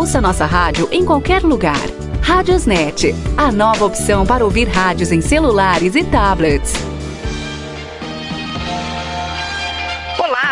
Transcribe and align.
Ouça 0.00 0.18
nossa 0.18 0.46
rádio 0.46 0.88
em 0.90 1.04
qualquer 1.04 1.42
lugar. 1.42 1.76
Rádiosnet, 2.22 3.14
a 3.36 3.52
nova 3.52 3.84
opção 3.84 4.24
para 4.24 4.42
ouvir 4.42 4.66
rádios 4.66 5.12
em 5.12 5.20
celulares 5.20 5.94
e 5.94 6.02
tablets. 6.02 6.89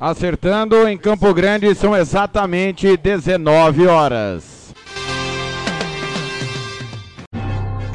É. 0.00 0.04
Acertando 0.04 0.88
em 0.88 0.96
Campo 0.96 1.32
Grande, 1.34 1.74
são 1.74 1.96
exatamente 1.96 2.96
19 2.96 3.86
horas. 3.86 4.58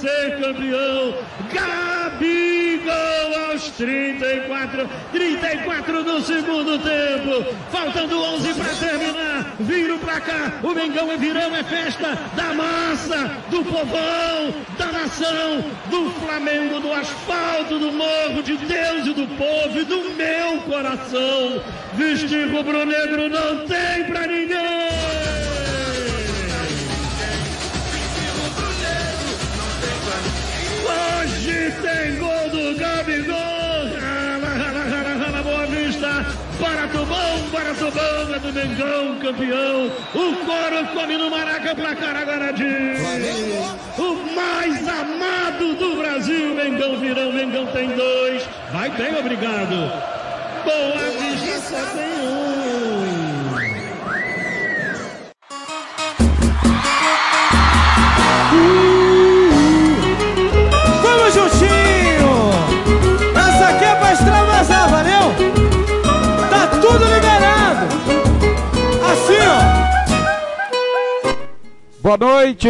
ser 0.06 0.40
campeão, 0.40 1.16
Gabigol 1.52 2.96
aos 3.50 3.70
34, 3.72 4.88
34 5.12 6.04
do 6.04 6.22
segundo 6.22 6.78
tempo, 6.78 7.56
faltando 7.72 8.22
11 8.22 8.54
para 8.54 8.76
terminar, 8.76 9.56
vira 9.60 9.96
o 9.96 10.00
placar, 10.00 10.60
o 10.64 10.74
Mengão 10.76 11.12
é 11.12 11.18
virão, 11.18 11.56
é 11.56 11.64
festa 11.64 12.16
da 12.36 12.54
massa, 12.54 13.32
do 13.50 13.64
povão, 13.64 14.54
da 14.78 14.92
nação, 14.92 15.66
do 15.90 16.12
Flamengo, 16.24 16.80
do 16.80 16.94
asfalto, 16.94 17.80
do 17.80 17.92
morro, 17.92 18.44
de 18.44 18.58
Deus 18.58 19.08
e 19.08 19.14
do 19.14 19.28
povo 19.36 19.80
e 19.80 19.86
do 19.86 20.12
meu 20.16 20.62
coração. 20.62 21.64
Vestir 21.94 22.52
rubro-negro 22.52 23.28
não 23.30 23.66
tem 23.66 24.04
pra 24.06 24.28
ninguém. 24.28 25.25
Hoje 31.26 31.74
tem 31.82 32.18
gol 32.20 32.50
do 32.52 32.78
Gabigol. 32.78 33.34
Rala, 34.00 34.48
rala, 34.48 34.84
rala, 34.84 35.26
rala, 35.26 35.42
Boa 35.42 35.66
Vista. 35.66 36.24
Para 36.60 36.88
Tubão, 36.88 37.50
para 37.52 37.74
Tubão, 37.74 38.36
é 38.36 38.40
do 38.40 38.54
Mengão, 38.54 39.18
campeão. 39.20 39.92
O 40.14 40.36
coro 40.46 40.86
come 40.94 41.18
no 41.18 41.32
Maraca, 41.32 41.74
placar 41.74 42.16
agora 42.16 42.54
de... 42.54 42.64
O 43.98 44.36
mais 44.36 44.88
amado 44.88 45.74
do 45.74 45.96
Brasil, 45.98 46.54
Mengão 46.54 47.00
virão, 47.00 47.34
Mengão 47.34 47.66
tem 47.74 47.90
dois. 47.90 48.48
Vai 48.72 48.92
bem, 48.92 49.18
obrigado. 49.18 49.92
Boa 50.64 51.10
Vista 51.22 51.60
só 51.60 51.84
tem 51.98 52.22
um. 52.22 52.86
Vamos 58.52 58.85
Boa 72.06 72.18
noite! 72.18 72.70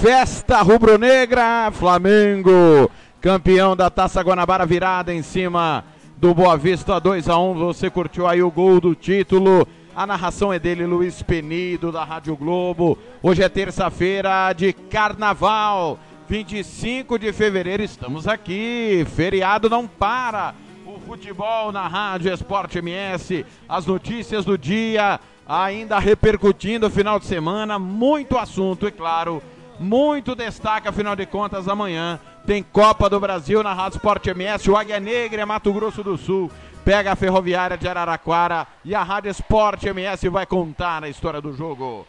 Festa 0.00 0.62
rubro-negra, 0.62 1.70
Flamengo, 1.72 2.90
campeão 3.20 3.76
da 3.76 3.90
Taça 3.90 4.22
Guanabara 4.22 4.64
virada 4.64 5.12
em 5.12 5.20
cima 5.20 5.84
do 6.16 6.32
Boa 6.32 6.56
Vista 6.56 6.98
2 6.98 7.28
a 7.28 7.38
1. 7.38 7.52
Você 7.52 7.90
curtiu 7.90 8.26
aí 8.26 8.42
o 8.42 8.50
gol 8.50 8.80
do 8.80 8.94
título? 8.94 9.68
A 9.94 10.06
narração 10.06 10.50
é 10.50 10.58
dele, 10.58 10.86
Luiz 10.86 11.22
Penido, 11.22 11.92
da 11.92 12.02
Rádio 12.02 12.34
Globo. 12.34 12.96
Hoje 13.22 13.42
é 13.42 13.48
terça-feira 13.50 14.50
de 14.54 14.72
carnaval, 14.72 15.98
25 16.26 17.18
de 17.18 17.34
fevereiro. 17.34 17.82
Estamos 17.82 18.26
aqui, 18.26 19.06
feriado 19.14 19.68
não 19.68 19.86
para. 19.86 20.54
O 20.86 20.98
futebol 21.00 21.70
na 21.70 21.86
Rádio 21.86 22.32
Esporte 22.32 22.78
MS, 22.78 23.44
as 23.68 23.84
notícias 23.84 24.46
do 24.46 24.56
dia, 24.56 25.20
ainda 25.46 25.98
repercutindo 25.98 26.86
o 26.86 26.90
final 26.90 27.18
de 27.18 27.26
semana, 27.26 27.78
muito 27.78 28.36
assunto 28.36 28.88
e 28.88 28.90
claro, 28.90 29.42
muito 29.78 30.34
destaque, 30.34 30.88
afinal 30.88 31.14
de 31.14 31.26
contas, 31.26 31.68
amanhã 31.68 32.18
tem 32.46 32.62
Copa 32.62 33.10
do 33.10 33.18
Brasil 33.18 33.62
na 33.62 33.74
Rádio 33.74 33.96
Esporte 33.96 34.30
MS, 34.30 34.70
o 34.70 34.76
Águia 34.76 35.00
Negra 35.00 35.42
é 35.42 35.44
Mato 35.44 35.72
Grosso 35.72 36.02
do 36.02 36.16
Sul, 36.16 36.50
pega 36.84 37.12
a 37.12 37.16
Ferroviária 37.16 37.76
de 37.76 37.88
Araraquara 37.88 38.66
e 38.84 38.94
a 38.94 39.02
Rádio 39.02 39.30
Esporte 39.30 39.88
MS 39.88 40.28
vai 40.28 40.46
contar 40.46 41.04
a 41.04 41.08
história 41.08 41.40
do 41.40 41.52
jogo. 41.52 42.06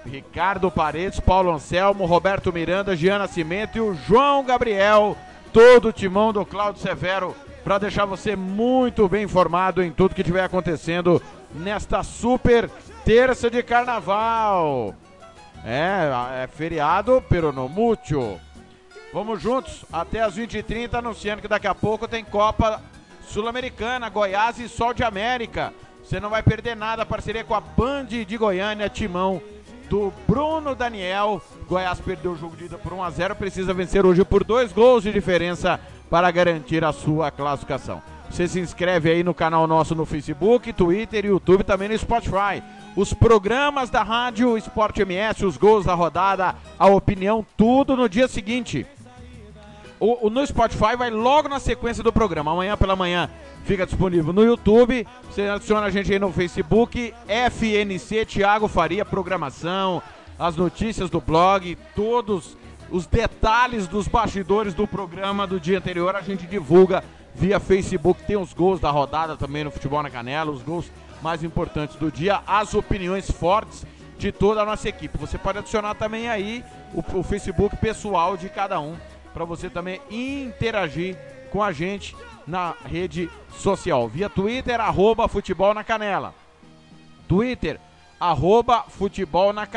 Ricardo 0.06 0.70
Paredes, 0.70 1.20
Paulo 1.20 1.52
Anselmo, 1.52 2.06
Roberto 2.06 2.54
Miranda, 2.54 2.96
Giana 2.96 3.26
Cimento 3.26 3.80
e 3.80 3.82
o 3.82 3.96
João 3.96 4.46
Gabriel, 4.46 5.18
todo 5.52 5.88
o 5.88 5.92
timão 5.92 6.32
do 6.32 6.46
Cláudio 6.46 6.84
Severo, 6.84 7.36
para 7.64 7.80
deixar 7.80 8.06
você 8.06 8.36
muito 8.36 9.10
bem 9.10 9.24
informado 9.24 9.82
em 9.82 9.90
tudo 9.90 10.14
que 10.14 10.22
estiver 10.22 10.44
acontecendo 10.44 11.20
nesta 11.52 12.04
super 12.04 12.70
terça 13.04 13.50
de 13.50 13.64
carnaval. 13.64 14.94
É, 15.66 16.44
é 16.44 16.48
feriado, 16.48 17.24
pero 17.28 17.52
no 17.52 17.68
mútuo. 17.68 18.40
Vamos 19.12 19.42
juntos 19.42 19.86
até 19.92 20.22
as 20.22 20.38
20h30, 20.38 20.94
anunciando 20.94 21.42
que 21.42 21.48
daqui 21.48 21.66
a 21.66 21.74
pouco 21.74 22.08
tem 22.08 22.24
Copa 22.24 22.80
Sul-Americana, 23.28 24.08
Goiás 24.08 24.60
e 24.60 24.70
Sol 24.70 24.94
de 24.94 25.04
América. 25.04 25.74
Você 26.04 26.20
não 26.20 26.30
vai 26.30 26.44
perder 26.44 26.76
nada, 26.76 27.06
parceria 27.06 27.44
com 27.44 27.56
a 27.56 27.60
Band 27.60 28.06
de 28.06 28.38
Goiânia, 28.38 28.88
timão 28.88 29.42
do 29.90 30.14
Bruno 30.28 30.76
Daniel. 30.76 31.42
Goiás 31.68 32.00
perdeu 32.00 32.34
o 32.34 32.38
jogo 32.38 32.56
de 32.56 32.66
ida 32.66 32.78
por 32.78 32.94
1 32.94 33.04
a 33.04 33.10
0 33.10 33.36
precisa 33.36 33.74
vencer 33.74 34.06
hoje 34.06 34.24
por 34.24 34.44
dois 34.44 34.72
gols 34.72 35.04
de 35.04 35.12
diferença 35.12 35.80
para 36.08 36.30
garantir 36.30 36.86
a 36.86 36.92
sua 36.92 37.32
classificação. 37.32 38.04
Você 38.30 38.48
se 38.48 38.60
inscreve 38.60 39.10
aí 39.10 39.24
no 39.24 39.34
canal 39.34 39.66
nosso 39.66 39.96
no 39.96 40.06
Facebook, 40.06 40.72
Twitter, 40.72 41.26
YouTube, 41.26 41.64
também 41.64 41.90
no 41.90 41.98
Spotify. 41.98 42.62
Os 42.96 43.12
programas 43.12 43.90
da 43.90 44.04
Rádio 44.04 44.56
Esporte 44.56 45.02
MS, 45.02 45.44
os 45.46 45.58
gols 45.58 45.86
da 45.86 45.96
rodada, 45.96 46.56
a 46.78 46.88
opinião, 46.88 47.44
tudo 47.58 47.96
no 47.96 48.08
dia 48.08 48.28
seguinte. 48.28 48.86
O, 50.00 50.28
o- 50.28 50.30
no 50.30 50.46
Spotify 50.46 50.96
vai 50.98 51.10
logo 51.10 51.50
na 51.50 51.60
sequência 51.60 52.02
do 52.04 52.12
programa. 52.14 52.52
Amanhã 52.52 52.78
pela 52.78 52.96
manhã 52.96 53.30
fica 53.66 53.86
disponível 53.86 54.32
no 54.32 54.44
YouTube. 54.44 55.06
Você 55.30 55.44
adiciona 55.44 55.88
a 55.88 55.90
gente 55.90 56.12
aí 56.12 56.20
no 56.20 56.32
Facebook, 56.32 57.14
FNC 57.28 58.26
Thiago 58.26 58.68
Faria, 58.68 59.04
programação, 59.04 60.02
as 60.38 60.56
notícias 60.56 61.10
do 61.10 61.20
blog, 61.20 61.78
todos 61.96 62.56
os 62.90 63.06
detalhes 63.06 63.88
dos 63.88 64.08
bastidores 64.08 64.74
do 64.74 64.88
programa 64.88 65.46
do 65.46 65.60
dia 65.60 65.78
anterior 65.78 66.16
a 66.16 66.22
gente 66.22 66.48
divulga 66.48 67.04
via 67.36 67.60
Facebook. 67.60 68.24
Tem 68.24 68.38
os 68.38 68.54
gols 68.54 68.80
da 68.80 68.90
rodada 68.90 69.36
também 69.36 69.64
no 69.64 69.72
Futebol 69.72 70.02
na 70.02 70.10
Canela, 70.10 70.50
os 70.52 70.64
gols 70.64 70.92
mais 71.22 71.44
importantes 71.44 71.98
do 71.98 72.10
dia, 72.10 72.40
as 72.48 72.74
opiniões 72.74 73.30
fortes 73.30 73.86
de 74.18 74.32
toda 74.32 74.62
a 74.62 74.66
nossa 74.66 74.88
equipe. 74.90 75.18
Você 75.18 75.38
pode 75.38 75.60
adicionar 75.60 75.94
também 75.96 76.30
aí 76.30 76.64
o, 76.94 77.20
o 77.20 77.24
Facebook 77.24 77.76
pessoal 77.78 78.36
de 78.38 78.48
cada 78.50 78.80
um 78.80 78.96
para 79.34 79.46
você 79.46 79.70
também 79.70 80.02
interagir 80.10 81.18
com 81.52 81.64
a 81.64 81.72
gente 81.72 82.16
na 82.46 82.76
rede 82.86 83.30
social. 83.58 84.08
Via 84.08 84.30
Twitter, 84.30 84.80
arroba 84.80 85.28
futebol 85.28 85.74
na 85.74 85.84
canela. 85.84 86.34
Twitter, 87.28 87.80
arroba 88.20 88.84
futebol 88.88 89.54
na, 89.54 89.68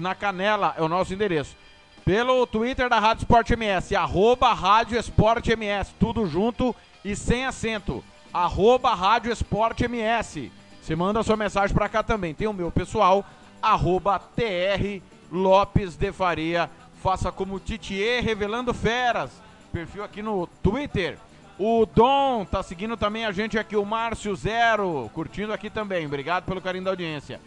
na 0.00 0.14
canela 0.14 0.74
é 0.76 0.82
o 0.82 0.88
nosso 0.88 1.12
endereço. 1.12 1.56
Pelo 2.04 2.46
Twitter 2.46 2.88
da 2.88 2.98
Rádio 2.98 3.22
Sport 3.22 3.50
MS, 3.50 3.96
arroba 3.96 4.52
Rádio 4.52 4.98
Esporte 4.98 5.52
MS, 5.52 5.92
tudo 5.98 6.26
junto 6.26 6.74
e 7.04 7.16
sem 7.16 7.46
acento. 7.46 8.04
Arroba 8.32 8.94
Rádio 8.94 9.32
Esporte 9.32 9.84
MS. 9.84 10.52
Você 10.82 10.94
manda 10.94 11.22
sua 11.22 11.36
mensagem 11.36 11.74
para 11.74 11.88
cá 11.88 12.02
também. 12.02 12.34
Tem 12.34 12.46
o 12.46 12.52
meu 12.52 12.70
pessoal, 12.70 13.24
arroba 13.62 14.18
TR 14.18 15.00
Lopes 15.32 15.96
de 15.96 16.12
Faria. 16.12 16.70
Faça 17.04 17.30
como 17.30 17.60
Titier 17.60 18.24
Revelando 18.24 18.72
Feras. 18.72 19.30
Perfil 19.70 20.02
aqui 20.02 20.22
no 20.22 20.46
Twitter. 20.62 21.18
O 21.58 21.84
Dom 21.84 22.46
tá 22.46 22.62
seguindo 22.62 22.96
também 22.96 23.26
a 23.26 23.30
gente 23.30 23.58
aqui, 23.58 23.76
o 23.76 23.84
Márcio 23.84 24.34
Zero, 24.34 25.10
curtindo 25.12 25.52
aqui 25.52 25.68
também. 25.68 26.06
Obrigado 26.06 26.44
pelo 26.44 26.62
carinho 26.62 26.84
da 26.84 26.92
audiência. 26.92 27.42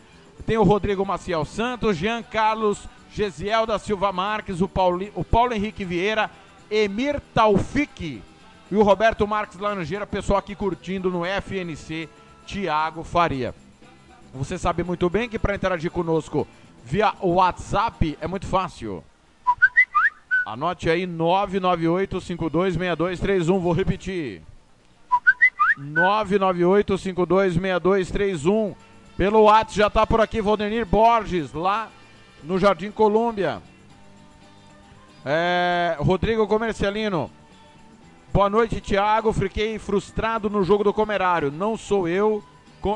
Tem 0.45 0.59
o 0.59 0.63
Rodrigo 0.63 1.03
Maciel 1.03 1.43
Santos, 1.43 1.97
Jean 1.97 2.21
Carlos 2.21 2.87
Gesiel 3.11 3.65
da 3.65 3.79
Silva 3.79 4.11
Marques, 4.11 4.61
o, 4.61 4.67
Pauli, 4.67 5.11
o 5.15 5.23
Paulo 5.23 5.55
Henrique 5.55 5.83
Vieira, 5.83 6.29
Emir 6.69 7.19
Taufik 7.33 8.21
e 8.69 8.75
o 8.75 8.83
Roberto 8.83 9.27
Marques 9.27 9.57
Laranjeira, 9.57 10.05
pessoal 10.05 10.37
aqui 10.37 10.53
curtindo 10.53 11.09
no 11.09 11.23
FNC, 11.25 12.07
Tiago 12.45 13.03
Faria. 13.03 13.55
Você 14.35 14.55
sabe 14.55 14.83
muito 14.83 15.09
bem 15.09 15.27
que 15.27 15.39
para 15.39 15.55
interagir 15.55 15.89
conosco 15.89 16.47
via 16.85 17.11
WhatsApp 17.19 18.15
é 18.21 18.27
muito 18.27 18.45
fácil. 18.45 19.03
Anote 20.47 20.89
aí 20.89 21.05
998526231, 21.05 23.59
vou 23.59 23.73
repetir. 23.73 24.41
998526231. 25.77 28.73
Pelo 29.17 29.41
WhatsApp 29.41 29.75
já 29.75 29.87
está 29.87 30.07
por 30.07 30.21
aqui 30.21 30.41
Valdenir 30.41 30.85
Borges, 30.85 31.51
lá 31.51 31.89
no 32.41 32.57
Jardim 32.57 32.91
Colômbia. 32.91 33.61
É, 35.25 35.97
Rodrigo 35.99 36.47
Comercialino. 36.47 37.29
Boa 38.31 38.49
noite, 38.49 38.79
Thiago. 38.79 39.33
Fiquei 39.33 39.77
frustrado 39.77 40.49
no 40.49 40.63
jogo 40.63 40.85
do 40.85 40.93
Comerário. 40.93 41.51
Não 41.51 41.75
sou 41.75 42.07
eu, 42.07 42.41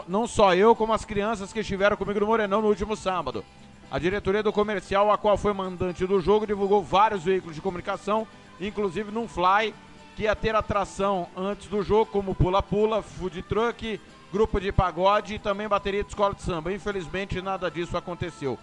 não 0.08 0.26
só 0.26 0.56
eu, 0.56 0.74
como 0.74 0.94
as 0.94 1.04
crianças 1.04 1.52
que 1.52 1.60
estiveram 1.60 1.98
comigo 1.98 2.22
no 2.22 2.28
Morenão 2.28 2.62
no 2.62 2.70
último 2.70 2.96
sábado. 2.96 3.44
A 3.92 4.00
diretoria 4.00 4.42
do 4.42 4.54
comercial, 4.54 5.12
a 5.12 5.18
qual 5.18 5.38
foi 5.38 5.52
mandante 5.52 6.08
do 6.08 6.22
jogo, 6.22 6.48
divulgou 6.48 6.82
vários 6.82 7.24
veículos 7.24 7.56
de 7.56 7.62
comunicação, 7.62 8.26
inclusive 8.58 9.12
num 9.12 9.28
fly, 9.28 9.76
que 10.16 10.24
ia 10.24 10.34
ter 10.34 10.56
atração 10.56 11.28
antes 11.36 11.68
do 11.68 11.84
jogo, 11.84 12.06
como 12.06 12.34
pula-pula, 12.34 13.02
food 13.02 13.42
truck, 13.42 14.00
grupo 14.32 14.62
de 14.62 14.72
pagode 14.72 15.34
e 15.34 15.40
também 15.40 15.68
bateria 15.68 16.04
de 16.04 16.10
escola 16.10 16.34
de 16.34 16.42
samba. 16.42 16.72
Infelizmente, 16.72 17.42
nada 17.42 17.70
disso 17.70 17.98
aconteceu. 17.98 18.58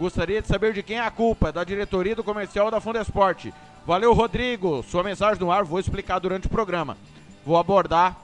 Gostaria 0.00 0.42
de 0.42 0.48
saber 0.48 0.72
de 0.72 0.82
quem 0.82 0.96
é 0.96 1.00
a 1.00 1.12
culpa, 1.12 1.52
da 1.52 1.62
diretoria 1.62 2.16
do 2.16 2.24
comercial 2.24 2.68
da 2.68 2.80
Fundesporte. 2.80 3.54
Valeu, 3.86 4.12
Rodrigo. 4.12 4.82
Sua 4.82 5.04
mensagem 5.04 5.40
no 5.40 5.52
ar, 5.52 5.62
vou 5.62 5.78
explicar 5.78 6.18
durante 6.18 6.48
o 6.48 6.50
programa. 6.50 6.96
Vou 7.46 7.56
abordar 7.56 8.16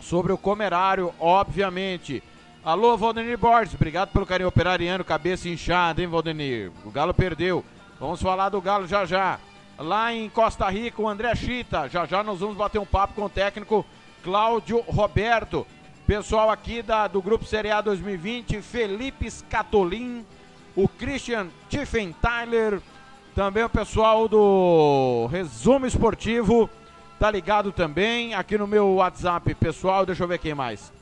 sobre 0.00 0.32
o 0.32 0.38
comerário, 0.38 1.12
obviamente. 1.20 2.22
Alô, 2.66 2.96
Valdenir 2.96 3.38
Borges, 3.38 3.74
obrigado 3.76 4.08
pelo 4.10 4.26
carinho 4.26 4.48
operariano, 4.48 5.04
cabeça 5.04 5.48
inchada, 5.48 6.02
hein, 6.02 6.08
Valdenir? 6.08 6.72
O 6.84 6.90
Galo 6.90 7.14
perdeu. 7.14 7.64
Vamos 8.00 8.20
falar 8.20 8.48
do 8.48 8.60
Galo 8.60 8.88
já 8.88 9.04
já. 9.06 9.38
Lá 9.78 10.12
em 10.12 10.28
Costa 10.28 10.68
Rica, 10.68 11.00
o 11.00 11.08
André 11.08 11.32
Chita. 11.36 11.88
Já 11.88 12.04
já 12.06 12.24
nós 12.24 12.40
vamos 12.40 12.56
bater 12.56 12.80
um 12.80 12.84
papo 12.84 13.14
com 13.14 13.22
o 13.26 13.28
técnico 13.28 13.86
Cláudio 14.24 14.80
Roberto. 14.80 15.64
Pessoal 16.08 16.50
aqui 16.50 16.82
da, 16.82 17.06
do 17.06 17.22
Grupo 17.22 17.44
Série 17.44 17.70
A 17.70 17.80
2020, 17.80 18.60
Felipe 18.62 19.30
Scatolin, 19.30 20.26
o 20.74 20.88
Christian 20.88 21.46
Tiffenthaler, 21.68 22.80
também 23.32 23.62
o 23.62 23.70
pessoal 23.70 24.26
do 24.26 25.28
Resumo 25.30 25.86
Esportivo, 25.86 26.68
tá 27.16 27.30
ligado 27.30 27.70
também 27.70 28.34
aqui 28.34 28.58
no 28.58 28.66
meu 28.66 28.94
WhatsApp 28.94 29.54
pessoal, 29.54 30.04
deixa 30.04 30.24
eu 30.24 30.28
ver 30.28 30.40
quem 30.40 30.52
mais. 30.52 30.96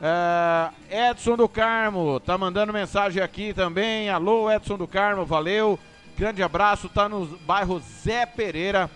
É, 0.00 1.10
Edson 1.10 1.36
do 1.36 1.48
Carmo 1.48 2.20
tá 2.20 2.36
mandando 2.36 2.72
mensagem 2.72 3.22
aqui 3.22 3.52
também. 3.54 4.10
Alô, 4.10 4.50
Edson 4.50 4.76
do 4.76 4.86
Carmo, 4.86 5.24
valeu. 5.24 5.78
Grande 6.16 6.42
abraço, 6.42 6.88
tá 6.88 7.08
no 7.08 7.26
bairro 7.46 7.80
Zé 7.80 8.26
Pereira. 8.26 8.90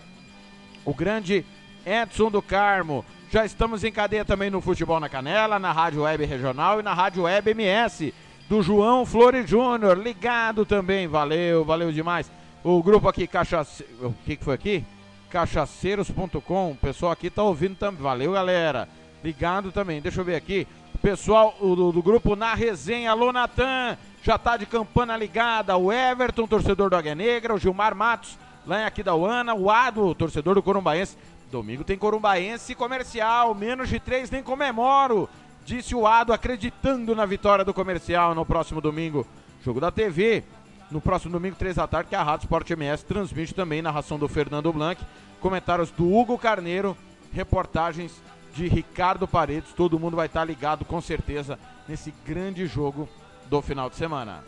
O 0.85 0.93
grande 0.93 1.45
Edson 1.85 2.29
do 2.29 2.41
Carmo. 2.41 3.03
Já 3.31 3.45
estamos 3.45 3.83
em 3.83 3.91
cadeia 3.91 4.25
também 4.25 4.49
no 4.49 4.61
Futebol 4.61 4.99
na 4.99 5.07
Canela, 5.07 5.59
na 5.59 5.71
Rádio 5.71 6.01
Web 6.01 6.25
Regional 6.25 6.79
e 6.79 6.83
na 6.83 6.93
Rádio 6.93 7.23
Web 7.23 7.51
MS. 7.51 8.13
Do 8.49 8.63
João 8.63 9.05
Flores 9.05 9.47
Júnior, 9.47 9.95
ligado 9.97 10.65
também. 10.65 11.07
Valeu, 11.07 11.63
valeu 11.63 11.91
demais. 11.91 12.31
O 12.63 12.81
grupo 12.81 13.07
aqui, 13.07 13.27
Cachace... 13.27 13.85
o 14.01 14.13
que, 14.25 14.35
que 14.35 14.43
foi 14.43 14.55
aqui? 14.55 14.83
Cachaceiros.com. 15.29 16.71
O 16.71 16.75
pessoal 16.75 17.11
aqui 17.11 17.29
tá 17.29 17.43
ouvindo 17.43 17.75
também. 17.75 18.01
Valeu, 18.01 18.31
galera. 18.31 18.89
Ligado 19.23 19.71
também. 19.71 20.01
Deixa 20.01 20.21
eu 20.21 20.25
ver 20.25 20.35
aqui. 20.35 20.67
Pessoal 21.01 21.55
do, 21.61 21.93
do 21.93 22.03
grupo 22.03 22.35
Na 22.35 22.53
Resenha, 22.53 23.11
alô 23.11 23.31
Natan, 23.31 23.97
já 24.21 24.37
tá 24.37 24.57
de 24.57 24.65
campana 24.65 25.15
ligada. 25.15 25.77
O 25.77 25.93
Everton, 25.93 26.45
torcedor 26.45 26.89
do 26.89 26.95
Águia 26.97 27.15
Negra, 27.15 27.55
o 27.55 27.57
Gilmar 27.57 27.95
Matos, 27.95 28.37
lá 28.67 28.81
em 28.81 28.83
Aquidauana, 28.83 29.53
o 29.53 29.71
Ado, 29.71 30.13
torcedor 30.13 30.55
do 30.55 30.61
Corumbaense. 30.61 31.17
Domingo 31.49 31.85
tem 31.85 31.97
Corumbaense 31.97 32.75
comercial, 32.75 33.55
menos 33.55 33.87
de 33.87 33.97
três 33.97 34.29
nem 34.29 34.43
comemoro, 34.43 35.29
disse 35.65 35.95
o 35.95 36.05
Ado, 36.05 36.33
acreditando 36.33 37.15
na 37.15 37.25
vitória 37.25 37.63
do 37.63 37.73
comercial 37.73 38.35
no 38.35 38.45
próximo 38.45 38.81
domingo. 38.81 39.25
Jogo 39.63 39.79
da 39.79 39.91
TV, 39.91 40.43
no 40.91 40.99
próximo 40.99 41.31
domingo, 41.31 41.55
três 41.55 41.77
da 41.77 41.87
tarde, 41.87 42.09
que 42.09 42.15
a 42.15 42.23
Rádio 42.23 42.43
Sport 42.43 42.71
MS 42.71 43.05
transmite 43.05 43.55
também 43.55 43.81
narração 43.81 44.19
do 44.19 44.27
Fernando 44.27 44.71
Blanc, 44.73 45.01
comentários 45.39 45.91
do 45.91 46.13
Hugo 46.13 46.37
Carneiro, 46.37 46.95
reportagens 47.31 48.21
de 48.53 48.67
Ricardo 48.67 49.27
Paredes. 49.27 49.73
Todo 49.73 49.99
mundo 49.99 50.15
vai 50.15 50.27
estar 50.27 50.43
ligado 50.43 50.85
com 50.85 51.01
certeza 51.01 51.57
nesse 51.87 52.13
grande 52.25 52.67
jogo 52.67 53.09
do 53.49 53.61
final 53.61 53.89
de 53.89 53.95
semana. 53.95 54.43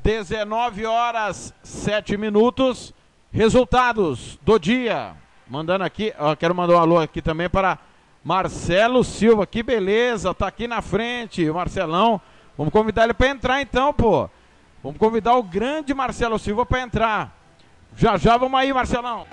19 0.05 0.85
horas 0.85 1.51
7 1.63 2.15
minutos. 2.15 2.93
Resultados 3.31 4.37
do 4.43 4.59
dia. 4.59 5.13
Mandando 5.49 5.83
aqui, 5.83 6.13
ó, 6.19 6.35
quero 6.35 6.53
mandar 6.53 6.75
um 6.75 6.79
alô 6.79 6.99
aqui 6.99 7.23
também 7.23 7.49
para 7.49 7.79
Marcelo 8.23 9.03
Silva. 9.03 9.47
Que 9.47 9.63
beleza, 9.63 10.31
tá 10.31 10.45
aqui 10.45 10.67
na 10.67 10.79
frente. 10.79 11.49
Marcelão 11.49 12.21
Vamos 12.57 12.71
convidar 12.71 13.03
ele 13.03 13.13
para 13.13 13.29
entrar 13.29 13.61
então, 13.61 13.93
pô. 13.93 14.29
Vamos 14.81 14.97
convidar 14.97 15.35
o 15.35 15.43
grande 15.43 15.93
Marcelo 15.93 16.39
Silva 16.39 16.65
para 16.65 16.81
entrar. 16.81 17.35
Já 17.97 18.17
já 18.17 18.37
vamos 18.37 18.59
aí, 18.59 18.71
Marcelão. 18.71 19.25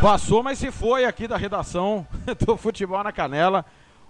Passou, 0.00 0.42
mas 0.42 0.58
se 0.58 0.72
foi 0.72 1.04
aqui 1.04 1.28
da 1.28 1.36
redação 1.36 2.06
do 2.44 2.56
Futebol 2.56 3.04
na 3.04 3.12
Canela. 3.12 3.64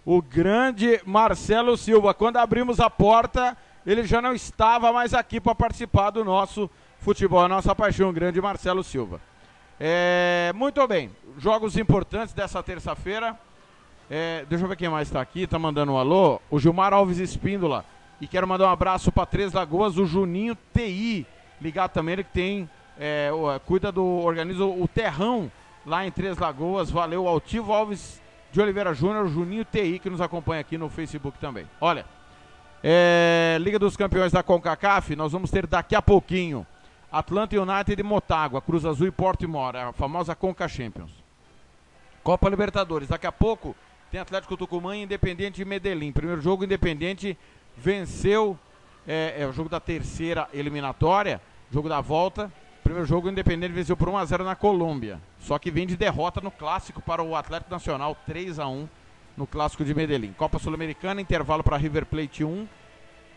O 0.07 0.23
grande 0.23 1.01
Marcelo 1.05 1.77
Silva. 1.77 2.15
Quando 2.15 2.39
abrimos 2.39 2.81
a 2.81 2.89
porta, 2.89 3.57
ele 3.85 4.05
já 4.05 4.23
não 4.23 4.33
estava 4.33 4.93
mais 4.93 5.13
aqui 5.13 5.41
para 5.41 5.55
participar 5.55 6.11
do 6.11 6.25
nosso 6.25 6.71
futebol, 6.99 7.41
a 7.41 7.49
nossa 7.49 7.75
paixão. 7.75 8.11
O 8.11 8.13
grande 8.13 8.41
Marcelo 8.41 8.83
Silva. 8.83 9.21
É, 9.85 10.53
muito 10.55 10.87
bem, 10.87 11.11
jogos 11.39 11.77
importantes 11.77 12.33
dessa 12.33 12.63
terça-feira. 12.63 13.37
É, 14.09 14.47
deixa 14.49 14.65
eu 14.65 14.69
ver 14.69 14.77
quem 14.77 14.89
mais 14.89 15.09
está 15.09 15.21
aqui, 15.21 15.43
está 15.43 15.59
mandando 15.59 15.91
um 15.91 15.97
alô. 15.97 16.41
O 16.49 16.61
Gilmar 16.61 16.93
Alves 16.93 17.19
Espíndola. 17.19 17.85
E 18.21 18.29
quero 18.29 18.47
mandar 18.47 18.69
um 18.69 18.71
abraço 18.71 19.11
para 19.11 19.27
Três 19.27 19.53
Lagoas, 19.53 19.99
o 19.99 20.07
Juninho 20.07 20.57
TI. 20.73 21.27
Ligado 21.61 21.91
também, 21.91 22.13
ele 22.13 22.23
que 22.23 22.31
tem, 22.31 22.71
é, 22.97 23.33
cuida 23.67 23.91
do, 23.91 24.05
organiza 24.05 24.65
o 24.65 24.87
Terrão 24.87 25.51
lá 25.85 26.07
em 26.07 26.13
Três 26.13 26.39
Lagoas. 26.39 26.89
Valeu, 26.89 27.27
Altivo 27.27 27.73
Alves 27.73 28.23
de 28.53 28.61
Oliveira 28.61 28.95
Júnior, 28.95 29.27
Juninho 29.27 29.65
TI, 29.65 29.99
que 29.99 30.09
nos 30.09 30.21
acompanha 30.21 30.61
aqui 30.61 30.79
no 30.79 30.89
Facebook 30.89 31.41
também. 31.41 31.67
Olha, 31.81 32.07
é, 32.85 33.57
Liga 33.61 33.81
dos 33.81 33.97
Campeões 33.97 34.31
da 34.31 34.45
CONCACAF, 34.45 35.17
nós 35.17 35.33
vamos 35.33 35.51
ter 35.51 35.67
daqui 35.67 35.97
a 35.97 36.01
pouquinho 36.01 36.65
Atlanta 37.13 37.55
United 37.61 38.01
e 38.01 38.03
Motagua, 38.03 38.63
Cruz 38.63 38.87
Azul 38.87 39.07
e 39.07 39.11
Porto 39.11 39.47
Mora, 39.47 39.91
a 39.91 39.93
famosa 39.93 40.35
Conca 40.35 40.67
Champions. 40.67 41.11
Copa 42.23 42.49
Libertadores. 42.49 43.09
Daqui 43.09 43.27
a 43.27 43.33
pouco 43.33 43.77
tem 44.11 44.19
Atlético 44.19 44.57
Tucumã 44.57 44.97
e 44.97 45.03
Independente 45.03 45.57
de 45.57 45.65
Medellín. 45.67 46.11
Primeiro 46.11 46.41
jogo, 46.41 46.65
Independente 46.65 47.37
venceu. 47.77 48.59
É, 49.07 49.43
é 49.43 49.47
o 49.47 49.53
jogo 49.53 49.69
da 49.69 49.81
terceira 49.81 50.49
eliminatória, 50.55 51.41
jogo 51.71 51.89
da 51.89 52.01
volta. 52.01 52.51
Primeiro 52.83 53.07
jogo, 53.07 53.29
Independente 53.29 53.73
venceu 53.73 53.97
por 53.97 54.09
1x0 54.09 54.45
na 54.45 54.55
Colômbia. 54.55 55.21
Só 55.41 55.59
que 55.59 55.71
vem 55.71 55.87
de 55.87 55.97
derrota 55.97 56.41
no 56.41 56.51
clássico 56.51 57.03
para 57.03 57.23
o 57.23 57.37
Atlético 57.37 57.71
Nacional, 57.71 58.17
3 58.27 58.59
a 58.59 58.69
1 58.69 58.89
no 59.37 59.47
clássico 59.47 59.85
de 59.85 59.95
Medellín. 59.95 60.33
Copa 60.33 60.59
Sul-Americana, 60.59 61.21
intervalo 61.21 61.63
para 61.63 61.77
River 61.77 62.07
Plate 62.07 62.45
1, 62.45 62.67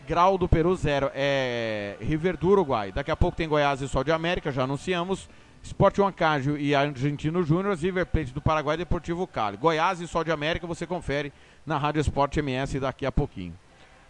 Grau 0.06 0.38
do 0.38 0.48
Peru 0.48 0.74
0. 0.74 1.10
É 1.14 1.96
River 2.00 2.36
do 2.36 2.48
Uruguai. 2.48 2.92
Daqui 2.92 3.10
a 3.10 3.16
pouco 3.16 3.36
tem 3.36 3.48
Goiás 3.48 3.80
e 3.80 3.88
Sol 3.88 4.04
de 4.04 4.12
América, 4.12 4.52
já 4.52 4.62
anunciamos. 4.62 5.28
Sport 5.62 5.98
Huancajo 5.98 6.56
e 6.56 6.76
Argentino 6.76 7.42
Júnior, 7.42 7.76
River 7.76 8.06
Plate 8.06 8.32
do 8.32 8.40
Paraguai 8.40 8.76
Deportivo 8.76 9.26
Cali. 9.26 9.56
Goiás 9.56 10.00
e 10.00 10.06
Sol 10.06 10.22
de 10.22 10.30
América 10.30 10.64
você 10.64 10.86
confere 10.86 11.32
na 11.66 11.76
Rádio 11.76 12.00
Sport 12.00 12.36
MS 12.36 12.78
daqui 12.78 13.04
a 13.04 13.10
pouquinho. 13.10 13.52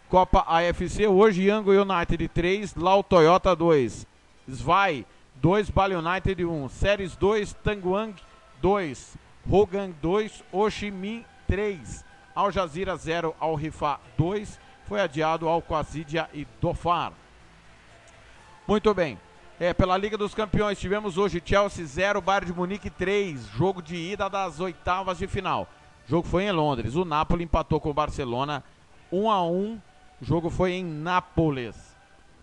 Copa 0.07 0.45
AFC, 0.47 1.07
hoje 1.07 1.47
Yango 1.47 1.71
United 1.71 2.27
3, 2.29 2.75
Lau 2.75 3.03
Toyota 3.03 3.55
2, 3.55 4.07
Svai 4.47 5.05
2, 5.41 5.71
Bali 5.71 5.95
United 5.95 6.45
1, 6.45 6.69
Séries 6.69 7.15
2, 7.17 7.53
Tanguang 7.55 8.13
2, 8.61 9.17
Hogan 9.49 9.93
2, 10.01 10.43
Oshimin 10.51 11.25
3, 11.47 12.05
Al 12.35 12.51
Jazeera 12.51 12.95
0, 12.95 13.35
Al 13.39 13.55
Rifa 13.55 13.99
2, 14.17 14.59
foi 14.87 15.01
adiado 15.01 15.49
ao 15.49 15.61
Quasidia 15.61 16.29
e 16.33 16.47
Dofar. 16.61 17.11
Muito 18.65 18.93
bem. 18.93 19.19
É, 19.59 19.73
pela 19.73 19.97
Liga 19.97 20.17
dos 20.17 20.33
Campeões, 20.33 20.79
tivemos 20.79 21.17
hoje 21.17 21.41
Chelsea 21.43 21.85
0, 21.85 22.21
Bayern 22.21 22.45
de 22.45 22.53
Munique 22.53 22.89
3, 22.89 23.47
jogo 23.47 23.81
de 23.81 23.95
ida 23.95 24.29
das 24.29 24.59
oitavas 24.59 25.17
de 25.17 25.27
final. 25.27 25.67
O 26.07 26.09
jogo 26.09 26.27
foi 26.27 26.43
em 26.43 26.51
Londres. 26.51 26.95
O 26.95 27.03
Napoli 27.03 27.43
empatou 27.43 27.81
com 27.81 27.89
o 27.89 27.93
Barcelona 27.93 28.63
1 29.11 29.29
a 29.29 29.43
1. 29.43 29.81
O 30.21 30.25
jogo 30.25 30.49
foi 30.49 30.73
em 30.73 30.85
Nápoles. 30.85 31.75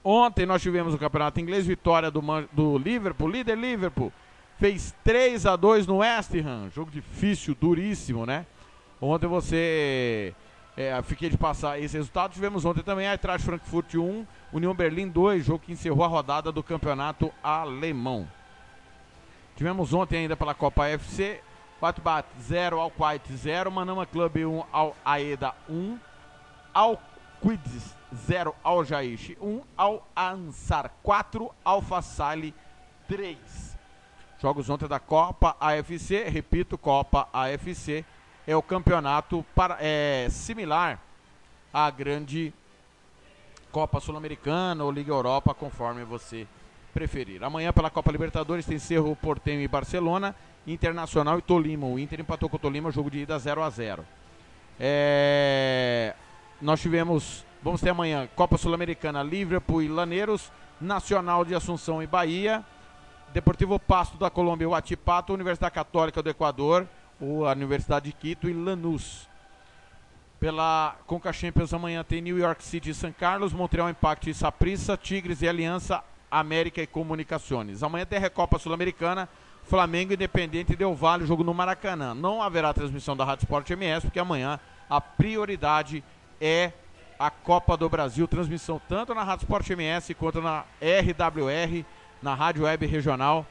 Ontem 0.02 0.44
nós 0.44 0.60
tivemos 0.60 0.92
o 0.92 0.98
Campeonato 0.98 1.40
Inglês, 1.40 1.66
vitória 1.66 2.10
do, 2.10 2.20
do 2.52 2.76
Liverpool, 2.76 3.30
líder 3.30 3.56
Liverpool. 3.56 4.12
Fez 4.58 4.94
3 5.02 5.46
a 5.46 5.56
2 5.56 5.86
no 5.86 5.98
West 5.98 6.34
Ham. 6.34 6.68
Jogo 6.74 6.90
difícil, 6.90 7.56
duríssimo, 7.58 8.26
né? 8.26 8.44
Ontem 9.00 9.26
você 9.26 10.34
é, 10.76 11.00
fiquei 11.02 11.30
de 11.30 11.38
passar 11.38 11.78
esse 11.78 11.96
resultado. 11.96 12.32
Tivemos 12.32 12.64
ontem 12.64 12.82
também 12.82 13.06
Eintracht 13.06 13.44
Frankfurt 13.44 13.94
1, 13.94 14.26
União 14.52 14.74
Berlim 14.74 15.08
2, 15.08 15.44
jogo 15.44 15.60
que 15.60 15.72
encerrou 15.72 16.04
a 16.04 16.08
rodada 16.08 16.50
do 16.50 16.62
campeonato 16.62 17.32
alemão. 17.42 18.28
Tivemos 19.56 19.92
ontem 19.92 20.20
ainda 20.20 20.36
pela 20.36 20.52
Copa 20.52 20.86
FC, 20.88 21.40
Batbat 21.80 22.26
0, 22.40 22.80
Al 22.80 22.90
Quite 22.90 23.32
0, 23.36 23.70
Manama 23.70 24.04
Club 24.04 24.36
1, 24.36 24.64
Al 24.72 24.96
Aeda 25.04 25.54
1, 25.68 26.00
Al 26.72 26.98
Quids 27.40 27.94
0, 28.26 28.54
Al 28.64 28.84
Jaish 28.84 29.36
1, 29.40 29.62
Al 29.76 30.02
Ansar 30.16 30.90
4, 31.04 31.54
Alfa 31.64 32.02
Sali 32.02 32.52
3. 33.06 33.38
Jogos 34.40 34.68
ontem 34.68 34.88
da 34.88 34.98
Copa 34.98 35.56
AFC, 35.60 36.28
repito, 36.28 36.76
Copa 36.76 37.28
AFC 37.32 38.04
é 38.46 38.56
o 38.56 38.62
campeonato 38.62 39.44
para, 39.54 39.78
é, 39.80 40.28
similar 40.30 41.00
à 41.72 41.90
grande 41.90 42.52
Copa 43.72 43.98
Sul-Americana 43.98 44.84
ou 44.84 44.90
Liga 44.92 45.12
Europa, 45.12 45.54
conforme 45.54 46.04
você 46.04 46.46
preferir. 46.92 47.42
Amanhã 47.42 47.72
pela 47.72 47.90
Copa 47.90 48.12
Libertadores 48.12 48.64
tem 48.64 48.78
Cerro 48.78 49.16
Portenho 49.16 49.60
e 49.60 49.66
Barcelona, 49.66 50.34
Internacional 50.66 51.38
e 51.38 51.42
Tolima. 51.42 51.86
O 51.86 51.98
Inter 51.98 52.20
empatou 52.20 52.48
com 52.48 52.56
o 52.56 52.60
Tolima, 52.60 52.92
jogo 52.92 53.10
de 53.10 53.18
ida 53.18 53.38
0 53.38 53.62
a 53.62 53.70
0 53.70 54.04
é... 54.78 56.14
Nós 56.62 56.80
tivemos, 56.80 57.44
vamos 57.62 57.80
ter 57.80 57.90
amanhã 57.90 58.28
Copa 58.36 58.56
Sul-Americana, 58.56 59.22
Liverpool 59.22 59.82
e 59.82 59.88
Laneiros, 59.88 60.52
Nacional 60.80 61.44
de 61.44 61.54
Assunção 61.54 62.02
e 62.02 62.06
Bahia, 62.06 62.64
Deportivo 63.32 63.78
Pasto 63.80 64.16
da 64.16 64.30
Colômbia, 64.30 64.68
o 64.68 64.74
Atipato, 64.74 65.34
Universidade 65.34 65.74
Católica 65.74 66.22
do 66.22 66.30
Equador, 66.30 66.86
a 67.21 67.52
Universidade 67.52 68.06
de 68.06 68.12
Quito 68.12 68.49
e 68.49 68.52
Lanús. 68.52 69.28
Pela 70.40 70.97
Conca 71.06 71.33
Champions 71.33 71.73
amanhã 71.73 72.04
tem 72.04 72.21
New 72.21 72.38
York 72.38 72.62
City 72.62 72.90
e 72.90 72.94
São 72.94 73.12
Carlos, 73.12 73.52
Montreal 73.52 73.88
Impact 73.88 74.28
e 74.28 74.35
Saprissa, 74.35 74.97
Tigres 74.97 75.40
e 75.42 75.49
Aliança, 75.49 76.02
América 76.30 76.83
e 76.83 76.87
Comunicações. 76.87 77.83
Amanhã 77.83 78.04
tem 78.04 78.18
Recopa 78.18 78.59
Sul-Americana, 78.59 79.28
Flamengo 79.64 80.12
Independente 80.12 80.76
Del 80.76 80.94
Vale, 80.94 81.25
jogo 81.25 81.44
no 81.44 81.54
Maracanã. 81.54 82.12
Não 82.12 82.42
haverá 82.42 82.75
transmissão 82.75 83.16
da 83.16 83.25
Rádio 83.25 83.44
Sport 83.44 83.71
MS, 83.71 84.06
porque 84.06 84.18
amanhã 84.18 84.61
a 84.90 85.00
prioridade 85.00 86.04
é 86.40 86.73
a 87.18 87.30
Copa 87.30 87.76
do 87.76 87.88
Brasil, 87.88 88.28
transmissão 88.28 88.80
tanto 88.88 89.14
na 89.14 89.23
Rádio 89.23 89.44
Sport 89.44 89.71
MS 89.71 90.14
quanto 90.14 90.42
na 90.42 90.64
RWR, 90.80 91.85
na 92.21 92.35
Rádio 92.35 92.64
Web 92.64 92.87
Regional 92.87 93.47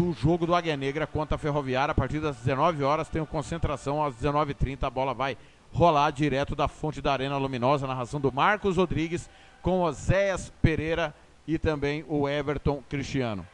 do 0.00 0.14
jogo 0.14 0.46
do 0.46 0.54
Águia 0.54 0.78
Negra 0.78 1.06
contra 1.06 1.34
a 1.34 1.38
Ferroviária. 1.38 1.92
A 1.92 1.94
partir 1.94 2.20
das 2.20 2.38
19 2.38 2.82
horas 2.82 3.10
tem 3.10 3.22
concentração, 3.26 4.02
às 4.02 4.14
19h30 4.14 4.84
a 4.84 4.88
bola 4.88 5.12
vai 5.12 5.36
rolar 5.70 6.10
direto 6.10 6.56
da 6.56 6.66
fonte 6.66 7.02
da 7.02 7.12
Arena 7.12 7.36
Luminosa, 7.36 7.86
narração 7.86 8.18
do 8.18 8.32
Marcos 8.32 8.78
Rodrigues 8.78 9.28
com 9.60 9.82
Oséias 9.82 10.50
Pereira 10.62 11.14
e 11.46 11.58
também 11.58 12.02
o 12.08 12.26
Everton 12.26 12.82
Cristiano. 12.88 13.46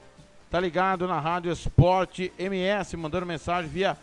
Tá 0.51 0.60
ligado 0.60 1.08
na 1.08 1.22
Rádio 1.22 1.53
Esporte 1.53 2.34
MS, 2.38 2.98
mandando 2.98 3.25
mensagem 3.25 3.72
via 3.72 3.96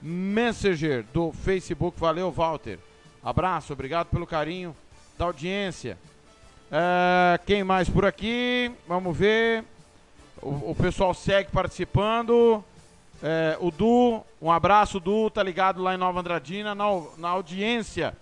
Messenger 0.00 1.04
do 1.12 1.32
Facebook. 1.32 1.98
Valeu, 1.98 2.30
Walter. 2.30 2.78
Abraço, 3.20 3.72
obrigado 3.72 4.06
pelo 4.06 4.28
carinho 4.28 4.76
da 5.18 5.24
audiência. 5.24 5.98
É, 6.70 7.40
quem 7.44 7.64
mais 7.64 7.88
por 7.90 8.04
aqui? 8.04 8.70
Vamos 8.86 9.16
ver. 9.16 9.64
O, 10.42 10.74
pessoal 10.74 11.12
segue 11.12 11.50
participando. 11.50 12.62
É, 13.22 13.56
o 13.60 13.70
Du, 13.70 14.22
um 14.40 14.50
abraço, 14.50 15.00
Du, 15.00 15.28
tá 15.28 15.42
ligado 15.42 15.82
lá 15.82 15.94
em 15.94 15.98
Nova 15.98 16.20
Andradina, 16.20 16.74
na, 16.74 16.84
na 17.16 17.28
audiência, 17.30 18.16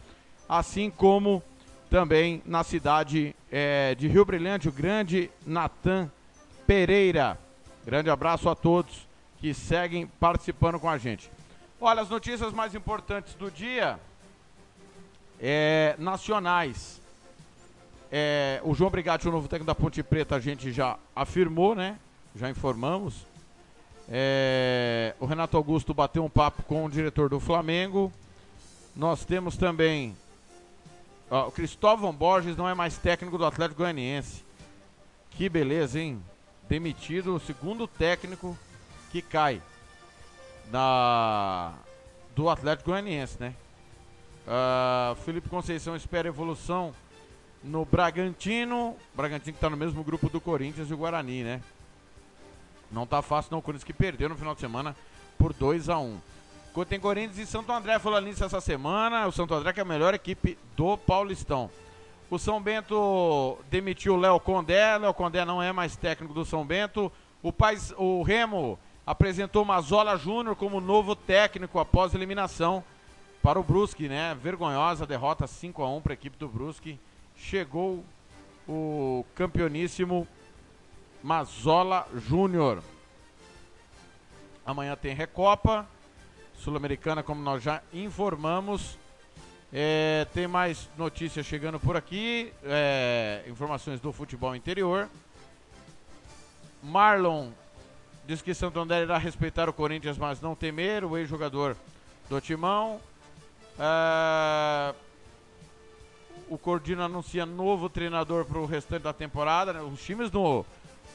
assim 0.49 0.90
como 0.90 1.42
também 1.90 2.42
na 2.46 2.64
cidade 2.64 3.37
é, 3.52 3.94
de 3.94 4.08
Rio 4.08 4.25
Brilhante, 4.25 4.68
o 4.68 4.73
grande 4.73 5.30
Natan 5.46 6.11
Pereira. 6.66 7.38
Grande 7.85 8.08
abraço 8.08 8.49
a 8.49 8.54
todos 8.54 9.06
que 9.38 9.52
seguem 9.52 10.06
participando 10.06 10.80
com 10.80 10.88
a 10.88 10.96
gente. 10.96 11.30
Olha, 11.80 12.00
as 12.00 12.08
notícias 12.08 12.52
mais 12.52 12.75
importantes 12.75 13.35
do 13.35 13.50
dia 13.50 14.00
é, 15.40 15.94
nacionais. 15.99 17.00
É, 18.11 18.61
o 18.64 18.75
João 18.75 18.90
Brigatti, 18.90 19.28
o 19.28 19.30
novo 19.30 19.46
técnico 19.46 19.66
da 19.66 19.75
Ponte 19.75 20.02
Preta, 20.02 20.37
a 20.37 20.40
gente 20.40 20.73
já 20.73 20.96
afirmou, 21.14 21.75
né? 21.75 21.99
Já 22.36 22.50
informamos. 22.50 23.26
É, 24.08 25.14
o 25.18 25.26
Renato 25.26 25.56
Augusto 25.56 25.94
bateu 25.94 26.24
um 26.24 26.28
papo 26.28 26.62
com 26.62 26.84
o 26.84 26.90
diretor 26.90 27.30
do 27.30 27.40
Flamengo. 27.40 28.12
Nós 28.94 29.24
temos 29.24 29.56
também. 29.56 30.14
Ó, 31.30 31.48
o 31.48 31.52
Cristóvão 31.52 32.12
Borges 32.12 32.56
não 32.56 32.68
é 32.68 32.74
mais 32.74 32.98
técnico 32.98 33.38
do 33.38 33.46
Atlético 33.46 33.78
Goianiense. 33.78 34.44
Que 35.30 35.48
beleza, 35.48 35.98
hein? 35.98 36.22
Demitido 36.68 37.34
o 37.34 37.40
segundo 37.40 37.86
técnico 37.86 38.56
que 39.10 39.22
cai 39.22 39.62
da, 40.70 41.72
do 42.34 42.48
Atlético 42.50 42.90
Goianiense, 42.90 43.38
né? 43.40 43.54
Uh, 44.46 45.14
Felipe 45.24 45.48
Conceição 45.48 45.96
espera 45.96 46.28
evolução 46.28 46.94
no 47.64 47.84
Bragantino. 47.84 48.94
Bragantino 49.14 49.52
que 49.52 49.56
está 49.56 49.70
no 49.70 49.76
mesmo 49.76 50.04
grupo 50.04 50.28
do 50.28 50.40
Corinthians 50.40 50.90
e 50.90 50.94
o 50.94 50.98
Guarani, 50.98 51.42
né? 51.42 51.62
Não 52.96 53.06
tá 53.06 53.20
fácil 53.20 53.52
não, 53.52 53.58
o 53.58 53.62
Corinthians 53.62 53.84
que 53.84 53.92
perdeu 53.92 54.26
no 54.26 54.38
final 54.38 54.54
de 54.54 54.60
semana 54.62 54.96
por 55.38 55.52
2 55.52 55.90
a 55.90 55.98
1 55.98 56.02
um. 56.02 56.84
Tem 56.86 56.98
Corinthians 56.98 57.36
e 57.36 57.46
Santo 57.46 57.70
André 57.70 57.98
falou 57.98 58.18
nisso 58.22 58.42
essa 58.42 58.58
semana. 58.58 59.26
O 59.26 59.32
Santo 59.32 59.52
André 59.52 59.74
que 59.74 59.80
é 59.80 59.82
a 59.82 59.84
melhor 59.84 60.14
equipe 60.14 60.56
do 60.74 60.96
Paulistão. 60.96 61.70
O 62.30 62.38
São 62.38 62.58
Bento 62.58 63.58
demitiu 63.70 64.14
o 64.14 64.16
Léo 64.16 64.40
Condé. 64.40 64.96
Léo 64.96 65.12
Condé 65.12 65.44
não 65.44 65.62
é 65.62 65.72
mais 65.72 65.94
técnico 65.94 66.32
do 66.32 66.42
São 66.46 66.64
Bento. 66.64 67.12
O, 67.42 67.52
Pais, 67.52 67.92
o 67.98 68.22
Remo 68.22 68.78
apresentou 69.06 69.62
Mazola 69.62 70.16
Júnior 70.16 70.56
como 70.56 70.80
novo 70.80 71.14
técnico 71.14 71.78
após 71.78 72.14
eliminação 72.14 72.82
para 73.42 73.60
o 73.60 73.62
Brusque, 73.62 74.08
né? 74.08 74.34
Vergonhosa 74.42 75.06
derrota 75.06 75.46
5 75.46 75.82
a 75.82 75.90
1 75.90 76.00
para 76.00 76.12
a 76.12 76.14
equipe 76.14 76.38
do 76.38 76.48
Brusque. 76.48 76.98
Chegou 77.36 78.02
o 78.66 79.22
campeoníssimo 79.34 80.26
Mazola 81.26 82.06
Júnior. 82.14 82.80
Amanhã 84.64 84.95
tem 84.95 85.12
Recopa 85.12 85.85
Sul-Americana, 86.54 87.21
como 87.21 87.42
nós 87.42 87.64
já 87.64 87.83
informamos. 87.92 88.97
É, 89.73 90.25
tem 90.33 90.47
mais 90.47 90.88
notícias 90.97 91.45
chegando 91.45 91.80
por 91.80 91.97
aqui. 91.97 92.52
É, 92.62 93.42
informações 93.49 93.99
do 93.99 94.12
futebol 94.12 94.54
interior. 94.54 95.09
Marlon 96.80 97.50
diz 98.25 98.40
que 98.40 98.54
Santo 98.54 98.78
André 98.78 99.02
irá 99.02 99.18
respeitar 99.18 99.68
o 99.68 99.73
Corinthians, 99.73 100.16
mas 100.16 100.40
não 100.40 100.54
temer. 100.54 101.04
O 101.04 101.18
ex-jogador 101.18 101.76
do 102.30 102.40
Timão. 102.40 103.00
Uh, 103.76 104.95
o 106.49 106.56
Cordino 106.56 107.02
anuncia 107.02 107.45
novo 107.45 107.88
treinador 107.88 108.45
para 108.45 108.61
o 108.61 108.64
restante 108.64 109.02
da 109.02 109.12
temporada. 109.12 109.73
Né? 109.73 109.80
Os 109.80 110.00
times 110.00 110.30
no, 110.30 110.64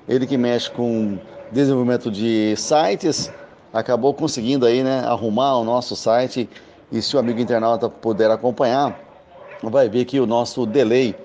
Ele 0.07 0.25
que 0.25 0.37
mexe 0.37 0.71
com 0.71 1.19
desenvolvimento 1.51 2.09
de 2.09 2.55
sites, 2.57 3.31
acabou 3.71 4.13
conseguindo 4.13 4.65
aí, 4.65 4.83
né, 4.83 5.03
arrumar 5.05 5.57
o 5.57 5.63
nosso 5.63 5.95
site. 5.95 6.49
E 6.91 7.01
se 7.01 7.15
o 7.15 7.19
amigo 7.19 7.39
internauta 7.39 7.87
puder 7.87 8.31
acompanhar, 8.31 8.99
vai 9.61 9.87
ver 9.87 10.05
que 10.05 10.19
o 10.19 10.25
nosso 10.25 10.65
delay, 10.65 11.15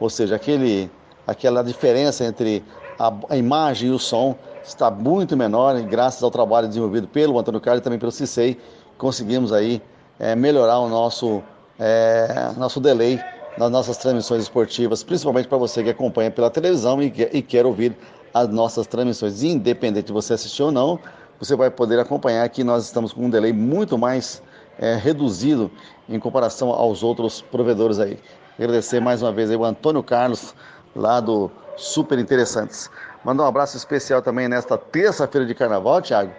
ou 0.00 0.10
seja, 0.10 0.34
aquele, 0.34 0.90
aquela 1.26 1.62
diferença 1.62 2.24
entre 2.24 2.64
a, 2.98 3.12
a 3.30 3.36
imagem 3.36 3.90
e 3.90 3.92
o 3.92 3.98
som 3.98 4.36
está 4.64 4.90
muito 4.90 5.36
menor. 5.36 5.80
Graças 5.82 6.22
ao 6.22 6.30
trabalho 6.30 6.66
desenvolvido 6.66 7.06
pelo 7.06 7.38
Antônio 7.38 7.60
Carlos 7.60 7.80
e 7.80 7.84
também 7.84 7.98
pelo 7.98 8.10
Cicei, 8.10 8.58
conseguimos 8.98 9.52
aí 9.52 9.80
é, 10.18 10.34
melhorar 10.34 10.78
o 10.78 10.88
nosso, 10.88 11.42
é, 11.82 12.52
nosso 12.56 12.78
delay 12.80 13.20
nas 13.56 13.70
nossas 13.70 13.96
transmissões 13.96 14.44
esportivas, 14.44 15.02
principalmente 15.02 15.48
para 15.48 15.58
você 15.58 15.82
que 15.82 15.90
acompanha 15.90 16.30
pela 16.30 16.48
televisão 16.48 17.02
e, 17.02 17.12
e 17.32 17.42
quer 17.42 17.66
ouvir 17.66 17.96
as 18.32 18.48
nossas 18.48 18.86
transmissões, 18.86 19.42
independente 19.42 20.06
de 20.06 20.12
você 20.12 20.34
assistir 20.34 20.62
ou 20.62 20.70
não, 20.70 21.00
você 21.38 21.56
vai 21.56 21.70
poder 21.70 21.98
acompanhar 21.98 22.48
que 22.48 22.62
nós 22.62 22.84
estamos 22.84 23.12
com 23.12 23.26
um 23.26 23.30
delay 23.30 23.52
muito 23.52 23.98
mais 23.98 24.40
é, 24.78 24.94
reduzido 24.94 25.70
em 26.08 26.18
comparação 26.18 26.70
aos 26.70 27.02
outros 27.02 27.42
provedores 27.42 27.98
aí. 27.98 28.18
Agradecer 28.56 29.00
mais 29.00 29.20
uma 29.20 29.32
vez 29.32 29.50
aí 29.50 29.56
o 29.56 29.64
Antônio 29.64 30.02
Carlos, 30.02 30.54
lá 30.94 31.20
do 31.20 31.50
Super 31.76 32.18
Interessantes. 32.18 32.88
Mandar 33.24 33.42
um 33.42 33.46
abraço 33.46 33.76
especial 33.76 34.22
também 34.22 34.48
nesta 34.48 34.78
terça-feira 34.78 35.46
de 35.46 35.54
carnaval, 35.54 36.00
Thiago. 36.00 36.32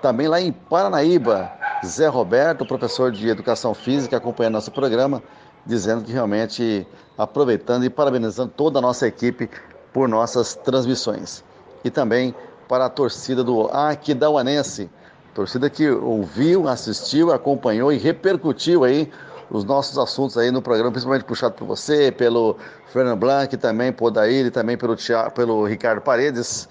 Também 0.00 0.28
lá 0.28 0.40
em 0.40 0.52
Paranaíba, 0.52 1.50
Zé 1.84 2.06
Roberto, 2.06 2.64
professor 2.64 3.10
de 3.10 3.28
Educação 3.28 3.74
Física, 3.74 4.16
acompanhando 4.16 4.54
nosso 4.54 4.70
programa, 4.70 5.22
dizendo 5.66 6.04
que 6.04 6.12
realmente 6.12 6.86
aproveitando 7.16 7.84
e 7.84 7.90
parabenizando 7.90 8.52
toda 8.56 8.78
a 8.78 8.82
nossa 8.82 9.08
equipe 9.08 9.50
por 9.92 10.08
nossas 10.08 10.54
transmissões. 10.54 11.42
E 11.82 11.90
também 11.90 12.34
para 12.68 12.86
a 12.86 12.88
torcida 12.88 13.42
do 13.42 13.66
Aquidauanense, 13.72 14.88
torcida 15.34 15.68
que 15.68 15.90
ouviu, 15.90 16.68
assistiu, 16.68 17.32
acompanhou 17.32 17.92
e 17.92 17.98
repercutiu 17.98 18.84
aí 18.84 19.10
os 19.50 19.64
nossos 19.64 19.98
assuntos 19.98 20.36
aí 20.36 20.50
no 20.50 20.62
programa, 20.62 20.92
principalmente 20.92 21.24
puxado 21.24 21.54
por 21.54 21.66
você, 21.66 22.12
pelo 22.12 22.56
Fernando 22.92 23.18
Blanc, 23.18 23.56
também 23.56 23.92
por 23.92 24.10
Daír 24.10 24.46
e 24.46 24.50
também 24.50 24.76
pelo, 24.76 24.94
pelo 25.34 25.66
Ricardo 25.66 26.00
Paredes, 26.02 26.68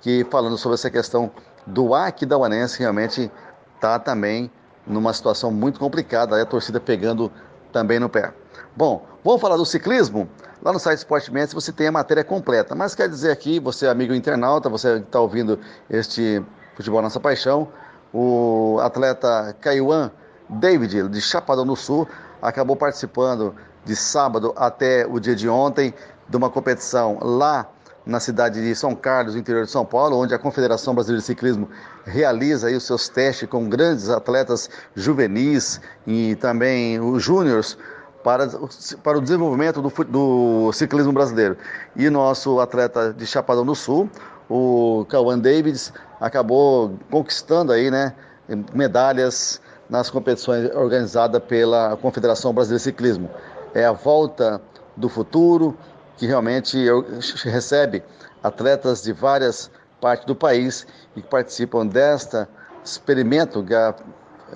que 0.00 0.24
falando 0.30 0.56
sobre 0.56 0.74
essa 0.74 0.90
questão 0.90 1.30
do 1.66 1.94
Aquidauanense 1.94 2.78
realmente 2.78 3.30
está 3.74 3.98
também 3.98 4.50
numa 4.86 5.12
situação 5.12 5.50
muito 5.50 5.78
complicada, 5.78 6.40
a 6.40 6.46
torcida 6.46 6.80
pegando 6.80 7.30
também 7.72 7.98
no 7.98 8.08
pé. 8.08 8.32
Bom, 8.76 9.06
vamos 9.24 9.40
falar 9.40 9.56
do 9.56 9.64
ciclismo? 9.64 10.28
Lá 10.62 10.72
no 10.72 10.78
site 10.78 10.98
Sport 10.98 11.28
Mestre 11.30 11.54
você 11.54 11.72
tem 11.72 11.88
a 11.88 11.92
matéria 11.92 12.24
completa, 12.24 12.74
mas 12.74 12.94
quer 12.94 13.08
dizer 13.08 13.30
aqui, 13.30 13.60
você 13.60 13.86
amigo 13.86 14.14
internauta, 14.14 14.68
você 14.68 15.00
que 15.00 15.06
está 15.06 15.20
ouvindo 15.20 15.58
este 15.90 16.42
Futebol 16.74 17.02
Nossa 17.02 17.20
Paixão, 17.20 17.68
o 18.12 18.78
atleta 18.80 19.54
Caiuan 19.60 20.10
David, 20.48 21.08
de 21.08 21.20
Chapadão 21.20 21.66
do 21.66 21.76
Sul, 21.76 22.08
acabou 22.40 22.76
participando 22.76 23.54
de 23.84 23.96
sábado 23.96 24.52
até 24.56 25.06
o 25.06 25.18
dia 25.18 25.34
de 25.34 25.48
ontem 25.48 25.94
de 26.28 26.36
uma 26.36 26.48
competição 26.48 27.18
lá 27.20 27.68
na 28.06 28.20
cidade 28.20 28.60
de 28.60 28.74
São 28.74 28.94
Carlos, 28.94 29.34
interior 29.34 29.64
de 29.64 29.70
São 29.70 29.84
Paulo, 29.84 30.18
onde 30.18 30.34
a 30.34 30.38
Confederação 30.38 30.94
Brasileira 30.94 31.20
de 31.20 31.26
Ciclismo 31.26 31.68
realiza 32.04 32.70
os 32.70 32.84
seus 32.84 33.08
testes 33.08 33.48
com 33.48 33.68
grandes 33.68 34.10
atletas 34.10 34.68
juvenis 34.94 35.80
e 36.06 36.34
também 36.36 37.00
os 37.00 37.22
júniores 37.22 37.78
para, 38.22 38.48
para 39.02 39.18
o 39.18 39.20
desenvolvimento 39.20 39.80
do, 39.80 40.04
do 40.04 40.72
ciclismo 40.72 41.12
brasileiro. 41.12 41.56
E 41.96 42.10
nosso 42.10 42.60
atleta 42.60 43.12
de 43.12 43.26
Chapadão 43.26 43.64
do 43.64 43.74
Sul, 43.74 44.10
o 44.48 45.06
Cauã 45.08 45.38
Davids, 45.38 45.92
acabou 46.20 46.98
conquistando 47.10 47.72
aí, 47.72 47.90
né, 47.90 48.14
medalhas 48.74 49.60
nas 49.88 50.10
competições 50.10 50.74
organizadas 50.74 51.42
pela 51.42 51.96
Confederação 51.96 52.52
Brasileira 52.52 52.78
de 52.78 52.84
Ciclismo. 52.84 53.30
É 53.74 53.84
a 53.84 53.92
volta 53.92 54.60
do 54.96 55.08
futuro, 55.08 55.76
que 56.16 56.26
realmente 56.26 56.86
recebe 57.44 58.02
atletas 58.42 59.02
de 59.02 59.12
várias 59.12 59.70
partes 60.00 60.26
do 60.26 60.34
país 60.34 60.86
e 61.16 61.22
que 61.22 61.28
participam 61.28 61.86
desta 61.86 62.48
experimento 62.84 63.64
que 63.64 63.74
a 63.74 63.94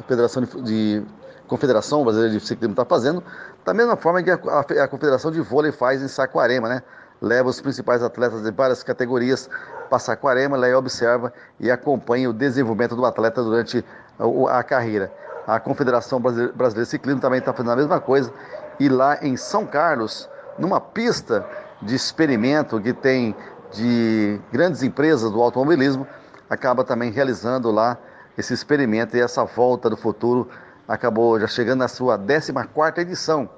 Federação 0.07 0.43
de, 0.43 1.03
Confederação 1.49 2.05
Brasileira 2.05 2.39
de 2.39 2.47
Ciclismo 2.47 2.75
está 2.75 2.85
fazendo, 2.85 3.25
da 3.65 3.73
mesma 3.73 3.97
forma 3.97 4.23
que 4.23 4.31
a, 4.31 4.35
a, 4.35 4.85
a, 4.85 4.89
Confederação 4.89 5.33
de 5.33 5.41
Vôlei 5.41 5.73
faz 5.73 6.03
em 6.03 6.09
Saquarema, 6.09 6.69
né? 6.69 6.83
Leva 7.21 7.49
os 7.49 7.61
principais 7.61 8.03
atletas 8.03 8.43
de 8.43 8.51
várias 8.53 8.83
categorias 8.83 9.49
para 9.89 9.99
Saquarema, 9.99 10.57
lá 10.57 10.69
observa 10.77 11.33
e 11.59 11.71
acompanha 11.71 12.31
o 12.31 12.33
desenvolvimento 12.33 12.95
do 12.95 13.05
atleta 13.05 13.43
durante 13.43 13.85
a, 14.19 14.59
a 14.59 14.63
carreira. 14.63 15.11
A 15.47 15.59
Confederação 15.59 16.21
Brasileira 16.21 16.71
de 16.71 16.87
Ciclismo 16.87 17.21
também 17.21 17.39
está 17.39 17.53
fazendo 17.53 17.73
a 17.73 17.77
mesma 17.77 17.99
coisa. 17.99 18.31
E 18.79 18.89
lá 18.89 19.19
em 19.23 19.37
São 19.37 19.67
Carlos, 19.67 20.29
numa 20.59 20.81
pista 20.81 21.47
de 21.81 21.95
experimento 21.95 22.81
que 22.81 22.93
tem 22.93 23.35
de 23.73 24.41
grandes 24.53 24.83
empresas 24.83 25.31
do 25.31 25.41
automobilismo, 25.41 26.07
acaba 26.49 26.83
também 26.83 27.11
realizando 27.11 27.71
lá 27.71 27.99
esse 28.37 28.55
experimento 28.55 29.17
e 29.17 29.21
essa 29.21 29.45
volta 29.45 29.91
do 29.91 29.97
futuro 29.97 30.49
acabou 30.87 31.39
já 31.39 31.47
chegando 31.47 31.81
na 31.81 31.89
sua 31.89 32.19
14ª 32.19 32.99
edição 32.99 33.49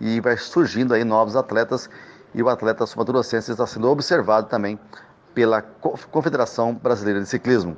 e 0.00 0.20
vai 0.20 0.36
surgindo 0.36 0.94
aí 0.94 1.04
novos 1.04 1.36
atletas 1.36 1.88
e 2.34 2.42
o 2.42 2.48
atleta 2.48 2.86
sumatogrossense 2.86 3.52
está 3.52 3.66
sendo 3.66 3.88
observado 3.88 4.48
também 4.48 4.78
pela 5.34 5.62
Confederação 5.62 6.74
Brasileira 6.74 7.20
de 7.20 7.26
Ciclismo. 7.26 7.76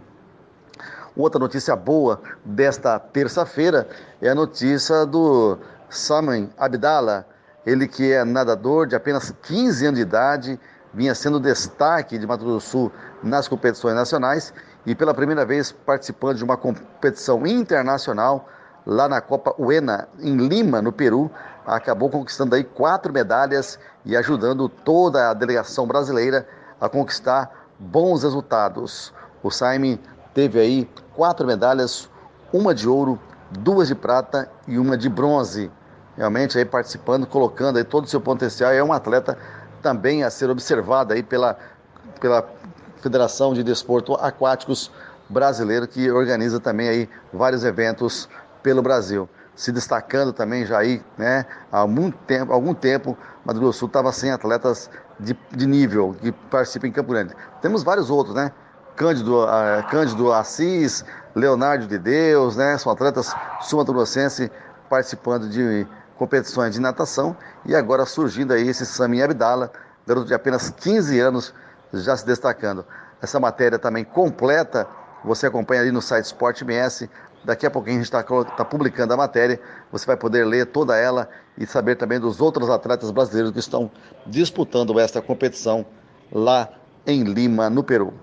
Outra 1.17 1.39
notícia 1.39 1.77
boa 1.77 2.21
desta 2.45 2.99
terça-feira 2.99 3.87
é 4.21 4.29
a 4.29 4.35
notícia 4.35 5.05
do 5.05 5.59
Samuel 5.89 6.49
Abdallah, 6.59 7.25
ele 7.66 7.88
que 7.88 8.12
é 8.12 8.24
nadador 8.24 8.87
de 8.87 8.94
apenas 8.94 9.33
15 9.42 9.87
anos 9.87 9.98
de 9.98 10.03
idade, 10.03 10.61
vinha 10.92 11.14
sendo 11.14 11.40
destaque 11.40 12.18
de 12.18 12.27
Mato 12.27 12.44
Grosso 12.44 12.59
do 12.59 12.61
Sul 12.61 12.92
nas 13.22 13.48
competições 13.48 13.94
nacionais 13.94 14.53
e 14.87 14.94
pela 14.94 15.14
primeira 15.14 15.44
vez 15.44 15.72
participando 15.72 16.37
de 16.37 16.44
uma 16.44 16.57
competição 16.57 17.46
internacional 17.46 18.48
lá 18.87 19.09
na 19.09 19.20
Copa 19.20 19.55
UENA 19.59 20.09
em 20.20 20.37
Lima, 20.37 20.83
no 20.83 20.92
Peru, 20.92 21.31
acabou 21.66 22.11
conquistando 22.11 22.55
aí 22.55 22.62
quatro 22.62 23.12
medalhas 23.12 23.79
e 24.05 24.16
ajudando 24.16 24.68
toda 24.68 25.31
a 25.31 25.35
delegação 25.35 25.87
brasileira 25.87 26.46
a 26.81 26.88
conquistar 26.88 27.50
bons 27.79 28.22
resultados. 28.22 29.12
O 29.42 29.50
Saime 29.50 29.98
teve 30.35 30.61
aí 30.61 30.90
quatro 31.14 31.46
medalhas, 31.46 32.11
uma 32.53 32.74
de 32.74 32.87
ouro, 32.87 33.18
duas 33.50 33.88
de 33.88 33.94
prata 33.94 34.50
e 34.68 34.79
uma 34.79 34.96
de 34.98 35.09
bronze 35.09 35.70
realmente 36.16 36.57
aí 36.59 36.64
participando, 36.64 37.27
colocando 37.27 37.77
aí 37.77 37.85
todo 37.85 38.05
o 38.05 38.09
seu 38.09 38.20
potencial. 38.20 38.72
É 38.72 38.83
um 38.83 38.92
atleta 38.92 39.37
também 39.83 40.24
a 40.24 40.31
ser 40.31 40.50
observado 40.50 41.12
aí 41.12 41.22
pela, 41.22 41.59
pela 42.20 42.48
Federação 43.03 43.53
de 43.53 43.62
Desporto 43.62 44.14
Aquáticos 44.14 44.90
Brasileiro, 45.29 45.87
que 45.87 46.11
organiza 46.11 46.61
também 46.61 46.88
aí 46.88 47.09
vários 47.33 47.64
eventos 47.64 48.29
pelo 48.62 48.83
Brasil. 48.83 49.29
Se 49.55 49.70
destacando 49.70 50.33
também 50.33 50.66
já 50.66 50.79
aí, 50.79 51.03
né, 51.16 51.46
há 51.70 51.87
muito 51.87 52.16
tempo, 52.27 52.53
algum 52.53 52.74
tempo, 52.74 53.16
Mato 53.44 53.61
Grosso 53.61 53.77
do 53.77 53.79
Sul 53.81 53.88
estava 53.88 54.11
sem 54.11 54.31
atletas 54.31 54.90
de, 55.20 55.38
de 55.53 55.66
nível 55.66 56.16
que 56.20 56.33
participam 56.33 56.88
em 56.88 56.92
Campo 56.92 57.12
Grande. 57.12 57.35
Temos 57.61 57.83
vários 57.83 58.11
outros, 58.11 58.35
né? 58.35 58.50
Cândido, 58.96 59.44
uh, 59.44 59.83
Cândido 59.90 60.33
Assis, 60.33 61.05
Leonardo 61.35 61.87
de 61.87 61.98
Deus, 61.98 62.57
né? 62.57 62.79
São 62.79 62.90
atletas 62.90 63.35
sul-mato-grossense 63.61 64.50
participando 64.88 65.48
de 65.48 65.87
competições 66.16 66.74
de 66.74 66.81
natação 66.81 67.37
e 67.64 67.74
agora 67.74 68.07
surgindo 68.07 68.53
aí 68.53 68.68
esse 68.68 68.87
Sami 68.87 69.22
Abdala, 69.22 69.72
garoto 70.07 70.27
de 70.27 70.35
apenas 70.35 70.70
15 70.70 71.18
anos, 71.20 71.55
já 71.92 72.16
se 72.16 72.27
destacando. 72.27 72.85
Essa 73.20 73.40
matéria 73.40 73.79
também 73.79 74.05
completa, 74.05 74.87
você 75.24 75.46
acompanha 75.46 75.81
ali 75.81 75.90
no 75.90 76.03
site 76.03 76.27
Sport 76.27 76.62
MS. 76.62 77.09
Daqui 77.44 77.66
a 77.66 77.70
pouquinho 77.70 77.96
a 77.96 77.98
gente 78.03 78.07
está 78.07 78.22
tá 78.22 78.64
publicando 78.64 79.12
a 79.12 79.16
matéria, 79.16 79.61
você 79.92 80.07
vai 80.07 80.16
poder 80.16 80.46
ler 80.46 80.66
toda 80.66 80.96
ela 80.96 81.29
e 81.59 81.66
saber 81.66 81.96
também 81.96 82.18
dos 82.18 82.40
outros 82.40 82.70
atletas 82.70 83.11
brasileiros 83.11 83.53
que 83.53 83.59
estão 83.59 83.90
disputando 84.27 84.98
esta 84.98 85.20
competição 85.20 85.85
lá 86.33 86.70
em 87.07 87.22
Lima, 87.22 87.68
no 87.68 87.85
Peru. 87.85 88.14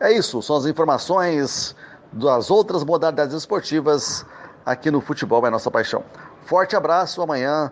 É 0.00 0.12
isso, 0.12 0.42
são 0.42 0.56
as 0.56 0.66
informações 0.66 1.74
das 2.12 2.50
outras 2.50 2.84
modalidades 2.84 3.34
esportivas 3.34 4.24
aqui 4.64 4.90
no 4.90 5.00
Futebol 5.00 5.46
é 5.46 5.50
Nossa 5.50 5.70
Paixão. 5.70 6.04
Forte 6.48 6.74
abraço, 6.74 7.20
amanhã 7.20 7.70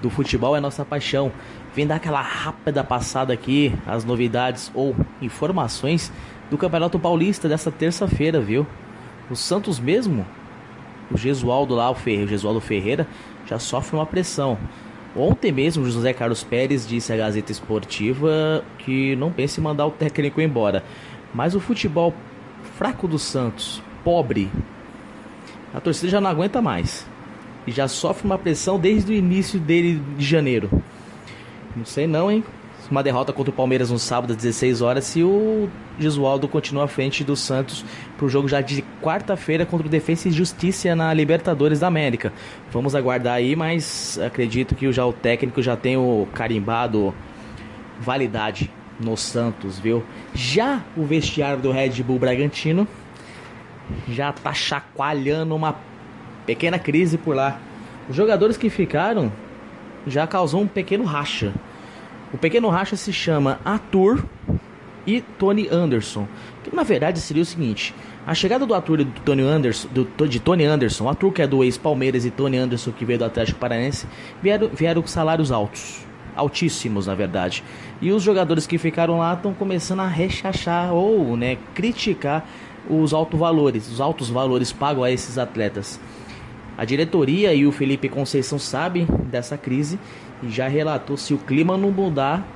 do 0.02 0.10
futebol 0.10 0.54
é 0.54 0.60
nossa 0.60 0.84
paixão. 0.84 1.32
Vem 1.76 1.86
dar 1.86 1.96
aquela 1.96 2.22
rápida 2.22 2.82
passada 2.82 3.34
aqui, 3.34 3.70
as 3.86 4.02
novidades 4.02 4.72
ou 4.74 4.96
informações 5.20 6.10
do 6.50 6.56
Campeonato 6.56 6.98
Paulista 6.98 7.50
dessa 7.50 7.70
terça-feira, 7.70 8.40
viu? 8.40 8.66
O 9.30 9.36
Santos 9.36 9.78
mesmo, 9.78 10.24
o 11.10 11.18
Gesualdo 11.18 11.74
lá, 11.74 11.90
o, 11.90 11.92
o 11.92 12.60
Ferreira, 12.60 13.06
já 13.44 13.58
sofre 13.58 13.94
uma 13.94 14.06
pressão. 14.06 14.56
Ontem 15.14 15.52
mesmo, 15.52 15.84
o 15.84 15.90
José 15.90 16.14
Carlos 16.14 16.42
Pérez 16.42 16.88
disse 16.88 17.12
à 17.12 17.16
Gazeta 17.18 17.52
Esportiva 17.52 18.64
que 18.78 19.14
não 19.16 19.30
pensa 19.30 19.60
em 19.60 19.62
mandar 19.62 19.84
o 19.86 19.90
técnico 19.90 20.40
embora. 20.40 20.82
Mas 21.34 21.54
o 21.54 21.60
futebol 21.60 22.14
fraco 22.78 23.06
do 23.06 23.18
Santos, 23.18 23.82
pobre. 24.02 24.50
A 25.74 25.80
torcida 25.80 26.08
já 26.08 26.22
não 26.22 26.30
aguenta 26.30 26.62
mais. 26.62 27.06
E 27.66 27.70
já 27.70 27.86
sofre 27.86 28.24
uma 28.24 28.38
pressão 28.38 28.78
desde 28.78 29.12
o 29.12 29.14
início 29.14 29.60
dele 29.60 30.02
de 30.16 30.24
janeiro. 30.24 30.70
Não 31.76 31.84
sei 31.84 32.06
não, 32.06 32.30
hein? 32.30 32.42
Uma 32.90 33.02
derrota 33.02 33.32
contra 33.32 33.50
o 33.50 33.54
Palmeiras 33.54 33.90
no 33.90 33.98
sábado 33.98 34.30
às 34.30 34.36
16 34.36 34.80
horas 34.80 35.04
se 35.04 35.22
o 35.22 35.68
Gisualdo 35.98 36.48
continua 36.48 36.84
à 36.84 36.88
frente 36.88 37.22
do 37.24 37.34
Santos 37.36 37.84
para 38.16 38.24
o 38.24 38.28
jogo 38.28 38.48
já 38.48 38.60
de 38.60 38.82
quarta-feira 39.02 39.66
contra 39.66 39.86
o 39.86 39.90
Defensa 39.90 40.28
e 40.28 40.30
Justiça 40.30 40.94
na 40.94 41.12
Libertadores 41.12 41.80
da 41.80 41.88
América. 41.88 42.32
Vamos 42.70 42.94
aguardar 42.94 43.34
aí, 43.34 43.56
mas 43.56 44.18
acredito 44.24 44.74
que 44.74 44.90
já 44.92 45.04
o 45.04 45.12
técnico 45.12 45.60
já 45.60 45.76
tem 45.76 45.96
o 45.96 46.26
carimbado 46.32 47.12
validade 48.00 48.70
no 49.00 49.16
Santos, 49.16 49.78
viu? 49.78 50.02
Já 50.32 50.82
o 50.96 51.04
vestiário 51.04 51.60
do 51.60 51.72
Red 51.72 52.02
Bull 52.02 52.18
Bragantino 52.18 52.86
já 54.08 54.32
tá 54.32 54.54
chacoalhando 54.54 55.54
uma 55.54 55.76
pequena 56.46 56.78
crise 56.78 57.18
por 57.18 57.34
lá. 57.34 57.58
Os 58.08 58.14
jogadores 58.14 58.56
que 58.56 58.70
ficaram 58.70 59.32
já 60.06 60.26
causou 60.26 60.60
um 60.60 60.66
pequeno 60.68 61.04
racha. 61.04 61.52
O 62.32 62.38
pequeno 62.38 62.68
racha 62.68 62.96
se 62.96 63.12
chama 63.12 63.60
Arthur 63.64 64.24
e 65.06 65.20
Tony 65.20 65.68
Anderson. 65.70 66.26
Que 66.64 66.74
na 66.74 66.82
verdade 66.82 67.20
seria 67.20 67.42
o 67.42 67.46
seguinte: 67.46 67.94
a 68.26 68.34
chegada 68.34 68.66
do 68.66 68.74
Arthur 68.74 69.00
e 69.00 69.04
do 69.04 69.20
Tony 69.20 69.42
Anderson, 69.42 69.88
do, 69.88 70.28
de 70.28 70.40
Tony 70.40 70.64
Anderson, 70.64 71.08
Arthur 71.08 71.32
que 71.32 71.42
é 71.42 71.46
do 71.46 71.62
ex-Palmeiras 71.62 72.24
e 72.24 72.30
Tony 72.30 72.56
Anderson 72.56 72.90
que 72.90 73.04
veio 73.04 73.20
do 73.20 73.24
Atlético 73.24 73.58
Paranaense, 73.60 74.06
vieram, 74.42 74.68
vieram 74.68 75.02
com 75.02 75.08
salários 75.08 75.52
altos. 75.52 76.04
Altíssimos, 76.34 77.06
na 77.06 77.14
verdade. 77.14 77.64
E 78.02 78.12
os 78.12 78.22
jogadores 78.22 78.66
que 78.66 78.76
ficaram 78.76 79.18
lá 79.18 79.32
estão 79.32 79.54
começando 79.54 80.00
a 80.00 80.06
rechachar 80.06 80.92
ou 80.92 81.34
né, 81.34 81.56
criticar 81.74 82.46
os 82.90 83.14
altos 83.14 83.40
valores, 83.40 83.90
os 83.90 84.00
altos 84.02 84.28
valores 84.28 84.70
pagos 84.70 85.04
a 85.04 85.10
esses 85.10 85.38
atletas. 85.38 85.98
A 86.76 86.84
diretoria 86.84 87.54
e 87.54 87.66
o 87.66 87.72
Felipe 87.72 88.06
Conceição 88.06 88.58
sabem 88.58 89.06
dessa 89.30 89.56
crise 89.56 89.98
já 90.44 90.68
relatou 90.68 91.16
se 91.16 91.34
o 91.34 91.38
clima 91.38 91.76
não 91.76 91.90
mudar, 91.90 92.46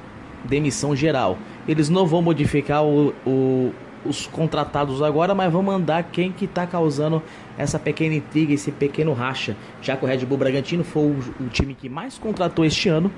demissão 0.44 0.94
geral. 0.94 1.38
Eles 1.66 1.88
não 1.88 2.06
vão 2.06 2.22
modificar 2.22 2.84
o, 2.84 3.14
o, 3.26 3.72
os 4.04 4.26
contratados 4.26 5.02
agora, 5.02 5.34
mas 5.34 5.52
vão 5.52 5.62
mandar 5.62 6.04
quem 6.04 6.32
que 6.32 6.44
está 6.44 6.66
causando 6.66 7.22
essa 7.56 7.78
pequena 7.78 8.14
intriga, 8.14 8.52
esse 8.52 8.72
pequeno 8.72 9.12
racha. 9.12 9.56
Já 9.82 9.96
que 9.96 10.04
o 10.04 10.08
Red 10.08 10.24
Bull 10.24 10.38
Bragantino 10.38 10.84
foi 10.84 11.02
o, 11.02 11.16
o 11.44 11.48
time 11.48 11.74
que 11.74 11.88
mais 11.88 12.18
contratou 12.18 12.64
este 12.64 12.88
ano 12.88 13.10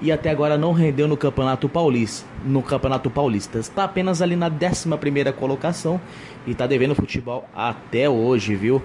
e 0.00 0.12
até 0.12 0.30
agora 0.30 0.56
não 0.56 0.72
rendeu 0.72 1.08
no 1.08 1.16
Campeonato 1.16 1.68
Paulista. 1.68 2.26
No 2.44 2.62
Campeonato 2.62 3.10
Paulista 3.10 3.58
está 3.58 3.84
apenas 3.84 4.22
ali 4.22 4.36
na 4.36 4.48
11 4.48 4.96
primeira 4.98 5.32
colocação 5.32 6.00
e 6.46 6.52
está 6.52 6.66
devendo 6.66 6.94
futebol 6.94 7.48
até 7.54 8.08
hoje, 8.08 8.54
viu? 8.54 8.82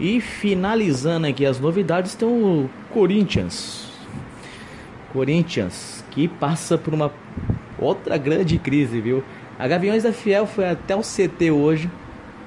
E 0.00 0.20
finalizando 0.20 1.26
aqui 1.26 1.44
as 1.44 1.60
novidades, 1.60 2.14
tem 2.14 2.26
o 2.26 2.68
Corinthians. 2.92 3.91
Corinthians 5.12 6.04
que 6.10 6.26
passa 6.26 6.78
por 6.78 6.94
uma 6.94 7.12
outra 7.78 8.16
grande 8.16 8.58
crise, 8.58 9.00
viu? 9.00 9.22
A 9.58 9.68
Gaviões 9.68 10.02
da 10.02 10.12
Fiel 10.12 10.46
foi 10.46 10.68
até 10.68 10.96
o 10.96 11.00
CT 11.00 11.50
hoje 11.50 11.90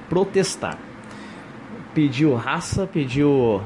protestar. 0.09 0.77
Pediu 1.93 2.35
raça, 2.35 2.87
pediu 2.87 3.61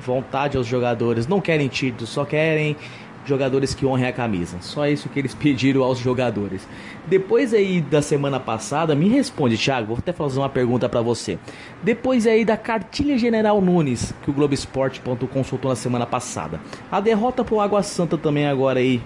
vontade 0.00 0.56
aos 0.56 0.66
jogadores. 0.66 1.26
Não 1.26 1.40
querem 1.40 1.68
título, 1.68 2.06
só 2.06 2.24
querem 2.24 2.76
jogadores 3.24 3.74
que 3.74 3.86
honrem 3.86 4.06
a 4.06 4.12
camisa. 4.12 4.58
Só 4.60 4.86
isso 4.86 5.08
que 5.08 5.18
eles 5.18 5.34
pediram 5.36 5.82
aos 5.82 5.98
jogadores. 5.98 6.66
Depois 7.06 7.52
aí 7.54 7.80
da 7.80 8.02
semana 8.02 8.38
passada, 8.38 8.94
me 8.94 9.08
responde, 9.08 9.56
Thiago, 9.56 9.88
vou 9.88 9.98
até 9.98 10.12
fazer 10.12 10.38
uma 10.38 10.48
pergunta 10.48 10.88
para 10.88 11.00
você. 11.00 11.38
Depois 11.82 12.26
aí 12.26 12.44
da 12.44 12.56
cartilha 12.56 13.18
General 13.18 13.60
Nunes, 13.60 14.14
que 14.22 14.30
o 14.30 14.32
Globoesporte.com 14.32 15.26
consultou 15.26 15.68
na 15.68 15.76
semana 15.76 16.06
passada. 16.06 16.60
A 16.90 17.00
derrota 17.00 17.44
pro 17.44 17.60
Água 17.60 17.82
Santa 17.82 18.16
também 18.16 18.46
agora 18.46 18.78
aí. 18.78 19.00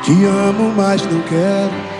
Te 0.06 0.24
amo, 0.24 0.72
mas 0.76 1.04
não 1.04 1.20
quero 1.22 1.96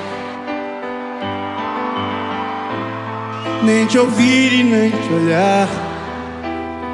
nem 3.64 3.84
te 3.84 3.98
ouvir 3.98 4.52
e 4.52 4.62
nem 4.62 4.90
te 4.92 5.12
olhar. 5.12 5.68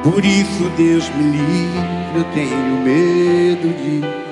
Por 0.03 0.25
isso, 0.25 0.71
Deus 0.75 1.07
me 1.11 1.37
livre, 1.37 2.17
eu 2.17 2.25
tenho 2.33 2.81
medo 2.83 3.69
de. 3.77 4.23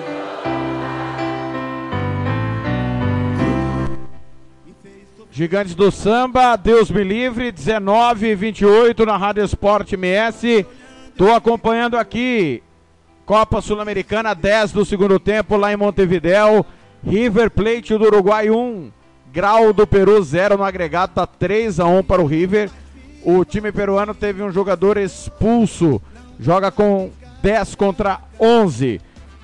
Gigantes 5.31 5.75
do 5.75 5.91
Samba, 5.91 6.57
Deus 6.57 6.91
me 6.91 7.05
livre, 7.05 7.53
19 7.53 8.27
e 8.27 8.35
28 8.35 9.05
na 9.05 9.19
Rádio 9.19 9.45
Esporte 9.45 9.97
MS. 9.97 10.67
Estou 11.11 11.35
acompanhando 11.35 11.99
aqui 11.99 12.63
Copa 13.31 13.61
Sul-Americana 13.61 14.35
10 14.35 14.73
do 14.73 14.85
segundo 14.85 15.21
tempo 15.21 15.57
lá 15.57 15.73
em 15.73 15.77
Montevidéu. 15.77 16.67
River 17.07 17.49
Plate 17.49 17.97
do 17.97 18.07
Uruguai 18.07 18.51
1, 18.51 18.91
Grau 19.33 19.73
do 19.73 19.87
Peru 19.87 20.21
0 20.21 20.57
no 20.57 20.65
agregado, 20.65 21.13
tá 21.15 21.29
3 21.29 21.79
a 21.79 21.87
1 21.87 22.03
para 22.03 22.21
o 22.21 22.27
River. 22.27 22.69
O 23.25 23.45
time 23.45 23.71
peruano 23.71 24.15
teve 24.15 24.43
um 24.43 24.51
jogador 24.51 24.97
expulso, 24.97 26.03
joga 26.41 26.73
com 26.73 27.13
10 27.41 27.77
contra 27.77 28.19
11. 28.41 29.01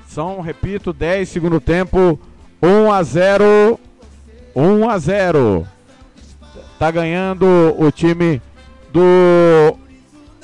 São, 0.08 0.40
repito, 0.40 0.92
10 0.92 1.28
segundo 1.28 1.60
tempo, 1.60 2.18
1 2.60 2.90
a 2.90 3.00
0. 3.04 3.78
1 4.56 4.90
a 4.90 4.98
0. 4.98 5.68
Tá 6.76 6.90
ganhando 6.90 7.46
o 7.78 7.92
time 7.92 8.42
do 8.92 9.78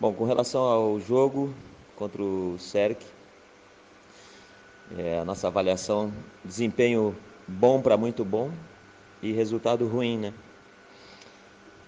Bom, 0.00 0.12
com 0.12 0.24
relação 0.24 0.62
ao 0.64 0.98
jogo 0.98 1.54
contra 1.94 2.20
o 2.20 2.58
CERC, 2.58 3.00
é, 4.98 5.20
a 5.20 5.24
nossa 5.24 5.46
avaliação, 5.46 6.12
desempenho 6.44 7.16
bom 7.46 7.80
para 7.80 7.96
muito 7.96 8.24
bom 8.24 8.50
e 9.22 9.30
resultado 9.30 9.86
ruim, 9.86 10.18
né? 10.18 10.34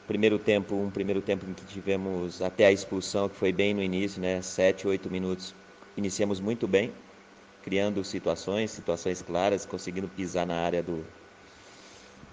Primeiro 0.07 0.39
tempo, 0.39 0.77
um 0.77 0.89
primeiro 0.89 1.21
tempo 1.21 1.51
em 1.51 1.53
que 1.53 1.65
tivemos 1.65 2.41
até 2.41 2.67
a 2.67 2.73
expulsão, 2.73 3.29
que 3.29 3.35
foi 3.35 3.51
bem 3.51 3.75
no 3.75 3.83
início, 3.83 4.23
né? 4.23 4.41
Sete, 4.41 4.87
oito 4.87 5.11
minutos. 5.11 5.53
Iniciamos 5.97 6.39
muito 6.39 6.69
bem, 6.69 6.93
criando 7.65 8.05
situações, 8.05 8.71
situações 8.71 9.21
claras, 9.21 9.67
conseguindo 9.67 10.07
pisar 10.07 10.47
na 10.47 10.61
área 10.61 10.81
do, 10.81 11.05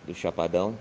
do 0.06 0.14
Chapadão. 0.14 0.78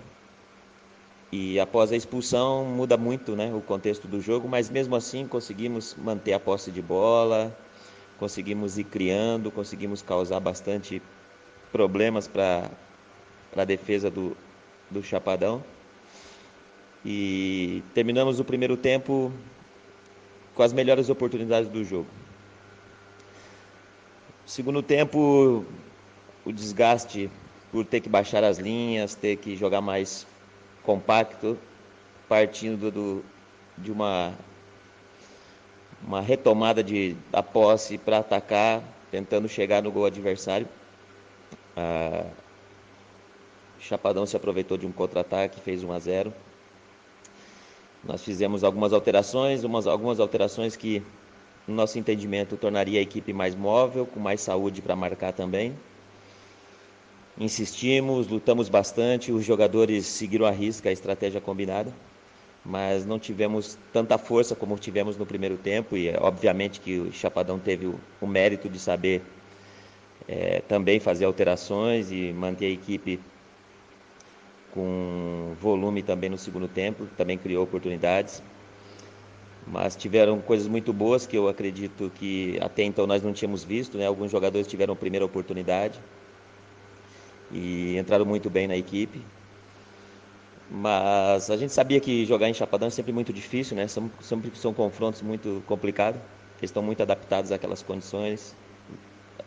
E 1.32 1.58
após 1.58 1.90
a 1.90 1.96
expulsão 1.96 2.62
muda 2.62 2.98
muito 2.98 3.34
né, 3.34 3.50
o 3.54 3.62
contexto 3.62 4.06
do 4.06 4.20
jogo, 4.20 4.46
mas 4.46 4.68
mesmo 4.68 4.94
assim 4.94 5.26
conseguimos 5.26 5.96
manter 5.96 6.34
a 6.34 6.38
posse 6.38 6.70
de 6.70 6.82
bola, 6.82 7.56
conseguimos 8.18 8.76
ir 8.76 8.84
criando, 8.84 9.50
conseguimos 9.50 10.02
causar 10.02 10.40
bastante 10.40 11.00
problemas 11.72 12.28
para 12.28 12.70
a 13.56 13.64
defesa 13.64 14.10
do, 14.10 14.36
do 14.90 15.02
Chapadão. 15.02 15.64
E 17.02 17.82
terminamos 17.94 18.38
o 18.38 18.44
primeiro 18.44 18.76
tempo 18.76 19.32
com 20.54 20.62
as 20.62 20.74
melhores 20.74 21.08
oportunidades 21.08 21.70
do 21.70 21.82
jogo. 21.82 22.08
Segundo 24.44 24.82
tempo, 24.82 25.64
o 26.44 26.52
desgaste 26.52 27.30
por 27.70 27.86
ter 27.86 28.00
que 28.00 28.08
baixar 28.10 28.44
as 28.44 28.58
linhas, 28.58 29.14
ter 29.14 29.36
que 29.36 29.56
jogar 29.56 29.80
mais 29.80 30.26
compacto, 30.82 31.58
partindo 32.28 32.90
do, 32.90 33.24
de 33.76 33.90
uma, 33.92 34.32
uma 36.02 36.20
retomada 36.20 36.82
de, 36.82 37.16
da 37.30 37.42
posse 37.42 37.98
para 37.98 38.18
atacar, 38.18 38.82
tentando 39.10 39.48
chegar 39.48 39.82
no 39.82 39.92
gol 39.92 40.06
adversário. 40.06 40.68
Ah, 41.76 42.26
Chapadão 43.78 44.24
se 44.24 44.36
aproveitou 44.36 44.78
de 44.78 44.86
um 44.86 44.92
contra-ataque, 44.92 45.60
fez 45.60 45.82
1 45.82 45.92
a 45.92 45.98
0. 45.98 46.32
Nós 48.04 48.22
fizemos 48.22 48.64
algumas 48.64 48.92
alterações, 48.92 49.64
umas, 49.64 49.86
algumas 49.86 50.20
alterações 50.20 50.76
que, 50.76 51.02
no 51.66 51.74
nosso 51.74 51.98
entendimento, 51.98 52.56
tornaria 52.56 52.98
a 52.98 53.02
equipe 53.02 53.32
mais 53.32 53.54
móvel, 53.54 54.06
com 54.06 54.20
mais 54.20 54.40
saúde 54.40 54.80
para 54.82 54.96
marcar 54.96 55.32
também. 55.32 55.76
Insistimos, 57.38 58.28
lutamos 58.28 58.68
bastante, 58.68 59.32
os 59.32 59.44
jogadores 59.44 60.06
seguiram 60.06 60.44
a 60.44 60.50
risca 60.50 60.90
a 60.90 60.92
estratégia 60.92 61.40
combinada, 61.40 61.90
mas 62.62 63.06
não 63.06 63.18
tivemos 63.18 63.78
tanta 63.90 64.18
força 64.18 64.54
como 64.54 64.78
tivemos 64.78 65.16
no 65.16 65.24
primeiro 65.24 65.56
tempo 65.56 65.96
e 65.96 66.10
obviamente 66.16 66.78
que 66.78 66.98
o 66.98 67.10
Chapadão 67.10 67.58
teve 67.58 67.86
o, 67.86 67.98
o 68.20 68.26
mérito 68.26 68.68
de 68.68 68.78
saber 68.78 69.22
é, 70.28 70.60
também 70.68 71.00
fazer 71.00 71.24
alterações 71.24 72.12
e 72.12 72.32
manter 72.34 72.66
a 72.66 72.70
equipe 72.70 73.18
com 74.74 75.54
volume 75.60 76.02
também 76.02 76.28
no 76.28 76.38
segundo 76.38 76.68
tempo, 76.68 77.06
também 77.16 77.38
criou 77.38 77.64
oportunidades. 77.64 78.42
Mas 79.66 79.96
tiveram 79.96 80.38
coisas 80.40 80.68
muito 80.68 80.92
boas 80.92 81.26
que 81.26 81.36
eu 81.36 81.48
acredito 81.48 82.10
que 82.16 82.58
até 82.60 82.82
então 82.82 83.06
nós 83.06 83.22
não 83.22 83.32
tínhamos 83.32 83.64
visto, 83.64 83.96
né? 83.96 84.06
Alguns 84.06 84.30
jogadores 84.30 84.66
tiveram 84.66 84.94
primeira 84.96 85.24
oportunidade 85.24 85.98
e 87.52 87.96
entraram 87.98 88.24
muito 88.24 88.48
bem 88.48 88.66
na 88.66 88.76
equipe. 88.76 89.20
Mas 90.70 91.50
a 91.50 91.56
gente 91.56 91.72
sabia 91.72 92.00
que 92.00 92.24
jogar 92.24 92.48
em 92.48 92.54
Chapadão 92.54 92.88
é 92.88 92.90
sempre 92.90 93.12
muito 93.12 93.32
difícil, 93.32 93.76
né? 93.76 93.86
São, 93.86 94.10
sempre 94.22 94.50
são 94.54 94.72
confrontos 94.72 95.20
muito 95.20 95.62
complicados. 95.66 96.20
Eles 96.58 96.70
estão 96.70 96.82
muito 96.82 97.02
adaptados 97.02 97.52
àquelas 97.52 97.82
condições, 97.82 98.54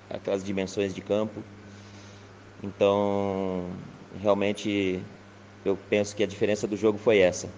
àquelas 0.09 0.43
dimensões 0.43 0.93
de 0.93 1.01
campo. 1.01 1.41
Então, 2.61 3.69
realmente, 4.21 5.01
eu 5.63 5.77
penso 5.89 6.15
que 6.15 6.23
a 6.23 6.27
diferença 6.27 6.67
do 6.67 6.77
jogo 6.77 6.99
foi 6.99 7.19
essa. 7.19 7.49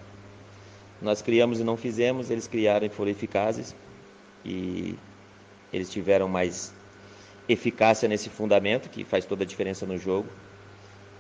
Nós 1.01 1.21
criamos 1.21 1.59
e 1.59 1.63
não 1.63 1.75
fizemos, 1.75 2.29
eles 2.29 2.47
criaram 2.47 2.87
e 2.87 2.89
foram 2.89 3.11
eficazes. 3.11 3.75
E 4.45 4.95
eles 5.73 5.89
tiveram 5.89 6.29
mais 6.29 6.73
eficácia 7.47 8.07
nesse 8.07 8.29
fundamento, 8.29 8.89
que 8.89 9.03
faz 9.03 9.25
toda 9.25 9.43
a 9.43 9.47
diferença 9.47 9.85
no 9.85 9.97
jogo. 9.97 10.27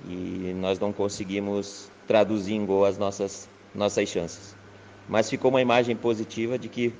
E 0.07 0.53
nós 0.59 0.79
não 0.79 0.93
conseguimos 0.93 1.89
traduzir 2.05 2.53
em 2.53 2.65
gol 2.65 2.85
as 2.85 2.97
nossas, 2.97 3.49
nossas 3.73 4.07
chances. 4.09 4.55
Mas 5.07 5.29
ficou 5.29 5.49
uma 5.49 5.61
imagem 5.61 5.95
positiva 5.95 6.57
de 6.57 6.67
que 6.67 6.93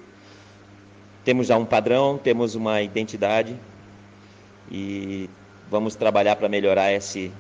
temos 1.24 1.48
já 1.48 1.58
um 1.58 1.66
padrão, 1.66 2.18
temos 2.18 2.56
uma 2.56 2.82
identidade 2.82 3.56
e 4.72 5.30
vamos 5.70 5.96
trabalhar 5.96 6.36
para 6.38 6.48
melhorar 6.48 6.94
esse, 6.94 7.32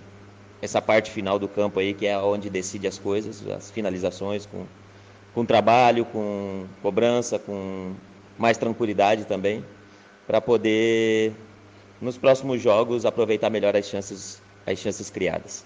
essa 0.61 0.81
parte 0.81 1.09
final 1.09 1.39
do 1.39 1.47
campo 1.47 1.79
aí, 1.79 1.93
que 1.93 2.05
é 2.05 2.17
onde 2.17 2.49
decide 2.49 2.87
as 2.87 2.97
coisas, 2.97 3.47
as 3.47 3.71
finalizações, 3.71 4.45
com, 4.45 4.65
com 5.33 5.45
trabalho, 5.45 6.03
com 6.05 6.65
cobrança, 6.81 7.39
com 7.39 7.93
mais 8.37 8.57
tranquilidade 8.57 9.25
também, 9.25 9.63
para 10.27 10.41
poder 10.41 11.33
nos 12.01 12.17
próximos 12.17 12.61
jogos 12.61 13.05
aproveitar 13.05 13.49
melhor 13.49 13.75
as 13.75 13.85
chances, 13.85 14.41
as 14.65 14.77
chances 14.79 15.09
criadas. 15.09 15.63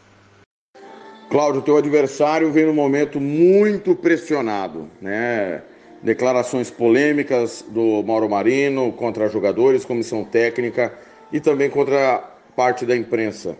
Cláudio, 1.30 1.62
teu 1.62 1.78
adversário 1.78 2.52
vem 2.52 2.66
num 2.66 2.74
momento 2.74 3.20
muito 3.20 3.96
pressionado, 3.96 4.90
né? 5.02 5.62
Declarações 6.04 6.70
polêmicas 6.70 7.64
do 7.70 8.04
Mauro 8.04 8.28
Marino 8.28 8.92
contra 8.92 9.30
jogadores, 9.30 9.86
comissão 9.86 10.26
técnica 10.26 10.94
e 11.32 11.40
também 11.40 11.70
contra 11.70 12.32
parte 12.56 12.86
da 12.86 12.98
imprensa. 12.98 13.56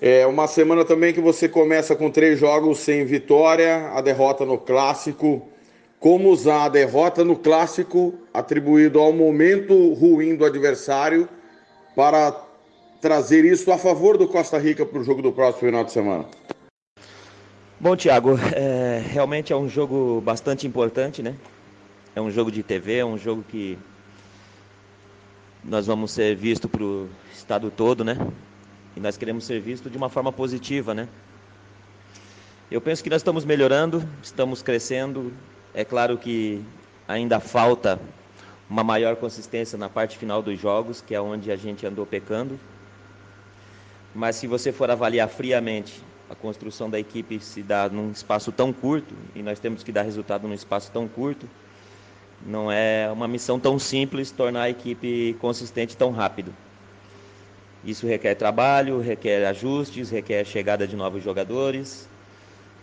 É 0.00 0.26
uma 0.26 0.46
semana 0.46 0.84
também 0.84 1.14
que 1.14 1.20
você 1.20 1.48
começa 1.48 1.96
com 1.96 2.10
três 2.10 2.38
jogos 2.38 2.78
sem 2.80 3.04
vitória, 3.04 3.88
a 3.94 4.00
derrota 4.00 4.44
no 4.44 4.58
clássico. 4.58 5.48
Como 5.98 6.28
usar 6.28 6.66
a 6.66 6.68
derrota 6.68 7.24
no 7.24 7.34
clássico, 7.34 8.14
atribuído 8.32 9.00
ao 9.00 9.12
momento 9.12 9.94
ruim 9.94 10.36
do 10.36 10.44
adversário, 10.44 11.26
para 11.96 12.38
trazer 13.00 13.46
isso 13.46 13.72
a 13.72 13.78
favor 13.78 14.18
do 14.18 14.28
Costa 14.28 14.58
Rica 14.58 14.84
para 14.84 15.00
o 15.00 15.02
jogo 15.02 15.22
do 15.22 15.32
próximo 15.32 15.70
final 15.70 15.82
de 15.82 15.90
semana? 15.90 16.26
Bom, 17.80 17.96
Thiago, 17.96 18.38
é, 18.54 19.02
realmente 19.10 19.50
é 19.52 19.56
um 19.56 19.68
jogo 19.68 20.20
bastante 20.20 20.66
importante, 20.66 21.22
né? 21.22 21.34
É 22.14 22.20
um 22.20 22.30
jogo 22.30 22.52
de 22.52 22.62
TV, 22.62 22.98
é 22.98 23.04
um 23.04 23.16
jogo 23.16 23.42
que 23.48 23.78
nós 25.64 25.86
vamos 25.86 26.10
ser 26.10 26.36
visto 26.36 26.68
para 26.68 26.82
o 26.82 27.08
estado 27.32 27.70
todo, 27.70 28.04
né? 28.04 28.16
E 28.94 29.00
nós 29.00 29.16
queremos 29.16 29.44
ser 29.44 29.60
visto 29.60 29.88
de 29.88 29.96
uma 29.96 30.10
forma 30.10 30.30
positiva, 30.30 30.94
né? 30.94 31.08
Eu 32.70 32.80
penso 32.80 33.02
que 33.02 33.08
nós 33.08 33.20
estamos 33.20 33.44
melhorando, 33.44 34.06
estamos 34.22 34.62
crescendo. 34.62 35.32
É 35.72 35.84
claro 35.84 36.18
que 36.18 36.62
ainda 37.08 37.40
falta 37.40 37.98
uma 38.68 38.82
maior 38.82 39.16
consistência 39.16 39.78
na 39.78 39.88
parte 39.88 40.18
final 40.18 40.42
dos 40.42 40.58
jogos, 40.58 41.00
que 41.00 41.14
é 41.14 41.20
onde 41.20 41.50
a 41.52 41.56
gente 41.56 41.86
andou 41.86 42.04
pecando. 42.04 42.58
Mas 44.14 44.36
se 44.36 44.46
você 44.46 44.72
for 44.72 44.90
avaliar 44.90 45.28
friamente, 45.28 46.02
a 46.28 46.34
construção 46.34 46.90
da 46.90 46.98
equipe 46.98 47.38
se 47.38 47.62
dá 47.62 47.88
num 47.88 48.10
espaço 48.10 48.50
tão 48.50 48.72
curto 48.72 49.14
e 49.34 49.42
nós 49.42 49.60
temos 49.60 49.82
que 49.82 49.92
dar 49.92 50.02
resultado 50.02 50.48
num 50.48 50.54
espaço 50.54 50.90
tão 50.90 51.06
curto. 51.06 51.48
Não 52.44 52.70
é 52.70 53.08
uma 53.12 53.28
missão 53.28 53.58
tão 53.58 53.78
simples 53.78 54.30
tornar 54.30 54.62
a 54.62 54.70
equipe 54.70 55.36
consistente 55.40 55.96
tão 55.96 56.10
rápido. 56.10 56.52
Isso 57.84 58.06
requer 58.06 58.34
trabalho, 58.34 59.00
requer 59.00 59.46
ajustes, 59.46 60.10
requer 60.10 60.44
chegada 60.44 60.86
de 60.86 60.96
novos 60.96 61.22
jogadores. 61.22 62.08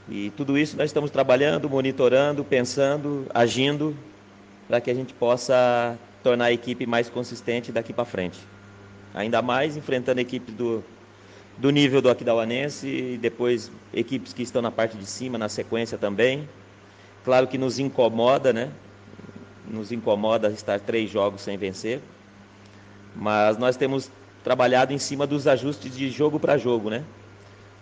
E 0.09 0.31
tudo 0.37 0.57
isso 0.57 0.77
nós 0.77 0.89
estamos 0.89 1.11
trabalhando, 1.11 1.69
monitorando, 1.69 2.43
pensando, 2.43 3.27
agindo 3.33 3.95
para 4.73 4.81
que 4.81 4.89
a 4.89 4.95
gente 4.95 5.13
possa 5.13 5.95
tornar 6.23 6.45
a 6.45 6.51
equipe 6.51 6.87
mais 6.87 7.07
consistente 7.07 7.71
daqui 7.71 7.93
para 7.93 8.05
frente. 8.05 8.39
Ainda 9.13 9.39
mais 9.39 9.77
enfrentando 9.77 10.19
equipes 10.19 10.51
do, 10.55 10.83
do 11.59 11.69
nível 11.69 12.01
do 12.01 12.09
Aquidauanense 12.09 12.87
e 12.87 13.17
depois 13.19 13.71
equipes 13.93 14.33
que 14.33 14.41
estão 14.41 14.63
na 14.63 14.71
parte 14.71 14.97
de 14.97 15.05
cima, 15.05 15.37
na 15.37 15.47
sequência 15.47 15.95
também. 15.95 16.49
Claro 17.23 17.45
que 17.45 17.55
nos 17.55 17.77
incomoda, 17.77 18.51
né? 18.51 18.71
Nos 19.69 19.91
incomoda 19.91 20.49
estar 20.49 20.79
três 20.79 21.07
jogos 21.07 21.41
sem 21.41 21.55
vencer. 21.55 22.01
Mas 23.15 23.59
nós 23.59 23.77
temos 23.77 24.09
trabalhado 24.43 24.91
em 24.91 24.97
cima 24.97 25.27
dos 25.27 25.45
ajustes 25.45 25.95
de 25.95 26.09
jogo 26.09 26.39
para 26.39 26.57
jogo, 26.57 26.89
né? 26.89 27.03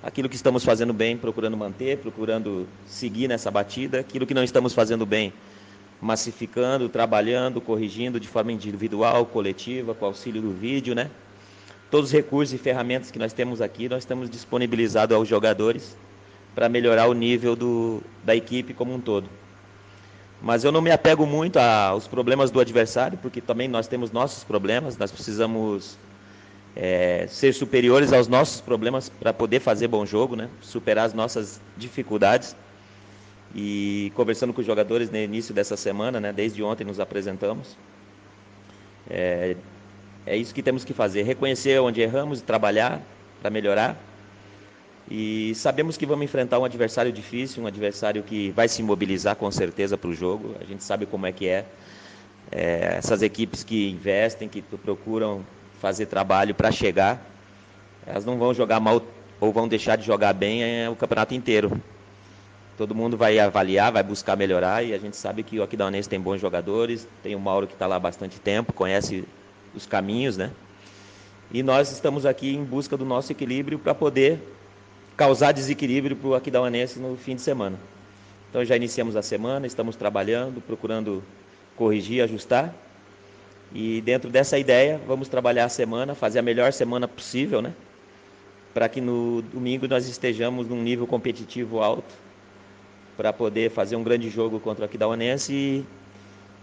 Aquilo 0.03 0.27
que 0.27 0.35
estamos 0.35 0.61
fazendo 0.65 0.91
bem, 0.91 1.15
procurando 1.15 1.55
manter, 1.55 1.99
procurando 1.99 2.67
seguir 2.85 3.29
nessa 3.29 3.49
batida. 3.49 4.01
Aquilo 4.01 4.27
que 4.27 4.33
não 4.33 4.43
estamos 4.43 4.73
fazendo 4.73 5.05
bem, 5.05 5.31
massificando, 6.01 6.89
trabalhando, 6.89 7.61
corrigindo 7.61 8.19
de 8.19 8.27
forma 8.27 8.51
individual, 8.51 9.25
coletiva, 9.25 9.93
com 9.93 10.05
auxílio 10.05 10.41
do 10.41 10.51
vídeo, 10.51 10.95
né? 10.95 11.11
Todos 11.91 12.09
os 12.09 12.13
recursos 12.13 12.53
e 12.53 12.57
ferramentas 12.57 13.11
que 13.11 13.19
nós 13.19 13.33
temos 13.33 13.61
aqui, 13.61 13.87
nós 13.87 13.99
estamos 13.99 14.29
disponibilizados 14.29 15.15
aos 15.15 15.27
jogadores 15.27 15.95
para 16.55 16.67
melhorar 16.67 17.07
o 17.07 17.13
nível 17.13 17.55
do, 17.55 18.01
da 18.23 18.35
equipe 18.35 18.73
como 18.73 18.93
um 18.93 18.99
todo. 18.99 19.29
Mas 20.41 20.63
eu 20.63 20.71
não 20.71 20.81
me 20.81 20.89
apego 20.89 21.25
muito 21.25 21.57
aos 21.57 22.07
problemas 22.07 22.49
do 22.49 22.59
adversário, 22.59 23.17
porque 23.21 23.39
também 23.39 23.67
nós 23.67 23.87
temos 23.87 24.11
nossos 24.11 24.43
problemas, 24.43 24.97
nós 24.97 25.11
precisamos 25.11 25.99
é, 26.75 27.27
ser 27.29 27.53
superiores 27.53 28.11
aos 28.11 28.27
nossos 28.27 28.59
problemas 28.59 29.07
para 29.07 29.31
poder 29.31 29.59
fazer 29.59 29.87
bom 29.87 30.03
jogo, 30.05 30.35
né? 30.35 30.49
superar 30.59 31.05
as 31.05 31.13
nossas 31.13 31.61
dificuldades. 31.77 32.55
E 33.55 34.11
conversando 34.15 34.53
com 34.53 34.61
os 34.61 34.67
jogadores 34.67 35.09
no 35.09 35.17
início 35.17 35.53
dessa 35.53 35.75
semana, 35.75 36.19
né, 36.19 36.31
desde 36.31 36.63
ontem 36.63 36.83
nos 36.83 36.99
apresentamos. 36.99 37.77
É, 39.09 39.55
é 40.25 40.37
isso 40.37 40.53
que 40.53 40.63
temos 40.63 40.85
que 40.85 40.93
fazer: 40.93 41.23
reconhecer 41.23 41.79
onde 41.81 42.01
erramos 42.01 42.39
e 42.39 42.43
trabalhar 42.43 43.01
para 43.41 43.49
melhorar. 43.49 43.97
E 45.09 45.53
sabemos 45.55 45.97
que 45.97 46.05
vamos 46.05 46.23
enfrentar 46.23 46.59
um 46.59 46.63
adversário 46.63 47.11
difícil, 47.11 47.63
um 47.63 47.67
adversário 47.67 48.23
que 48.23 48.51
vai 48.51 48.67
se 48.67 48.81
mobilizar 48.81 49.35
com 49.35 49.51
certeza 49.51 49.97
para 49.97 50.09
o 50.09 50.13
jogo. 50.13 50.55
A 50.61 50.63
gente 50.63 50.83
sabe 50.83 51.05
como 51.05 51.25
é 51.25 51.31
que 51.33 51.47
é. 51.47 51.65
é 52.51 52.95
essas 52.97 53.21
equipes 53.21 53.63
que 53.63 53.89
investem, 53.89 54.47
que 54.47 54.61
procuram 54.61 55.45
fazer 55.81 56.05
trabalho 56.05 56.53
para 56.53 56.71
chegar, 56.71 57.19
elas 58.05 58.23
não 58.23 58.37
vão 58.37 58.53
jogar 58.53 58.79
mal 58.79 59.01
ou 59.39 59.51
vão 59.51 59.67
deixar 59.67 59.95
de 59.95 60.05
jogar 60.05 60.31
bem 60.31 60.63
é, 60.63 60.89
o 60.89 60.95
campeonato 60.95 61.33
inteiro. 61.33 61.71
Todo 62.77 62.95
mundo 62.95 63.17
vai 63.17 63.37
avaliar, 63.37 63.91
vai 63.91 64.01
buscar 64.01 64.35
melhorar 64.35 64.83
e 64.83 64.93
a 64.93 64.97
gente 64.97 65.17
sabe 65.17 65.43
que 65.43 65.59
o 65.59 65.63
Aquidauanense 65.63 66.07
tem 66.07 66.19
bons 66.19 66.39
jogadores, 66.39 67.07
tem 67.21 67.35
o 67.35 67.39
Mauro 67.39 67.67
que 67.67 67.73
está 67.73 67.85
lá 67.85 67.97
há 67.97 67.99
bastante 67.99 68.39
tempo, 68.39 68.73
conhece 68.73 69.25
os 69.75 69.85
caminhos, 69.85 70.37
né? 70.37 70.51
E 71.51 71.61
nós 71.61 71.91
estamos 71.91 72.25
aqui 72.25 72.55
em 72.55 72.63
busca 72.63 72.95
do 72.95 73.05
nosso 73.05 73.31
equilíbrio 73.31 73.77
para 73.77 73.93
poder 73.93 74.39
causar 75.17 75.51
desequilíbrio 75.51 76.15
para 76.15 76.29
o 76.29 76.33
Aquidauanense 76.33 76.97
no 76.97 77.17
fim 77.17 77.35
de 77.35 77.41
semana. 77.41 77.77
Então 78.49 78.63
já 78.63 78.75
iniciamos 78.75 79.15
a 79.15 79.21
semana, 79.21 79.67
estamos 79.67 79.95
trabalhando, 79.95 80.61
procurando 80.61 81.21
corrigir, 81.75 82.23
ajustar. 82.23 82.73
E 83.73 84.01
dentro 84.01 84.29
dessa 84.29 84.57
ideia, 84.57 84.99
vamos 85.05 85.27
trabalhar 85.27 85.65
a 85.65 85.69
semana, 85.69 86.15
fazer 86.15 86.39
a 86.39 86.41
melhor 86.41 86.71
semana 86.73 87.07
possível, 87.07 87.61
né? 87.61 87.73
Para 88.73 88.87
que 88.87 89.01
no 89.01 89.41
domingo 89.41 89.87
nós 89.87 90.07
estejamos 90.07 90.67
num 90.67 90.81
nível 90.81 91.05
competitivo 91.05 91.81
alto 91.81 92.20
para 93.15 93.31
poder 93.31 93.71
fazer 93.71 93.95
um 93.95 94.03
grande 94.03 94.29
jogo 94.29 94.59
contra 94.59 94.83
o 94.83 94.85
Aquidauanense 94.85 95.53
e, 95.53 95.85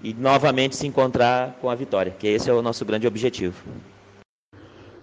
e 0.03 0.15
novamente 0.15 0.77
se 0.77 0.87
encontrar 0.87 1.57
com 1.61 1.71
a 1.71 1.75
vitória, 1.75 2.15
que 2.19 2.27
esse 2.27 2.49
é 2.51 2.53
o 2.53 2.63
nosso 2.63 2.85
grande 2.85 3.07
objetivo. 3.07 3.55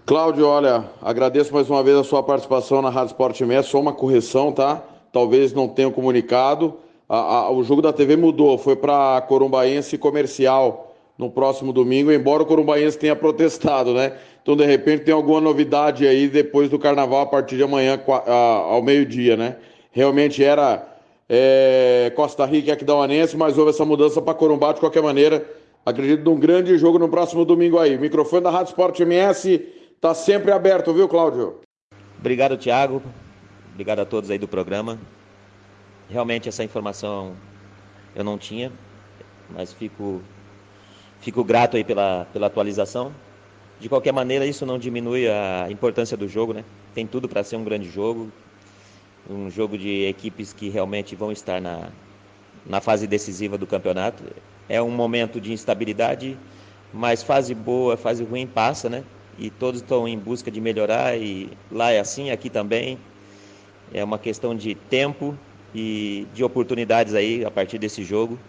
Cláudio, 0.05 0.45
olha, 0.45 0.85
agradeço 1.01 1.51
mais 1.51 1.67
uma 1.67 1.81
vez 1.81 1.97
a 1.97 2.03
sua 2.03 2.21
participação 2.21 2.81
na 2.81 2.91
Rádio 2.91 3.13
Sport 3.13 3.41
MS, 3.41 3.69
só 3.69 3.79
uma 3.79 3.91
correção, 3.91 4.51
tá? 4.51 4.83
Talvez 5.11 5.51
não 5.51 5.67
tenha 5.67 5.89
comunicado. 5.89 6.77
A, 7.09 7.17
a, 7.17 7.51
o 7.51 7.63
jogo 7.63 7.81
da 7.81 7.91
TV 7.91 8.15
mudou, 8.15 8.57
foi 8.57 8.75
para 8.75 9.19
Corumbaense 9.21 9.97
Comercial 9.97 10.95
no 11.17 11.31
próximo 11.31 11.73
domingo, 11.73 12.11
embora 12.11 12.43
o 12.43 12.45
Corumbaense 12.45 12.99
tenha 12.99 13.15
protestado, 13.15 13.93
né? 13.93 14.13
Então, 14.43 14.55
de 14.55 14.63
repente, 14.63 15.05
tem 15.05 15.13
alguma 15.13 15.41
novidade 15.41 16.05
aí 16.05 16.27
depois 16.27 16.69
do 16.69 16.77
Carnaval, 16.77 17.21
a 17.21 17.25
partir 17.25 17.55
de 17.55 17.63
amanhã, 17.63 17.99
ao 18.27 18.83
meio-dia, 18.83 19.35
né? 19.35 19.55
Realmente 19.91 20.43
era 20.43 20.94
é, 21.29 22.11
Costa 22.15 22.45
Rica 22.45 22.69
e 22.69 22.71
Aquidauanense, 22.71 23.35
mas 23.35 23.57
houve 23.57 23.71
essa 23.71 23.85
mudança 23.85 24.21
para 24.21 24.33
Corumbá 24.33 24.73
de 24.73 24.79
qualquer 24.79 25.01
maneira. 25.01 25.45
Acredito 25.85 26.23
num 26.23 26.39
grande 26.39 26.77
jogo 26.77 26.97
no 26.97 27.09
próximo 27.09 27.45
domingo 27.45 27.77
aí. 27.77 27.95
O 27.95 27.99
microfone 27.99 28.43
da 28.43 28.49
Rádio 28.49 28.71
Sport 28.71 28.99
MS 28.99 29.61
está 29.95 30.13
sempre 30.13 30.51
aberto, 30.51 30.93
viu, 30.93 31.07
Cláudio? 31.07 31.59
Obrigado, 32.17 32.57
Thiago. 32.57 33.01
Obrigado 33.71 33.99
a 33.99 34.05
todos 34.05 34.31
aí 34.31 34.37
do 34.37 34.47
programa. 34.47 34.97
Realmente 36.09 36.49
essa 36.49 36.63
informação 36.63 37.35
eu 38.15 38.23
não 38.23 38.37
tinha, 38.37 38.71
mas 39.49 39.73
fico, 39.73 40.21
fico 41.19 41.43
grato 41.43 41.77
aí 41.77 41.83
pela, 41.83 42.25
pela 42.31 42.47
atualização. 42.47 43.11
De 43.79 43.89
qualquer 43.89 44.13
maneira, 44.13 44.45
isso 44.45 44.65
não 44.65 44.79
diminui 44.79 45.27
a 45.27 45.67
importância 45.69 46.15
do 46.15 46.27
jogo, 46.27 46.53
né? 46.53 46.63
Tem 46.93 47.05
tudo 47.05 47.27
para 47.27 47.43
ser 47.43 47.57
um 47.57 47.63
grande 47.63 47.89
jogo 47.89 48.31
um 49.29 49.49
jogo 49.49 49.77
de 49.77 50.05
equipes 50.05 50.53
que 50.53 50.69
realmente 50.69 51.15
vão 51.15 51.31
estar 51.31 51.59
na, 51.59 51.89
na 52.65 52.79
fase 52.81 53.07
decisiva 53.07 53.57
do 53.57 53.67
campeonato. 53.67 54.23
É 54.67 54.81
um 54.81 54.91
momento 54.91 55.39
de 55.39 55.53
instabilidade, 55.53 56.37
mas 56.93 57.23
fase 57.23 57.53
boa, 57.53 57.97
fase 57.97 58.23
ruim 58.23 58.47
passa, 58.47 58.89
né? 58.89 59.03
E 59.37 59.49
todos 59.49 59.81
estão 59.81 60.07
em 60.07 60.17
busca 60.17 60.49
de 60.49 60.61
melhorar 60.61 61.17
e 61.17 61.49
lá 61.71 61.91
é 61.91 61.99
assim, 61.99 62.31
aqui 62.31 62.49
também. 62.49 62.97
É 63.93 64.03
uma 64.03 64.17
questão 64.17 64.55
de 64.55 64.73
tempo 64.75 65.37
e 65.73 66.27
de 66.33 66.43
oportunidades 66.43 67.13
aí 67.13 67.43
a 67.43 67.51
partir 67.51 67.77
desse 67.77 68.03
jogo 68.03 68.39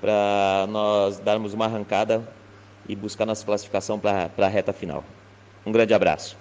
para 0.00 0.66
nós 0.68 1.18
darmos 1.18 1.54
uma 1.54 1.66
arrancada 1.66 2.26
e 2.88 2.96
buscar 2.96 3.24
nossa 3.24 3.44
classificação 3.44 3.98
para 3.98 4.30
a 4.36 4.48
reta 4.48 4.72
final. 4.72 5.04
Um 5.64 5.70
grande 5.70 5.94
abraço 5.94 6.36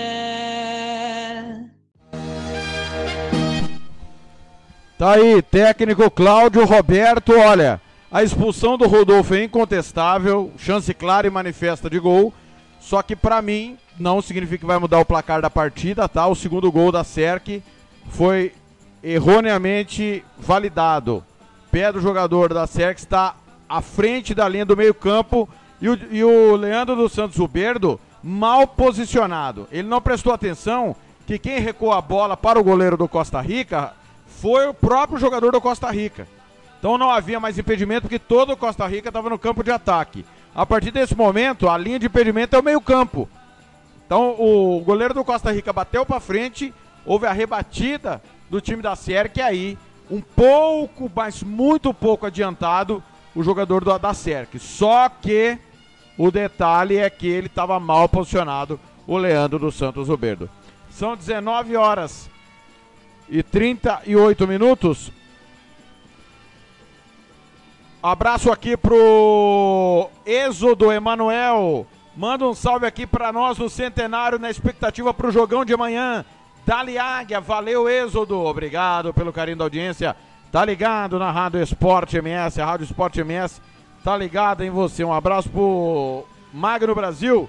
Tá 4.97 5.13
aí, 5.13 5.43
técnico 5.43 6.11
Cláudio 6.11 6.65
Roberto, 6.65 7.33
olha, 7.33 7.79
a 8.11 8.23
expulsão 8.23 8.79
do 8.79 8.89
Rodolfo 8.89 9.35
é 9.35 9.45
incontestável, 9.45 10.51
chance 10.57 10.95
clara 10.95 11.27
e 11.27 11.31
manifesta 11.31 11.91
de 11.91 11.99
gol, 11.99 12.33
só 12.81 13.03
que 13.03 13.15
para 13.15 13.43
mim 13.43 13.77
não 13.99 14.23
significa 14.23 14.61
que 14.61 14.67
vai 14.67 14.79
mudar 14.79 14.99
o 14.99 15.05
placar 15.05 15.43
da 15.43 15.51
partida, 15.51 16.09
tá? 16.09 16.27
O 16.27 16.35
segundo 16.35 16.73
gol 16.73 16.91
da 16.91 17.05
Serk 17.05 17.63
foi 18.09 18.55
erroneamente 19.03 20.25
validado 20.39 21.23
pé 21.71 21.93
do 21.93 22.01
jogador 22.01 22.53
da 22.53 22.67
Cerx 22.67 23.03
está 23.03 23.35
à 23.69 23.81
frente 23.81 24.35
da 24.35 24.49
linha 24.49 24.65
do 24.65 24.77
meio-campo 24.77 25.49
e 25.81 25.89
o, 25.89 25.99
e 26.11 26.25
o 26.25 26.57
Leandro 26.57 26.97
dos 26.97 27.13
Santos 27.13 27.39
Uberdo 27.39 28.01
mal 28.23 28.67
posicionado. 28.67 29.67
Ele 29.71 29.89
não 29.89 30.01
prestou 30.01 30.33
atenção 30.33 30.95
que 31.27 31.39
quem 31.39 31.61
recuou 31.61 31.93
a 31.93 32.01
bola 32.01 32.37
para 32.37 32.59
o 32.59 32.65
goleiro 32.65 32.97
do 32.97 33.09
Costa 33.09 33.41
Rica 33.41 33.93
foi 34.27 34.67
o 34.67 34.75
próprio 34.75 35.19
jogador 35.19 35.53
do 35.53 35.61
Costa 35.61 35.91
Rica. 35.91 36.27
Então 36.79 36.99
não 36.99 37.11
havia 37.11 37.39
mais 37.39 37.59
impedimento 37.59 38.03
porque 38.03 38.19
todo 38.19 38.53
o 38.53 38.57
Costa 38.57 38.87
Rica 38.87 39.09
estava 39.09 39.31
no 39.31 39.39
campo 39.39 39.63
de 39.63 39.71
ataque. 39.71 40.25
A 40.55 40.67
partir 40.67 40.91
desse 40.91 41.15
momento, 41.15 41.69
a 41.69 41.79
linha 41.79 41.99
de 41.99 42.07
impedimento 42.07 42.57
é 42.57 42.59
o 42.59 42.63
meio-campo. 42.63 43.29
Então 44.07 44.35
o 44.39 44.81
goleiro 44.81 45.15
do 45.15 45.25
Costa 45.25 45.53
Rica 45.53 45.73
bateu 45.73 46.05
para 46.05 46.19
frente, 46.19 46.75
houve 47.07 47.27
a 47.27 47.33
rebatida 47.33 48.21
do 48.51 48.61
time 48.61 48.83
da 48.83 48.97
Sierra, 48.97 49.29
que 49.29 49.41
aí 49.41 49.79
um 50.11 50.21
pouco, 50.21 51.11
mas 51.15 51.43
muito 51.43 51.95
pouco 51.95 52.27
adiantado 52.27 53.03
o 53.35 53.43
jogador 53.43 53.85
do 53.85 53.93
Adacerque. 53.93 54.59
Só 54.59 55.09
que 55.09 55.57
o 56.19 56.31
detalhe 56.31 56.97
é 56.97 57.09
que 57.09 57.29
ele 57.29 57.47
estava 57.47 57.79
mal 57.79 58.09
posicionado, 58.09 58.79
o 59.07 59.17
Leandro 59.17 59.59
dos 59.59 59.77
Santos 59.77 60.09
Roberto. 60.09 60.51
São 60.91 61.17
19 61.17 61.77
horas 61.77 62.29
e 63.29 63.43
38 63.43 64.47
minutos. 64.47 65.13
Abraço 68.03 68.51
aqui 68.51 68.77
pro 68.77 70.11
Êxodo 70.27 70.91
Emanuel. 70.91 71.87
Manda 72.17 72.47
um 72.47 72.55
salve 72.55 72.87
aqui 72.87 73.07
para 73.07 73.33
nós 73.33 73.57
no 73.57 73.71
centenário 73.71 74.39
na 74.39 74.51
expectativa 74.51 75.15
pro 75.15 75.31
jogão 75.31 75.65
de 75.65 75.73
amanhã. 75.73 76.25
Dali 76.67 76.99
Águia, 76.99 77.41
valeu 77.41 77.89
Êxodo. 77.89 78.39
Obrigado 78.39 79.13
pelo 79.13 79.33
carinho 79.33 79.59
da 79.59 79.65
audiência. 79.65 80.17
Tá 80.53 80.65
ligado 80.65 81.19
na 81.19 81.31
Rádio 81.31 81.63
Esporte 81.63 82.17
MS, 82.17 82.61
a 82.61 82.67
Rádio 82.67 82.85
Esporte 82.85 83.21
MS 83.21 83.61
tá 84.03 84.17
ligado 84.17 84.63
em 84.63 84.71
você. 84.71 85.05
Um 85.05 85.13
abraço 85.13 85.49
pro 85.49 86.25
Magno 86.53 86.95
Brasil. 86.95 87.49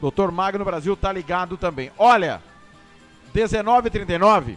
Doutor 0.00 0.30
Magno 0.30 0.64
Brasil 0.64 0.96
tá 0.96 1.12
ligado 1.12 1.56
também. 1.56 1.90
Olha, 1.98 2.42
19h39. 3.34 4.56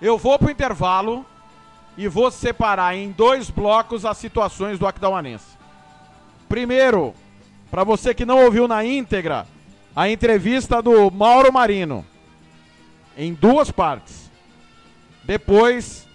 Eu 0.00 0.18
vou 0.18 0.38
pro 0.38 0.50
intervalo 0.50 1.24
e 1.96 2.08
vou 2.08 2.30
separar 2.30 2.96
em 2.96 3.10
dois 3.10 3.50
blocos 3.50 4.04
as 4.04 4.16
situações 4.18 4.78
do 4.78 4.86
Aquidauanense. 4.86 5.56
Primeiro, 6.48 7.14
para 7.70 7.84
você 7.84 8.12
que 8.12 8.26
não 8.26 8.44
ouviu 8.44 8.66
na 8.66 8.84
íntegra, 8.84 9.46
a 9.94 10.08
entrevista 10.08 10.82
do 10.82 11.10
Mauro 11.10 11.52
Marino. 11.52 12.04
Em 13.16 13.34
duas 13.34 13.70
partes. 13.70 14.30
Depois, 15.24 16.06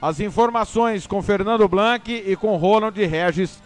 as 0.00 0.20
informações 0.20 1.06
com 1.06 1.22
Fernando 1.22 1.68
Blanc 1.68 2.10
e 2.12 2.34
com 2.36 2.56
Ronald 2.56 2.98
Regis. 3.06 3.62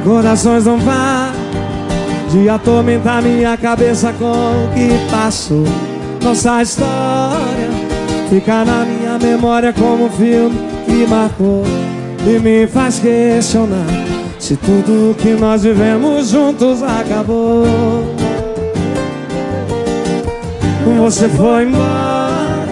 Recordações 0.10 0.66
não 0.66 0.80
vá 0.80 1.32
de 2.32 2.50
atormentar 2.50 3.22
minha 3.22 3.56
cabeça 3.56 4.12
com 4.14 4.26
o 4.26 4.74
que 4.74 5.12
passou. 5.12 5.64
Nossa 6.24 6.64
história 6.64 7.70
fica 8.28 8.66
na 8.66 8.86
minha 8.86 9.20
memória 9.20 9.72
como 9.72 10.06
um 10.06 10.10
filme 10.10 10.58
que 10.84 11.06
marcou 11.06 11.64
e 12.26 12.40
me 12.40 12.66
faz 12.66 12.98
questionar 12.98 13.86
se 14.40 14.58
tudo 14.58 15.16
que 15.16 15.36
nós 15.36 15.62
vivemos 15.62 16.30
juntos 16.30 16.82
acabou. 16.82 17.66
Você 21.06 21.30
foi 21.30 21.66
embora, 21.66 22.66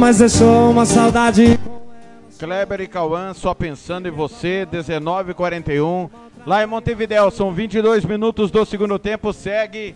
mas 0.00 0.18
deixou 0.18 0.72
uma 0.72 0.84
saudade. 0.84 1.60
Kleber 2.40 2.80
e 2.80 2.88
Cauã, 2.88 3.32
só 3.32 3.54
pensando 3.54 4.08
em 4.08 4.10
você, 4.10 4.66
19h41. 4.72 6.10
Lá 6.44 6.60
em 6.60 6.66
Montevidéu, 6.66 7.30
são 7.30 7.52
22 7.52 8.04
minutos 8.04 8.50
do 8.50 8.64
segundo 8.66 8.98
tempo. 8.98 9.32
Segue 9.32 9.94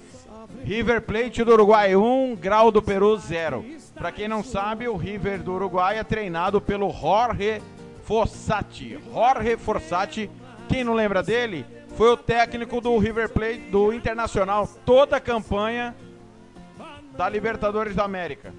River 0.63 1.03
Plate 1.03 1.43
do 1.43 1.53
Uruguai 1.53 1.97
1, 1.97 2.37
Grau 2.37 2.71
do 2.71 2.81
Peru 2.81 3.17
0. 3.17 3.65
Para 3.93 4.13
quem 4.13 4.29
não 4.29 4.45
sabe, 4.45 4.87
o 4.87 4.95
River 4.95 5.43
do 5.43 5.55
Uruguai 5.55 5.99
é 5.99 6.05
treinado 6.05 6.61
pelo 6.61 6.93
Jorge 6.93 7.61
Fossati. 8.05 8.97
Jorge 9.13 9.57
Fossati, 9.57 10.31
quem 10.69 10.85
não 10.85 10.95
lembra 10.95 11.21
dele, 11.21 11.67
foi 11.97 12.11
o 12.13 12.17
técnico 12.17 12.81
do 12.81 12.97
River 12.97 13.29
Plate 13.29 13.69
do 13.73 13.93
Internacional 13.93 14.69
toda 14.85 15.17
a 15.17 15.21
campanha 15.21 15.97
da 17.17 17.29
Libertadores 17.29 17.97
da 17.97 18.05
América. 18.05 18.55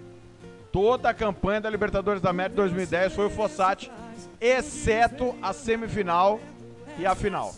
Toda 0.73 1.09
a 1.09 1.13
campanha 1.13 1.61
da 1.61 1.69
Libertadores 1.69 2.21
da 2.21 2.31
América 2.31 2.57
2010 2.57 3.13
foi 3.13 3.27
o 3.27 3.29
Fossati, 3.29 3.89
exceto 4.41 5.33
a 5.41 5.53
semifinal 5.53 6.37
e 6.97 7.05
a 7.05 7.15
final. 7.15 7.53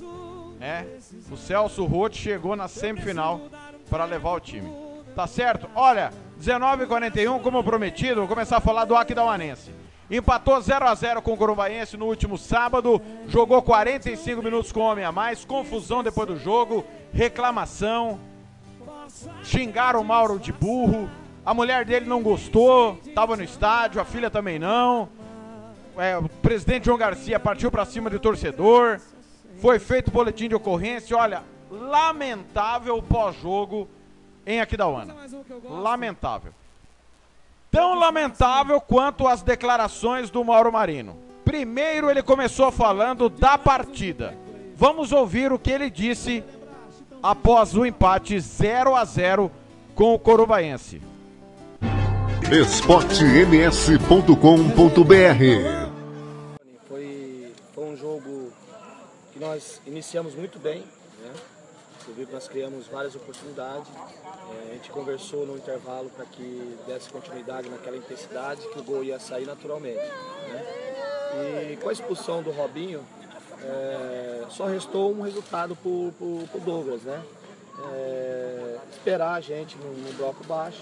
É, 0.62 0.86
o 1.32 1.38
Celso 1.38 1.86
Roth 1.86 2.16
chegou 2.16 2.56
na 2.56 2.68
semifinal 2.68 3.42
para 3.90 4.06
levar 4.06 4.34
o 4.34 4.40
time. 4.40 4.70
Tá 5.16 5.26
certo? 5.26 5.70
Olha, 5.74 6.12
19h41, 6.40 7.42
como 7.42 7.64
prometido, 7.64 8.22
vou 8.22 8.28
começar 8.28 8.58
a 8.58 8.62
falar 8.62 8.86
do 8.86 8.96
Aquidauanense. 8.96 9.72
Empatou 10.12 10.60
0 10.60 10.88
a 10.88 10.96
0 10.96 11.22
com 11.22 11.34
o 11.34 11.38
Corumbaense 11.38 11.96
no 11.96 12.08
último 12.08 12.38
sábado, 12.38 13.02
jogou 13.28 13.62
45 13.62 14.42
minutos 14.42 14.72
com 14.72 14.80
homem 14.80 15.06
a 15.06 15.12
mais, 15.12 15.46
confusão 15.46 16.02
depois 16.02 16.28
do 16.28 16.38
jogo, 16.38 16.84
reclamação, 17.14 18.20
xingaram 19.44 20.02
o 20.02 20.06
Mauro 20.06 20.40
de 20.40 20.52
burro, 20.52 21.10
a 21.46 21.54
mulher 21.54 21.86
dele 21.86 22.08
não 22.08 22.24
gostou, 22.24 23.00
estava 23.06 23.38
no 23.38 23.44
estádio, 23.44 24.02
a 24.02 24.06
filha 24.06 24.32
também 24.32 24.58
não. 24.58 25.10
É, 25.98 26.18
o 26.18 26.28
presidente 26.28 26.86
João 26.86 26.98
Garcia 26.98 27.40
partiu 27.40 27.70
para 27.70 27.86
cima 27.86 28.10
do 28.10 28.20
torcedor, 28.20 29.00
foi 29.60 29.78
feito 29.78 30.10
boletim 30.10 30.47
de 30.47 30.55
ocorrência, 30.55 31.18
olha, 31.18 31.43
lamentável 31.70 32.97
o 32.97 33.03
pós-jogo 33.03 33.88
em 34.45 34.60
Aquidauana. 34.62 35.16
Lamentável. 35.70 36.53
Tão 37.72 37.99
lamentável 37.99 38.82
quanto 38.82 39.28
as 39.28 39.41
declarações 39.41 40.30
do 40.30 40.43
Mauro 40.43 40.72
Marino. 40.72 41.16
Primeiro 41.45 42.10
ele 42.10 42.24
começou 42.24 42.72
falando 42.72 43.30
da 43.30 43.57
partida. 43.57 44.36
Vamos 44.76 45.12
ouvir 45.12 45.51
o 45.51 45.60
que 45.60 45.72
ele 45.72 45.89
disse 45.89 46.43
após 47.22 47.76
o 47.76 47.86
empate 47.86 48.39
0 48.39 48.95
a 48.95 49.03
0 49.03 49.51
com 49.93 50.14
o 50.14 50.20
Corubaense. 50.20 51.01
esportems.com.br 52.49 54.34
Foi, 56.88 57.53
foi 57.76 57.84
um 57.84 57.97
jogo 57.97 58.49
que 59.40 59.46
nós 59.46 59.82
iniciamos 59.88 60.36
muito 60.36 60.60
bem. 60.60 60.82
Né? 61.22 61.34
Que 62.06 62.28
nós 62.32 62.48
criamos 62.48 62.88
várias 62.88 63.16
oportunidades. 63.16 63.88
É, 63.88 64.72
a 64.72 64.74
gente 64.74 64.90
conversou 64.92 65.46
no 65.46 65.56
intervalo 65.56 66.10
para 66.10 66.26
que 66.26 66.78
desse 66.86 67.10
continuidade 67.10 67.70
naquela 67.70 67.96
intensidade, 67.96 68.62
que 68.68 68.80
o 68.80 68.84
gol 68.84 69.04
ia 69.04 69.18
sair 69.20 69.46
naturalmente. 69.46 69.96
Né? 69.98 71.72
E 71.72 71.78
com 71.82 71.88
a 71.90 71.94
expulsão 71.94 72.42
do 72.44 72.52
Robinho, 72.52 73.06
é, 73.64 74.46
só 74.50 74.66
restou 74.66 75.12
um 75.14 75.22
resultado 75.22 75.76
para 75.76 75.88
o 75.90 76.62
Douglas. 76.66 77.04
Né? 77.04 77.24
É, 77.94 78.78
esperar 78.92 79.36
a 79.36 79.42
gente 79.42 79.78
no, 79.78 79.94
no 79.94 80.14
bloco 80.14 80.44
baixo, 80.44 80.82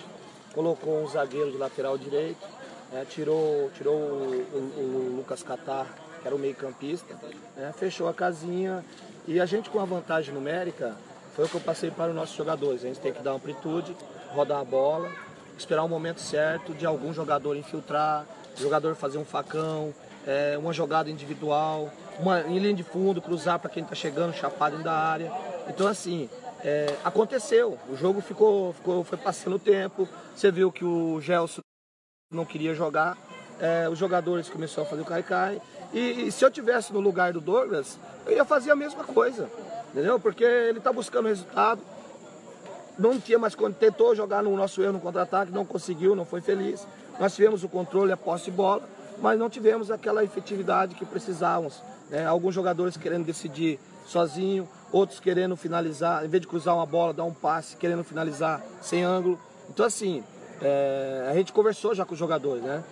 colocou 0.54 1.04
um 1.04 1.08
zagueiro 1.08 1.52
de 1.52 1.58
lateral 1.58 1.96
direito, 1.98 2.44
né? 2.92 3.06
tirou, 3.08 3.70
tirou 3.76 3.94
o, 3.94 4.48
o- 4.54 5.14
o 5.14 5.16
Lucas 5.18 5.44
Catar, 5.44 5.86
que 6.22 6.28
era 6.28 6.36
o 6.36 6.40
meio 6.40 6.56
campista, 6.56 7.16
né? 7.56 7.74
fechou 7.78 8.08
a 8.08 8.14
casinha 8.14 8.84
e 9.28 9.40
a 9.40 9.46
gente 9.46 9.70
com 9.70 9.80
a 9.80 9.86
vantagem 9.86 10.34
numérica, 10.34 10.96
foi 11.36 11.46
o 11.46 11.50
que 11.50 11.56
eu 11.56 11.62
passei 11.62 11.92
para 11.92 12.10
os 12.10 12.16
nossos 12.16 12.36
jogadores. 12.36 12.84
A 12.84 12.88
gente 12.88 13.00
tem 13.00 13.14
que 13.14 13.22
dar 13.22 13.32
amplitude, 13.32 13.96
rodar 14.30 14.60
a 14.60 14.64
bola, 14.64 15.12
esperar 15.58 15.84
o 15.84 15.90
momento 15.90 16.20
certo 16.20 16.74
de 16.74 16.86
algum 16.86 17.14
jogador 17.14 17.56
infiltrar, 17.56 18.26
jogador 18.56 18.96
fazer 18.96 19.18
um 19.18 19.26
facão, 19.26 19.94
é, 20.26 20.58
uma 20.58 20.74
jogada 20.74 21.10
individual, 21.10 21.92
uma 22.20 22.42
em 22.42 22.58
linha 22.58 22.74
de 22.74 22.84
fundo, 22.84 23.22
cruzar 23.22 23.60
para 23.60 23.70
quem 23.70 23.84
está 23.84 23.96
chegando, 23.96 24.34
chapado 24.34 24.72
dentro 24.72 24.86
da 24.86 24.94
área. 24.94 25.32
Então 25.68 25.88
assim, 25.88 26.30
é, 26.64 26.96
aconteceu. 27.04 27.78
O 27.90 27.96
jogo 27.96 28.22
ficou, 28.22 28.74
ficou, 28.74 29.04
foi 29.04 29.18
passando 29.18 29.58
o 29.58 29.60
tempo. 29.60 30.08
Você 30.36 30.52
viu 30.52 30.72
que 30.72 30.84
o 30.84 31.22
Gelson 31.22 31.62
não 32.32 32.46
queria 32.46 32.74
jogar, 32.74 33.18
é, 33.60 33.88
os 33.90 33.98
jogadores 33.98 34.50
começaram 34.50 34.84
a 34.84 34.90
fazer 34.90 35.02
o 35.02 35.06
cai-cai. 35.06 35.62
E, 35.94 36.28
e 36.28 36.32
se 36.32 36.44
eu 36.44 36.52
tivesse 36.52 36.94
no 36.94 37.00
lugar 37.00 37.34
do 37.34 37.42
Douglas, 37.42 37.98
eu 38.26 38.34
ia 38.34 38.46
fazer 38.46 38.72
a 38.72 38.76
mesma 38.76 39.04
coisa, 39.04 39.50
entendeu? 39.92 40.20
Porque 40.20 40.44
ele 40.44 40.80
está 40.80 40.92
buscando 40.92 41.28
resultado. 41.28 41.82
Não 42.98 43.20
tinha 43.20 43.38
mais 43.38 43.56
quando 43.56 43.76
tentou 43.76 44.16
jogar 44.16 44.44
no 44.44 44.56
nosso 44.56 44.82
erro 44.82 44.94
no 44.94 45.00
contra-ataque, 45.00 45.52
não 45.52 45.66
conseguiu, 45.66 46.16
não 46.16 46.26
foi 46.26 46.42
feliz. 46.42 46.88
Nós 47.20 47.36
tivemos 47.36 47.64
o 47.64 47.70
controle, 47.70 48.12
a 48.12 48.18
posse 48.18 48.46
de 48.46 48.52
bola. 48.52 48.84
mas 49.20 49.40
não 49.40 49.50
tivemos 49.50 49.90
aquela 49.90 50.24
efetividade 50.24 50.96
que 50.96 51.06
precisávamos. 51.06 51.82
Né? 52.10 52.26
Alguns 52.26 52.54
jogadores 52.54 52.98
querendo 52.98 53.26
decidir 53.26 53.80
sozinho, 54.06 54.68
outros 54.92 55.20
querendo 55.20 55.56
finalizar, 55.56 56.24
em 56.24 56.28
vez 56.28 56.42
de 56.42 56.48
cruzar 56.48 56.76
uma 56.76 56.86
bola, 56.86 57.14
dar 57.14 57.24
um 57.24 57.34
passe, 57.34 57.76
querendo 57.76 58.04
finalizar 58.04 58.64
sem 58.82 59.04
ângulo. 59.04 59.40
Então 59.70 59.86
assim, 59.86 60.24
é, 60.62 61.28
a 61.30 61.34
gente 61.34 61.52
conversou 61.52 61.94
já 61.94 62.06
com 62.06 62.14
os 62.14 62.20
jogadores, 62.20 62.64
né? 62.64 62.84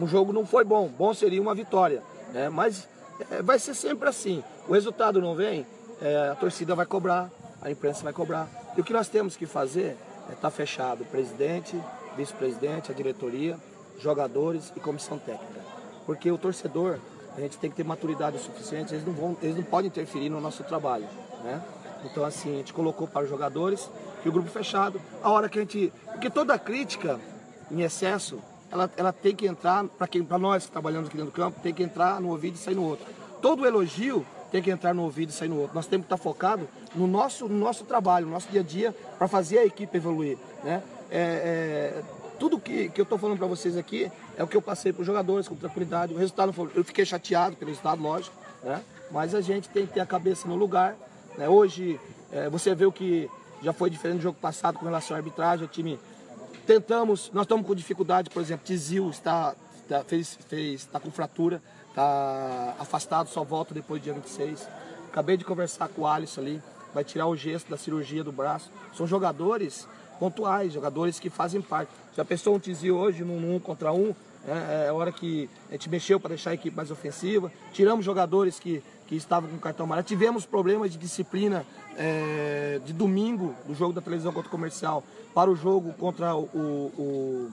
O 0.00 0.06
jogo 0.06 0.32
não 0.32 0.46
foi 0.46 0.64
bom, 0.64 0.88
bom 0.88 1.12
seria 1.12 1.40
uma 1.40 1.54
vitória, 1.54 2.02
né? 2.32 2.48
Mas 2.48 2.88
é, 3.30 3.42
vai 3.42 3.58
ser 3.58 3.74
sempre 3.74 4.08
assim. 4.08 4.42
O 4.68 4.72
resultado 4.72 5.20
não 5.20 5.34
vem, 5.34 5.66
é, 6.00 6.28
a 6.28 6.34
torcida 6.34 6.74
vai 6.74 6.86
cobrar, 6.86 7.30
a 7.62 7.70
imprensa 7.70 8.02
vai 8.04 8.12
cobrar. 8.12 8.48
E 8.76 8.80
o 8.80 8.84
que 8.84 8.92
nós 8.92 9.08
temos 9.08 9.36
que 9.36 9.46
fazer 9.46 9.96
é 10.28 10.32
estar 10.32 10.36
tá 10.42 10.50
fechado, 10.50 11.04
presidente, 11.06 11.80
vice-presidente, 12.16 12.90
a 12.90 12.94
diretoria, 12.94 13.56
jogadores 13.98 14.72
e 14.76 14.80
comissão 14.80 15.18
técnica. 15.18 15.60
Porque 16.04 16.30
o 16.30 16.38
torcedor, 16.38 16.98
a 17.36 17.40
gente 17.40 17.58
tem 17.58 17.70
que 17.70 17.76
ter 17.76 17.84
maturidade 17.84 18.38
suficiente, 18.38 18.94
eles 18.94 19.06
não, 19.06 19.12
vão, 19.12 19.36
eles 19.42 19.56
não 19.56 19.64
podem 19.64 19.88
interferir 19.88 20.28
no 20.28 20.40
nosso 20.40 20.62
trabalho, 20.64 21.06
né? 21.42 21.62
Então 22.04 22.24
assim, 22.24 22.54
a 22.54 22.56
gente 22.58 22.72
colocou 22.72 23.08
para 23.08 23.24
os 23.24 23.28
jogadores 23.28 23.90
que 24.22 24.28
o 24.28 24.32
grupo 24.32 24.48
fechado, 24.48 25.00
a 25.22 25.30
hora 25.30 25.48
que 25.48 25.58
a 25.58 25.62
gente... 25.62 25.92
Porque 26.12 26.30
toda 26.30 26.58
crítica 26.58 27.18
em 27.70 27.82
excesso, 27.82 28.40
ela, 28.70 28.90
ela 28.96 29.12
tem 29.12 29.34
que 29.34 29.46
entrar, 29.46 29.84
para 29.84 30.38
nós 30.38 30.66
que 30.66 30.72
trabalhamos 30.72 31.08
aqui 31.08 31.16
dentro 31.16 31.32
do 31.32 31.34
campo, 31.34 31.60
tem 31.60 31.72
que 31.72 31.82
entrar 31.82 32.20
no 32.20 32.30
ouvido 32.30 32.54
e 32.54 32.58
sair 32.58 32.74
no 32.74 32.84
outro. 32.84 33.06
Todo 33.40 33.66
elogio 33.66 34.26
tem 34.50 34.62
que 34.62 34.70
entrar 34.70 34.94
no 34.94 35.02
ouvido 35.02 35.30
e 35.30 35.32
sair 35.32 35.48
no 35.48 35.58
outro. 35.58 35.74
Nós 35.74 35.86
temos 35.86 36.06
que 36.06 36.12
estar 36.12 36.22
focado 36.22 36.68
no 36.94 37.06
nosso, 37.06 37.48
no 37.48 37.58
nosso 37.58 37.84
trabalho, 37.84 38.26
no 38.26 38.32
nosso 38.32 38.48
dia 38.48 38.60
a 38.60 38.64
dia, 38.64 38.94
para 39.18 39.28
fazer 39.28 39.58
a 39.58 39.64
equipe 39.64 39.96
evoluir. 39.96 40.38
Né? 40.64 40.82
É, 41.10 41.20
é, 41.20 42.02
tudo 42.38 42.58
que, 42.58 42.88
que 42.88 43.00
eu 43.00 43.04
estou 43.04 43.18
falando 43.18 43.38
para 43.38 43.46
vocês 43.46 43.76
aqui 43.76 44.10
é 44.36 44.42
o 44.42 44.46
que 44.46 44.56
eu 44.56 44.62
passei 44.62 44.92
para 44.92 45.00
os 45.00 45.06
jogadores 45.06 45.48
com 45.48 45.54
tranquilidade. 45.54 46.12
O 46.12 46.18
resultado 46.18 46.52
foi, 46.52 46.70
eu 46.74 46.84
fiquei 46.84 47.04
chateado 47.04 47.56
pelo 47.56 47.70
resultado, 47.70 48.02
lógico, 48.02 48.36
né? 48.62 48.82
mas 49.10 49.34
a 49.34 49.40
gente 49.40 49.68
tem 49.68 49.86
que 49.86 49.94
ter 49.94 50.00
a 50.00 50.06
cabeça 50.06 50.46
no 50.48 50.54
lugar. 50.54 50.96
Né? 51.38 51.48
Hoje 51.48 51.98
é, 52.32 52.48
você 52.48 52.74
vê 52.74 52.84
o 52.84 52.92
que 52.92 53.30
já 53.62 53.72
foi 53.72 53.90
diferente 53.90 54.18
do 54.18 54.22
jogo 54.22 54.38
passado 54.40 54.78
com 54.78 54.84
relação 54.84 55.16
à 55.16 55.18
arbitragem. 55.18 55.64
O 55.64 55.68
time 55.68 55.98
tentamos, 56.66 57.30
nós 57.32 57.44
estamos 57.44 57.66
com 57.66 57.74
dificuldade, 57.74 58.28
por 58.28 58.42
exemplo, 58.42 58.66
Tizil 58.66 59.08
está, 59.08 59.54
está, 59.82 60.02
fez, 60.02 60.36
fez, 60.48 60.82
está 60.82 60.98
com 60.98 61.10
fratura, 61.10 61.62
está 61.88 62.74
afastado, 62.78 63.28
só 63.28 63.44
volta 63.44 63.72
depois 63.72 64.00
do 64.00 64.04
dia 64.04 64.12
26. 64.12 64.68
Acabei 65.08 65.36
de 65.36 65.44
conversar 65.44 65.88
com 65.88 66.02
o 66.02 66.06
Alisson 66.06 66.40
ali, 66.40 66.62
vai 66.92 67.04
tirar 67.04 67.26
o 67.26 67.36
gesto 67.36 67.70
da 67.70 67.76
cirurgia 67.76 68.22
do 68.24 68.32
braço. 68.32 68.70
São 68.94 69.06
jogadores 69.06 69.88
pontuais, 70.18 70.72
jogadores 70.72 71.20
que 71.20 71.30
fazem 71.30 71.62
parte. 71.62 71.90
Já 72.16 72.24
pensou 72.24 72.56
um 72.56 72.58
Tizio 72.58 72.96
hoje 72.96 73.22
num 73.22 73.54
um 73.54 73.60
contra 73.60 73.92
um? 73.92 74.14
É, 74.46 74.86
é 74.88 74.92
hora 74.92 75.12
que 75.12 75.48
a 75.68 75.72
gente 75.72 75.88
mexeu 75.88 76.18
para 76.18 76.30
deixar 76.30 76.50
a 76.50 76.54
equipe 76.54 76.76
mais 76.76 76.90
ofensiva. 76.90 77.50
Tiramos 77.72 78.04
jogadores 78.04 78.58
que, 78.58 78.82
que 79.06 79.14
estavam 79.14 79.48
com 79.48 79.58
cartão 79.58 79.84
amarelo. 79.84 80.06
Tivemos 80.06 80.44
problemas 80.44 80.92
de 80.92 80.98
disciplina 80.98 81.64
é, 81.96 82.80
de 82.84 82.92
domingo, 82.92 83.54
do 83.66 83.74
jogo 83.74 83.92
da 83.92 84.00
televisão 84.00 84.32
contra 84.32 84.48
o 84.48 84.50
comercial, 84.50 85.04
para 85.34 85.50
o 85.50 85.56
jogo 85.56 85.92
contra 85.94 86.34
o, 86.34 86.42
o, 86.54 87.50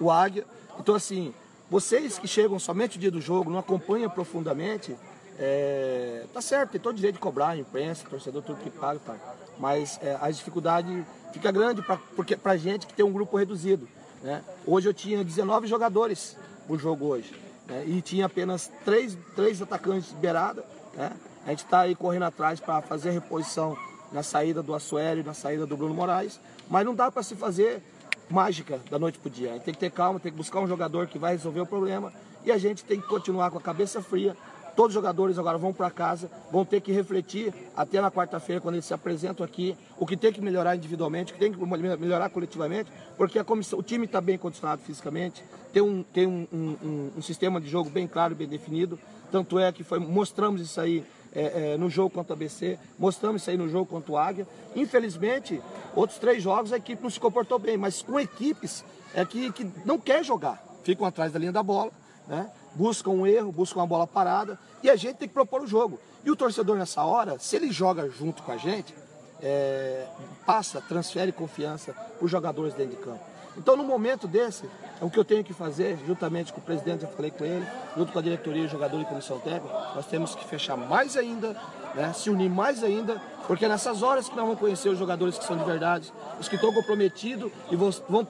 o 0.00 0.10
Águia. 0.10 0.44
Então, 0.78 0.94
assim, 0.94 1.32
vocês 1.70 2.18
que 2.18 2.26
chegam 2.26 2.58
somente 2.58 2.96
o 2.96 3.00
dia 3.00 3.10
do 3.10 3.20
jogo, 3.20 3.50
não 3.50 3.58
acompanham 3.58 4.10
profundamente, 4.10 4.96
é, 5.38 6.26
tá 6.34 6.40
certo, 6.40 6.72
tem 6.72 6.80
todo 6.80 6.96
direito 6.96 7.14
de 7.14 7.20
cobrar, 7.20 7.56
imprensa, 7.56 8.04
torcedor, 8.08 8.42
tudo 8.42 8.60
que 8.60 8.70
paga, 8.70 8.98
tá. 8.98 9.16
mas 9.58 9.98
é, 10.02 10.18
a 10.20 10.30
dificuldade 10.30 11.04
fica 11.32 11.50
grande 11.50 11.80
para 11.80 11.96
porque 12.16 12.36
gente 12.58 12.86
que 12.86 12.92
tem 12.92 13.04
um 13.04 13.12
grupo 13.12 13.36
reduzido. 13.36 13.88
Né? 14.22 14.42
Hoje 14.66 14.88
eu 14.88 14.94
tinha 14.94 15.24
19 15.24 15.66
jogadores 15.66 16.36
no 16.68 16.78
jogo 16.78 17.06
hoje. 17.06 17.32
Né? 17.66 17.84
E 17.86 18.02
tinha 18.02 18.26
apenas 18.26 18.70
três, 18.84 19.16
três 19.34 19.62
atacantes 19.62 20.10
de 20.10 20.16
beirada. 20.16 20.64
Né? 20.94 21.12
A 21.46 21.50
gente 21.50 21.64
está 21.64 21.80
aí 21.80 21.94
correndo 21.94 22.24
atrás 22.24 22.60
para 22.60 22.80
fazer 22.82 23.10
reposição 23.10 23.76
na 24.12 24.22
saída 24.22 24.62
do 24.62 24.74
Assuero 24.74 25.20
e 25.20 25.22
na 25.22 25.34
saída 25.34 25.66
do 25.66 25.76
Bruno 25.76 25.94
Moraes. 25.94 26.40
Mas 26.68 26.84
não 26.84 26.94
dá 26.94 27.10
para 27.10 27.22
se 27.22 27.34
fazer 27.34 27.82
mágica 28.28 28.80
da 28.90 28.98
noite 28.98 29.18
para 29.18 29.28
o 29.28 29.30
dia. 29.30 29.50
A 29.50 29.54
gente 29.54 29.64
tem 29.64 29.74
que 29.74 29.80
ter 29.80 29.90
calma, 29.90 30.20
tem 30.20 30.30
que 30.30 30.38
buscar 30.38 30.60
um 30.60 30.68
jogador 30.68 31.06
que 31.06 31.18
vai 31.18 31.32
resolver 31.32 31.60
o 31.60 31.66
problema. 31.66 32.12
E 32.44 32.52
a 32.52 32.58
gente 32.58 32.84
tem 32.84 33.00
que 33.00 33.06
continuar 33.06 33.50
com 33.50 33.58
a 33.58 33.60
cabeça 33.60 34.00
fria, 34.00 34.36
Todos 34.76 34.90
os 34.90 34.94
jogadores 34.94 35.38
agora 35.38 35.58
vão 35.58 35.72
para 35.72 35.90
casa, 35.90 36.30
vão 36.50 36.64
ter 36.64 36.80
que 36.80 36.92
refletir 36.92 37.52
até 37.76 38.00
na 38.00 38.10
quarta-feira, 38.10 38.60
quando 38.60 38.76
eles 38.76 38.84
se 38.84 38.94
apresentam 38.94 39.44
aqui, 39.44 39.76
o 39.98 40.06
que 40.06 40.16
tem 40.16 40.32
que 40.32 40.40
melhorar 40.40 40.76
individualmente, 40.76 41.32
o 41.32 41.34
que 41.34 41.40
tem 41.40 41.52
que 41.52 41.58
melhorar 41.64 42.30
coletivamente, 42.30 42.90
porque 43.16 43.38
a 43.38 43.44
comissão, 43.44 43.78
o 43.78 43.82
time 43.82 44.06
está 44.06 44.20
bem 44.20 44.38
condicionado 44.38 44.82
fisicamente, 44.82 45.44
tem, 45.72 45.82
um, 45.82 46.02
tem 46.02 46.26
um, 46.26 46.46
um, 46.52 47.10
um, 47.16 47.22
sistema 47.22 47.60
de 47.60 47.68
jogo 47.68 47.90
bem 47.90 48.06
claro, 48.06 48.34
bem 48.34 48.48
definido. 48.48 48.98
Tanto 49.30 49.58
é 49.58 49.70
que 49.70 49.84
foi, 49.84 49.98
mostramos 49.98 50.60
isso 50.60 50.80
aí 50.80 51.04
é, 51.32 51.72
é, 51.72 51.76
no 51.76 51.88
jogo 51.88 52.10
contra 52.10 52.32
o 52.32 52.36
ABC, 52.36 52.78
mostramos 52.98 53.42
isso 53.42 53.50
aí 53.50 53.56
no 53.56 53.68
jogo 53.68 53.86
contra 53.86 54.12
o 54.12 54.18
Águia. 54.18 54.46
Infelizmente, 54.74 55.62
outros 55.94 56.18
três 56.18 56.42
jogos 56.42 56.72
a 56.72 56.76
equipe 56.76 57.02
não 57.02 57.10
se 57.10 57.20
comportou 57.20 57.58
bem, 57.58 57.76
mas 57.76 58.02
com 58.02 58.18
equipes 58.18 58.84
é 59.14 59.24
que, 59.24 59.52
que 59.52 59.70
não 59.84 59.98
quer 59.98 60.24
jogar, 60.24 60.62
ficam 60.82 61.06
atrás 61.06 61.32
da 61.32 61.38
linha 61.38 61.52
da 61.52 61.62
bola, 61.62 61.92
né? 62.26 62.50
Buscam 62.74 63.10
um 63.10 63.26
erro, 63.26 63.52
buscam 63.52 63.80
uma 63.80 63.86
bola 63.86 64.06
parada 64.06 64.58
e 64.82 64.90
a 64.90 64.96
gente 64.96 65.16
tem 65.16 65.28
que 65.28 65.34
propor 65.34 65.62
o 65.62 65.66
jogo. 65.66 65.98
E 66.24 66.30
o 66.30 66.36
torcedor 66.36 66.76
nessa 66.76 67.04
hora, 67.04 67.38
se 67.38 67.56
ele 67.56 67.70
joga 67.72 68.08
junto 68.08 68.42
com 68.42 68.52
a 68.52 68.56
gente, 68.56 68.94
é, 69.42 70.06
passa, 70.44 70.80
transfere 70.80 71.32
confiança 71.32 71.92
para 71.92 72.24
os 72.24 72.30
jogadores 72.30 72.74
dentro 72.74 72.96
de 72.96 73.02
campo. 73.02 73.30
Então, 73.56 73.76
no 73.76 73.82
momento 73.82 74.28
desse, 74.28 74.64
é 75.00 75.04
o 75.04 75.10
que 75.10 75.18
eu 75.18 75.24
tenho 75.24 75.42
que 75.42 75.52
fazer, 75.52 75.98
juntamente 76.06 76.52
com 76.52 76.60
o 76.60 76.62
presidente, 76.62 77.04
eu 77.04 77.10
falei 77.10 77.30
com 77.30 77.44
ele, 77.44 77.66
junto 77.96 78.12
com 78.12 78.18
a 78.18 78.22
diretoria, 78.22 78.68
jogador 78.68 79.00
e 79.00 79.04
comissão 79.04 79.40
técnica, 79.40 79.74
nós 79.94 80.06
temos 80.06 80.34
que 80.34 80.44
fechar 80.46 80.76
mais 80.76 81.16
ainda, 81.16 81.56
né, 81.94 82.12
se 82.12 82.30
unir 82.30 82.48
mais 82.48 82.84
ainda, 82.84 83.20
porque 83.46 83.64
é 83.64 83.68
nessas 83.68 84.02
horas 84.02 84.28
que 84.28 84.36
nós 84.36 84.44
vamos 84.44 84.60
conhecer 84.60 84.88
os 84.88 84.98
jogadores 84.98 85.36
que 85.36 85.44
são 85.44 85.56
de 85.56 85.64
verdade, 85.64 86.12
os 86.38 86.48
que 86.48 86.54
estão 86.54 86.72
comprometidos 86.72 87.50
e 87.70 87.76
vão, 87.76 87.90
vão 88.08 88.26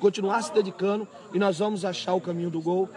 continuar 0.00 0.42
se 0.42 0.52
dedicando 0.52 1.06
e 1.32 1.38
nós 1.38 1.58
vamos 1.58 1.84
achar 1.84 2.14
o 2.14 2.20
caminho 2.20 2.50
do 2.50 2.60
gol. 2.60 2.88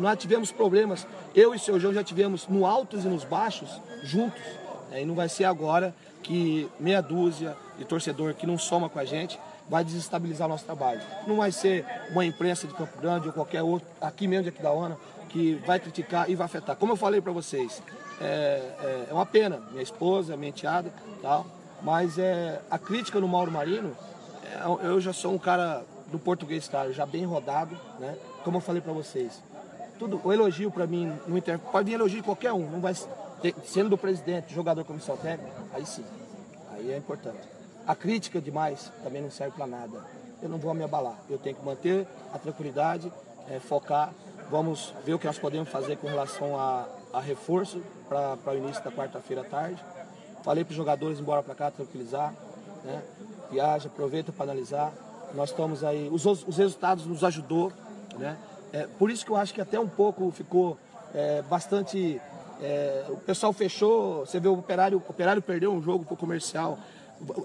Nós 0.00 0.18
tivemos 0.18 0.52
problemas, 0.52 1.06
eu 1.34 1.54
e 1.54 1.58
seu 1.58 1.78
João 1.78 1.94
já 1.94 2.04
tivemos 2.04 2.46
no 2.48 2.66
altos 2.66 3.04
e 3.04 3.08
nos 3.08 3.24
baixos 3.24 3.80
juntos. 4.02 4.42
Né? 4.90 5.02
E 5.02 5.06
não 5.06 5.14
vai 5.14 5.28
ser 5.28 5.44
agora 5.44 5.94
que 6.22 6.68
meia 6.78 7.00
dúzia 7.00 7.56
de 7.78 7.84
torcedor 7.84 8.34
que 8.34 8.46
não 8.46 8.58
soma 8.58 8.88
com 8.88 8.98
a 8.98 9.04
gente 9.04 9.38
vai 9.68 9.84
desestabilizar 9.84 10.46
o 10.46 10.50
nosso 10.50 10.64
trabalho. 10.64 11.00
Não 11.26 11.36
vai 11.36 11.52
ser 11.52 11.84
uma 12.10 12.24
imprensa 12.24 12.66
de 12.66 12.74
Campo 12.74 12.98
Grande 13.00 13.28
ou 13.28 13.32
qualquer 13.32 13.62
outro, 13.62 13.86
aqui 14.00 14.26
mesmo 14.26 14.44
de 14.44 14.48
Aquidauana, 14.48 14.96
que 15.28 15.54
vai 15.66 15.78
criticar 15.78 16.28
e 16.30 16.34
vai 16.34 16.46
afetar. 16.46 16.74
Como 16.76 16.92
eu 16.92 16.96
falei 16.96 17.20
para 17.20 17.32
vocês, 17.32 17.82
é, 18.20 18.24
é, 18.24 19.06
é, 19.10 19.12
uma 19.12 19.26
pena, 19.26 19.60
minha 19.70 19.82
esposa, 19.82 20.36
minha 20.36 20.48
enteada, 20.48 20.90
tal, 21.20 21.46
mas 21.82 22.18
é, 22.18 22.60
a 22.70 22.78
crítica 22.78 23.20
no 23.20 23.28
Mauro 23.28 23.52
Marino, 23.52 23.94
é, 24.42 24.86
eu 24.86 25.00
já 25.00 25.12
sou 25.12 25.34
um 25.34 25.38
cara 25.38 25.84
do 26.10 26.18
português 26.18 26.68
claro, 26.68 26.92
já 26.92 27.04
bem 27.04 27.24
rodado, 27.24 27.76
né? 27.98 28.16
Como 28.44 28.56
eu 28.56 28.60
falei 28.60 28.80
para 28.80 28.92
vocês. 28.92 29.42
Tudo, 29.98 30.20
o 30.24 30.32
elogio 30.32 30.70
para 30.70 30.86
mim 30.86 31.12
no 31.26 31.36
inter, 31.36 31.58
pode 31.58 31.90
vir 31.90 31.94
elogio 31.94 32.18
de 32.18 32.24
qualquer 32.24 32.52
um, 32.52 32.70
não 32.70 32.80
vai 32.80 32.94
sendo 33.64 33.90
do 33.90 33.98
presidente, 33.98 34.54
jogador, 34.54 34.84
comissão 34.84 35.16
técnica, 35.16 35.56
aí 35.72 35.84
sim. 35.84 36.04
Aí 36.72 36.92
é 36.92 36.96
importante. 36.96 37.40
A 37.86 37.94
crítica 37.94 38.40
demais 38.40 38.92
também 39.02 39.22
não 39.22 39.30
serve 39.30 39.56
para 39.56 39.66
nada. 39.66 40.04
Eu 40.42 40.48
não 40.48 40.58
vou 40.58 40.72
me 40.74 40.84
abalar. 40.84 41.16
Eu 41.28 41.38
tenho 41.38 41.56
que 41.56 41.64
manter 41.64 42.06
a 42.32 42.38
tranquilidade, 42.38 43.12
é, 43.48 43.58
focar. 43.58 44.12
Vamos 44.50 44.94
ver 45.04 45.14
o 45.14 45.18
que 45.18 45.26
nós 45.26 45.38
podemos 45.38 45.68
fazer 45.68 45.96
com 45.96 46.06
relação 46.06 46.58
a, 46.58 46.86
a 47.12 47.20
reforço 47.20 47.82
para 48.08 48.52
o 48.52 48.56
início 48.56 48.82
da 48.84 48.90
quarta-feira 48.90 49.42
à 49.42 49.44
tarde. 49.44 49.82
Falei 50.44 50.64
para 50.64 50.70
os 50.70 50.76
jogadores 50.76 51.18
embora 51.18 51.42
para 51.42 51.54
cá 51.54 51.70
tranquilizar. 51.70 52.32
Né? 52.84 53.02
Viaja, 53.50 53.88
aproveita 53.88 54.30
para 54.30 54.44
analisar 54.44 54.92
nós 55.34 55.50
estamos 55.50 55.84
aí, 55.84 56.08
os, 56.10 56.24
os 56.24 56.56
resultados 56.56 57.06
nos 57.06 57.22
ajudou, 57.24 57.72
né? 58.18 58.36
É, 58.72 58.86
por 58.86 59.10
isso 59.10 59.24
que 59.24 59.30
eu 59.30 59.36
acho 59.36 59.54
que 59.54 59.60
até 59.60 59.80
um 59.80 59.88
pouco 59.88 60.30
ficou 60.30 60.76
é, 61.14 61.42
bastante. 61.42 62.20
É, 62.60 63.04
o 63.08 63.16
pessoal 63.16 63.52
fechou, 63.52 64.26
você 64.26 64.40
vê 64.40 64.48
o 64.48 64.58
operário, 64.58 64.98
o 64.98 65.10
operário 65.10 65.40
perdeu 65.40 65.72
um 65.72 65.80
jogo 65.80 66.04
pro 66.04 66.16
comercial. 66.16 66.78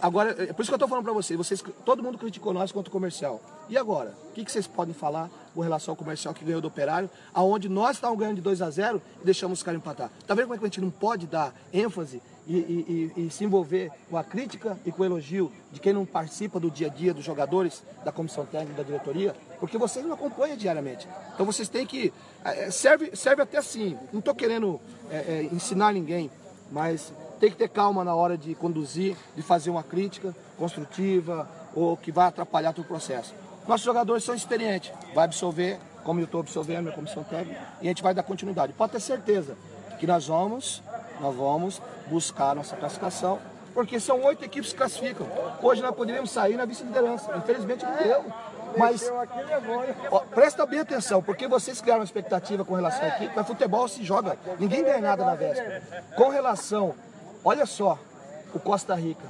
Agora, 0.02 0.32
é 0.32 0.54
por 0.54 0.62
isso 0.62 0.70
que 0.70 0.74
eu 0.74 0.76
estou 0.76 0.88
falando 0.88 1.04
para 1.04 1.14
vocês, 1.14 1.36
vocês, 1.36 1.64
todo 1.84 2.04
mundo 2.04 2.18
criticou 2.18 2.54
nós 2.54 2.72
quanto 2.72 2.92
comercial. 2.92 3.42
E 3.70 3.78
agora? 3.78 4.14
O 4.30 4.34
que, 4.34 4.46
que 4.46 4.52
vocês 4.52 4.68
podem 4.68 4.94
falar 4.94 5.30
com 5.56 5.62
relação 5.62 5.94
ao 5.94 5.96
comercial 5.96 6.34
que 6.34 6.46
ganhou 6.46 6.62
do 6.62 6.68
operário, 6.68 7.10
aonde 7.34 7.70
nós 7.70 7.98
estávamos 7.98 8.20
ganhando 8.20 8.36
de 8.36 8.42
2 8.42 8.62
a 8.62 8.70
0 8.70 9.02
e 9.22 9.26
deixamos 9.26 9.60
os 9.60 9.64
caras 9.64 9.80
empatar? 9.80 10.12
Tá 10.28 10.36
vendo 10.36 10.46
como 10.46 10.56
é 10.56 10.58
que 10.60 10.66
a 10.66 10.68
gente 10.68 10.82
não 10.82 10.92
pode 10.92 11.26
dar 11.26 11.54
ênfase 11.72 12.22
e, 12.48 13.12
e, 13.16 13.26
e, 13.26 13.30
se 13.30 13.44
envolver 13.44 13.92
com 14.10 14.18
a 14.18 14.24
crítica 14.24 14.78
e 14.86 14.92
com 14.92 15.02
o 15.02 15.06
elogio 15.06 15.52
de 15.72 15.80
quem 15.80 15.94
não 15.94 16.06
participa 16.06 16.60
do 16.60 16.70
dia 16.70 16.88
a 16.88 16.90
dia 16.90 17.14
dos 17.14 17.24
jogadores, 17.24 17.84
da 18.04 18.12
comissão 18.12 18.46
técnica, 18.46 18.78
da 18.78 18.84
diretoria, 18.84 19.36
porque 19.60 19.78
vocês 19.78 20.06
não 20.06 20.14
acompanham 20.14 20.58
diariamente. 20.58 21.08
Então 21.34 21.46
vocês 21.46 21.70
têm 21.70 21.86
que. 21.86 22.14
É, 22.44 22.70
serve, 22.70 23.16
serve 23.16 23.42
até 23.42 23.58
assim. 23.58 23.98
Não 24.12 24.20
estou 24.20 24.36
querendo 24.36 24.80
é, 25.10 25.16
é, 25.16 25.50
ensinar 25.54 25.94
ninguém, 25.94 26.30
mas 26.72 27.14
tem 27.40 27.50
que 27.50 27.58
ter 27.58 27.70
calma 27.70 28.04
na 28.04 28.14
hora 28.14 28.38
de 28.38 28.56
conduzir, 28.56 29.16
de 29.36 29.42
fazer 29.42 29.70
uma 29.70 29.84
crítica 29.84 30.36
construtiva 30.58 31.50
ou 31.76 31.96
que 31.96 32.12
vai 32.12 32.28
atrapalhar 32.28 32.74
todo 32.74 32.86
o 32.86 32.88
processo. 32.88 33.34
Nossos 33.68 33.86
jogadores 33.86 34.24
são 34.24 34.36
experientes, 34.36 34.92
vai 35.16 35.24
absorver, 35.24 35.80
como 36.04 36.20
eu 36.20 36.26
estou 36.26 36.42
observando, 36.42 36.82
minha 36.84 36.96
comissão 36.96 37.24
técnica, 37.24 37.62
e 37.82 37.86
a 37.86 37.90
gente 37.90 38.04
vai 38.04 38.14
dar 38.14 38.24
continuidade. 38.24 38.74
Pode 38.74 38.92
ter 38.92 39.00
certeza 39.00 39.56
que 40.00 40.06
nós 40.06 40.28
vamos, 40.28 40.84
nós 41.20 41.36
vamos 41.36 41.82
buscar 42.08 42.56
nossa 42.56 42.76
classificação, 42.76 43.40
porque 43.74 44.00
são 44.00 44.22
oito 44.24 44.44
equipes 44.46 44.72
que 44.72 44.78
classificam. 44.78 45.28
Hoje 45.62 45.82
nós 45.82 45.96
poderíamos 45.96 46.32
sair 46.32 46.56
na 46.56 46.66
vice-liderança. 46.66 47.36
Infelizmente 47.36 47.84
não 47.86 47.96
deu. 47.96 48.26
Mas 48.78 49.12
ó, 50.12 50.20
presta 50.20 50.66
bem 50.66 50.80
atenção, 50.80 51.22
porque 51.22 51.48
vocês 51.48 51.80
criaram 51.80 52.02
uma 52.02 52.06
expectativa 52.06 52.66
com 52.66 52.74
relação 52.74 53.04
à 53.04 53.10
equipe, 53.10 53.32
mas 53.36 53.46
futebol 53.46 53.88
se 53.88 54.04
joga, 54.04 54.38
ninguém 54.60 54.84
ganha 54.84 55.00
nada 55.00 55.24
na 55.24 55.36
véspera. 55.36 55.82
Com 56.16 56.30
relação, 56.30 56.96
olha 57.44 57.66
só, 57.66 58.00
o 58.54 58.60
Costa 58.60 58.96
Rica, 58.96 59.26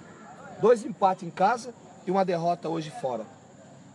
dois 0.62 0.86
empates 0.86 1.28
em 1.28 1.30
casa 1.30 1.74
e 2.06 2.12
uma 2.12 2.24
derrota 2.24 2.70
hoje 2.70 2.90
fora. 3.02 3.26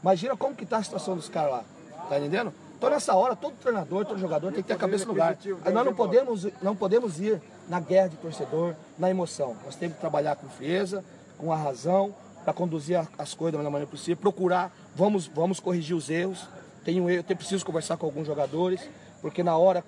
Imagina 0.03 0.37
como 0.37 0.55
que 0.55 0.67
tá 0.67 0.79
a 0.79 0.83
situação 0.83 1.17
dos 1.17 1.29
caras 1.29 1.51
lá, 1.51 1.65
tá 2.09 2.19
entendendo? 2.19 2.53
Então 2.77 2.91
nessa 2.91 3.15
hora, 3.15 3.35
todo 3.35 3.55
treinador, 3.55 4.05
todo 4.05 4.19
jogador 4.19 4.53
tem 4.53 4.63
que 4.63 4.69
ter 4.69 4.75
a 4.75 4.79
cabeça 4.79 5.05
no 5.05 5.13
lugar. 5.13 5.37
Aí 5.65 5.73
nós 5.73 5.85
não 5.85 5.95
podemos, 5.95 6.47
não 6.63 6.77
podemos 6.77 7.21
ir 7.21 7.41
na 7.69 7.81
guerra 7.81 8.09
de 8.09 8.17
torcedor, 8.17 8.75
na 8.99 9.11
emoção. 9.11 9.57
Nós 9.65 9.75
temos 9.77 9.95
que 9.97 10.01
trabalhar 10.01 10.37
com 10.37 10.49
frieza, 10.49 11.05
com 11.37 11.53
a 11.53 11.57
razão, 11.57 12.15
para 12.45 12.53
conduzir 12.53 12.97
a- 12.99 13.07
as 13.19 13.35
coisas 13.35 13.53
da 13.53 13.59
melhor 13.59 13.71
maneira 13.71 13.91
possível, 13.91 14.17
procurar, 14.17 14.75
vamos, 14.97 15.27
vamos 15.27 15.61
corrigir 15.61 15.95
os 15.97 16.09
erros. 16.09 16.47
Tenho 16.85 17.11
eu, 17.11 17.25
eu 17.29 17.37
preciso 17.37 17.65
conversar 17.67 17.97
com 17.97 18.07
alguns 18.07 18.27
jogadores, 18.27 18.81
porque 19.21 19.43
na 19.43 19.57
hora 19.57 19.85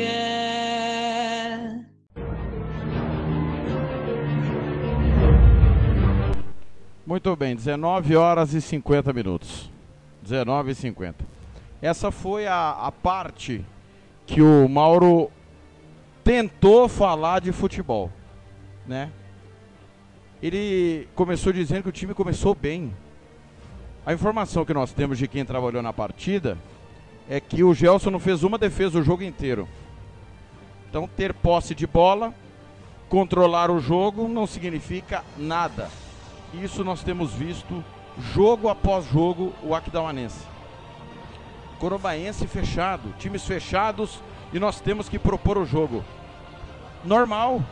Muito 7.13 7.37
bem, 7.37 7.55
19 7.55 8.17
horas 8.17 8.55
e 8.55 8.61
50 8.63 9.13
minutos. 9.13 9.71
19 10.23 10.71
e 10.71 10.75
50. 10.75 11.23
Essa 11.83 12.11
foi 12.11 12.47
a, 12.47 12.71
a 12.71 12.91
parte 12.91 13.63
que 14.25 14.41
o 14.41 14.67
Mauro 14.67 15.31
tentou 16.25 16.89
falar 16.89 17.43
de 17.43 17.53
futebol, 17.53 18.11
né? 18.87 19.11
Ele 20.43 21.07
começou 21.15 21.53
dizendo 21.53 21.83
que 21.83 21.91
o 21.91 21.93
time 21.93 22.15
começou 22.15 22.55
bem. 22.55 22.97
A 24.07 24.15
informação 24.15 24.65
que 24.65 24.73
nós 24.73 24.95
temos 24.95 25.19
de 25.19 25.29
quem 25.29 25.45
trabalhou 25.45 25.83
na 25.83 25.93
partida 25.93 26.57
é 27.29 27.39
que 27.41 27.63
o 27.63 27.75
Gelson 27.75 28.09
não 28.09 28.19
fez 28.19 28.43
uma 28.43 28.57
defesa 28.57 28.99
o 28.99 29.03
jogo 29.03 29.23
inteiro. 29.23 29.69
Então, 30.89 31.07
ter 31.07 31.35
posse 31.35 31.75
de 31.75 31.87
bola, 31.87 32.33
controlar 33.11 33.71
o 33.71 33.81
jogo 33.81 34.27
não 34.29 34.47
significa 34.47 35.23
nada. 35.37 35.91
Isso 36.53 36.85
nós 36.85 37.03
temos 37.03 37.33
visto 37.33 37.83
jogo 38.35 38.69
após 38.69 39.07
jogo 39.07 39.55
o 39.63 39.75
Aquidauanense. 39.75 40.45
Corobaense 41.79 42.47
fechado, 42.47 43.15
times 43.19 43.45
fechados 43.45 44.21
e 44.53 44.59
nós 44.59 44.81
temos 44.81 45.09
que 45.09 45.19
propor 45.19 45.57
o 45.57 45.65
jogo. 45.65 46.05
Normal. 47.05 47.63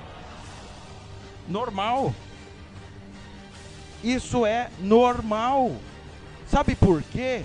Normal. 1.46 2.14
Isso 4.02 4.46
é 4.46 4.70
normal. 4.80 5.76
Sabe 6.46 6.74
por 6.74 7.02
quê? 7.02 7.44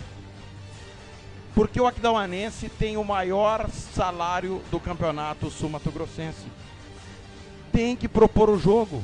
Porque 1.53 1.79
o 1.79 1.87
Aquidauanense 1.87 2.69
tem 2.69 2.97
o 2.97 3.03
maior 3.03 3.69
salário 3.69 4.61
do 4.71 4.79
campeonato 4.79 5.49
sul-mato-grossense. 5.49 6.45
Tem 7.71 7.95
que 7.95 8.07
propor 8.07 8.49
o 8.49 8.57
jogo 8.57 9.03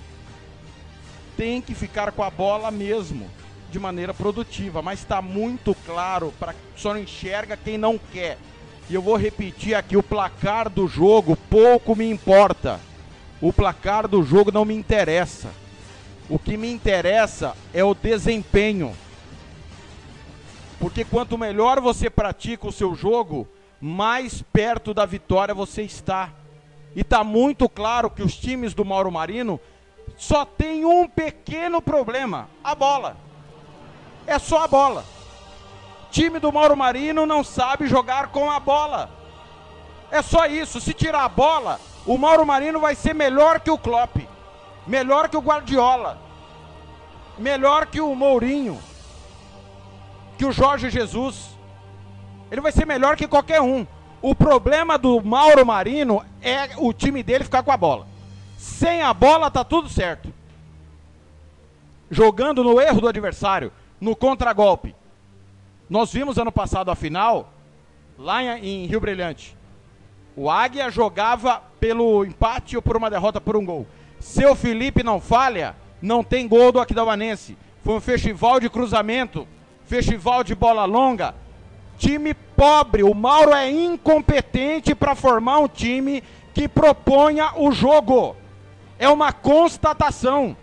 tem 1.42 1.60
que 1.60 1.74
ficar 1.74 2.12
com 2.12 2.22
a 2.22 2.30
bola 2.30 2.70
mesmo, 2.70 3.28
de 3.72 3.80
maneira 3.80 4.14
produtiva. 4.14 4.80
Mas 4.84 5.00
está 5.00 5.24
muito 5.24 5.76
claro, 5.88 6.32
para 6.40 6.54
só 6.76 6.94
não 6.94 7.02
enxerga 7.02 7.58
quem 7.58 7.80
não 7.80 7.98
quer. 7.98 8.38
E 8.88 8.94
eu 8.94 9.02
vou 9.02 9.16
repetir 9.16 9.74
aqui: 9.74 9.98
o 9.98 10.04
placar 10.04 10.70
do 10.70 10.88
jogo 10.88 11.36
pouco 11.50 11.96
me 11.96 12.08
importa. 12.08 12.80
O 13.42 13.52
placar 13.52 14.08
do 14.08 14.22
jogo 14.22 14.52
não 14.52 14.64
me 14.64 14.76
interessa. 14.76 15.50
O 16.30 16.38
que 16.38 16.56
me 16.56 16.72
interessa 16.72 17.56
é 17.74 17.84
o 17.84 17.96
desempenho. 17.96 18.96
Porque 20.80 21.04
quanto 21.04 21.40
melhor 21.40 21.82
você 21.82 22.08
pratica 22.08 22.68
o 22.68 22.72
seu 22.72 22.94
jogo, 22.94 23.48
mais 23.82 24.44
perto 24.54 24.94
da 24.94 25.08
vitória 25.08 25.56
você 25.56 25.82
está. 25.82 26.30
E 26.96 27.02
está 27.02 27.24
muito 27.24 27.68
claro 27.68 28.12
que 28.12 28.22
os 28.22 28.38
times 28.38 28.76
do 28.76 28.86
Mauro 28.86 29.12
Marino 29.12 29.60
só 30.22 30.46
tem 30.46 30.86
um 30.86 31.08
pequeno 31.08 31.82
problema: 31.82 32.48
a 32.64 32.76
bola. 32.76 33.18
É 34.28 34.38
só 34.38 34.64
a 34.64 34.68
bola. 34.68 35.04
Time 36.12 36.38
do 36.38 36.54
Mauro 36.54 36.78
Marino 36.78 37.26
não 37.26 37.44
sabe 37.44 37.88
jogar 37.88 38.28
com 38.28 38.52
a 38.52 38.60
bola. 38.60 39.10
É 40.12 40.22
só 40.22 40.46
isso. 40.46 40.80
Se 40.80 40.94
tirar 40.94 41.24
a 41.24 41.28
bola, 41.28 41.80
o 42.06 42.20
Mauro 42.20 42.46
Marino 42.46 42.80
vai 42.80 42.94
ser 42.94 43.16
melhor 43.16 43.62
que 43.62 43.72
o 43.72 43.80
Klopp, 43.80 44.18
melhor 44.86 45.28
que 45.28 45.36
o 45.36 45.42
Guardiola, 45.42 46.22
melhor 47.36 47.88
que 47.88 48.00
o 48.00 48.14
Mourinho, 48.14 48.80
que 50.38 50.46
o 50.46 50.52
Jorge 50.52 50.92
Jesus. 50.92 51.58
Ele 52.52 52.62
vai 52.62 52.72
ser 52.72 52.86
melhor 52.86 53.16
que 53.16 53.28
qualquer 53.28 53.60
um. 53.60 53.88
O 54.22 54.36
problema 54.36 55.00
do 55.00 55.20
Mauro 55.20 55.66
Marino 55.66 56.24
é 56.44 56.70
o 56.78 56.94
time 56.94 57.24
dele 57.24 57.44
ficar 57.44 57.64
com 57.64 57.72
a 57.72 57.78
bola. 57.78 58.11
Sem 58.62 59.02
a 59.02 59.12
bola 59.12 59.50
tá 59.50 59.64
tudo 59.64 59.90
certo. 59.90 60.32
Jogando 62.12 62.64
no 62.64 62.80
erro 62.80 63.02
do 63.02 63.08
adversário, 63.08 63.72
no 64.00 64.16
contragolpe. 64.16 64.96
Nós 65.90 66.14
vimos 66.14 66.38
ano 66.38 66.52
passado 66.52 66.92
a 66.92 66.96
final, 66.96 67.52
lá 68.20 68.44
em, 68.60 68.86
Rio 68.86 69.02
Brilhante. 69.02 69.58
O 70.36 70.48
Águia 70.48 70.92
jogava 70.92 71.60
pelo 71.80 72.24
empate 72.24 72.76
ou 72.76 72.84
por 72.84 72.96
uma 72.96 73.10
derrota 73.10 73.42
por 73.42 73.58
um 73.58 73.66
gol. 73.66 73.88
Seu 74.20 74.56
Felipe 74.56 75.02
não 75.02 75.20
falha, 75.20 75.76
não 76.00 76.24
tem 76.24 76.48
gol 76.48 76.72
do 76.72 76.80
Aquidauanense. 76.80 77.58
Foi 77.84 77.96
um 77.96 78.00
festival 78.00 78.60
de 78.60 78.70
cruzamento, 78.70 79.48
festival 79.86 80.44
de 80.44 80.54
bola 80.54 80.86
longa. 80.86 81.34
Time 81.98 82.36
pobre. 82.36 83.02
O 83.02 83.16
Mauro 83.16 83.54
é 83.54 83.72
incompetente 83.72 84.94
para 84.94 85.16
formar 85.16 85.58
um 85.58 85.68
time 85.68 86.24
que 86.54 86.68
proponha 86.68 87.54
o 87.56 87.72
jogo. 87.72 88.36
É 89.02 89.10
uma 89.10 89.34
constatação. 89.34 90.56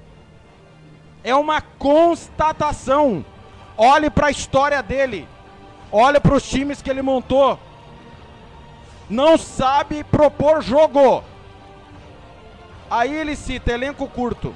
É 1.25 1.35
uma 1.35 1.61
constatação. 1.61 3.25
Olhe 3.77 4.09
para 4.09 4.29
a 4.29 4.31
história 4.31 4.81
dele. 4.81 5.27
Olhe 5.91 6.21
para 6.21 6.37
os 6.37 6.49
times 6.49 6.81
que 6.81 6.89
ele 6.89 7.03
montou. 7.03 7.59
Não 9.11 9.37
sabe 9.37 10.05
propor 10.05 10.63
jogo. 10.63 11.25
Aí 12.89 13.13
ele 13.13 13.35
cita 13.35 13.73
elenco 13.73 14.07
curto. 14.07 14.55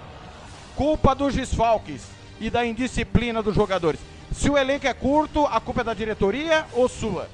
Culpa 0.77 1.13
dos 1.13 1.35
desfalques 1.35 2.07
e 2.39 2.49
da 2.49 2.65
indisciplina 2.65 3.43
dos 3.43 3.57
jogadores. 3.57 3.99
Se 4.31 4.49
o 4.49 4.57
elenco 4.57 4.87
é 4.87 4.95
curto, 4.95 5.45
a 5.47 5.59
culpa 5.59 5.81
é 5.81 5.85
da 5.85 5.93
diretoria 5.93 6.67
ou 6.73 6.89
sua? 6.89 7.29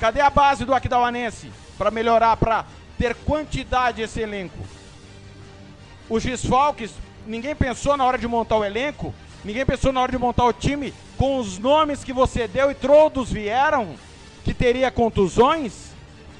Cadê 0.00 0.20
a 0.20 0.30
base 0.30 0.64
do 0.64 0.74
Aquidauanense 0.74 1.48
para 1.78 1.92
melhorar, 1.92 2.36
para 2.38 2.64
ter 2.98 3.14
quantidade 3.14 4.02
esse 4.02 4.20
elenco? 4.20 4.58
Os 6.08 6.22
desfalques, 6.22 6.92
ninguém 7.26 7.54
pensou 7.54 7.96
na 7.96 8.04
hora 8.04 8.18
de 8.18 8.28
montar 8.28 8.56
o 8.56 8.64
elenco, 8.64 9.14
ninguém 9.44 9.64
pensou 9.64 9.92
na 9.92 10.00
hora 10.00 10.12
de 10.12 10.18
montar 10.18 10.44
o 10.44 10.52
time 10.52 10.92
com 11.16 11.38
os 11.38 11.58
nomes 11.58 12.04
que 12.04 12.12
você 12.12 12.46
deu 12.46 12.70
e 12.70 12.74
todos 12.74 13.32
vieram, 13.32 13.94
que 14.44 14.52
teria 14.52 14.90
contusões, 14.90 15.72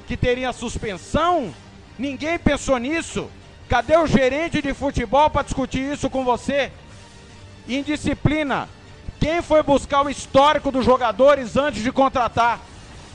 que 0.07 0.15
teria 0.15 0.53
suspensão. 0.53 1.53
Ninguém 1.97 2.37
pensou 2.37 2.77
nisso. 2.77 3.29
Cadê 3.67 3.97
o 3.97 4.05
gerente 4.05 4.61
de 4.61 4.73
futebol 4.73 5.29
para 5.29 5.41
discutir 5.41 5.91
isso 5.91 6.09
com 6.09 6.23
você? 6.23 6.71
Indisciplina. 7.67 8.69
Quem 9.19 9.41
foi 9.41 9.63
buscar 9.63 10.05
o 10.05 10.09
histórico 10.09 10.71
dos 10.71 10.85
jogadores 10.85 11.57
antes 11.57 11.81
de 11.81 11.91
contratar? 11.91 12.59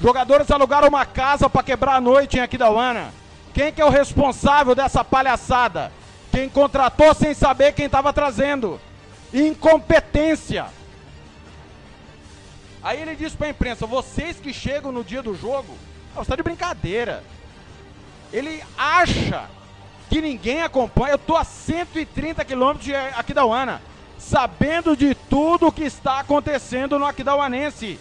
Jogadores 0.00 0.50
alugaram 0.50 0.88
uma 0.88 1.06
casa 1.06 1.48
para 1.48 1.62
quebrar 1.62 1.96
a 1.96 2.00
noite 2.00 2.36
em 2.36 2.40
Aquidauana. 2.40 3.12
Quem 3.54 3.72
que 3.72 3.80
é 3.80 3.84
o 3.84 3.90
responsável 3.90 4.74
dessa 4.74 5.04
palhaçada? 5.04 5.92
Quem 6.30 6.48
contratou 6.48 7.14
sem 7.14 7.34
saber 7.34 7.72
quem 7.72 7.86
estava 7.86 8.12
trazendo. 8.12 8.80
Incompetência. 9.32 10.66
Aí 12.82 13.00
ele 13.00 13.16
disse 13.16 13.36
para 13.36 13.48
a 13.48 13.50
imprensa: 13.50 13.86
vocês 13.86 14.38
que 14.38 14.52
chegam 14.52 14.92
no 14.92 15.04
dia 15.04 15.22
do 15.22 15.34
jogo, 15.34 15.76
você 16.14 16.22
está 16.22 16.36
de 16.36 16.42
brincadeira. 16.42 17.22
Ele 18.32 18.62
acha 18.78 19.48
que 20.08 20.20
ninguém 20.20 20.62
acompanha. 20.62 21.12
Eu 21.12 21.16
estou 21.16 21.36
a 21.36 21.44
130 21.44 22.44
quilômetros 22.44 22.84
de 22.84 22.94
Aquidauana, 22.94 23.82
sabendo 24.18 24.96
de 24.96 25.14
tudo 25.14 25.68
o 25.68 25.72
que 25.72 25.84
está 25.84 26.20
acontecendo 26.20 26.98
no 26.98 27.04
Aquidauanense. 27.04 27.98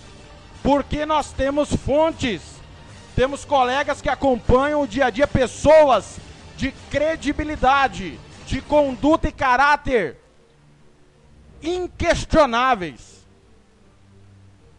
Porque 0.62 1.06
nós 1.06 1.32
temos 1.32 1.74
fontes, 1.74 2.42
temos 3.16 3.44
colegas 3.44 4.02
que 4.02 4.10
acompanham 4.10 4.82
o 4.82 4.88
dia 4.88 5.06
a 5.06 5.10
dia, 5.10 5.28
pessoas 5.28 6.20
de 6.60 6.74
credibilidade, 6.92 8.20
de 8.46 8.62
conduta 8.62 9.30
e 9.30 9.32
caráter 9.32 10.18
inquestionáveis. 11.64 13.26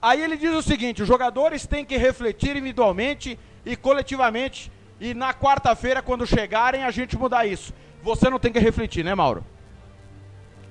Aí 0.02 0.20
ele 0.20 0.36
diz 0.36 0.54
o 0.54 0.60
seguinte: 0.60 1.00
os 1.00 1.08
jogadores 1.08 1.66
têm 1.66 1.82
que 1.82 1.96
refletir 1.96 2.50
individualmente 2.50 3.38
e 3.64 3.76
coletivamente. 3.76 4.70
E 5.00 5.14
na 5.14 5.32
quarta-feira, 5.32 6.02
quando 6.02 6.26
chegarem, 6.26 6.84
a 6.84 6.90
gente 6.90 7.16
mudar 7.16 7.46
isso. 7.46 7.72
Você 8.02 8.28
não 8.28 8.38
tem 8.38 8.52
que 8.52 8.58
refletir, 8.58 9.02
né, 9.02 9.14
Mauro? 9.14 9.42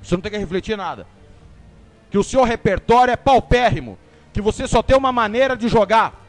Você 0.03 0.13
não 0.13 0.21
tem 0.21 0.31
que 0.31 0.37
refletir 0.37 0.77
nada. 0.77 1.07
Que 2.11 2.19
o 2.19 2.23
seu 2.23 2.43
repertório 2.43 3.11
é 3.11 3.15
paupérrimo. 3.15 3.97
Que 4.31 4.41
você 4.41 4.67
só 4.67 4.83
tem 4.83 4.95
uma 4.95 5.11
maneira 5.11 5.57
de 5.57 5.67
jogar. 5.67 6.23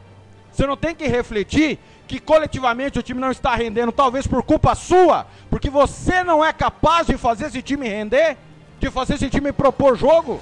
Você 0.51 0.65
não 0.65 0.75
tem 0.75 0.95
que 0.95 1.07
refletir 1.07 1.77
que 2.11 2.19
coletivamente 2.19 2.99
o 2.99 3.01
time 3.01 3.21
não 3.21 3.31
está 3.31 3.55
rendendo, 3.55 3.89
talvez 3.89 4.27
por 4.27 4.43
culpa 4.43 4.75
sua, 4.75 5.25
porque 5.49 5.69
você 5.69 6.25
não 6.25 6.43
é 6.43 6.51
capaz 6.51 7.07
de 7.07 7.15
fazer 7.15 7.45
esse 7.45 7.61
time 7.61 7.87
render, 7.87 8.37
de 8.81 8.91
fazer 8.91 9.13
esse 9.13 9.29
time 9.29 9.53
propor 9.53 9.95
jogo. 9.95 10.41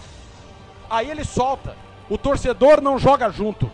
Aí 0.89 1.11
ele 1.11 1.23
solta. 1.23 1.77
O 2.09 2.17
torcedor 2.17 2.81
não 2.81 2.97
joga 2.97 3.29
junto. 3.29 3.71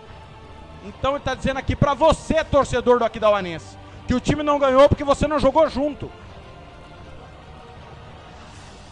Então 0.84 1.12
ele 1.12 1.20
está 1.20 1.34
dizendo 1.34 1.58
aqui 1.58 1.74
para 1.74 1.94
você, 1.94 2.44
torcedor 2.44 3.00
do 3.00 3.06
Aquidauanense, 3.06 3.78
que 4.06 4.14
o 4.14 4.20
time 4.20 4.44
não 4.44 4.60
ganhou 4.60 4.90
porque 4.90 5.06
você 5.06 5.26
não 5.26 5.40
jogou 5.40 5.70
junto. 5.70 6.12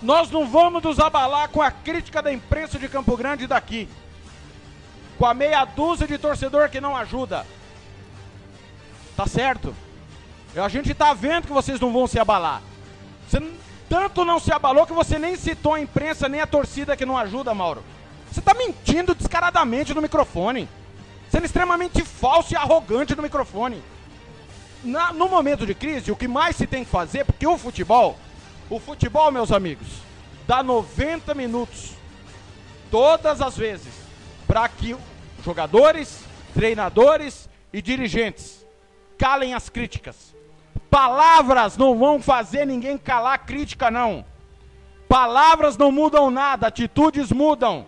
Nós 0.01 0.32
não 0.32 0.47
vamos 0.47 0.82
nos 0.82 0.97
abalar 0.97 1.49
com 1.49 1.62
a 1.62 1.70
crítica 1.70 2.22
da 2.22 2.32
imprensa 2.32 2.80
de 2.80 2.88
Campo 2.88 3.18
Grande 3.18 3.47
daqui. 3.47 3.89
Com 5.18 5.26
a 5.26 5.34
meia 5.34 5.66
dúzia 5.66 6.08
de 6.08 6.18
torcedor 6.18 6.70
que 6.70 6.80
não 6.80 6.95
ajuda. 6.95 7.45
Tá 9.16 9.28
certo? 9.28 9.76
A 10.55 10.68
gente 10.68 10.93
tá 10.93 11.14
vendo 11.14 11.47
que 11.47 11.53
vocês 11.53 11.80
não 11.80 11.91
vão 11.91 12.07
se 12.07 12.20
abalar. 12.20 12.61
Você 13.28 13.41
tanto 13.89 14.26
não 14.26 14.39
se 14.39 14.51
abalou 14.51 14.86
que 14.86 14.93
você 14.93 15.20
nem 15.20 15.36
citou 15.36 15.74
a 15.74 15.80
imprensa 15.80 16.30
nem 16.30 16.41
a 16.41 16.47
torcida 16.47 16.97
que 16.97 17.05
não 17.05 17.18
ajuda, 17.18 17.53
Mauro. 17.53 17.84
Você 18.32 18.41
tá 18.41 18.53
mentindo 18.53 19.14
descaradamente 19.14 19.93
no 19.93 20.01
microfone. 20.01 20.68
Sendo 21.30 21.45
extremamente 21.45 22.03
falso 22.03 22.53
e 22.53 22.55
arrogante 22.55 23.16
no 23.16 23.24
microfone. 23.24 23.84
Na, 24.84 25.14
no 25.14 25.30
momento 25.30 25.66
de 25.66 25.74
crise, 25.74 26.11
o 26.11 26.16
que 26.16 26.28
mais 26.28 26.55
se 26.55 26.68
tem 26.68 26.84
que 26.84 26.91
fazer, 26.91 27.24
porque 27.24 27.47
o 27.47 27.57
futebol, 27.57 28.18
o 28.70 28.80
futebol, 28.80 29.32
meus 29.32 29.51
amigos, 29.51 29.88
dá 30.45 30.61
90 30.61 31.34
minutos 31.34 31.93
todas 32.91 33.41
as 33.41 33.55
vezes 33.55 33.93
para 34.45 34.68
que 34.68 34.95
jogadores, 35.43 36.20
treinadores 36.53 37.49
e 37.72 37.82
dirigentes 37.82 38.62
calem 39.18 39.53
as 39.53 39.70
críticas. 39.70 40.36
Palavras 40.89 41.78
não 41.78 41.97
vão 41.97 42.22
fazer 42.22 42.66
ninguém 42.66 42.97
calar 42.97 43.45
crítica, 43.45 43.89
não. 43.89 44.26
Palavras 45.07 45.78
não 45.78 45.91
mudam 45.91 46.30
nada, 46.30 46.68
atitudes 46.68 47.32
mudam. 47.32 47.86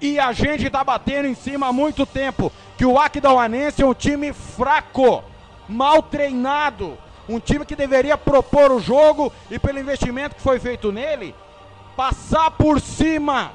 E 0.00 0.18
a 0.18 0.32
gente 0.32 0.66
está 0.66 0.82
batendo 0.82 1.28
em 1.28 1.34
cima 1.34 1.68
há 1.68 1.72
muito 1.72 2.06
tempo 2.06 2.50
que 2.76 2.86
o 2.86 2.98
Aquidauanense 2.98 3.82
é 3.82 3.86
um 3.86 3.92
time 3.92 4.32
fraco, 4.32 5.22
mal 5.68 6.02
treinado, 6.02 6.96
um 7.28 7.38
time 7.38 7.66
que 7.66 7.76
deveria 7.76 8.16
propor 8.16 8.72
o 8.72 8.80
jogo 8.80 9.32
e 9.50 9.58
pelo 9.58 9.78
investimento 9.78 10.34
que 10.34 10.42
foi 10.42 10.58
feito 10.58 10.90
nele, 10.90 11.34
passar 11.96 12.50
por 12.52 12.80
cima. 12.80 13.52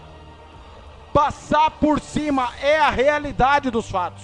Passar 1.12 1.72
por 1.72 2.00
cima 2.00 2.52
é 2.62 2.78
a 2.78 2.90
realidade 2.90 3.72
dos 3.72 3.90
fatos. 3.90 4.24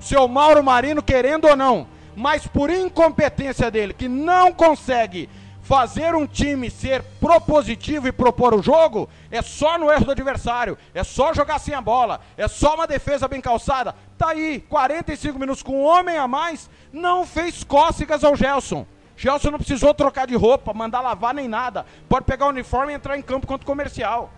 Seu 0.00 0.26
Mauro 0.28 0.62
Marino, 0.62 1.02
querendo 1.02 1.48
ou 1.48 1.56
não, 1.56 1.86
mas 2.18 2.48
por 2.48 2.68
incompetência 2.68 3.70
dele, 3.70 3.94
que 3.94 4.08
não 4.08 4.52
consegue 4.52 5.30
fazer 5.62 6.16
um 6.16 6.26
time 6.26 6.68
ser 6.68 7.00
propositivo 7.20 8.08
e 8.08 8.12
propor 8.12 8.54
o 8.54 8.62
jogo 8.62 9.08
é 9.30 9.40
só 9.40 9.78
no 9.78 9.88
erro 9.88 10.06
do 10.06 10.10
adversário, 10.10 10.76
é 10.92 11.04
só 11.04 11.32
jogar 11.32 11.60
sem 11.60 11.74
a 11.74 11.80
bola, 11.80 12.20
é 12.36 12.48
só 12.48 12.74
uma 12.74 12.88
defesa 12.88 13.28
bem 13.28 13.40
calçada. 13.40 13.94
Tá 14.16 14.30
aí, 14.30 14.60
45 14.68 15.38
minutos 15.38 15.62
com 15.62 15.80
um 15.80 15.84
homem 15.84 16.18
a 16.18 16.26
mais, 16.26 16.68
não 16.92 17.24
fez 17.24 17.62
cócegas 17.62 18.24
ao 18.24 18.34
Gelson. 18.34 18.84
Gelson 19.16 19.52
não 19.52 19.58
precisou 19.58 19.94
trocar 19.94 20.26
de 20.26 20.34
roupa, 20.34 20.74
mandar 20.74 21.00
lavar 21.00 21.32
nem 21.32 21.46
nada. 21.46 21.86
Pode 22.08 22.24
pegar 22.24 22.46
o 22.46 22.50
uniforme 22.50 22.92
e 22.92 22.96
entrar 22.96 23.16
em 23.16 23.22
campo 23.22 23.46
contra 23.46 23.62
o 23.62 23.66
comercial. 23.66 24.32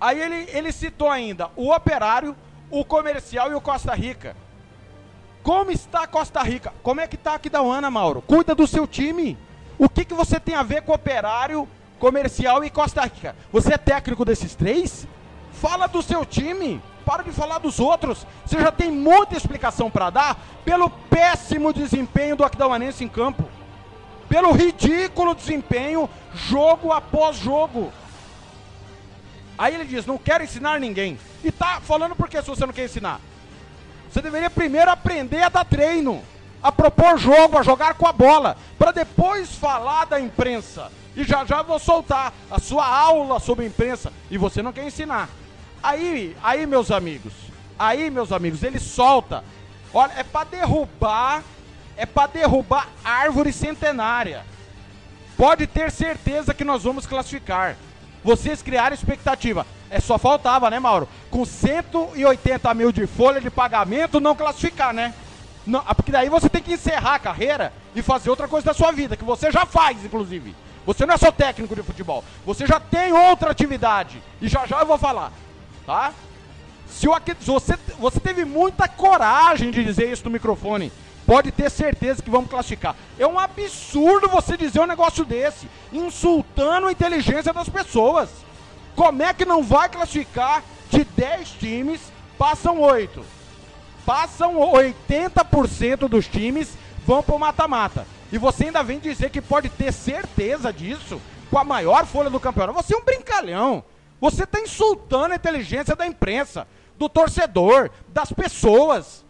Aí 0.00 0.20
ele, 0.20 0.48
ele 0.52 0.70
citou 0.70 1.10
ainda 1.10 1.50
o 1.56 1.72
Operário, 1.72 2.36
o 2.70 2.84
Comercial 2.84 3.50
e 3.50 3.54
o 3.54 3.60
Costa 3.60 3.94
Rica. 3.94 4.36
Como 5.48 5.70
está 5.70 6.06
Costa 6.06 6.42
Rica? 6.42 6.74
Como 6.82 7.00
é 7.00 7.06
que 7.06 7.16
está 7.16 7.32
aqui 7.32 7.48
da 7.48 7.60
Ana, 7.60 7.90
Mauro? 7.90 8.20
Cuida 8.20 8.54
do 8.54 8.66
seu 8.66 8.86
time. 8.86 9.34
O 9.78 9.88
que, 9.88 10.04
que 10.04 10.12
você 10.12 10.38
tem 10.38 10.54
a 10.54 10.62
ver 10.62 10.82
com 10.82 10.92
Operário, 10.92 11.66
Comercial 11.98 12.62
e 12.64 12.68
Costa 12.68 13.00
Rica? 13.00 13.34
Você 13.50 13.72
é 13.72 13.78
técnico 13.78 14.26
desses 14.26 14.54
três? 14.54 15.08
Fala 15.54 15.86
do 15.86 16.02
seu 16.02 16.26
time. 16.26 16.82
Para 17.02 17.22
de 17.22 17.32
falar 17.32 17.60
dos 17.60 17.80
outros. 17.80 18.26
Você 18.44 18.60
já 18.60 18.70
tem 18.70 18.90
muita 18.90 19.38
explicação 19.38 19.90
para 19.90 20.10
dar 20.10 20.38
pelo 20.66 20.90
péssimo 20.90 21.72
desempenho 21.72 22.36
do 22.36 22.44
Aquidauanense 22.44 23.02
em 23.02 23.08
campo. 23.08 23.48
Pelo 24.28 24.52
ridículo 24.52 25.34
desempenho, 25.34 26.10
jogo 26.34 26.92
após 26.92 27.38
jogo. 27.38 27.90
Aí 29.56 29.74
ele 29.74 29.86
diz: 29.86 30.04
Não 30.04 30.18
quero 30.18 30.44
ensinar 30.44 30.78
ninguém. 30.78 31.18
E 31.42 31.50
tá 31.50 31.80
falando 31.80 32.14
por 32.14 32.28
que 32.28 32.38
se 32.42 32.48
você 32.48 32.66
não 32.66 32.72
quer 32.74 32.84
ensinar? 32.84 33.18
Você 34.10 34.22
deveria 34.22 34.50
primeiro 34.50 34.90
aprender 34.90 35.42
a 35.42 35.48
dar 35.48 35.64
treino, 35.64 36.22
a 36.62 36.72
propor 36.72 37.18
jogo, 37.18 37.58
a 37.58 37.62
jogar 37.62 37.94
com 37.94 38.06
a 38.06 38.12
bola, 38.12 38.56
para 38.78 38.92
depois 38.92 39.54
falar 39.54 40.06
da 40.06 40.20
imprensa. 40.20 40.90
E 41.14 41.24
já 41.24 41.44
já 41.44 41.62
vou 41.62 41.78
soltar 41.78 42.32
a 42.50 42.58
sua 42.58 42.86
aula 42.86 43.40
sobre 43.40 43.66
imprensa 43.66 44.12
e 44.30 44.38
você 44.38 44.62
não 44.62 44.72
quer 44.72 44.84
ensinar. 44.84 45.28
Aí, 45.82 46.36
aí 46.42 46.66
meus 46.66 46.90
amigos, 46.90 47.32
aí 47.78 48.10
meus 48.10 48.32
amigos, 48.32 48.62
ele 48.62 48.78
solta. 48.78 49.44
Olha, 49.92 50.12
é 50.16 50.22
para 50.22 50.44
derrubar, 50.44 51.42
é 51.96 52.06
para 52.06 52.28
derrubar 52.28 52.88
árvore 53.04 53.52
centenária. 53.52 54.44
Pode 55.36 55.66
ter 55.66 55.90
certeza 55.90 56.52
que 56.54 56.64
nós 56.64 56.82
vamos 56.82 57.06
classificar. 57.06 57.76
Vocês 58.24 58.60
criaram 58.60 58.94
expectativa. 58.94 59.66
É 59.90 60.00
só 60.00 60.18
faltava, 60.18 60.68
né, 60.70 60.78
Mauro? 60.78 61.08
Com 61.30 61.44
180 61.44 62.74
mil 62.74 62.92
de 62.92 63.06
folha 63.06 63.40
de 63.40 63.50
pagamento, 63.50 64.20
não 64.20 64.34
classificar, 64.34 64.92
né? 64.92 65.14
Não, 65.66 65.82
ah, 65.86 65.94
porque 65.94 66.12
daí 66.12 66.28
você 66.28 66.48
tem 66.48 66.62
que 66.62 66.72
encerrar 66.72 67.14
a 67.14 67.18
carreira 67.18 67.72
e 67.94 68.02
fazer 68.02 68.30
outra 68.30 68.48
coisa 68.48 68.66
da 68.66 68.74
sua 68.74 68.90
vida, 68.90 69.16
que 69.16 69.24
você 69.24 69.50
já 69.50 69.66
faz, 69.66 70.04
inclusive. 70.04 70.54
Você 70.86 71.04
não 71.04 71.14
é 71.14 71.18
só 71.18 71.30
técnico 71.30 71.74
de 71.74 71.82
futebol, 71.82 72.24
você 72.46 72.66
já 72.66 72.80
tem 72.80 73.12
outra 73.12 73.50
atividade. 73.50 74.22
E 74.40 74.48
já 74.48 74.66
já 74.66 74.80
eu 74.80 74.86
vou 74.86 74.96
falar, 74.96 75.32
tá? 75.84 76.12
Se 76.88 77.06
o, 77.06 77.14
você, 77.40 77.78
você 77.98 78.18
teve 78.18 78.44
muita 78.46 78.88
coragem 78.88 79.70
de 79.70 79.84
dizer 79.84 80.10
isso 80.10 80.24
no 80.24 80.30
microfone, 80.30 80.90
pode 81.26 81.52
ter 81.52 81.70
certeza 81.70 82.22
que 82.22 82.30
vamos 82.30 82.48
classificar. 82.48 82.96
É 83.18 83.26
um 83.26 83.38
absurdo 83.38 84.28
você 84.28 84.56
dizer 84.56 84.80
um 84.80 84.86
negócio 84.86 85.26
desse, 85.26 85.68
insultando 85.92 86.86
a 86.86 86.92
inteligência 86.92 87.52
das 87.52 87.68
pessoas. 87.68 88.30
Como 88.98 89.22
é 89.22 89.32
que 89.32 89.44
não 89.44 89.62
vai 89.62 89.88
classificar 89.88 90.64
de 90.90 91.04
10 91.04 91.50
times, 91.50 92.00
passam 92.36 92.80
8? 92.80 93.24
Passam 94.04 94.56
80% 94.56 96.08
dos 96.08 96.26
times 96.26 96.76
vão 97.06 97.22
para 97.22 97.36
o 97.36 97.38
mata-mata. 97.38 98.04
E 98.32 98.38
você 98.38 98.64
ainda 98.64 98.82
vem 98.82 98.98
dizer 98.98 99.30
que 99.30 99.40
pode 99.40 99.68
ter 99.68 99.92
certeza 99.92 100.72
disso 100.72 101.20
com 101.48 101.56
a 101.56 101.62
maior 101.62 102.06
folha 102.06 102.28
do 102.28 102.40
campeonato. 102.40 102.82
Você 102.82 102.92
é 102.92 102.98
um 102.98 103.04
brincalhão. 103.04 103.84
Você 104.20 104.42
está 104.42 104.58
insultando 104.58 105.32
a 105.32 105.36
inteligência 105.36 105.94
da 105.94 106.04
imprensa, 106.04 106.66
do 106.98 107.08
torcedor, 107.08 107.90
das 108.08 108.32
pessoas. 108.32 109.24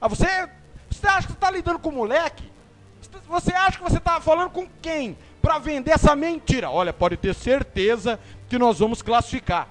Ah, 0.00 0.08
você, 0.08 0.26
você 0.90 1.06
acha 1.06 1.28
que 1.28 1.34
está 1.34 1.48
lidando 1.48 1.78
com 1.78 1.92
moleque? 1.92 2.50
Você 3.28 3.52
acha 3.52 3.78
que 3.78 3.84
você 3.84 3.98
está 3.98 4.20
falando 4.20 4.50
com 4.50 4.66
quem 4.82 5.16
para 5.40 5.58
vender 5.58 5.92
essa 5.92 6.14
mentira? 6.14 6.70
Olha, 6.70 6.92
pode 6.92 7.16
ter 7.16 7.34
certeza 7.34 8.18
que 8.48 8.58
nós 8.58 8.78
vamos 8.78 9.02
classificar. 9.02 9.68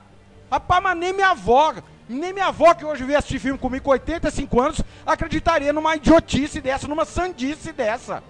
Rapaz, 0.52 0.82
mas 0.82 0.98
nem 0.98 1.14
minha 1.14 1.30
avó, 1.30 1.74
nem 2.08 2.34
minha 2.34 2.48
avó 2.48 2.74
que 2.74 2.86
hoje 2.86 3.04
veio 3.04 3.20
assistir 3.20 3.40
filme 3.40 3.60
comigo 3.60 3.86
com 3.86 3.92
85 3.92 4.62
anos, 4.62 4.82
acreditaria 5.06 5.72
numa 5.72 5.96
idiotice 5.96 6.60
dessa, 6.60 6.88
numa 6.88 7.06
sandice 7.06 7.72
dessa. 7.72 8.24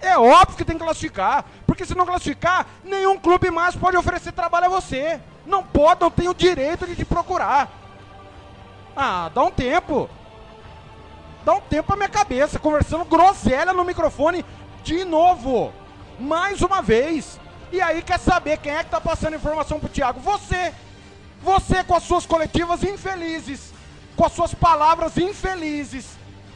É 0.00 0.18
óbvio 0.18 0.56
que 0.56 0.64
tem 0.64 0.76
que 0.76 0.84
classificar, 0.84 1.44
porque 1.66 1.86
se 1.86 1.94
não 1.94 2.04
classificar, 2.04 2.66
nenhum 2.84 3.18
clube 3.18 3.50
mais 3.50 3.76
pode 3.76 3.96
oferecer 3.96 4.32
trabalho 4.32 4.66
a 4.66 4.68
você. 4.68 5.20
Não 5.46 5.62
pode, 5.62 6.00
não 6.00 6.10
tem 6.10 6.28
o 6.28 6.34
direito 6.34 6.86
de 6.86 6.96
te 6.96 7.04
procurar. 7.04 7.70
Ah, 8.96 9.30
dá 9.32 9.42
um 9.42 9.50
tempo. 9.50 10.10
Dá 11.44 11.54
um 11.54 11.60
tempo 11.60 11.86
pra 11.86 11.96
minha 11.96 12.08
cabeça, 12.08 12.58
conversando 12.58 13.04
groselha 13.04 13.72
no 13.72 13.84
microfone 13.84 14.44
de 14.82 15.04
novo. 15.04 15.72
Mais 16.18 16.62
uma 16.62 16.82
vez. 16.82 17.38
E 17.72 17.80
aí 17.80 18.02
quer 18.02 18.18
saber 18.18 18.58
quem 18.58 18.72
é 18.72 18.84
que 18.84 18.90
tá 18.90 19.00
passando 19.00 19.36
informação 19.36 19.78
pro 19.78 19.88
Thiago? 19.88 20.20
Você. 20.20 20.72
Você 21.42 21.84
com 21.84 21.94
as 21.94 22.02
suas 22.02 22.26
coletivas 22.26 22.82
infelizes, 22.82 23.72
com 24.16 24.24
as 24.24 24.32
suas 24.32 24.54
palavras 24.54 25.16
infelizes, 25.16 26.06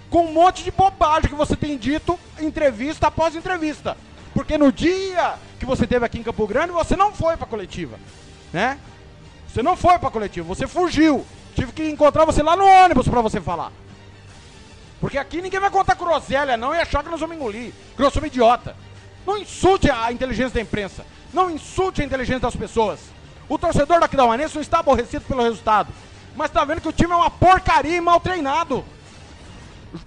com 0.09 0.25
um 0.25 0.33
monte 0.33 0.65
de 0.65 0.71
bobagem 0.71 1.29
que 1.29 1.37
você 1.37 1.55
tem 1.55 1.77
dito 1.77 2.19
entrevista 2.41 3.07
após 3.07 3.37
entrevista. 3.37 3.97
Porque 4.35 4.57
no 4.59 4.73
dia 4.73 5.35
que 5.59 5.67
você 5.67 5.87
teve 5.87 6.05
aqui 6.05 6.19
em 6.19 6.23
Campo 6.23 6.47
Grande, 6.47 6.73
você 6.73 6.97
não 6.97 7.13
foi 7.13 7.37
pra 7.37 7.47
coletiva, 7.47 7.99
né? 8.53 8.79
Você 9.47 9.63
não 9.63 9.77
foi 9.77 9.99
pra 9.99 10.11
coletiva, 10.11 10.47
você 10.47 10.67
fugiu. 10.67 11.27
Tive 11.55 11.73
que 11.73 11.89
encontrar 11.89 12.25
você 12.25 12.43
lá 12.43 12.57
no 12.57 12.65
ônibus 12.65 13.07
pra 13.07 13.21
você 13.21 13.41
falar. 13.41 13.73
Porque 15.01 15.19
aqui 15.19 15.41
ninguém 15.41 15.61
vai 15.61 15.71
contar 15.71 15.95
groselha 15.95 16.57
não 16.57 16.75
e 16.75 16.79
achar 16.79 17.03
que 17.03 17.11
nós 17.11 17.21
vamos 17.21 17.37
engolir, 17.37 17.73
que 17.97 18.03
nós 18.03 18.13
somos 18.13 18.29
idiota. 18.29 18.77
Não 19.27 19.37
insulte 19.37 19.91
a 19.91 20.11
inteligência 20.13 20.55
da 20.55 20.61
imprensa. 20.61 21.07
Não 21.33 21.51
insulte 21.51 22.03
a 22.03 22.05
inteligência 22.05 22.41
das 22.41 22.57
pessoas. 22.57 23.01
O 23.49 23.59
torcedor 23.59 24.01
da 24.09 24.25
Uanense 24.25 24.55
não 24.55 24.63
está 24.63 24.79
aborrecido 24.79 25.25
pelo 25.25 25.43
resultado. 25.43 25.93
Mas 26.37 26.51
está 26.51 26.65
vendo 26.65 26.81
que 26.81 26.89
o 26.89 26.93
time 26.93 27.13
é 27.13 27.17
uma 27.17 27.31
porcaria 27.31 27.97
e 27.97 28.01
mal 28.01 28.21
treinado. 28.21 28.85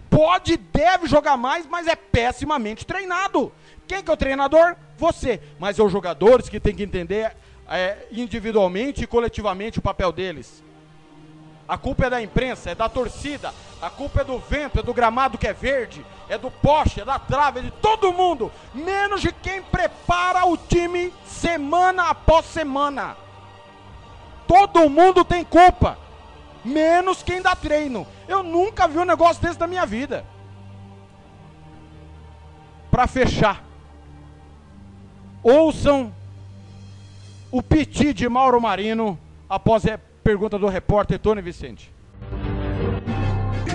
Pode, 0.09 0.57
deve 0.57 1.07
jogar 1.07 1.35
mais, 1.35 1.65
mas 1.65 1.87
é 1.87 1.95
pessimamente 1.95 2.85
treinado. 2.85 3.51
Quem 3.87 4.01
que 4.01 4.09
é 4.09 4.13
o 4.13 4.17
treinador? 4.17 4.75
Você. 4.97 5.41
Mas 5.59 5.77
é 5.77 5.83
os 5.83 5.91
jogadores 5.91 6.47
que 6.47 6.59
tem 6.59 6.73
que 6.73 6.83
entender 6.83 7.35
é, 7.67 8.07
individualmente 8.11 9.03
e 9.03 9.07
coletivamente 9.07 9.79
o 9.79 9.81
papel 9.81 10.11
deles. 10.11 10.63
A 11.67 11.77
culpa 11.77 12.05
é 12.05 12.09
da 12.09 12.21
imprensa, 12.21 12.71
é 12.71 12.75
da 12.75 12.89
torcida, 12.89 13.53
a 13.81 13.89
culpa 13.89 14.21
é 14.21 14.23
do 14.23 14.37
vento, 14.37 14.79
é 14.79 14.83
do 14.83 14.93
gramado 14.93 15.37
que 15.37 15.47
é 15.47 15.53
verde, 15.53 16.05
é 16.27 16.37
do 16.37 16.51
poste, 16.51 17.01
é 17.01 17.05
da 17.05 17.17
trave, 17.17 17.59
é 17.59 17.63
de 17.63 17.71
todo 17.71 18.11
mundo, 18.11 18.51
menos 18.73 19.21
de 19.21 19.31
quem 19.31 19.61
prepara 19.61 20.45
o 20.45 20.57
time 20.57 21.13
semana 21.25 22.09
após 22.09 22.45
semana. 22.47 23.15
Todo 24.45 24.89
mundo 24.89 25.23
tem 25.23 25.43
culpa, 25.43 25.97
menos 26.65 27.23
quem 27.23 27.41
dá 27.41 27.55
treino. 27.55 28.05
Eu 28.27 28.43
nunca 28.43 28.87
vi 28.87 28.99
um 28.99 29.05
negócio 29.05 29.41
desse 29.41 29.59
na 29.59 29.67
minha 29.67 29.85
vida. 29.85 30.25
Para 32.91 33.07
fechar, 33.07 33.63
ouçam 35.41 36.13
o 37.49 37.61
piti 37.61 38.13
de 38.13 38.27
Mauro 38.27 38.59
Marino 38.59 39.17
após 39.49 39.85
pergunta 40.23 40.57
do 40.57 40.67
repórter 40.67 41.19
Tony 41.19 41.41
Vicente. 41.41 41.93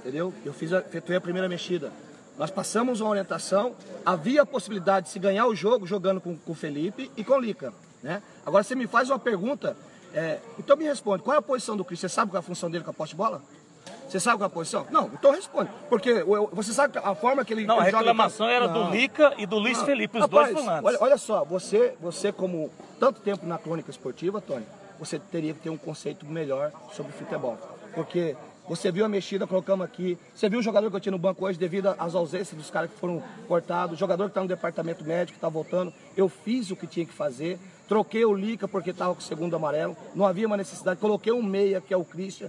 entendeu? 0.00 0.32
Eu 0.44 0.52
fiz 0.52 0.72
a, 0.72 0.78
efetuei 0.78 1.18
a 1.18 1.20
primeira 1.20 1.48
mexida. 1.48 1.92
Nós 2.38 2.50
passamos 2.50 3.00
uma 3.00 3.10
orientação, 3.10 3.74
havia 4.06 4.42
a 4.42 4.46
possibilidade 4.46 5.06
de 5.06 5.12
se 5.12 5.18
ganhar 5.18 5.46
o 5.46 5.54
jogo 5.54 5.86
jogando 5.86 6.20
com, 6.20 6.36
o 6.46 6.54
Felipe 6.54 7.10
e 7.14 7.22
com 7.22 7.34
o 7.34 7.38
Lica, 7.40 7.72
né? 8.02 8.22
Agora 8.44 8.64
você 8.64 8.74
me 8.74 8.86
faz 8.86 9.10
uma 9.10 9.18
pergunta, 9.18 9.76
é, 10.14 10.38
então 10.58 10.74
me 10.76 10.84
responde, 10.84 11.22
qual 11.22 11.34
é 11.34 11.38
a 11.38 11.42
posição 11.42 11.76
do 11.76 11.84
Cris? 11.84 12.00
Você 12.00 12.08
sabe 12.08 12.30
qual 12.30 12.38
é 12.38 12.40
a 12.40 12.42
função 12.42 12.70
dele 12.70 12.82
com 12.84 12.90
a 12.90 12.94
posse 12.94 13.10
de 13.10 13.16
bola? 13.16 13.42
Você 14.08 14.20
sabe 14.20 14.36
qual 14.38 14.44
é 14.44 14.46
a 14.46 14.50
posição? 14.50 14.86
Não, 14.90 15.06
então 15.12 15.32
responde. 15.32 15.70
Porque 15.88 16.22
você 16.52 16.72
sabe 16.72 16.98
a 17.02 17.14
forma 17.14 17.44
que 17.44 17.52
ele 17.54 17.64
Não, 17.66 17.76
a 17.78 17.82
ele 17.82 17.90
joga- 17.92 17.98
reclamação 18.04 18.48
era 18.48 18.68
do 18.68 18.80
Não. 18.84 18.90
Lica 18.90 19.32
e 19.38 19.46
do 19.46 19.58
Luiz 19.58 19.78
Não. 19.78 19.86
Felipe, 19.86 20.18
os 20.18 20.22
Rapaz, 20.22 20.52
dois 20.52 20.64
volantes. 20.64 20.84
Olha, 20.86 20.98
olha 21.00 21.16
só, 21.18 21.44
você, 21.44 21.94
você 22.00 22.30
como 22.30 22.70
tanto 23.00 23.20
tempo 23.20 23.46
na 23.46 23.56
crônica 23.58 23.90
esportiva, 23.90 24.40
Tony, 24.40 24.66
você 24.98 25.18
teria 25.18 25.54
que 25.54 25.60
ter 25.60 25.70
um 25.70 25.76
conceito 25.78 26.26
melhor 26.26 26.70
sobre 26.94 27.10
futebol. 27.12 27.56
Porque 27.94 28.36
você 28.68 28.92
viu 28.92 29.04
a 29.04 29.08
mexida, 29.08 29.46
colocamos 29.46 29.84
aqui. 29.84 30.16
Você 30.34 30.48
viu 30.48 30.60
o 30.60 30.62
jogador 30.62 30.88
que 30.90 30.96
eu 30.96 31.00
tinha 31.00 31.10
no 31.12 31.18
banco 31.18 31.44
hoje 31.44 31.58
devido 31.58 31.94
às 31.98 32.14
ausências 32.14 32.56
dos 32.56 32.70
caras 32.70 32.90
que 32.90 32.96
foram 32.98 33.22
cortados. 33.48 33.96
O 33.96 33.98
jogador 33.98 34.24
que 34.24 34.30
está 34.30 34.40
no 34.42 34.48
departamento 34.48 35.04
médico, 35.04 35.36
está 35.36 35.48
voltando. 35.48 35.92
Eu 36.16 36.28
fiz 36.28 36.70
o 36.70 36.76
que 36.76 36.86
tinha 36.86 37.04
que 37.06 37.12
fazer. 37.12 37.58
Troquei 37.88 38.24
o 38.24 38.32
Lica 38.34 38.68
porque 38.68 38.90
estava 38.90 39.14
com 39.14 39.20
o 39.20 39.24
segundo 39.24 39.56
amarelo. 39.56 39.96
Não 40.14 40.24
havia 40.26 40.46
uma 40.46 40.56
necessidade. 40.56 41.00
Coloquei 41.00 41.32
um 41.32 41.42
meia, 41.42 41.80
que 41.80 41.92
é 41.92 41.96
o 41.96 42.04
Christian. 42.04 42.48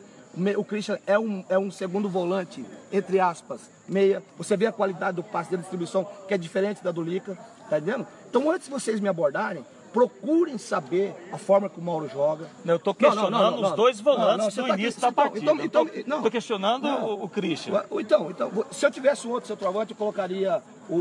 O 0.58 0.64
Christian 0.64 0.98
é 1.06 1.18
um, 1.18 1.44
é 1.48 1.58
um 1.60 1.70
segundo 1.70 2.10
volante, 2.10 2.66
entre 2.92 3.20
aspas, 3.20 3.62
meia. 3.88 4.24
Você 4.38 4.58
vê 4.58 4.66
a 4.66 4.72
qualidade 4.72 5.16
do 5.18 5.24
passe 5.24 5.52
da 5.52 5.58
distribuição, 5.58 6.08
que 6.28 6.34
é 6.34 6.38
diferente 6.38 6.84
da 6.84 6.92
do 6.92 7.02
Lica, 7.04 7.38
tá 7.70 7.78
entendendo? 7.78 8.08
Então, 8.30 8.50
antes 8.50 8.66
de 8.68 8.74
vocês 8.74 9.00
me 9.00 9.08
abordarem, 9.08 9.64
procurem 9.94 10.58
saber 10.58 11.14
a 11.32 11.38
forma 11.38 11.70
que 11.70 11.80
o 11.80 11.84
Mauro 11.84 12.10
joga. 12.10 12.48
Eu 12.66 12.78
estou 12.78 12.96
Não, 13.00 13.10
não, 13.10 13.16
questionando 13.16 13.52
não, 13.54 13.62
não, 13.62 13.70
os 13.70 13.76
dois 13.76 14.00
volantes 14.00 14.58
no 14.58 14.68
tá 14.68 14.74
início 14.76 15.00
da 15.00 15.10
então, 15.10 15.24
partida. 15.24 15.52
então, 15.52 15.88
então, 15.94 16.18
Estou 16.18 16.32
questionando 16.32 16.88
o, 16.88 17.26
o 17.26 17.30
Christian. 17.30 17.84
Então, 18.00 18.32
então, 18.32 18.66
se 18.72 18.84
eu 18.84 18.90
tivesse 18.90 19.28
um 19.28 19.32
outro 19.32 19.48
centroavante, 19.48 19.92
eu 19.92 19.98
colocaria 19.98 20.64
o, 20.90 20.96
o, 20.96 20.98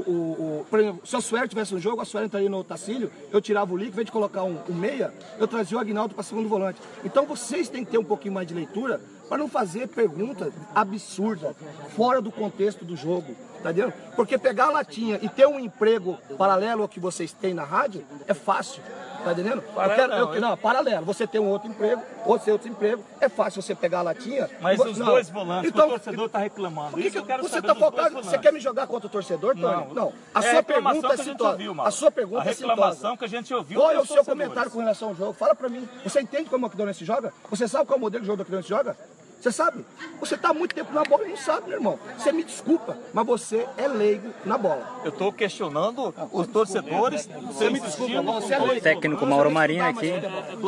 o- 0.60 0.66
Por 0.68 0.78
exemplo, 0.78 1.06
se 1.06 1.16
o 1.16 1.22
Suero 1.22 1.48
tivesse 1.48 1.72
no 1.72 1.80
jogo, 1.80 2.02
a 2.02 2.04
Suero 2.04 2.26
entraria 2.26 2.50
no 2.50 2.62
Tacílio, 2.62 3.10
eu 3.32 3.40
tirava 3.40 3.72
o 3.72 3.78
Lico, 3.78 3.92
em 3.92 3.94
vez 3.94 4.04
de 4.04 4.12
colocar 4.12 4.42
um, 4.42 4.58
um 4.68 4.74
meia, 4.74 5.10
eu 5.38 5.48
trazia 5.48 5.78
o 5.78 5.80
Agnaldo 5.80 6.14
para 6.14 6.22
segundo 6.22 6.46
volante. 6.46 6.78
Então 7.02 7.24
vocês 7.24 7.70
têm 7.70 7.86
que 7.86 7.92
ter 7.92 7.98
um 7.98 8.04
pouquinho 8.04 8.34
mais 8.34 8.46
de 8.46 8.52
leitura 8.52 9.00
para 9.32 9.38
não 9.38 9.48
fazer 9.48 9.88
pergunta 9.88 10.52
absurda, 10.74 11.56
fora 11.96 12.20
do 12.20 12.30
contexto 12.30 12.84
do 12.84 12.94
jogo. 12.94 13.34
Tá 13.62 13.70
entendendo? 13.70 13.94
Porque 14.14 14.36
pegar 14.36 14.66
a 14.66 14.70
latinha 14.72 15.18
e 15.22 15.28
ter 15.28 15.46
um 15.46 15.58
emprego 15.58 16.18
paralelo 16.36 16.82
ao 16.82 16.88
que 16.88 16.98
vocês 17.00 17.32
têm 17.32 17.54
na 17.54 17.62
rádio 17.64 18.04
é 18.28 18.34
fácil. 18.34 18.82
Tá 19.24 19.30
entendendo? 19.30 19.58
Eu 19.64 19.72
Paralelo 19.72 20.08
quero, 20.12 20.34
eu- 20.34 20.40
não, 20.40 20.56
paralelo. 20.56 21.06
Você 21.06 21.28
tem 21.28 21.40
um 21.40 21.46
outro 21.46 21.68
emprego, 21.68 22.02
outro 22.26 22.44
tem 22.44 22.52
outro 22.52 22.68
emprego. 22.68 23.04
É 23.20 23.28
fácil 23.28 23.62
você 23.62 23.72
pegar 23.72 24.00
a 24.00 24.02
latinha. 24.02 24.50
Mas 24.60 24.80
os 24.80 24.98
não. 24.98 25.06
dois 25.06 25.30
volantes, 25.30 25.70
Então, 25.70 25.86
o 25.86 25.90
torcedor 25.90 26.26
está 26.26 26.38
reclamando. 26.40 26.96
que 26.96 27.08
que 27.08 27.18
eu 27.18 27.24
quero 27.24 27.44
você 27.44 27.62
tá 27.62 27.72
focado? 27.72 28.16
Você 28.16 28.36
quer 28.36 28.52
me 28.52 28.58
jogar 28.58 28.88
contra 28.88 29.06
o 29.06 29.10
torcedor, 29.10 29.54
Tony? 29.54 29.62
Não. 29.62 29.94
Não. 29.94 30.12
A 30.34 30.40
É 30.40 30.40
a 30.40 30.42
sua 30.42 30.52
reclamação 30.54 31.00
pergunta 31.02 31.06
é 31.06 31.14
que 31.14 31.20
a 31.20 31.24
sintosa. 31.24 31.82
A 31.86 31.90
sua 31.92 32.10
pergunta 32.10 32.42
A 32.42 32.46
é 32.46 32.48
reclamação 32.48 32.94
sintosa. 33.12 33.16
que 33.16 33.24
a 33.24 33.28
gente 33.28 33.54
ouviu 33.54 33.78
Qual 33.80 33.90
é 33.92 33.94
o 33.94 34.04
seu 34.04 34.16
torcedores. 34.16 34.42
comentário 34.42 34.70
com 34.72 34.78
relação 34.80 35.08
ao 35.10 35.14
jogo? 35.14 35.32
Fala 35.34 35.54
pra 35.54 35.68
mim. 35.68 35.88
Você 36.02 36.20
entende 36.20 36.50
como 36.50 36.64
o 36.64 36.66
Aquidonense 36.66 37.04
joga? 37.04 37.32
Você 37.48 37.68
sabe 37.68 37.86
qual 37.86 37.94
é 37.96 37.98
o 37.98 38.00
modelo 38.00 38.22
de 38.22 38.26
jogo 38.26 38.38
do 38.38 38.42
Aquidonense 38.42 38.68
joga? 38.68 38.96
Você 39.42 39.50
sabe? 39.50 39.84
Você 40.20 40.36
tá 40.36 40.50
há 40.50 40.54
muito 40.54 40.72
tempo 40.72 40.92
na 40.92 41.02
bola 41.02 41.26
e 41.26 41.30
não 41.30 41.36
sabe, 41.36 41.66
meu 41.66 41.78
irmão. 41.78 41.98
Você 42.16 42.30
me 42.30 42.44
desculpa, 42.44 42.96
mas 43.12 43.26
você 43.26 43.66
é 43.76 43.88
leigo 43.88 44.32
na 44.44 44.56
bola. 44.56 45.00
Eu 45.02 45.08
estou 45.08 45.32
questionando 45.32 46.14
os 46.30 46.46
torcedores. 46.46 47.28
Você 47.48 47.68
me 47.68 47.80
desculpa, 47.80 48.22
você 48.22 48.54
é 48.54 48.58
leigo. 48.60 48.80
Técnico 48.80 49.26
Mauro 49.26 49.50
Marinho 49.50 49.84
aqui, 49.84 50.12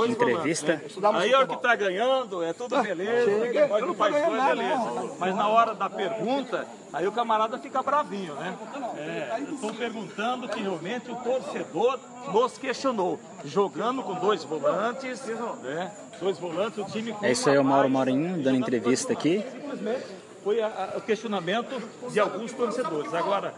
entrevista. 0.08 0.82
Aí 1.14 1.30
é 1.30 1.38
o 1.38 1.46
que 1.46 1.54
está 1.54 1.76
ganhando, 1.76 2.42
é 2.42 2.52
tudo 2.52 2.82
beleza, 2.82 3.30
chega, 3.30 3.52
quem 3.52 3.60
eu 3.60 3.68
pode 3.68 3.86
não 3.86 3.88
tô 3.92 3.94
faz 3.94 4.12
ganhando 4.12 4.30
dois, 4.30 4.42
nada, 4.42 4.56
beleza. 4.56 4.76
não. 4.76 5.16
Mas 5.20 5.36
na 5.36 5.48
hora 5.48 5.74
da 5.74 5.88
pergunta, 5.88 6.66
aí 6.92 7.06
o 7.06 7.12
camarada 7.12 7.56
fica 7.58 7.80
bravinho, 7.80 8.34
né? 8.34 8.58
É, 8.96 9.36
eu 9.38 9.54
estou 9.54 9.72
perguntando 9.72 10.48
que 10.48 10.60
realmente 10.60 11.12
o 11.12 11.16
torcedor 11.16 12.00
nos 12.32 12.58
questionou. 12.58 13.20
Jogando 13.44 14.02
com 14.02 14.14
dois 14.14 14.42
volantes, 14.42 15.22
né? 15.62 15.92
Dois 16.20 16.38
volantes, 16.38 16.78
o 16.78 16.84
time 16.84 17.12
com 17.12 17.24
É 17.24 17.32
isso 17.32 17.48
aí, 17.50 17.58
o 17.58 17.64
Mauro 17.64 17.90
Marinho 17.90 18.42
dando 18.42 18.56
entrevista 18.58 19.12
aqui. 19.12 19.44
Simplesmente 19.50 20.04
foi 20.42 20.60
a- 20.60 20.92
a- 20.94 20.98
o 20.98 21.00
questionamento 21.00 21.80
de 22.10 22.20
alguns 22.20 22.52
torcedores. 22.52 23.12
Agora, 23.14 23.54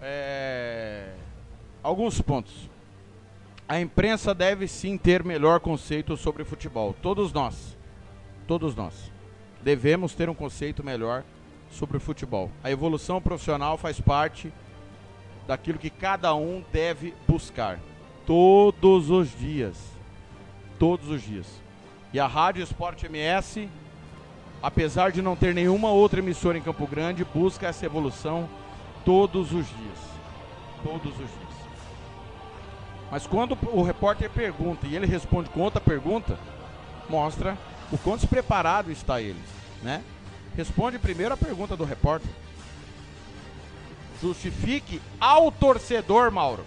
É, 0.00 1.10
Alguns 1.82 2.20
pontos. 2.20 2.69
A 3.70 3.78
imprensa 3.78 4.34
deve 4.34 4.66
sim 4.66 4.98
ter 4.98 5.22
melhor 5.22 5.60
conceito 5.60 6.16
sobre 6.16 6.42
futebol. 6.42 6.92
Todos 7.00 7.32
nós. 7.32 7.78
Todos 8.44 8.74
nós. 8.74 9.12
Devemos 9.62 10.12
ter 10.12 10.28
um 10.28 10.34
conceito 10.34 10.82
melhor 10.82 11.22
sobre 11.70 12.00
futebol. 12.00 12.50
A 12.64 12.70
evolução 12.72 13.22
profissional 13.22 13.78
faz 13.78 14.00
parte 14.00 14.52
daquilo 15.46 15.78
que 15.78 15.88
cada 15.88 16.34
um 16.34 16.64
deve 16.72 17.14
buscar. 17.28 17.78
Todos 18.26 19.08
os 19.08 19.30
dias. 19.38 19.76
Todos 20.76 21.08
os 21.08 21.22
dias. 21.22 21.46
E 22.12 22.18
a 22.18 22.26
Rádio 22.26 22.64
Esporte 22.64 23.06
MS, 23.06 23.68
apesar 24.60 25.12
de 25.12 25.22
não 25.22 25.36
ter 25.36 25.54
nenhuma 25.54 25.92
outra 25.92 26.18
emissora 26.18 26.58
em 26.58 26.62
Campo 26.62 26.88
Grande, 26.88 27.24
busca 27.24 27.68
essa 27.68 27.86
evolução 27.86 28.48
todos 29.04 29.52
os 29.52 29.64
dias. 29.64 29.98
Todos 30.82 31.12
os 31.12 31.18
dias. 31.18 31.49
Mas 33.10 33.26
quando 33.26 33.58
o 33.72 33.82
repórter 33.82 34.30
pergunta 34.30 34.86
e 34.86 34.94
ele 34.94 35.06
responde 35.06 35.50
com 35.50 35.60
outra 35.60 35.80
pergunta, 35.80 36.38
mostra 37.08 37.58
o 37.90 37.98
quanto 37.98 38.20
despreparado 38.20 38.92
está 38.92 39.20
ele, 39.20 39.40
né? 39.82 40.02
Responde 40.56 40.98
primeiro 40.98 41.34
a 41.34 41.36
pergunta 41.36 41.76
do 41.76 41.84
repórter. 41.84 42.30
Justifique 44.22 45.00
ao 45.18 45.50
torcedor, 45.50 46.30
Mauro. 46.30 46.64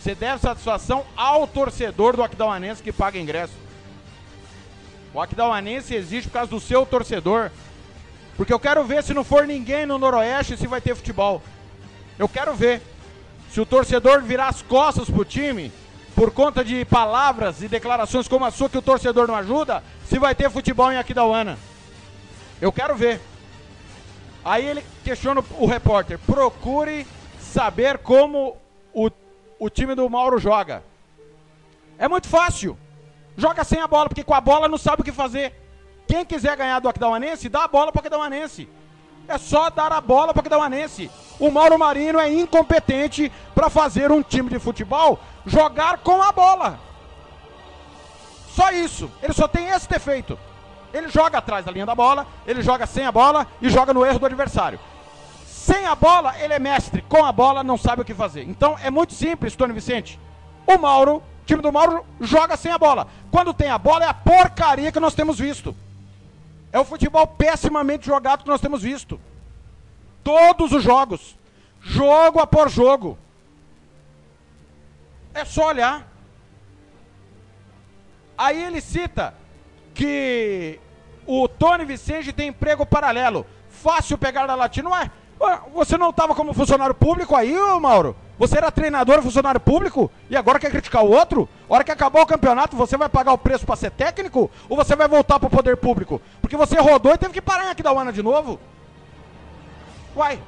Você 0.00 0.14
deve 0.14 0.40
satisfação 0.40 1.04
ao 1.16 1.46
torcedor 1.46 2.16
do 2.16 2.24
Aquidauanense 2.24 2.82
que 2.82 2.92
paga 2.92 3.18
ingresso. 3.18 3.52
O 5.14 5.20
Aquidauanense 5.20 5.94
existe 5.94 6.28
por 6.28 6.34
causa 6.34 6.50
do 6.50 6.58
seu 6.58 6.84
torcedor. 6.84 7.50
Porque 8.36 8.52
eu 8.52 8.58
quero 8.58 8.84
ver 8.84 9.02
se 9.02 9.14
não 9.14 9.22
for 9.22 9.46
ninguém 9.46 9.86
no 9.86 9.98
Noroeste 9.98 10.56
se 10.56 10.66
vai 10.66 10.80
ter 10.80 10.96
futebol. 10.96 11.42
Eu 12.18 12.28
quero 12.28 12.54
ver. 12.54 12.82
Se 13.52 13.60
o 13.60 13.66
torcedor 13.66 14.22
virar 14.22 14.48
as 14.48 14.62
costas 14.62 15.10
pro 15.10 15.26
time, 15.26 15.70
por 16.14 16.30
conta 16.30 16.64
de 16.64 16.86
palavras 16.86 17.60
e 17.60 17.68
declarações 17.68 18.26
como 18.26 18.46
a 18.46 18.50
sua 18.50 18.70
que 18.70 18.78
o 18.78 18.82
torcedor 18.82 19.28
não 19.28 19.36
ajuda, 19.36 19.84
se 20.06 20.18
vai 20.18 20.34
ter 20.34 20.50
futebol 20.50 20.90
em 20.90 20.96
Aquidauana. 20.96 21.58
Eu 22.62 22.72
quero 22.72 22.94
ver. 22.96 23.20
Aí 24.42 24.64
ele 24.64 24.82
questiona 25.04 25.44
o 25.58 25.66
repórter: 25.66 26.18
procure 26.20 27.06
saber 27.38 27.98
como 27.98 28.56
o, 28.94 29.10
o 29.58 29.68
time 29.68 29.94
do 29.94 30.08
Mauro 30.08 30.38
joga. 30.38 30.82
É 31.98 32.08
muito 32.08 32.28
fácil. 32.28 32.78
Joga 33.36 33.64
sem 33.64 33.80
a 33.80 33.86
bola, 33.86 34.08
porque 34.08 34.24
com 34.24 34.32
a 34.32 34.40
bola 34.40 34.66
não 34.66 34.78
sabe 34.78 35.02
o 35.02 35.04
que 35.04 35.12
fazer. 35.12 35.52
Quem 36.08 36.24
quiser 36.24 36.56
ganhar 36.56 36.80
do 36.80 36.88
Aquidauanense, 36.88 37.50
dá 37.50 37.64
a 37.64 37.68
bola 37.68 37.92
para 37.92 37.98
o 37.98 38.00
Aquidauanense. 38.00 38.66
É 39.28 39.38
só 39.38 39.70
dar 39.70 39.92
a 39.92 40.00
bola 40.00 40.32
para 40.32 40.38
o 40.38 40.40
Aquidauanense. 40.40 41.10
O 41.38 41.50
Mauro 41.50 41.78
Marino 41.78 42.18
é 42.18 42.32
incompetente 42.32 43.32
para 43.54 43.70
fazer 43.70 44.10
um 44.10 44.22
time 44.22 44.50
de 44.50 44.58
futebol 44.58 45.18
jogar 45.46 45.98
com 45.98 46.22
a 46.22 46.32
bola. 46.32 46.78
Só 48.54 48.70
isso. 48.70 49.10
Ele 49.22 49.32
só 49.32 49.48
tem 49.48 49.68
esse 49.68 49.88
defeito. 49.88 50.38
Ele 50.92 51.08
joga 51.08 51.38
atrás 51.38 51.64
da 51.64 51.72
linha 51.72 51.86
da 51.86 51.94
bola, 51.94 52.26
ele 52.46 52.62
joga 52.62 52.86
sem 52.86 53.04
a 53.06 53.12
bola 53.12 53.46
e 53.62 53.70
joga 53.70 53.94
no 53.94 54.04
erro 54.04 54.18
do 54.18 54.26
adversário. 54.26 54.78
Sem 55.46 55.86
a 55.86 55.94
bola, 55.94 56.38
ele 56.38 56.52
é 56.52 56.58
mestre. 56.58 57.02
Com 57.08 57.24
a 57.24 57.32
bola, 57.32 57.64
não 57.64 57.78
sabe 57.78 58.02
o 58.02 58.04
que 58.04 58.12
fazer. 58.12 58.42
Então 58.42 58.76
é 58.82 58.90
muito 58.90 59.14
simples, 59.14 59.56
Tony 59.56 59.72
Vicente. 59.72 60.20
O 60.66 60.76
Mauro, 60.76 61.16
o 61.16 61.22
time 61.46 61.62
do 61.62 61.72
Mauro, 61.72 62.04
joga 62.20 62.56
sem 62.56 62.70
a 62.70 62.78
bola. 62.78 63.06
Quando 63.30 63.54
tem 63.54 63.70
a 63.70 63.78
bola, 63.78 64.04
é 64.04 64.08
a 64.08 64.14
porcaria 64.14 64.92
que 64.92 65.00
nós 65.00 65.14
temos 65.14 65.38
visto. 65.38 65.74
É 66.72 66.78
o 66.78 66.84
futebol 66.84 67.26
pessimamente 67.26 68.06
jogado 68.06 68.42
que 68.42 68.48
nós 68.48 68.60
temos 68.60 68.82
visto. 68.82 69.20
Todos 70.24 70.72
os 70.72 70.82
jogos. 70.82 71.36
Jogo 71.80 72.40
após 72.40 72.72
jogo. 72.72 73.18
É 75.34 75.44
só 75.44 75.68
olhar. 75.68 76.08
Aí 78.38 78.62
ele 78.62 78.80
cita 78.80 79.34
que 79.94 80.80
o 81.26 81.46
Tony 81.46 81.84
Vicente 81.84 82.32
tem 82.32 82.48
emprego 82.48 82.86
paralelo. 82.86 83.46
Fácil 83.68 84.16
pegar 84.16 84.46
da 84.46 84.54
latina, 84.54 84.88
não 84.88 84.96
é? 84.96 85.10
Você 85.74 85.98
não 85.98 86.10
estava 86.10 86.34
como 86.34 86.54
funcionário 86.54 86.94
público 86.94 87.36
aí, 87.36 87.54
Mauro? 87.80 88.16
Você 88.38 88.56
era 88.56 88.70
treinador 88.70 89.22
funcionário 89.22 89.60
público 89.60 90.10
e 90.28 90.36
agora 90.36 90.58
quer 90.58 90.70
criticar 90.70 91.04
o 91.04 91.10
outro? 91.10 91.48
Hora 91.68 91.84
que 91.84 91.92
acabar 91.92 92.22
o 92.22 92.26
campeonato, 92.26 92.76
você 92.76 92.96
vai 92.96 93.08
pagar 93.08 93.32
o 93.32 93.38
preço 93.38 93.66
para 93.66 93.76
ser 93.76 93.90
técnico 93.90 94.50
ou 94.68 94.76
você 94.76 94.96
vai 94.96 95.06
voltar 95.06 95.38
para 95.38 95.46
o 95.46 95.50
poder 95.50 95.76
público? 95.76 96.20
Porque 96.40 96.56
você 96.56 96.78
rodou 96.80 97.14
e 97.14 97.18
teve 97.18 97.34
que 97.34 97.42
parar 97.42 97.70
aqui 97.70 97.82
da 97.82 97.92
UANA 97.92 98.12
de 98.12 98.22
novo. 98.22 98.58
Uai. 100.16 100.42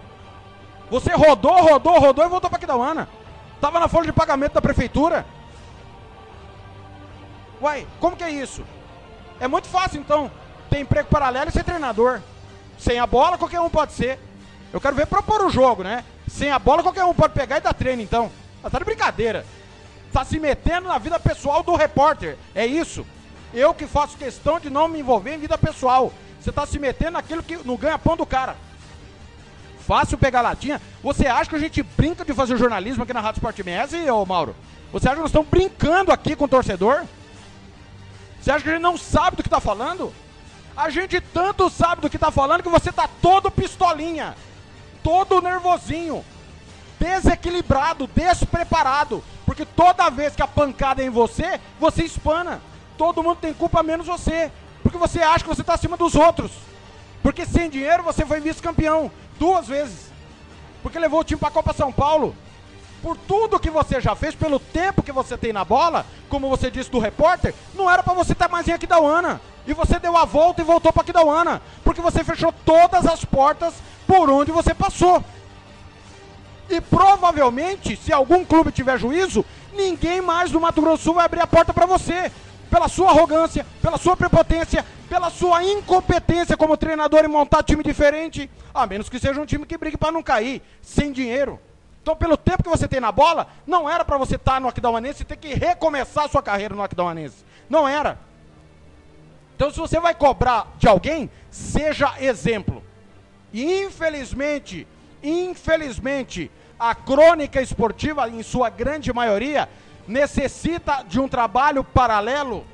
Você 0.91 1.13
rodou, 1.13 1.63
rodou, 1.63 1.99
rodou 1.99 2.25
e 2.25 2.29
voltou 2.29 2.51
para 2.51 2.57
aqui 2.57 2.67
da 2.67 2.77
UANA. 2.77 3.09
Tava 3.61 3.79
na 3.81 3.89
folha 3.89 4.07
de 4.07 4.13
pagamento 4.13 4.55
da 4.55 4.63
prefeitura. 4.63 5.25
Uai, 7.61 7.87
como 8.01 8.17
que 8.17 8.25
é 8.25 8.31
isso? 8.31 8.65
É 9.41 9.49
muito 9.49 9.69
fácil 9.69 10.01
então 10.01 10.31
ter 10.69 10.81
emprego 10.81 11.09
paralelo 11.09 11.49
e 11.49 11.53
ser 11.53 11.65
treinador. 11.65 12.21
Sem 12.79 12.99
a 12.99 13.07
bola, 13.07 13.39
qualquer 13.39 13.61
um 13.61 13.71
pode 13.71 13.93
ser. 13.93 14.19
Eu 14.73 14.81
quero 14.81 14.97
ver 14.97 15.07
propor 15.07 15.43
o 15.43 15.51
jogo, 15.51 15.83
né? 15.83 16.05
Sem 16.35 16.51
a 16.51 16.59
bola, 16.59 16.83
qualquer 16.83 17.05
um 17.05 17.15
pode 17.15 17.33
pegar 17.33 17.59
e 17.59 17.61
dar 17.61 17.73
treino, 17.73 18.03
então. 18.03 18.29
Ah, 18.63 18.69
tá 18.69 18.81
de 18.81 18.85
brincadeira. 18.85 19.47
Tá 20.13 20.25
se 20.25 20.41
metendo 20.41 20.89
na 20.89 20.99
vida 20.99 21.19
pessoal 21.21 21.63
do 21.63 21.77
repórter. 21.77 22.37
É 22.53 22.67
isso. 22.67 23.07
Eu 23.53 23.73
que 23.73 23.87
faço 23.87 24.19
questão 24.19 24.59
de 24.59 24.69
não 24.69 24.89
me 24.89 24.99
envolver 24.99 25.33
em 25.33 25.39
vida 25.39 25.57
pessoal. 25.57 26.13
Você 26.41 26.51
tá 26.51 26.67
se 26.67 26.77
metendo 26.77 27.13
naquilo 27.13 27.41
que 27.41 27.57
no 27.59 27.79
ganha-pão 27.79 28.17
do 28.17 28.27
cara. 28.27 28.57
Fácil 29.87 30.19
pegar 30.19 30.41
latinha. 30.41 30.83
Você 31.05 31.29
acha 31.29 31.49
que 31.49 31.55
a 31.55 31.61
gente 31.61 31.85
brinca 31.85 32.25
de 32.25 32.35
fazer 32.35 32.57
jornalismo 32.57 33.05
aqui 33.05 33.13
na 33.13 33.21
Rádio 33.21 33.39
Sport 33.39 33.61
MS, 33.61 34.11
ô 34.11 34.27
Mauro? 34.27 34.57
Você 34.93 35.07
acha 35.07 35.15
que 35.15 35.23
nós 35.23 35.31
estamos 35.31 35.49
brincando 35.49 36.11
aqui 36.11 36.35
com 36.35 36.47
o 36.47 36.49
torcedor? 36.49 37.05
Você 38.41 38.51
acha 38.51 38.65
que 38.65 38.71
a 38.71 38.73
gente 38.73 38.83
não 38.83 38.97
sabe 38.97 39.37
do 39.37 39.43
que 39.43 39.49
tá 39.49 39.61
falando? 39.61 40.13
A 40.77 40.91
gente 40.91 41.21
tanto 41.21 41.71
sabe 41.71 42.03
do 42.03 42.11
que 42.11 42.19
tá 42.19 42.33
falando 42.33 42.63
que 42.63 42.69
você 42.69 42.91
tá 42.91 43.09
todo 43.23 43.53
pistolinha 43.53 44.35
todo 45.05 45.43
nervosinho, 45.43 46.25
desequilibrado, 46.99 48.09
despreparado. 48.09 49.23
Porque 49.45 49.67
toda 49.67 50.11
vez 50.11 50.35
que 50.35 50.43
a 50.43 50.49
pancada 50.49 51.03
é 51.03 51.07
em 51.07 51.11
você, 51.11 51.61
você 51.79 52.03
espana. 52.03 52.61
Todo 52.97 53.23
mundo 53.23 53.37
tem 53.37 53.53
culpa 53.53 53.83
menos 53.83 54.07
você. 54.07 54.51
Porque 54.83 54.97
você 54.99 55.21
acha 55.21 55.45
que 55.45 55.49
você 55.49 55.61
está 55.61 55.75
acima 55.75 55.97
dos 55.97 56.15
outros. 56.15 56.51
Porque 57.23 57.45
sem 57.45 57.69
dinheiro 57.69 58.03
você 58.03 58.25
foi 58.25 58.41
vice-campeão 58.41 59.11
duas 59.39 59.69
vezes. 59.69 60.11
Porque 60.83 60.99
levou 60.99 61.21
o 61.21 61.25
time 61.25 61.39
para 61.39 61.49
a 61.49 61.53
Copa 61.53 61.75
São 61.75 61.93
Paulo. 61.93 62.35
Por 63.05 63.19
tudo 63.19 63.61
que 63.61 63.69
você 63.69 64.01
já 64.01 64.17
fez, 64.17 64.35
pelo 64.35 64.59
tempo 64.59 65.03
que 65.03 65.13
você 65.13 65.37
tem 65.37 65.53
na 65.53 65.63
bola, 65.63 66.07
como 66.31 66.49
você 66.49 66.71
disse 66.71 66.91
do 66.91 66.99
repórter, 66.99 67.55
não 67.75 67.91
era 67.91 68.03
para 68.03 68.15
você 68.15 68.33
estar 68.33 68.49
tá 68.49 68.51
mais 68.51 68.67
em 68.67 68.73
Aquidauana. 68.73 69.43
E 69.67 69.75
você 69.75 69.99
deu 69.99 70.17
a 70.17 70.25
volta 70.25 70.63
e 70.63 70.65
voltou 70.65 70.91
para 70.91 71.03
Aquidauana. 71.03 71.61
Porque 71.85 72.01
você 72.01 72.25
fechou 72.25 72.51
todas 72.65 73.05
as 73.05 73.23
portas 73.23 73.75
por 74.07 74.31
onde 74.31 74.51
você 74.51 74.73
passou. 74.73 75.23
E 76.71 76.81
provavelmente, 76.81 77.95
se 77.95 78.11
algum 78.11 78.43
clube 78.43 78.73
tiver 78.73 78.99
juízo, 78.99 79.45
ninguém 79.75 80.23
mais 80.23 80.51
do 80.51 80.59
Mato 80.59 80.81
Grosso 80.81 81.03
Sul 81.03 81.15
vai 81.15 81.27
abrir 81.27 81.43
a 81.43 81.47
porta 81.47 81.75
para 81.75 81.85
você. 81.85 82.33
Pela 82.71 82.89
sua 82.89 83.11
arrogância, 83.11 83.67
pela 83.83 83.99
sua 83.99 84.17
prepotência, 84.17 84.83
pela 85.11 85.29
sua 85.29 85.63
incompetência 85.63 86.57
como 86.57 86.75
treinador 86.75 87.23
em 87.23 87.29
montar 87.29 87.63
time 87.65 87.83
diferente. 87.83 88.51
A 88.73 88.87
menos 88.87 89.11
que 89.11 89.19
seja 89.19 89.39
um 89.39 89.45
time 89.45 89.67
que 89.67 89.77
brigue 89.77 89.99
para 89.99 90.11
não 90.11 90.23
cair, 90.23 90.63
sem 90.81 91.13
dinheiro. 91.13 91.61
Então, 92.05 92.15
pelo 92.15 92.37
tempo 92.37 92.63
que 92.63 92.69
você 92.69 92.87
tem 92.87 93.01
na 93.01 93.11
bola, 93.11 93.47
não 93.67 93.89
era 93.89 94.05
para 94.05 94.19
você 94.19 94.37
estar 94.37 94.53
tá 94.53 94.61
no 94.61 94.69
Aquidauanense 94.69 95.23
e 95.23 95.25
ter 95.25 95.37
que 95.37 95.55
recomeçar 95.55 96.27
a 96.27 96.29
sua 96.29 96.43
carreira 96.43 96.75
no 96.75 96.83
Aquidauanense. 96.83 97.47
Não 97.67 97.89
era. 97.89 98.19
Então, 99.57 99.71
se 99.71 99.79
você 99.79 99.99
vai 99.99 100.15
cobrar 100.15 100.67
de 100.77 100.87
alguém, 100.87 101.31
seja 101.51 102.13
exemplo. 102.21 102.85
E 103.55 103.85
infelizmente, 103.85 104.87
infelizmente, 105.23 106.51
a 106.79 106.95
crônica 106.95 107.63
esportiva, 107.63 108.29
em 108.29 108.43
sua 108.43 108.69
grande 108.69 109.11
maioria, 109.11 109.67
necessita 110.07 111.03
de 111.09 111.19
um 111.19 111.27
trabalho 111.27 111.83
paralelo, 111.83 112.67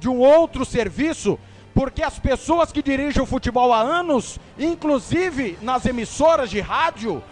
de 0.00 0.08
um 0.08 0.18
outro 0.18 0.64
serviço, 0.64 1.38
porque 1.72 2.02
as 2.02 2.18
pessoas 2.18 2.72
que 2.72 2.82
dirigem 2.82 3.22
o 3.22 3.26
futebol 3.26 3.72
há 3.72 3.78
anos, 3.78 4.40
inclusive 4.58 5.56
nas 5.62 5.86
emissoras 5.86 6.50
de 6.50 6.58
rádio, 6.58 7.22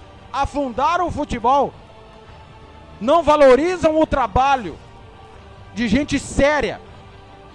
afundaram 0.43 1.07
o 1.07 1.11
futebol, 1.11 1.73
não 3.01 3.23
valorizam 3.23 3.99
o 4.01 4.07
trabalho 4.07 4.79
de 5.75 5.89
gente 5.89 6.19
séria. 6.19 6.81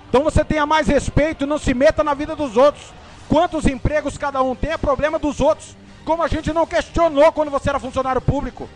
Então 0.10 0.24
você 0.24 0.44
tenha 0.44 0.66
mais 0.66 0.88
respeito, 0.88 1.46
não 1.46 1.58
se 1.58 1.74
meta 1.74 2.04
na 2.04 2.14
vida 2.14 2.36
dos 2.36 2.58
outros. 2.58 2.94
Quantos 3.30 3.66
empregos 3.66 4.18
cada 4.18 4.42
um 4.42 4.56
tem 4.56 4.72
é 4.72 4.78
problema 4.78 5.18
dos 5.18 5.40
outros. 5.40 5.76
Como 6.04 6.24
a 6.24 6.28
gente 6.28 6.52
não 6.52 6.66
questionou 6.66 7.32
quando 7.32 7.52
você 7.52 7.70
era 7.70 7.80
funcionário 7.80 8.22
público. 8.22 8.68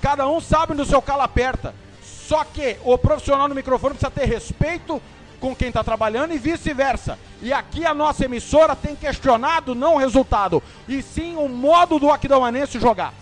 Cada 0.00 0.26
um 0.28 0.40
sabe 0.40 0.74
no 0.74 0.84
seu 0.84 1.00
calo 1.00 1.22
aperta. 1.22 1.74
Só 2.02 2.42
que 2.44 2.78
o 2.82 2.96
profissional 2.96 3.46
no 3.46 3.54
microfone 3.54 3.94
precisa 3.94 4.10
ter 4.10 4.26
respeito 4.26 5.00
com 5.40 5.54
quem 5.54 5.68
está 5.68 5.84
trabalhando 5.84 6.32
e 6.32 6.38
vice-versa. 6.38 7.18
E 7.42 7.52
aqui 7.52 7.84
a 7.84 7.94
nossa 7.94 8.24
emissora 8.24 8.74
tem 8.74 8.96
questionado 8.96 9.74
não 9.74 9.94
o 9.94 9.98
resultado, 9.98 10.62
e 10.88 11.02
sim 11.02 11.36
o 11.36 11.48
modo 11.48 11.98
do 11.98 12.10
Aquidauanense 12.10 12.80
jogar. 12.80 13.12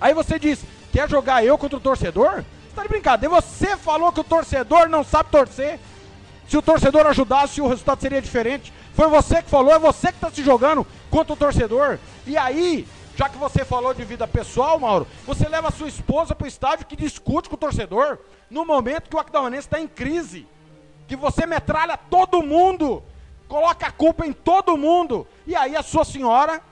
Aí 0.00 0.14
você 0.14 0.38
diz, 0.38 0.60
quer 0.92 1.08
jogar 1.08 1.44
eu 1.44 1.58
contra 1.58 1.76
o 1.76 1.80
torcedor? 1.80 2.44
Você 2.44 2.74
tá 2.74 2.82
de 2.82 2.88
brincadeira. 2.88 3.34
Você 3.34 3.76
falou 3.76 4.12
que 4.12 4.20
o 4.20 4.24
torcedor 4.24 4.88
não 4.88 5.02
sabe 5.02 5.30
torcer. 5.30 5.80
Se 6.48 6.56
o 6.56 6.62
torcedor 6.62 7.06
ajudasse, 7.06 7.60
o 7.60 7.66
resultado 7.66 8.00
seria 8.00 8.22
diferente. 8.22 8.72
Foi 8.94 9.08
você 9.08 9.42
que 9.42 9.50
falou, 9.50 9.74
é 9.74 9.78
você 9.78 10.08
que 10.08 10.14
está 10.14 10.30
se 10.30 10.42
jogando 10.42 10.86
contra 11.10 11.32
o 11.32 11.36
torcedor. 11.36 11.98
E 12.26 12.36
aí, 12.36 12.86
já 13.16 13.28
que 13.28 13.36
você 13.36 13.64
falou 13.64 13.92
de 13.92 14.04
vida 14.04 14.26
pessoal, 14.26 14.78
Mauro, 14.78 15.06
você 15.26 15.48
leva 15.48 15.68
a 15.68 15.72
sua 15.72 15.88
esposa 15.88 16.34
para 16.34 16.44
o 16.44 16.48
estádio 16.48 16.86
que 16.86 16.96
discute 16.96 17.48
com 17.48 17.56
o 17.56 17.58
torcedor 17.58 18.18
no 18.48 18.64
momento 18.64 19.10
que 19.10 19.16
o 19.16 19.18
Aquidauanense 19.18 19.66
está 19.66 19.80
em 19.80 19.88
crise. 19.88 20.46
Que 21.08 21.16
você 21.16 21.46
metralha 21.46 21.96
todo 21.96 22.42
mundo, 22.42 23.02
coloca 23.48 23.88
a 23.88 23.90
culpa 23.90 24.24
em 24.24 24.32
todo 24.32 24.76
mundo. 24.76 25.26
E 25.46 25.56
aí 25.56 25.74
a 25.74 25.82
sua 25.82 26.04
senhora 26.04 26.62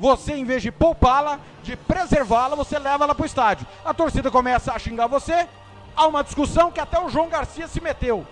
Você, 0.00 0.32
em 0.32 0.46
vez 0.46 0.62
de 0.62 0.72
poupá-la, 0.72 1.38
de 1.62 1.76
preservá-la, 1.76 2.56
você 2.56 2.78
leva 2.78 3.04
ela 3.04 3.14
para 3.14 3.22
o 3.22 3.26
estádio. 3.26 3.66
A 3.84 3.92
torcida 3.92 4.30
começa 4.30 4.72
a 4.72 4.78
xingar 4.78 5.06
você, 5.06 5.46
há 5.94 6.06
uma 6.06 6.24
discussão 6.24 6.72
que 6.72 6.80
até 6.80 6.98
o 6.98 7.10
João 7.10 7.28
Garcia 7.28 7.68
se 7.68 7.82
meteu. 7.82 8.26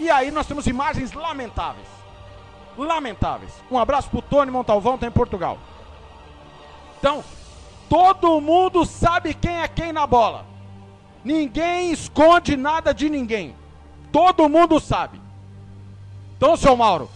E 0.00 0.10
aí 0.10 0.32
nós 0.32 0.48
temos 0.48 0.66
imagens 0.66 1.12
lamentáveis. 1.12 1.86
Lamentáveis. 2.76 3.52
Um 3.70 3.78
abraço 3.78 4.10
pro 4.10 4.20
Tony 4.20 4.50
Montalvão, 4.50 4.98
tá 4.98 5.06
em 5.06 5.12
Portugal. 5.12 5.58
Então, 6.98 7.22
todo 7.88 8.40
mundo 8.40 8.84
sabe 8.84 9.32
quem 9.32 9.60
é 9.62 9.68
quem 9.68 9.92
na 9.92 10.08
bola. 10.08 10.44
Ninguém 11.24 11.92
esconde 11.92 12.56
nada 12.56 12.92
de 12.92 13.08
ninguém. 13.08 13.54
Todo 14.12 14.48
mundo 14.48 14.80
sabe. 14.80 15.20
Então, 16.36 16.56
seu 16.56 16.76
Mauro, 16.76 17.10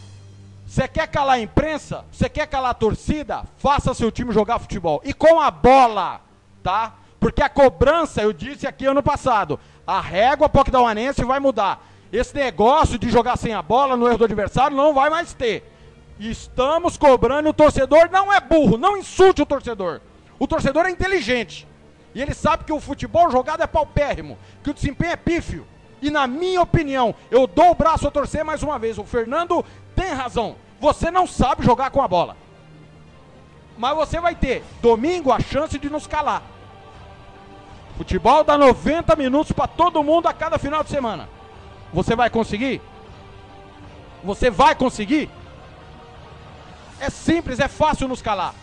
você 0.66 0.88
quer 0.88 1.06
calar 1.06 1.36
a 1.36 1.40
imprensa? 1.40 2.04
Você 2.10 2.28
quer 2.28 2.46
calar 2.46 2.72
a 2.72 2.74
torcida? 2.74 3.44
Faça 3.58 3.94
seu 3.94 4.10
time 4.10 4.32
jogar 4.32 4.58
futebol. 4.58 5.00
E 5.04 5.12
com 5.12 5.40
a 5.40 5.50
bola, 5.50 6.20
tá? 6.62 6.94
Porque 7.20 7.42
a 7.42 7.48
cobrança, 7.48 8.22
eu 8.22 8.32
disse 8.32 8.66
aqui 8.66 8.84
ano 8.84 9.02
passado, 9.02 9.58
a 9.86 10.00
régua 10.00 10.48
Pocdauanense 10.48 11.24
vai 11.24 11.40
mudar. 11.40 11.86
Esse 12.12 12.34
negócio 12.34 12.98
de 12.98 13.10
jogar 13.10 13.36
sem 13.36 13.54
a 13.54 13.62
bola 13.62 13.96
no 13.96 14.06
erro 14.06 14.18
do 14.18 14.24
adversário 14.24 14.76
não 14.76 14.92
vai 14.92 15.10
mais 15.10 15.32
ter. 15.32 15.70
Estamos 16.18 16.96
cobrando 16.96 17.48
o 17.48 17.54
torcedor, 17.54 18.08
não 18.10 18.32
é 18.32 18.40
burro, 18.40 18.78
não 18.78 18.96
insulte 18.96 19.42
o 19.42 19.46
torcedor. 19.46 20.00
O 20.38 20.46
torcedor 20.46 20.86
é 20.86 20.90
inteligente. 20.90 21.66
E 22.14 22.22
ele 22.22 22.34
sabe 22.34 22.64
que 22.64 22.72
o 22.72 22.80
futebol 22.80 23.30
jogado 23.30 23.62
é 23.62 23.66
paupérrimo, 23.66 24.38
que 24.62 24.70
o 24.70 24.74
desempenho 24.74 25.12
é 25.12 25.16
pífio. 25.16 25.66
E 26.05 26.10
na 26.10 26.26
minha 26.26 26.60
opinião, 26.60 27.14
eu 27.31 27.47
dou 27.47 27.70
o 27.70 27.74
braço 27.74 28.06
a 28.06 28.10
torcer 28.10 28.44
mais 28.44 28.62
uma 28.62 28.78
vez. 28.78 28.98
O 28.98 29.05
Fernando 29.05 29.64
tem 29.97 30.12
razão. 30.12 30.55
Você 30.78 31.10
não 31.10 31.26
sabe 31.26 31.64
jogar 31.64 31.90
com 31.90 32.02
a 32.02 32.06
bola. 32.06 32.36
Mas 33.78 33.97
você 33.97 34.20
vai 34.20 34.35
ter 34.35 34.62
domingo 34.82 35.32
a 35.32 35.40
chance 35.40 35.78
de 35.78 35.89
nos 35.89 36.06
calar. 36.06 36.43
Futebol 37.97 38.44
dá 38.44 38.59
90 38.59 39.16
minutos 39.16 39.52
para 39.52 39.66
todo 39.66 40.02
mundo 40.02 40.28
a 40.28 40.35
cada 40.35 40.59
final 40.59 40.85
de 40.85 40.90
semana. 40.90 41.26
Você 41.90 42.14
vai 42.14 42.28
conseguir? 42.28 42.82
Você 44.22 44.51
vai 44.51 44.74
conseguir? 44.74 45.31
É 47.01 47.09
simples, 47.09 47.60
é 47.60 47.66
fácil 47.66 48.09
nos 48.09 48.20
calar. 48.20 48.55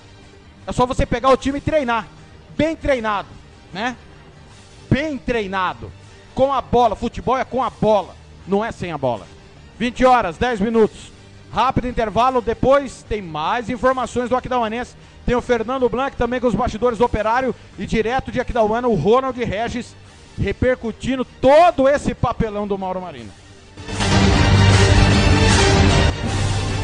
É 0.68 0.72
só 0.72 0.86
você 0.86 1.08
pegar 1.08 1.30
o 1.30 1.38
time 1.38 1.58
e 1.58 1.62
treinar. 1.62 2.08
Bem 2.56 2.76
treinado, 2.76 3.30
né? 3.74 3.98
Bem 4.88 5.18
treinado. 5.18 5.92
Com 6.42 6.52
a 6.52 6.60
bola. 6.60 6.96
Futebol 6.96 7.38
é 7.38 7.46
com 7.46 7.62
a 7.62 7.70
bola, 7.70 8.16
não 8.48 8.66
é 8.66 8.72
sem 8.72 8.92
a 8.92 8.98
bola. 8.98 9.28
20 9.78 10.04
horas, 10.06 10.40
10 10.40 10.60
minutos. 10.60 11.12
Rápido 11.54 11.88
intervalo, 11.88 12.42
depois 12.42 13.06
tem 13.08 13.22
mais 13.22 13.70
informações 13.70 14.28
do 14.28 14.36
Aquidauanense. 14.36 14.96
Tem 15.24 15.36
o 15.36 15.42
Fernando 15.42 15.88
Blanc 15.88 16.18
também 16.18 16.40
com 16.40 16.48
os 16.48 16.56
bastidores 16.56 16.98
do 16.98 17.06
operário. 17.06 17.54
E 17.78 17.86
direto 17.86 18.32
de 18.32 18.40
Aquidauana, 18.40 18.88
o 18.88 18.96
Ronald 18.96 19.38
Regis 19.38 19.96
repercutindo 20.36 21.24
todo 21.24 21.88
esse 21.88 22.16
papelão 22.16 22.68
do 22.68 22.76
Mauro 22.76 23.02
Marino. 23.02 23.30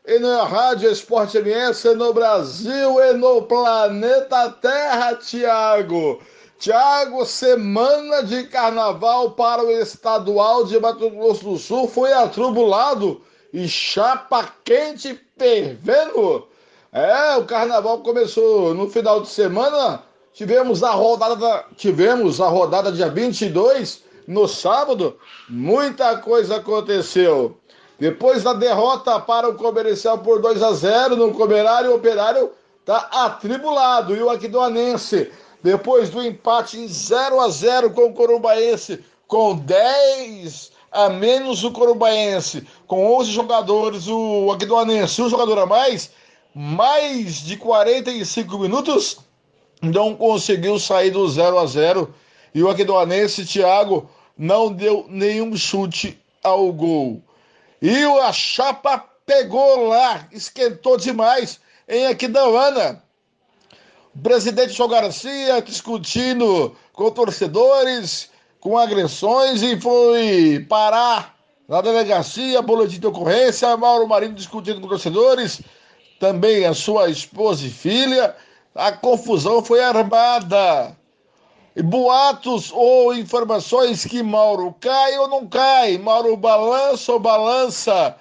E 0.07 0.19
na 0.19 0.45
Rádio 0.45 0.91
Esporte 0.91 1.37
MS, 1.37 1.95
no 1.95 2.11
Brasil 2.15 2.99
e 3.05 3.13
no 3.13 3.43
planeta 3.43 4.49
Terra, 4.63 5.15
Thiago. 5.17 6.23
Thiago, 6.59 7.27
semana 7.27 8.23
de 8.23 8.45
carnaval 8.45 9.33
para 9.33 9.63
o 9.63 9.71
estadual 9.71 10.65
de 10.65 10.81
Mato 10.81 11.11
Grosso 11.11 11.45
do 11.45 11.59
Sul 11.59 11.87
foi 11.87 12.15
atribulado 12.15 13.21
e 13.53 13.69
chapa 13.69 14.55
quente 14.65 15.21
fervendo. 15.37 16.49
É, 16.91 17.37
o 17.37 17.45
carnaval 17.45 17.99
começou 17.99 18.73
no 18.73 18.89
final 18.89 19.21
de 19.21 19.29
semana. 19.29 20.03
Tivemos 20.35 20.83
a 20.83 20.93
rodada, 20.93 21.67
tivemos 21.77 22.41
a 22.41 22.49
rodada 22.49 22.91
dia 22.91 23.11
22 23.11 24.03
no 24.27 24.49
sábado. 24.49 25.19
Muita 25.49 26.17
coisa 26.19 26.57
aconteceu. 26.57 27.59
Depois 27.99 28.43
da 28.43 28.55
derrota 28.55 29.21
para 29.21 29.49
o 29.49 29.55
Comercial 29.55 30.19
por 30.19 30.41
2 30.41 30.63
a 30.63 30.73
0 30.73 31.17
no 31.17 31.33
Comerário, 31.33 31.93
o 31.93 31.97
Operário 31.97 32.51
está 32.81 33.09
atribulado. 33.13 34.17
E 34.17 34.23
o 34.23 34.31
Aquidauanense, 34.31 35.31
depois 35.63 36.09
do 36.09 36.23
empate 36.23 36.79
em 36.79 36.89
0 36.89 37.39
a 37.39 37.49
0 37.49 37.91
com 37.91 38.07
o 38.07 38.15
Corumbaense, 38.15 39.05
com 39.27 39.55
10 39.55 40.73
a 40.91 41.11
menos 41.11 41.63
o 41.63 41.71
Corumbaense, 41.73 42.67
com 42.87 43.19
11 43.19 43.31
jogadores, 43.31 44.09
o 44.09 44.51
Aquidauanense, 44.51 45.21
um 45.21 45.29
jogador 45.29 45.59
a 45.59 45.67
mais, 45.67 46.11
mais 46.55 47.37
de 47.37 47.57
45 47.57 48.59
minutos, 48.59 49.19
não 49.83 50.15
conseguiu 50.15 50.79
sair 50.79 51.11
do 51.11 51.29
0 51.29 51.59
a 51.59 51.67
0 51.67 52.15
e 52.55 52.63
o 52.63 52.71
Aquidauanense, 52.71 53.45
Thiago, 53.45 54.09
não 54.39 54.73
deu 54.73 55.07
nenhum 55.09 55.57
chute 55.57 56.19
ao 56.43 56.73
gol. 56.73 57.21
E 57.81 58.05
a 58.05 58.33
chapa 58.33 59.05
pegou 59.27 59.89
lá, 59.89 60.29
esquentou 60.31 60.97
demais 60.97 61.61
em 61.89 62.07
Aquidauana. 62.07 63.03
O 64.15 64.19
presidente 64.21 64.73
João 64.73 64.89
Garcia 64.89 65.61
discutindo 65.63 66.77
com 66.93 67.11
torcedores, 67.11 68.31
com 68.61 68.79
agressões 68.79 69.63
e 69.63 69.81
foi 69.81 70.65
parar 70.69 71.35
na 71.67 71.81
delegacia, 71.81 72.63
boletim 72.63 73.01
de 73.01 73.07
ocorrência, 73.07 73.77
Mauro 73.77 74.07
Marinho 74.07 74.35
discutindo 74.35 74.81
com 74.81 74.89
torcedores, 74.89 75.63
também 76.21 76.67
a 76.67 76.75
sua 76.75 77.09
esposa 77.09 77.67
e 77.67 77.71
filha. 77.71 78.37
A 78.75 78.93
confusão 78.93 79.63
foi 79.63 79.83
armada. 79.83 80.97
E 81.75 81.83
boatos 81.83 82.71
ou 82.73 83.15
informações 83.15 84.05
que 84.05 84.23
Mauro 84.23 84.75
cai 84.81 85.19
ou 85.19 85.29
não 85.29 85.47
cai, 85.47 85.97
Mauro 85.99 86.37
balança 86.37 87.13
ou 87.13 87.19
balança 87.19 88.17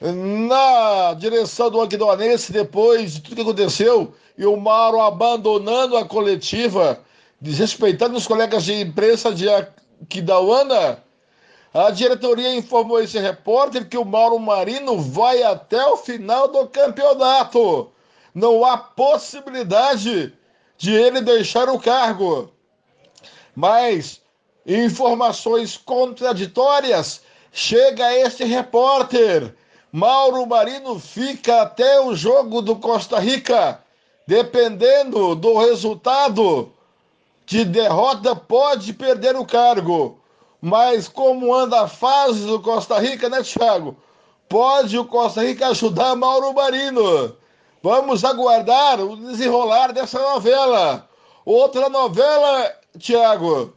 na 0.00 1.14
direção 1.14 1.70
do 1.70 1.80
Aquidauanense 1.80 2.52
depois 2.52 3.14
de 3.14 3.20
tudo 3.20 3.36
que 3.36 3.42
aconteceu 3.42 4.14
e 4.36 4.46
o 4.46 4.56
Mauro 4.56 5.00
abandonando 5.00 5.96
a 5.96 6.04
coletiva 6.04 7.00
desrespeitando 7.40 8.16
os 8.16 8.26
colegas 8.26 8.64
de 8.64 8.80
imprensa 8.80 9.32
de 9.32 9.48
Aquidauana, 9.48 11.02
a 11.72 11.90
diretoria 11.90 12.54
informou 12.54 13.00
esse 13.00 13.18
repórter 13.18 13.88
que 13.88 13.96
o 13.96 14.04
Mauro 14.04 14.38
Marino 14.38 14.98
vai 14.98 15.42
até 15.42 15.84
o 15.86 15.96
final 15.96 16.48
do 16.48 16.66
campeonato. 16.66 17.90
Não 18.38 18.64
há 18.64 18.78
possibilidade 18.78 20.32
de 20.76 20.92
ele 20.92 21.20
deixar 21.20 21.68
o 21.68 21.80
cargo. 21.80 22.52
Mas 23.52 24.20
informações 24.64 25.76
contraditórias 25.76 27.20
chega 27.50 28.06
a 28.06 28.16
este 28.16 28.44
repórter. 28.44 29.56
Mauro 29.90 30.46
Marino 30.46 31.00
fica 31.00 31.62
até 31.62 32.00
o 32.00 32.14
jogo 32.14 32.62
do 32.62 32.76
Costa 32.76 33.18
Rica. 33.18 33.82
Dependendo 34.24 35.34
do 35.34 35.58
resultado 35.58 36.72
de 37.44 37.64
derrota, 37.64 38.36
pode 38.36 38.92
perder 38.92 39.34
o 39.34 39.44
cargo. 39.44 40.20
Mas 40.60 41.08
como 41.08 41.52
anda 41.52 41.80
a 41.80 41.88
fase 41.88 42.46
do 42.46 42.60
Costa 42.60 43.00
Rica, 43.00 43.28
né, 43.28 43.42
Thiago? 43.42 43.96
Pode 44.48 44.96
o 44.96 45.04
Costa 45.04 45.42
Rica 45.42 45.66
ajudar 45.70 46.14
Mauro 46.14 46.54
Marino. 46.54 47.36
Vamos 47.82 48.24
aguardar 48.24 49.00
o 49.00 49.16
desenrolar 49.16 49.92
dessa 49.92 50.18
novela. 50.18 51.08
Outra 51.44 51.88
novela, 51.88 52.74
Thiago, 52.98 53.72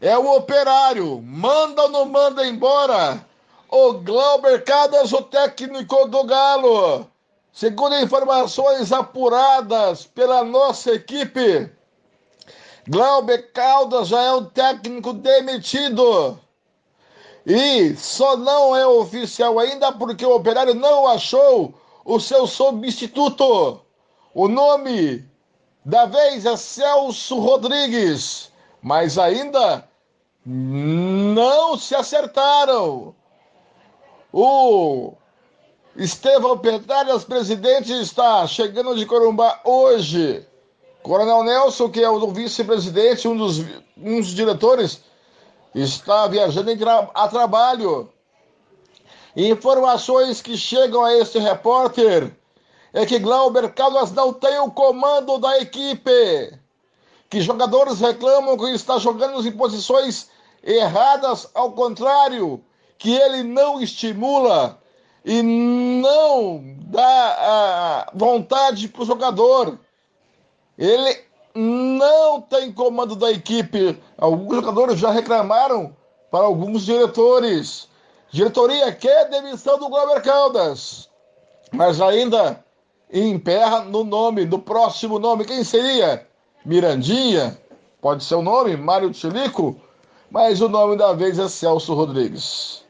é 0.00 0.16
o 0.16 0.36
operário. 0.36 1.20
Manda 1.20 1.82
ou 1.82 1.88
não 1.88 2.04
manda 2.04 2.46
embora? 2.46 3.26
O 3.68 3.94
Glauber 3.94 4.62
Caldas, 4.64 5.12
o 5.12 5.22
técnico 5.22 6.06
do 6.06 6.22
Galo. 6.24 7.10
Segundo 7.52 7.96
informações 7.96 8.92
apuradas 8.92 10.06
pela 10.06 10.44
nossa 10.44 10.92
equipe, 10.92 11.70
Glauber 12.88 13.52
Caldas 13.52 14.08
já 14.08 14.22
é 14.22 14.32
um 14.32 14.44
técnico 14.44 15.12
demitido. 15.12 16.38
E 17.44 17.96
só 17.96 18.36
não 18.36 18.76
é 18.76 18.86
oficial 18.86 19.58
ainda 19.58 19.90
porque 19.90 20.24
o 20.24 20.36
operário 20.36 20.74
não 20.74 21.08
achou 21.08 21.74
o 22.04 22.20
seu 22.20 22.46
substituto. 22.46 23.80
O 24.34 24.48
nome 24.48 25.24
da 25.84 26.06
vez 26.06 26.46
é 26.46 26.56
Celso 26.56 27.38
Rodrigues, 27.38 28.50
mas 28.82 29.18
ainda 29.18 29.88
não 30.44 31.76
se 31.76 31.94
acertaram. 31.94 33.14
O 34.32 35.12
Estevão 35.96 36.58
Petralhas, 36.58 37.24
presidente, 37.24 37.92
está 37.92 38.46
chegando 38.46 38.96
de 38.96 39.04
Corumbá 39.04 39.60
hoje. 39.64 40.46
Coronel 41.02 41.42
Nelson, 41.42 41.90
que 41.90 42.02
é 42.02 42.08
o 42.08 42.30
vice-presidente, 42.30 43.26
um 43.26 43.36
dos, 43.36 43.58
um 43.96 44.20
dos 44.20 44.28
diretores, 44.28 45.02
está 45.74 46.26
viajando 46.28 46.70
a 47.12 47.28
trabalho. 47.28 48.11
Informações 49.36 50.42
que 50.42 50.56
chegam 50.56 51.02
a 51.02 51.14
este 51.14 51.38
repórter 51.38 52.36
é 52.92 53.06
que 53.06 53.18
Glauber 53.18 53.72
Caldas 53.72 54.12
não 54.12 54.32
tem 54.32 54.58
o 54.58 54.70
comando 54.70 55.38
da 55.38 55.58
equipe. 55.58 56.58
Que 57.30 57.40
jogadores 57.40 58.00
reclamam 58.00 58.58
que 58.58 58.66
está 58.66 58.98
jogando 58.98 59.46
em 59.46 59.52
posições 59.52 60.28
erradas, 60.62 61.48
ao 61.54 61.72
contrário, 61.72 62.62
que 62.98 63.14
ele 63.14 63.42
não 63.42 63.80
estimula 63.80 64.78
e 65.24 65.42
não 65.42 66.62
dá 66.88 67.36
a 67.40 68.10
vontade 68.14 68.86
para 68.88 69.02
o 69.02 69.06
jogador. 69.06 69.78
Ele 70.76 71.24
não 71.54 72.40
tem 72.42 72.70
comando 72.70 73.16
da 73.16 73.30
equipe. 73.30 73.98
Alguns 74.18 74.56
jogadores 74.56 74.98
já 74.98 75.10
reclamaram 75.10 75.96
para 76.30 76.44
alguns 76.44 76.84
diretores. 76.84 77.88
Diretoria 78.32 78.90
quer 78.90 79.28
demissão 79.28 79.78
do 79.78 79.90
Glauber 79.90 80.22
Caldas, 80.22 81.10
mas 81.70 82.00
ainda 82.00 82.64
emperra 83.12 83.82
no 83.82 84.04
nome, 84.04 84.46
no 84.46 84.58
próximo 84.58 85.18
nome. 85.18 85.44
Quem 85.44 85.62
seria? 85.62 86.26
Mirandinha? 86.64 87.60
Pode 88.00 88.24
ser 88.24 88.36
o 88.36 88.42
nome? 88.42 88.74
Mário 88.74 89.12
Tilico? 89.12 89.76
Mas 90.30 90.62
o 90.62 90.68
nome 90.70 90.96
da 90.96 91.12
vez 91.12 91.38
é 91.38 91.46
Celso 91.46 91.92
Rodrigues. 91.92 92.82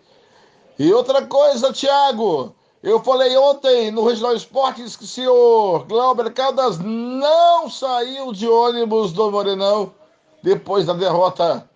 E 0.79 0.93
outra 0.93 1.27
coisa, 1.27 1.73
Thiago, 1.73 2.55
eu 2.81 3.03
falei 3.03 3.37
ontem 3.37 3.91
no 3.91 4.07
Regional 4.07 4.37
Esportes 4.37 4.95
que 4.95 5.03
o 5.03 5.09
senhor 5.09 5.85
Glauber 5.89 6.33
Caldas 6.33 6.79
não 6.79 7.69
saiu 7.69 8.33
de 8.33 8.47
ônibus 8.47 9.13
do 9.13 9.29
Morenão 9.29 9.93
depois 10.41 10.87
da 10.87 10.93
derrota. 10.93 11.69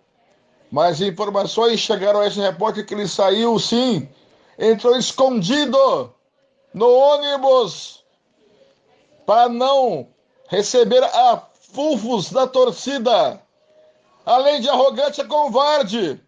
Mas 0.76 1.00
informações 1.00 1.80
chegaram 1.80 2.20
a 2.20 2.26
esse 2.26 2.38
repórter 2.38 2.84
que 2.84 2.92
ele 2.92 3.08
saiu 3.08 3.58
sim, 3.58 4.06
entrou 4.58 4.94
escondido 4.94 6.12
no 6.74 6.86
ônibus 6.86 8.04
para 9.24 9.48
não 9.48 10.06
receber 10.50 11.02
a 11.02 11.42
fufos 11.72 12.30
da 12.30 12.46
torcida. 12.46 13.40
Além 14.26 14.60
de 14.60 14.68
arrogante, 14.68 15.22
é 15.22 15.24
covarde. 15.24 16.20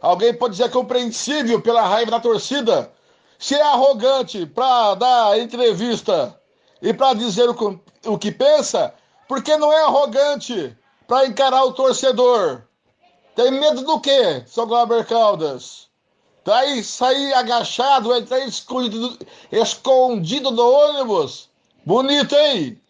Alguém 0.00 0.32
pode 0.32 0.52
dizer 0.56 0.70
compreensível 0.70 1.60
pela 1.60 1.82
raiva 1.82 2.12
da 2.12 2.20
torcida. 2.20 2.90
Se 3.38 3.54
é 3.54 3.60
arrogante 3.60 4.46
para 4.46 4.94
dar 4.94 5.38
entrevista 5.38 6.40
e 6.80 6.94
para 6.94 7.12
dizer 7.12 7.50
o, 7.50 7.80
o 8.06 8.16
que 8.16 8.32
pensa, 8.32 8.94
por 9.28 9.42
que 9.42 9.58
não 9.58 9.70
é 9.70 9.82
arrogante 9.82 10.74
para 11.06 11.26
encarar 11.26 11.64
o 11.64 11.74
torcedor? 11.74 12.66
Tem 13.34 13.50
medo 13.50 13.82
do 13.82 14.00
quê, 14.00 14.42
seu 14.46 14.66
Glauber 14.66 15.06
Caldas? 15.06 15.88
Daí 16.44 16.82
sair 16.82 17.32
agachado, 17.34 18.14
entrar 18.14 18.40
escondido, 18.40 19.18
escondido 19.50 20.50
no 20.50 20.70
ônibus? 20.70 21.48
Bonito, 21.86 22.34
hein? 22.34 22.80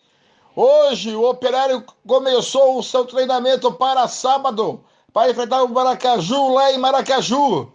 Hoje 0.56 1.14
o 1.14 1.28
Operário 1.28 1.84
começou 2.06 2.78
o 2.78 2.82
seu 2.82 3.04
treinamento 3.04 3.72
para 3.72 4.08
sábado, 4.08 4.84
para 5.12 5.30
enfrentar 5.30 5.62
o 5.62 5.68
Maracaju 5.68 6.54
lá 6.54 6.72
em 6.72 6.78
Maracaju. 6.78 7.72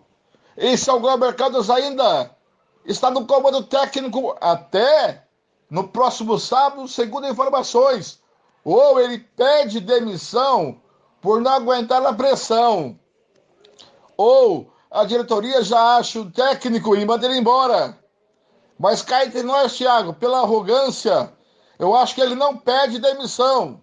Esse 0.58 0.90
é 0.90 0.94
o 0.94 1.00
Glauber 1.00 1.36
Caldas 1.36 1.70
ainda 1.70 2.36
está 2.88 3.12
no 3.12 3.28
comando 3.28 3.64
técnico 3.64 4.36
até 4.40 5.26
no 5.70 5.88
próximo 5.90 6.40
sábado, 6.40 6.88
segundo 6.88 7.28
informações. 7.28 8.20
Ou 8.64 9.00
ele 9.00 9.20
pede 9.20 9.80
demissão 9.80 10.82
por 11.28 11.42
não 11.42 11.52
aguentar 11.52 12.06
a 12.06 12.14
pressão. 12.14 12.98
Ou 14.16 14.72
a 14.90 15.04
diretoria 15.04 15.62
já 15.62 15.98
acha 15.98 16.22
o 16.22 16.32
técnico 16.32 16.96
e 16.96 17.06
manda 17.06 17.26
ele 17.26 17.38
embora. 17.38 17.98
Mas 18.80 19.02
cá 19.02 19.26
entre 19.26 19.44
nós, 19.44 19.76
Thiago, 19.76 20.14
pela 20.14 20.40
arrogância 20.40 21.34
eu 21.78 21.94
acho 21.94 22.16
que 22.16 22.22
ele 22.22 22.34
não 22.34 22.56
pede 22.56 23.00
demissão. 23.00 23.82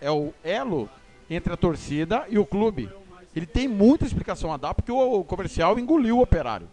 é 0.00 0.10
o 0.10 0.32
elo 0.44 0.88
entre 1.28 1.52
a 1.52 1.56
torcida 1.56 2.24
e 2.28 2.38
o 2.38 2.46
clube. 2.46 2.88
Ele 3.34 3.46
tem 3.46 3.66
muita 3.68 4.04
explicação 4.04 4.52
a 4.52 4.56
dar 4.56 4.72
porque 4.72 4.92
o 4.92 5.24
comercial 5.24 5.78
engoliu 5.78 6.18
o 6.18 6.22
operário, 6.22 6.68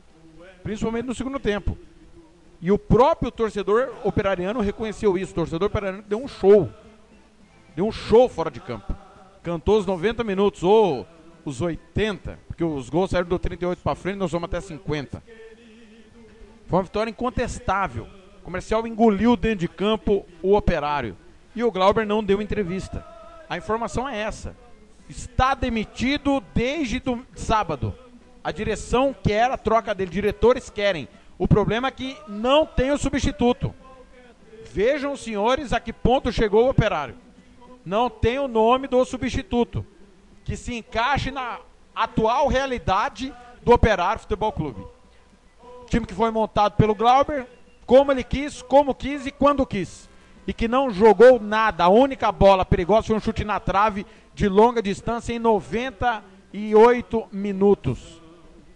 principalmente 0.61 1.05
no 1.05 1.15
segundo 1.15 1.39
tempo. 1.39 1.77
E 2.63 2.71
o 2.71 2.79
próprio 2.79 3.29
torcedor 3.29 3.93
operariano 4.05 4.61
reconheceu 4.61 5.17
isso. 5.17 5.33
O 5.33 5.35
torcedor 5.35 5.67
operariano 5.67 6.01
deu 6.07 6.23
um 6.23 6.29
show. 6.29 6.69
Deu 7.75 7.85
um 7.85 7.91
show 7.91 8.29
fora 8.29 8.49
de 8.49 8.61
campo. 8.61 8.95
Cantou 9.43 9.77
os 9.77 9.85
90 9.85 10.23
minutos 10.23 10.63
ou 10.63 11.05
os 11.43 11.59
80, 11.59 12.39
porque 12.47 12.63
os 12.63 12.89
gols 12.89 13.09
saíram 13.09 13.27
do 13.27 13.37
38 13.37 13.79
para 13.83 13.95
frente, 13.95 14.15
nós 14.15 14.31
vamos 14.31 14.45
até 14.45 14.61
50. 14.61 15.21
Foi 16.67 16.77
uma 16.77 16.83
vitória 16.83 17.11
incontestável. 17.11 18.07
O 18.39 18.45
comercial 18.45 18.87
engoliu 18.87 19.35
dentro 19.35 19.59
de 19.59 19.67
campo 19.67 20.25
o 20.41 20.55
operário. 20.55 21.17
E 21.53 21.65
o 21.65 21.71
Glauber 21.71 22.05
não 22.05 22.23
deu 22.23 22.41
entrevista. 22.41 23.05
A 23.49 23.57
informação 23.57 24.07
é 24.07 24.17
essa. 24.17 24.55
Está 25.09 25.53
demitido 25.53 26.41
desde 26.55 27.01
do 27.01 27.25
sábado. 27.35 27.93
A 28.41 28.53
direção 28.53 29.13
quer 29.13 29.51
a 29.51 29.57
troca 29.57 29.93
dele, 29.93 30.11
diretores 30.11 30.69
querem. 30.69 31.09
O 31.37 31.47
problema 31.47 31.87
é 31.87 31.91
que 31.91 32.17
não 32.27 32.65
tem 32.65 32.91
o 32.91 32.97
substituto. 32.97 33.73
Vejam, 34.71 35.15
senhores, 35.15 35.73
a 35.73 35.79
que 35.79 35.93
ponto 35.93 36.31
chegou 36.31 36.65
o 36.65 36.69
operário. 36.69 37.15
Não 37.85 38.09
tem 38.09 38.39
o 38.39 38.47
nome 38.47 38.87
do 38.87 39.03
substituto 39.05 39.85
que 40.43 40.57
se 40.57 40.75
encaixe 40.75 41.31
na 41.31 41.59
atual 41.95 42.47
realidade 42.47 43.33
do 43.61 43.71
Operário 43.71 44.21
Futebol 44.21 44.51
Clube. 44.51 44.85
Time 45.87 46.05
que 46.05 46.13
foi 46.13 46.31
montado 46.31 46.73
pelo 46.73 46.95
Glauber, 46.95 47.45
como 47.85 48.11
ele 48.11 48.23
quis, 48.23 48.61
como 48.61 48.95
quis 48.95 49.25
e 49.25 49.31
quando 49.31 49.65
quis. 49.65 50.09
E 50.45 50.53
que 50.53 50.67
não 50.67 50.91
jogou 50.91 51.39
nada. 51.39 51.85
A 51.85 51.89
única 51.89 52.31
bola 52.31 52.65
perigosa 52.65 53.07
foi 53.07 53.15
um 53.15 53.19
chute 53.19 53.43
na 53.43 53.59
trave 53.59 54.05
de 54.33 54.49
longa 54.49 54.81
distância 54.81 55.33
em 55.33 55.39
98 55.39 57.27
minutos. 57.31 58.21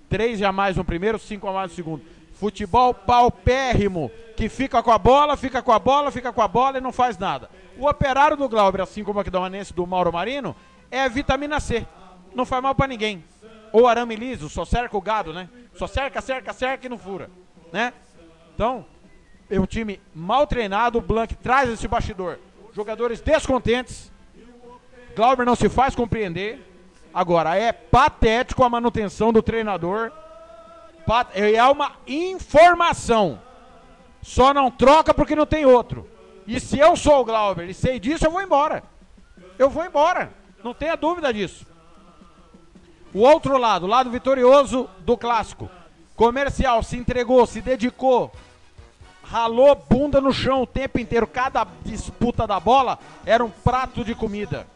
Três 0.09 0.41
a 0.41 0.51
mais 0.51 0.77
no 0.77 0.85
primeiro, 0.85 1.19
cinco 1.19 1.47
a 1.47 1.53
mais 1.53 1.71
no 1.71 1.75
segundo. 1.75 2.03
Futebol 2.39 2.93
paupérrimo, 2.93 4.11
que 4.35 4.47
fica 4.47 4.83
com 4.83 4.91
a 4.91 4.97
bola, 4.97 5.35
fica 5.35 5.61
com 5.61 5.71
a 5.71 5.79
bola, 5.79 6.11
fica 6.11 6.31
com 6.31 6.41
a 6.41 6.47
bola 6.47 6.77
e 6.77 6.81
não 6.81 6.91
faz 6.91 7.17
nada. 7.17 7.49
O 7.77 7.87
operário 7.87 8.37
do 8.37 8.47
Glauber, 8.47 8.81
assim 8.81 9.03
como 9.03 9.19
aqui 9.19 9.31
do 9.31 9.41
Manense 9.41 9.73
do 9.73 9.87
Mauro 9.87 10.13
Marino, 10.13 10.55
é 10.91 11.09
vitamina 11.09 11.59
C. 11.59 11.85
Não 12.35 12.45
faz 12.45 12.61
mal 12.61 12.75
para 12.75 12.87
ninguém. 12.87 13.23
Ou 13.73 13.87
arame 13.87 14.15
liso, 14.15 14.49
só 14.49 14.65
cerca 14.65 14.95
o 14.95 15.01
gado, 15.01 15.33
né? 15.33 15.49
Só 15.73 15.87
cerca, 15.87 16.21
cerca, 16.21 16.53
cerca 16.53 16.85
e 16.85 16.89
não 16.89 16.97
fura, 16.97 17.29
né? 17.73 17.91
Então, 18.53 18.85
é 19.49 19.59
um 19.59 19.65
time 19.65 19.99
mal 20.13 20.45
treinado, 20.45 20.99
o 20.99 21.01
Blanc 21.01 21.33
traz 21.35 21.69
esse 21.69 21.87
bastidor. 21.87 22.37
Jogadores 22.73 23.19
descontentes. 23.19 24.11
Glauber 25.15 25.45
não 25.45 25.55
se 25.55 25.69
faz 25.69 25.95
compreender. 25.95 26.63
Agora, 27.11 27.55
é 27.55 27.71
patético 27.71 28.63
a 28.63 28.69
manutenção 28.69 29.33
do 29.33 29.41
treinador. 29.41 30.11
É 31.33 31.63
uma 31.63 31.93
informação. 32.05 33.39
Só 34.21 34.53
não 34.53 34.69
troca 34.69 35.13
porque 35.13 35.35
não 35.35 35.45
tem 35.45 35.65
outro. 35.65 36.09
E 36.45 36.59
se 36.59 36.79
eu 36.79 36.95
sou 36.95 37.21
o 37.21 37.25
Glauber 37.25 37.69
e 37.69 37.73
sei 37.73 37.99
disso, 37.99 38.25
eu 38.25 38.31
vou 38.31 38.41
embora. 38.41 38.83
Eu 39.57 39.69
vou 39.69 39.85
embora. 39.85 40.31
Não 40.63 40.73
tenha 40.73 40.95
dúvida 40.95 41.33
disso. 41.33 41.65
O 43.13 43.19
outro 43.19 43.57
lado, 43.57 43.85
o 43.85 43.89
lado 43.89 44.09
vitorioso 44.09 44.89
do 44.99 45.17
clássico. 45.17 45.69
Comercial 46.15 46.83
se 46.83 46.97
entregou, 46.97 47.45
se 47.45 47.61
dedicou, 47.61 48.31
ralou 49.23 49.75
bunda 49.75 50.19
no 50.19 50.33
chão 50.33 50.63
o 50.63 50.67
tempo 50.67 50.99
inteiro. 50.99 51.27
Cada 51.27 51.65
disputa 51.83 52.47
da 52.47 52.59
bola 52.59 52.99
era 53.25 53.43
um 53.43 53.49
prato 53.49 54.03
de 54.03 54.15
comida. 54.15 54.67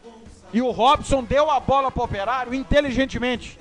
E 0.52 0.60
o 0.60 0.70
Robson 0.70 1.24
deu 1.24 1.50
a 1.50 1.58
bola 1.58 1.90
para 1.90 2.02
o 2.02 2.04
operário 2.04 2.54
inteligentemente. 2.54 3.58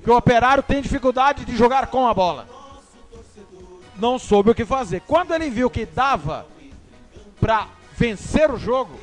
Porque 0.00 0.10
o 0.10 0.16
operário 0.16 0.62
tem 0.62 0.80
dificuldade 0.80 1.44
de 1.44 1.54
jogar 1.54 1.88
com 1.88 2.08
a 2.08 2.14
bola. 2.14 2.48
Não 3.96 4.18
soube 4.18 4.50
o 4.50 4.54
que 4.54 4.64
fazer. 4.64 5.02
Quando 5.06 5.34
ele 5.34 5.50
viu 5.50 5.68
que 5.68 5.84
dava 5.84 6.46
para 7.38 7.66
vencer 7.98 8.50
o 8.50 8.56
jogo, 8.56 8.98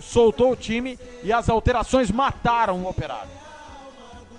soltou 0.00 0.52
o 0.52 0.56
time 0.56 0.96
e 1.24 1.32
as 1.32 1.48
alterações 1.48 2.12
mataram 2.12 2.84
o 2.84 2.88
operário. 2.88 3.30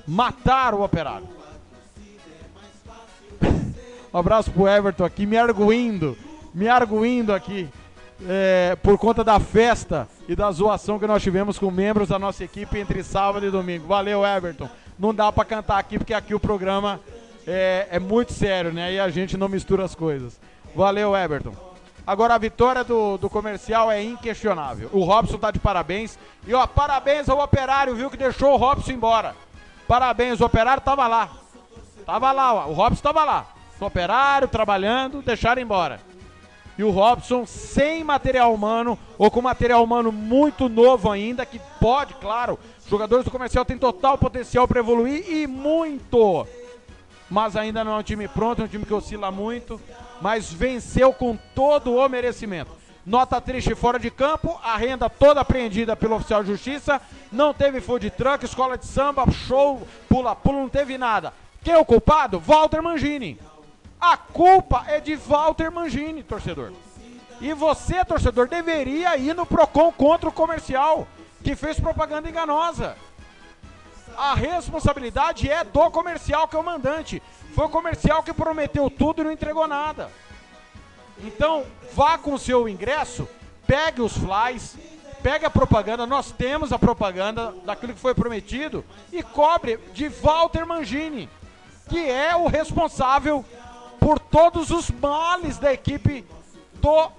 Mataram 0.07 0.79
o 0.79 0.83
operário. 0.83 1.27
um 4.13 4.17
abraço 4.17 4.49
pro 4.49 4.69
Everton 4.69 5.03
aqui, 5.03 5.25
me 5.25 5.37
arguindo, 5.37 6.17
me 6.53 6.69
arguindo 6.69 7.33
aqui. 7.33 7.69
É, 8.27 8.77
por 8.83 8.99
conta 8.99 9.23
da 9.23 9.39
festa 9.39 10.07
e 10.27 10.35
da 10.35 10.51
zoação 10.51 10.99
que 10.99 11.07
nós 11.07 11.23
tivemos 11.23 11.57
com 11.57 11.71
membros 11.71 12.09
da 12.09 12.19
nossa 12.19 12.43
equipe 12.43 12.77
entre 12.77 13.03
sábado 13.03 13.45
e 13.45 13.51
domingo. 13.51 13.87
Valeu, 13.87 14.23
Everton. 14.23 14.69
Não 15.01 15.15
dá 15.15 15.31
para 15.31 15.43
cantar 15.43 15.79
aqui 15.79 15.97
porque 15.97 16.13
aqui 16.13 16.35
o 16.35 16.39
programa 16.39 16.99
é, 17.47 17.87
é, 17.89 17.97
muito 17.97 18.33
sério, 18.33 18.71
né? 18.71 18.93
E 18.93 18.99
a 18.99 19.09
gente 19.09 19.35
não 19.35 19.49
mistura 19.49 19.83
as 19.83 19.95
coisas. 19.95 20.39
Valeu, 20.75 21.17
Everton. 21.17 21.55
Agora 22.05 22.35
a 22.35 22.37
vitória 22.37 22.83
do, 22.83 23.17
do 23.17 23.27
comercial 23.27 23.91
é 23.91 24.03
inquestionável. 24.03 24.91
O 24.93 25.03
Robson 25.03 25.39
tá 25.39 25.49
de 25.49 25.57
parabéns. 25.57 26.19
E 26.45 26.53
ó, 26.53 26.67
parabéns 26.67 27.27
ao 27.29 27.39
operário, 27.39 27.95
viu, 27.95 28.11
que 28.11 28.17
deixou 28.17 28.53
o 28.53 28.57
Robson 28.57 28.91
embora. 28.91 29.35
Parabéns, 29.87 30.39
o 30.39 30.45
operário 30.45 30.83
tava 30.83 31.07
lá. 31.07 31.31
Tava 32.05 32.31
lá, 32.31 32.53
ó, 32.53 32.67
o 32.67 32.73
Robson 32.73 33.01
tava 33.01 33.23
lá. 33.23 33.47
O 33.79 33.85
operário 33.85 34.47
trabalhando, 34.47 35.23
deixaram 35.23 35.63
embora. 35.63 35.99
E 36.77 36.83
o 36.83 36.91
Robson 36.91 37.43
sem 37.47 38.03
material 38.03 38.53
humano, 38.53 38.99
ou 39.17 39.31
com 39.31 39.41
material 39.41 39.83
humano 39.83 40.11
muito 40.11 40.69
novo 40.69 41.09
ainda, 41.09 41.43
que 41.43 41.59
pode, 41.79 42.13
claro, 42.15 42.59
jogadores 42.91 43.25
do 43.25 43.31
comercial 43.31 43.65
têm 43.65 43.77
total 43.77 44.17
potencial 44.19 44.67
para 44.67 44.79
evoluir 44.79 45.27
e 45.27 45.47
muito. 45.47 46.45
Mas 47.29 47.55
ainda 47.55 47.83
não 47.83 47.93
é 47.93 47.95
um 47.95 48.03
time 48.03 48.27
pronto, 48.27 48.61
é 48.61 48.65
um 48.65 48.67
time 48.67 48.85
que 48.85 48.93
oscila 48.93 49.31
muito 49.31 49.81
mas 50.21 50.53
venceu 50.53 51.11
com 51.11 51.35
todo 51.55 51.95
o 51.95 52.07
merecimento. 52.07 52.71
Nota 53.03 53.41
triste 53.41 53.73
fora 53.73 53.97
de 53.97 54.11
campo, 54.11 54.59
a 54.63 54.77
renda 54.77 55.09
toda 55.09 55.41
apreendida 55.41 55.95
pelo 55.95 56.15
oficial 56.15 56.43
de 56.43 56.51
justiça, 56.51 57.01
não 57.31 57.51
teve 57.51 57.81
food 57.81 58.07
truck, 58.11 58.45
escola 58.45 58.77
de 58.77 58.85
samba, 58.85 59.25
show, 59.31 59.81
pula-pula, 60.07 60.59
não 60.59 60.69
teve 60.69 60.99
nada. 60.99 61.33
Quem 61.63 61.73
é 61.73 61.77
o 61.77 61.85
culpado? 61.85 62.39
Walter 62.39 62.81
Mangini. 62.81 63.39
A 63.99 64.15
culpa 64.15 64.85
é 64.87 64.99
de 64.99 65.15
Walter 65.15 65.71
Mangini, 65.71 66.21
torcedor. 66.21 66.71
E 67.39 67.53
você, 67.53 68.05
torcedor, 68.05 68.47
deveria 68.47 69.17
ir 69.17 69.33
no 69.33 69.47
PROCON 69.47 69.91
contra 69.91 70.29
o 70.29 70.31
comercial, 70.31 71.07
que 71.43 71.55
fez 71.55 71.79
propaganda 71.79 72.29
enganosa. 72.29 72.95
A 74.17 74.33
responsabilidade 74.33 75.49
é 75.49 75.63
do 75.63 75.89
comercial, 75.89 76.47
que 76.47 76.55
é 76.55 76.59
o 76.59 76.63
mandante. 76.63 77.21
Foi 77.55 77.65
o 77.65 77.69
comercial 77.69 78.23
que 78.23 78.33
prometeu 78.33 78.89
tudo 78.89 79.21
e 79.21 79.23
não 79.23 79.31
entregou 79.31 79.67
nada. 79.67 80.11
Então, 81.23 81.65
vá 81.93 82.17
com 82.17 82.33
o 82.33 82.39
seu 82.39 82.67
ingresso, 82.67 83.27
pegue 83.67 84.01
os 84.01 84.17
flies, 84.17 84.75
pegue 85.21 85.45
a 85.45 85.49
propaganda, 85.49 86.05
nós 86.05 86.31
temos 86.31 86.71
a 86.71 86.79
propaganda 86.79 87.53
daquilo 87.63 87.93
que 87.93 87.99
foi 87.99 88.15
prometido 88.15 88.83
e 89.11 89.21
cobre 89.21 89.77
de 89.93 90.07
Walter 90.09 90.65
Mangini, 90.65 91.29
que 91.87 92.09
é 92.09 92.35
o 92.35 92.47
responsável 92.47 93.45
por 93.99 94.17
todos 94.17 94.71
os 94.71 94.89
males 94.89 95.57
da 95.57 95.71
equipe 95.71 96.25
do 96.73 97.11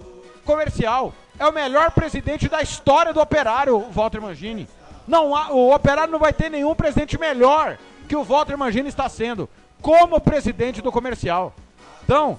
comercial. 0.44 1.14
É 1.38 1.46
o 1.46 1.52
melhor 1.52 1.90
presidente 1.90 2.48
da 2.48 2.62
história 2.62 3.12
do 3.12 3.20
operário, 3.20 3.78
Walter 3.90 4.20
Mangini. 4.20 4.68
Não 5.06 5.30
o 5.50 5.74
operário 5.74 6.12
não 6.12 6.18
vai 6.18 6.32
ter 6.32 6.50
nenhum 6.50 6.74
presidente 6.74 7.18
melhor 7.18 7.78
que 8.08 8.14
o 8.14 8.22
Walter 8.22 8.56
Mangini 8.56 8.88
está 8.88 9.08
sendo 9.08 9.48
como 9.80 10.20
presidente 10.20 10.80
do 10.80 10.92
comercial. 10.92 11.52
Então, 12.04 12.38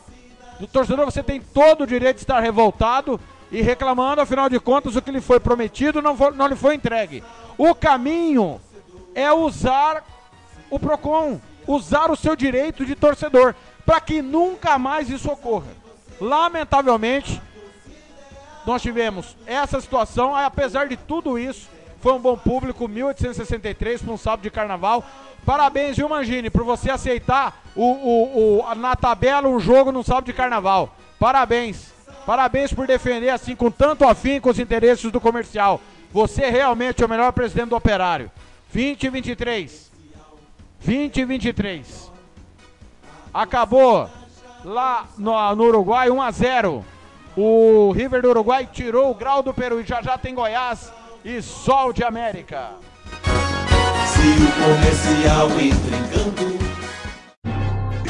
o 0.60 0.68
torcedor, 0.68 1.06
você 1.06 1.22
tem 1.22 1.42
todo 1.42 1.82
o 1.82 1.88
direito 1.88 2.18
de 2.18 2.24
estar 2.24 2.40
revoltado 2.40 3.20
e 3.52 3.62
reclamando, 3.62 4.22
afinal 4.22 4.50
de 4.50 4.60
contas, 4.60 4.96
o 4.96 5.02
que 5.02 5.12
lhe 5.12 5.22
foi 5.22 5.40
prometido 5.40 6.02
não, 6.02 6.16
foi, 6.16 6.32
não 6.32 6.48
lhe 6.48 6.56
foi 6.56 6.76
entregue. 6.76 7.24
O 7.58 7.76
caminho 7.76 8.62
é 9.14 9.32
usar 9.32 10.04
o 10.70 10.80
PROCON, 10.80 11.40
usar 11.68 12.10
o 12.10 12.16
seu 12.16 12.36
direito 12.36 12.86
de 12.86 12.96
torcedor, 12.96 13.54
para 13.86 14.00
que 14.00 14.22
nunca 14.22 14.80
mais 14.80 15.10
isso 15.10 15.30
ocorra. 15.30 15.68
Lamentavelmente, 16.20 17.42
nós 18.66 18.82
tivemos 18.82 19.36
essa 19.46 19.80
situação, 19.80 20.36
apesar 20.36 20.88
de 20.88 20.98
tudo 20.98 21.38
isso, 21.38 21.70
foi 22.00 22.14
um 22.14 22.20
bom 22.20 22.38
público, 22.38 22.88
1863 22.88 24.02
para 24.02 24.14
um 24.14 24.18
sábado 24.18 24.42
de 24.42 24.52
carnaval. 24.52 25.06
Parabéns, 25.46 25.98
viu, 25.98 26.08
Mangini, 26.10 26.50
por 26.50 26.64
você 26.64 26.90
aceitar 26.90 27.64
o, 27.76 27.84
o, 27.84 28.60
o, 28.60 28.76
na 28.76 28.96
tabela 28.96 29.48
um 29.48 29.60
jogo 29.60 29.92
no 29.92 30.04
sábado 30.04 30.26
de 30.26 30.34
carnaval. 30.34 30.96
Parabéns. 31.20 31.94
Parabéns 32.26 32.74
por 32.74 32.88
defender 32.88 33.30
assim 33.30 33.56
com 33.56 33.70
tanto 33.70 34.06
afim 34.06 34.40
com 34.40 34.50
os 34.50 34.60
interesses 34.60 35.12
do 35.12 35.20
comercial. 35.20 35.82
Você 36.12 36.50
realmente 36.50 37.02
é 37.02 37.06
o 37.06 37.10
melhor 37.10 37.32
presidente 37.34 37.70
do 37.70 37.76
operário. 37.76 38.32
2023. 38.74 39.92
2023. 40.86 42.12
Acabou 43.34 44.10
lá 44.64 45.08
no, 45.18 45.56
no 45.56 45.64
Uruguai 45.64 46.10
1 46.10 46.22
a 46.22 46.32
0. 46.32 46.86
O 47.36 47.92
River 47.92 48.22
do 48.22 48.30
Uruguai 48.30 48.70
tirou 48.72 49.10
o 49.10 49.16
grau 49.16 49.42
do 49.42 49.52
Peru 49.54 49.82
e 49.82 49.84
já 49.84 50.04
já 50.04 50.20
tem 50.20 50.36
Goiás 50.36 50.94
e 51.26 51.42
Sol 51.42 51.92
de 51.92 52.04
América. 52.04 52.74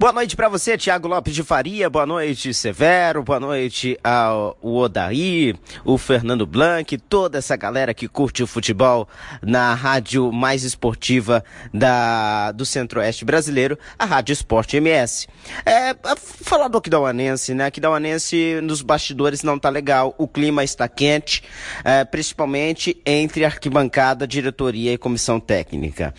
Boa 0.00 0.14
noite 0.14 0.34
para 0.34 0.48
você, 0.48 0.78
Tiago 0.78 1.06
Lopes 1.06 1.34
de 1.34 1.42
Faria. 1.42 1.90
Boa 1.90 2.06
noite, 2.06 2.54
Severo. 2.54 3.22
Boa 3.22 3.38
noite 3.38 3.98
ao 4.02 4.56
Odaí, 4.62 5.54
o 5.84 5.98
Fernando 5.98 6.46
Blanc, 6.46 6.96
toda 6.96 7.36
essa 7.36 7.54
galera 7.54 7.92
que 7.92 8.08
curte 8.08 8.42
o 8.42 8.46
futebol 8.46 9.06
na 9.42 9.74
rádio 9.74 10.32
mais 10.32 10.64
esportiva 10.64 11.44
da, 11.70 12.50
do 12.52 12.64
Centro-Oeste 12.64 13.26
brasileiro, 13.26 13.78
a 13.98 14.06
Rádio 14.06 14.32
Esporte 14.32 14.78
MS. 14.78 15.28
É, 15.66 15.94
falar 16.16 16.68
do 16.68 16.78
Aquidauanense, 16.78 17.52
né? 17.52 17.66
Aquidauanense 17.66 18.58
nos 18.62 18.80
bastidores 18.80 19.42
não 19.42 19.58
tá 19.58 19.68
legal, 19.68 20.14
o 20.16 20.26
clima 20.26 20.64
está 20.64 20.88
quente, 20.88 21.42
é, 21.84 22.06
principalmente 22.06 22.96
entre 23.04 23.44
arquibancada, 23.44 24.26
diretoria 24.26 24.94
e 24.94 24.96
comissão 24.96 25.38
técnica. 25.38 26.14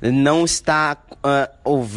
Não 0.00 0.44
está, 0.44 0.96
uh, 1.64 1.88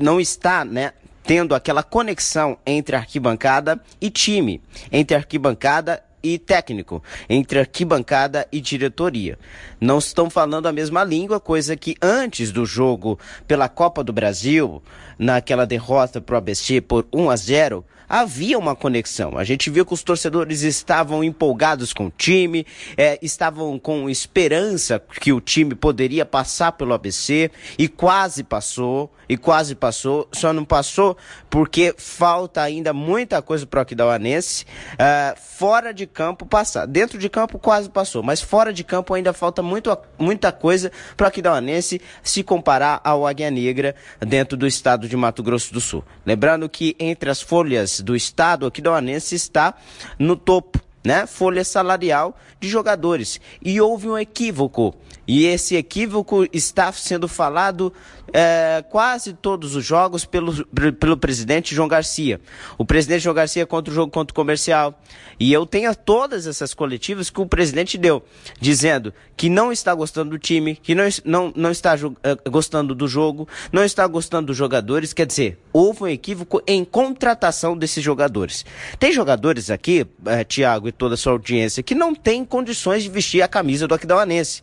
não 0.00 0.20
está, 0.20 0.64
né? 0.64 0.92
tendo 1.22 1.54
aquela 1.54 1.82
conexão 1.82 2.58
entre 2.66 2.96
arquibancada 2.96 3.80
e 4.00 4.10
time, 4.10 4.60
entre 4.90 5.16
arquibancada 5.16 6.02
e 6.22 6.38
técnico, 6.38 7.02
entre 7.28 7.60
arquibancada 7.60 8.46
e 8.50 8.60
diretoria. 8.60 9.38
Não 9.80 9.98
estão 9.98 10.28
falando 10.28 10.66
a 10.66 10.72
mesma 10.72 11.04
língua, 11.04 11.40
coisa 11.40 11.76
que 11.76 11.96
antes 12.02 12.50
do 12.52 12.66
jogo 12.66 13.18
pela 13.46 13.68
Copa 13.68 14.02
do 14.04 14.12
Brasil, 14.12 14.82
naquela 15.18 15.66
derrota 15.66 16.20
para 16.20 16.34
o 16.34 16.38
ABC 16.38 16.80
por 16.80 17.06
1 17.12 17.30
a 17.30 17.36
0, 17.36 17.84
havia 18.10 18.58
uma 18.58 18.74
conexão. 18.74 19.38
A 19.38 19.44
gente 19.44 19.70
viu 19.70 19.86
que 19.86 19.94
os 19.94 20.02
torcedores 20.02 20.62
estavam 20.62 21.22
empolgados 21.22 21.92
com 21.92 22.06
o 22.06 22.10
time, 22.10 22.66
é, 22.96 23.16
estavam 23.22 23.78
com 23.78 24.10
esperança 24.10 25.00
que 25.20 25.32
o 25.32 25.40
time 25.40 25.76
poderia 25.76 26.26
passar 26.26 26.72
pelo 26.72 26.92
ABC 26.92 27.52
e 27.78 27.86
quase 27.86 28.42
passou, 28.42 29.12
e 29.28 29.36
quase 29.36 29.76
passou, 29.76 30.28
só 30.32 30.52
não 30.52 30.64
passou 30.64 31.16
porque 31.48 31.94
falta 31.96 32.60
ainda 32.62 32.92
muita 32.92 33.40
coisa 33.40 33.64
para 33.64 33.78
o 33.78 33.82
Aquidauanense, 33.82 34.64
uh, 34.94 35.38
fora 35.40 35.94
de 35.94 36.04
campo 36.04 36.44
passar. 36.44 36.84
Dentro 36.84 37.16
de 37.16 37.28
campo 37.28 37.56
quase 37.56 37.88
passou, 37.88 38.24
mas 38.24 38.40
fora 38.40 38.72
de 38.72 38.82
campo 38.82 39.14
ainda 39.14 39.32
falta 39.32 39.62
muito, 39.62 39.96
muita 40.18 40.50
coisa 40.50 40.90
para 41.16 41.26
o 41.26 41.28
Aquidauanense 41.28 42.00
se 42.24 42.42
comparar 42.42 43.00
ao 43.04 43.24
Águia 43.24 43.52
Negra 43.52 43.94
dentro 44.18 44.56
do 44.56 44.66
estado 44.66 45.08
de 45.08 45.16
Mato 45.16 45.44
Grosso 45.44 45.72
do 45.72 45.80
Sul. 45.80 46.04
Lembrando 46.26 46.68
que 46.68 46.96
entre 46.98 47.30
as 47.30 47.40
folhas 47.40 47.99
do 48.02 48.16
estado 48.16 48.66
aquidauanense 48.66 49.34
está 49.34 49.74
no 50.18 50.36
topo, 50.36 50.80
né? 51.04 51.26
Folha 51.26 51.64
salarial 51.64 52.36
de 52.58 52.68
jogadores. 52.68 53.40
E 53.62 53.80
houve 53.80 54.08
um 54.08 54.18
equívoco. 54.18 54.94
E 55.26 55.46
esse 55.46 55.76
equívoco 55.76 56.46
está 56.52 56.90
sendo 56.92 57.28
falado 57.28 57.92
é, 58.32 58.84
quase 58.88 59.32
todos 59.32 59.74
os 59.74 59.84
jogos 59.84 60.24
pelo, 60.24 60.64
pelo 60.66 61.16
presidente 61.16 61.74
João 61.74 61.88
Garcia. 61.88 62.40
O 62.78 62.84
presidente 62.84 63.22
João 63.22 63.34
Garcia 63.34 63.66
contra 63.66 63.90
o 63.92 63.94
jogo 63.94 64.12
contra 64.12 64.32
o 64.32 64.34
comercial. 64.34 65.00
E 65.38 65.52
eu 65.52 65.64
tenho 65.64 65.94
todas 65.94 66.46
essas 66.46 66.74
coletivas 66.74 67.30
que 67.30 67.40
o 67.40 67.46
presidente 67.46 67.96
deu, 67.96 68.22
dizendo 68.60 69.12
que 69.36 69.48
não 69.48 69.72
está 69.72 69.94
gostando 69.94 70.30
do 70.30 70.38
time, 70.38 70.76
que 70.76 70.94
não, 70.94 71.04
não, 71.24 71.52
não 71.56 71.70
está 71.70 71.94
uh, 71.94 72.50
gostando 72.50 72.94
do 72.94 73.08
jogo, 73.08 73.48
não 73.72 73.82
está 73.82 74.06
gostando 74.06 74.48
dos 74.48 74.56
jogadores. 74.56 75.12
Quer 75.12 75.26
dizer, 75.26 75.58
houve 75.72 76.02
um 76.02 76.08
equívoco 76.08 76.62
em 76.66 76.84
contratação 76.84 77.76
desses 77.76 78.04
jogadores. 78.04 78.64
Tem 78.98 79.12
jogadores 79.12 79.70
aqui, 79.70 80.02
uh, 80.02 80.44
Tiago 80.46 80.88
e 80.88 80.92
toda 80.92 81.14
a 81.14 81.16
sua 81.16 81.32
audiência, 81.32 81.82
que 81.82 81.94
não 81.94 82.14
têm 82.14 82.44
condições 82.44 83.02
de 83.02 83.08
vestir 83.08 83.40
a 83.40 83.48
camisa 83.48 83.88
do 83.88 83.94
Aquidauanense 83.94 84.62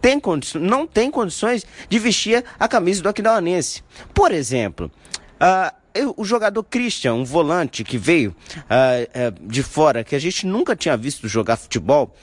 tem 0.00 0.20
não 0.60 0.86
tem 0.86 1.10
condições 1.10 1.66
de 1.88 1.98
vestir 1.98 2.44
a 2.58 2.66
camisa 2.66 3.02
do 3.02 3.08
Aquidauanense. 3.08 3.82
Por 4.14 4.32
exemplo, 4.32 4.90
uh, 5.40 6.14
o 6.16 6.24
jogador 6.24 6.62
Christian, 6.64 7.14
um 7.14 7.24
volante 7.24 7.84
que 7.84 7.98
veio 7.98 8.30
uh, 8.30 8.64
uh, 8.64 9.48
de 9.48 9.62
fora, 9.62 10.04
que 10.04 10.14
a 10.14 10.18
gente 10.18 10.46
nunca 10.46 10.76
tinha 10.76 10.96
visto 10.96 11.28
jogar 11.28 11.56
futebol, 11.56 12.14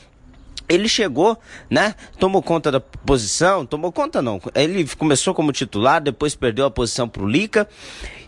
ele 0.69 0.89
chegou, 0.89 1.37
né? 1.69 1.95
Tomou 2.19 2.41
conta 2.41 2.71
da 2.71 2.79
posição, 2.79 3.65
tomou 3.65 3.91
conta 3.91 4.21
não. 4.21 4.41
Ele 4.53 4.85
começou 4.95 5.33
como 5.33 5.51
titular, 5.51 6.01
depois 6.01 6.35
perdeu 6.35 6.65
a 6.65 6.71
posição 6.71 7.07
pro 7.07 7.27
Lica. 7.27 7.67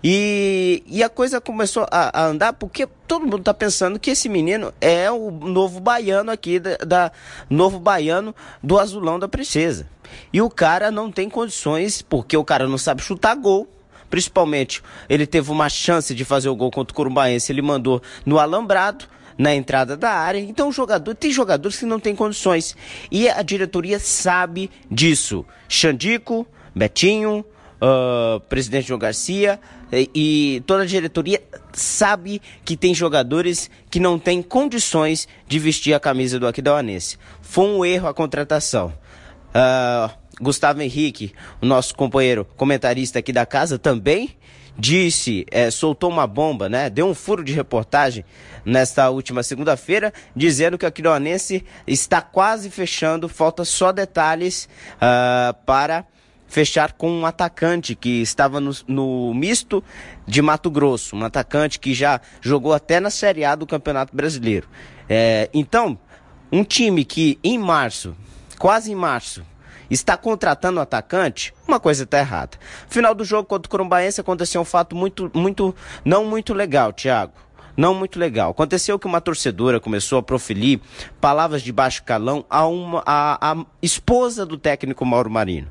E, 0.02 0.82
e 0.88 1.04
a 1.04 1.10
coisa 1.10 1.42
começou 1.42 1.86
a, 1.92 2.22
a 2.22 2.26
andar 2.26 2.54
porque 2.54 2.88
todo 3.06 3.24
mundo 3.26 3.40
tá 3.40 3.54
pensando 3.54 4.00
que 4.00 4.12
esse 4.12 4.30
menino 4.30 4.74
é 4.80 5.12
o 5.12 5.30
novo 5.30 5.82
baiano 5.82 6.32
aqui, 6.32 6.60
da, 6.60 6.78
da 6.78 7.12
novo 7.50 7.80
baiano 7.80 8.34
do 8.64 8.80
azulão 8.80 9.20
da 9.20 9.28
princesa. 9.28 9.88
E 10.32 10.42
o 10.42 10.50
cara 10.50 10.90
não 10.90 11.12
tem 11.12 11.30
condições, 11.30 12.02
porque 12.02 12.38
o 12.38 12.46
cara 12.46 12.68
não 12.68 12.78
sabe 12.78 13.02
chutar 13.02 13.36
gol. 13.36 13.68
Principalmente, 14.10 14.82
ele 15.08 15.28
teve 15.28 15.52
uma 15.52 15.70
chance 15.70 16.16
de 16.16 16.26
fazer 16.26 16.50
o 16.50 16.56
gol 16.56 16.72
contra 16.72 16.92
o 16.92 16.96
Corumbaense, 16.96 17.52
ele 17.52 17.62
mandou 17.62 18.02
no 18.26 18.40
alambrado 18.40 19.06
na 19.40 19.56
entrada 19.56 19.96
da 19.96 20.12
área. 20.12 20.40
Então 20.40 20.70
jogador 20.70 21.16
tem 21.16 21.32
jogadores 21.32 21.80
que 21.80 21.86
não 21.86 22.00
têm 22.00 22.14
condições 22.14 22.76
e 23.10 23.30
a 23.30 23.42
diretoria 23.42 23.98
sabe 23.98 24.70
disso. 24.92 25.46
Xandico, 25.70 26.46
Betinho, 26.76 27.46
uh, 27.82 28.42
presidente 28.42 28.90
João 28.90 29.00
Garcia 29.00 29.58
e, 29.92 30.10
e, 30.14 30.64
toda 30.68 30.84
a 30.84 30.86
diretoria 30.86 31.42
sabe 31.72 32.42
que 32.66 32.76
tem 32.76 32.94
jogadores 32.94 33.72
que 33.90 34.00
não 34.00 34.20
têm 34.20 34.44
condições 34.44 35.28
de 35.48 35.58
vestir 35.58 35.94
a 35.94 36.00
camisa 36.00 36.38
do 36.38 36.46
Aquidauanense. 36.46 37.18
Foi 37.42 37.66
um 37.66 37.86
erro 37.86 38.08
a 38.10 38.14
contratação. 38.14 38.94
Uh, 39.50 40.19
Gustavo 40.40 40.82
Henrique, 40.82 41.34
o 41.62 41.66
nosso 41.66 41.96
companheiro 41.96 42.46
comentarista 42.56 43.20
aqui 43.20 43.34
da 43.34 43.46
casa, 43.46 43.78
também 43.78 44.38
disse, 44.78 45.46
é, 45.52 45.70
soltou 45.70 46.10
uma 46.10 46.26
bomba, 46.26 46.70
né? 46.70 46.90
Deu 46.90 47.08
um 47.08 47.14
furo 47.14 47.44
de 47.44 47.52
reportagem 47.52 48.24
nesta 48.64 49.10
última 49.10 49.44
segunda-feira, 49.44 50.14
dizendo 50.36 50.78
que 50.78 50.86
o 50.86 50.88
Aquidauanense 50.88 51.66
está 51.86 52.22
quase 52.22 52.70
fechando, 52.70 53.28
falta 53.28 53.66
só 53.66 53.92
detalhes 53.92 54.70
uh, 54.96 55.54
para 55.66 56.06
fechar 56.48 56.94
com 56.94 57.12
um 57.12 57.26
atacante 57.26 57.94
que 57.94 58.22
estava 58.22 58.60
no, 58.60 58.72
no, 58.88 59.34
misto 59.34 59.84
de 60.26 60.42
Mato 60.42 60.72
Grosso, 60.72 61.16
um 61.16 61.24
atacante 61.24 61.80
que 61.80 61.94
já 61.94 62.20
jogou 62.42 62.74
até 62.74 63.00
na 63.00 63.10
Série 63.10 63.46
A 63.46 63.56
do 63.56 63.68
Campeonato 63.68 64.16
Brasileiro. 64.16 64.68
É, 65.08 65.50
então, 65.54 65.98
um 66.52 66.64
time 66.64 67.06
que 67.06 67.38
em 67.44 67.58
março, 67.58 68.16
quase 68.58 68.92
em 68.92 68.96
março, 68.96 69.46
está 69.90 70.16
contratando 70.18 70.80
um 70.80 70.82
atacante, 70.82 71.54
uma 71.68 71.80
coisa 71.80 72.04
está 72.04 72.20
errada. 72.20 72.58
Final 72.88 73.16
do 73.16 73.24
jogo 73.24 73.48
contra 73.48 73.68
o 73.68 73.70
Corumbaense 73.70 74.22
aconteceu 74.22 74.62
um 74.62 74.66
fato 74.66 74.96
muito, 74.96 75.32
muito, 75.34 75.76
não 76.04 76.26
muito 76.26 76.54
legal, 76.54 76.94
Thiago. 76.94 77.34
Não 77.78 77.94
muito 77.94 78.20
legal. 78.20 78.52
Aconteceu 78.52 79.00
que 79.00 79.08
uma 79.08 79.22
torcedora 79.22 79.80
começou 79.80 80.20
a 80.20 80.24
proferir 80.24 80.82
palavras 81.22 81.62
de 81.62 81.72
baixo 81.72 82.04
calão 82.04 82.46
a, 82.50 82.68
uma, 82.68 83.02
a, 83.06 83.52
a 83.54 83.66
esposa 83.82 84.46
do 84.46 84.58
técnico 84.58 85.06
Mauro 85.06 85.30
Marino 85.30 85.70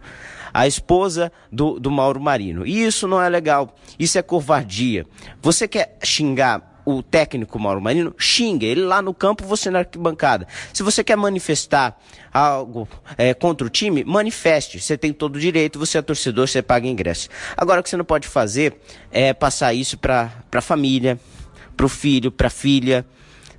a 0.53 0.67
esposa 0.67 1.31
do, 1.53 1.79
do 1.79 1.91
Mauro 1.91 2.21
Marino. 2.21 2.67
E 2.67 2.85
isso 2.85 3.07
não 3.07 3.21
é 3.21 3.29
legal, 3.29 3.77
isso 3.99 4.19
é 4.19 4.23
covardia. 4.23 5.07
Você 5.41 5.69
quer 5.69 5.99
xingar 6.03 6.78
o 6.91 7.03
técnico 7.03 7.59
Mauro 7.59 7.83
Marino, 7.83 8.15
xinga 8.17 8.65
ele 8.65 8.81
lá 8.81 9.03
no 9.03 9.13
campo, 9.13 9.45
você 9.45 9.71
na 9.71 9.81
arquibancada. 9.81 10.49
Se 10.73 10.83
você 10.83 11.05
quer 11.05 11.17
manifestar 11.17 12.01
algo 12.33 12.89
é, 13.19 13.35
contra 13.35 13.67
o 13.67 13.71
time, 13.71 14.03
manifeste. 14.05 14.81
Você 14.81 14.97
tem 14.97 15.13
todo 15.13 15.37
o 15.37 15.39
direito, 15.39 15.79
você 15.79 15.99
é 15.99 16.03
torcedor, 16.03 16.49
você 16.49 16.63
paga 16.63 16.89
ingresso. 16.89 17.29
Agora, 17.55 17.81
o 17.81 17.83
que 17.83 17.91
você 17.91 17.97
não 17.99 18.07
pode 18.07 18.27
fazer 18.27 18.81
é 19.11 19.35
passar 19.35 19.75
isso 19.75 19.99
para 19.99 20.33
a 20.51 20.61
família, 20.63 21.21
para 21.77 21.85
o 21.85 21.91
filho, 21.91 22.33
para 22.33 22.47
a 22.47 22.51
filha, 22.51 23.05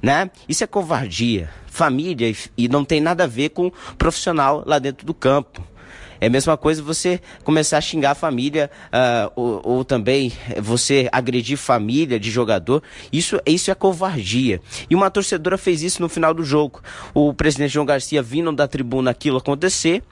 né? 0.01 0.31
Isso 0.47 0.63
é 0.63 0.67
covardia. 0.67 1.51
Família 1.67 2.33
e 2.57 2.67
não 2.67 2.83
tem 2.83 2.99
nada 2.99 3.25
a 3.25 3.27
ver 3.27 3.49
com 3.49 3.71
profissional 3.95 4.63
lá 4.65 4.79
dentro 4.79 5.05
do 5.05 5.13
campo. 5.13 5.63
É 6.21 6.27
a 6.27 6.29
mesma 6.29 6.57
coisa 6.57 6.81
você 6.81 7.21
começar 7.43 7.77
a 7.77 7.81
xingar 7.81 8.11
a 8.11 8.15
família 8.15 8.69
uh, 8.87 9.31
ou, 9.35 9.61
ou, 9.63 9.85
também 9.85 10.33
você 10.61 11.07
agredir 11.11 11.57
família 11.57 12.19
de 12.19 12.29
jogador. 12.29 12.83
Isso, 13.11 13.39
isso 13.45 13.71
é 13.71 13.75
covardia. 13.75 14.61
E 14.89 14.95
uma 14.95 15.09
torcedora 15.09 15.57
fez 15.57 15.81
isso 15.81 16.01
no 16.01 16.09
final 16.09 16.33
do 16.33 16.43
jogo. 16.43 16.81
O 17.13 17.33
presidente 17.33 17.73
João 17.73 17.85
Garcia 17.85 18.21
vindo 18.21 18.51
da 18.51 18.67
tribuna 18.67 19.11
aquilo 19.11 19.37
acontecer. 19.37 20.03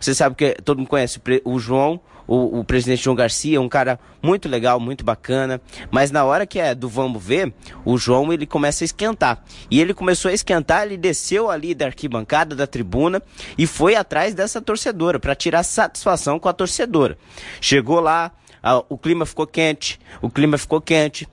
Você 0.00 0.14
sabe 0.14 0.34
que 0.34 0.56
todo 0.64 0.78
mundo 0.78 0.88
conhece 0.88 1.20
o 1.44 1.58
João 1.58 2.00
o, 2.26 2.60
o, 2.60 2.64
presidente 2.64 3.02
João 3.02 3.16
Garcia, 3.16 3.60
um 3.60 3.68
cara 3.68 3.98
muito 4.22 4.48
legal, 4.48 4.78
muito 4.78 5.04
bacana. 5.04 5.60
Mas 5.90 6.10
na 6.10 6.24
hora 6.24 6.46
que 6.46 6.58
é 6.58 6.74
do 6.74 6.88
vamos 6.88 7.22
ver, 7.22 7.52
o 7.84 7.98
João 7.98 8.32
ele 8.32 8.46
começa 8.46 8.84
a 8.84 8.86
esquentar. 8.86 9.44
E 9.70 9.80
ele 9.80 9.94
começou 9.94 10.30
a 10.30 10.34
esquentar, 10.34 10.84
ele 10.84 10.96
desceu 10.96 11.50
ali 11.50 11.74
da 11.74 11.86
arquibancada, 11.86 12.54
da 12.54 12.66
tribuna 12.66 13.22
e 13.56 13.66
foi 13.66 13.94
atrás 13.94 14.34
dessa 14.34 14.60
torcedora 14.60 15.18
para 15.18 15.34
tirar 15.34 15.62
satisfação 15.62 16.38
com 16.38 16.48
a 16.48 16.52
torcedora. 16.52 17.16
Chegou 17.60 18.00
lá, 18.00 18.32
a, 18.62 18.82
o 18.88 18.96
clima 18.96 19.26
ficou 19.26 19.46
quente, 19.46 19.98
o 20.20 20.30
clima 20.30 20.56
ficou 20.56 20.80
quente. 20.80 21.28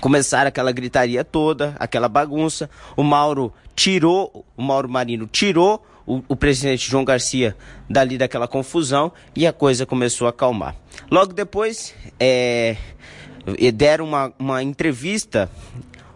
começaram 0.00 0.48
aquela 0.48 0.72
gritaria 0.72 1.24
toda, 1.24 1.74
aquela 1.78 2.08
bagunça. 2.08 2.68
O 2.96 3.02
Mauro 3.02 3.52
tirou, 3.76 4.44
o 4.56 4.62
Mauro 4.62 4.88
Marino 4.88 5.26
tirou 5.26 5.84
o, 6.06 6.22
o, 6.28 6.36
presidente 6.36 6.90
João 6.90 7.04
Garcia 7.04 7.56
dali 7.88 8.18
daquela 8.18 8.48
confusão 8.48 9.12
e 9.34 9.46
a 9.46 9.52
coisa 9.52 9.86
começou 9.86 10.26
a 10.26 10.30
acalmar. 10.30 10.76
Logo 11.10 11.32
depois, 11.32 11.94
é, 12.18 12.76
deram 13.72 14.06
uma, 14.06 14.32
uma 14.38 14.62
entrevista 14.62 15.50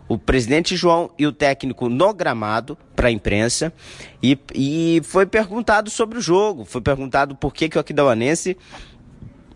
o 0.09 0.17
presidente 0.17 0.77
João 0.77 1.11
e 1.19 1.27
o 1.27 1.33
técnico 1.33 1.89
no 1.89 2.15
gramado 2.15 2.79
para 2.95 3.09
a 3.09 3.11
imprensa 3.11 3.73
e, 4.23 4.39
e 4.55 5.01
foi 5.05 5.27
perguntado 5.27 5.91
sobre 5.91 6.19
o 6.19 6.21
jogo, 6.21 6.65
foi 6.65 6.81
perguntado 6.81 7.35
por 7.35 7.53
que, 7.53 7.69
que 7.69 7.77
o 7.77 7.81
Aquidauanense 7.81 8.57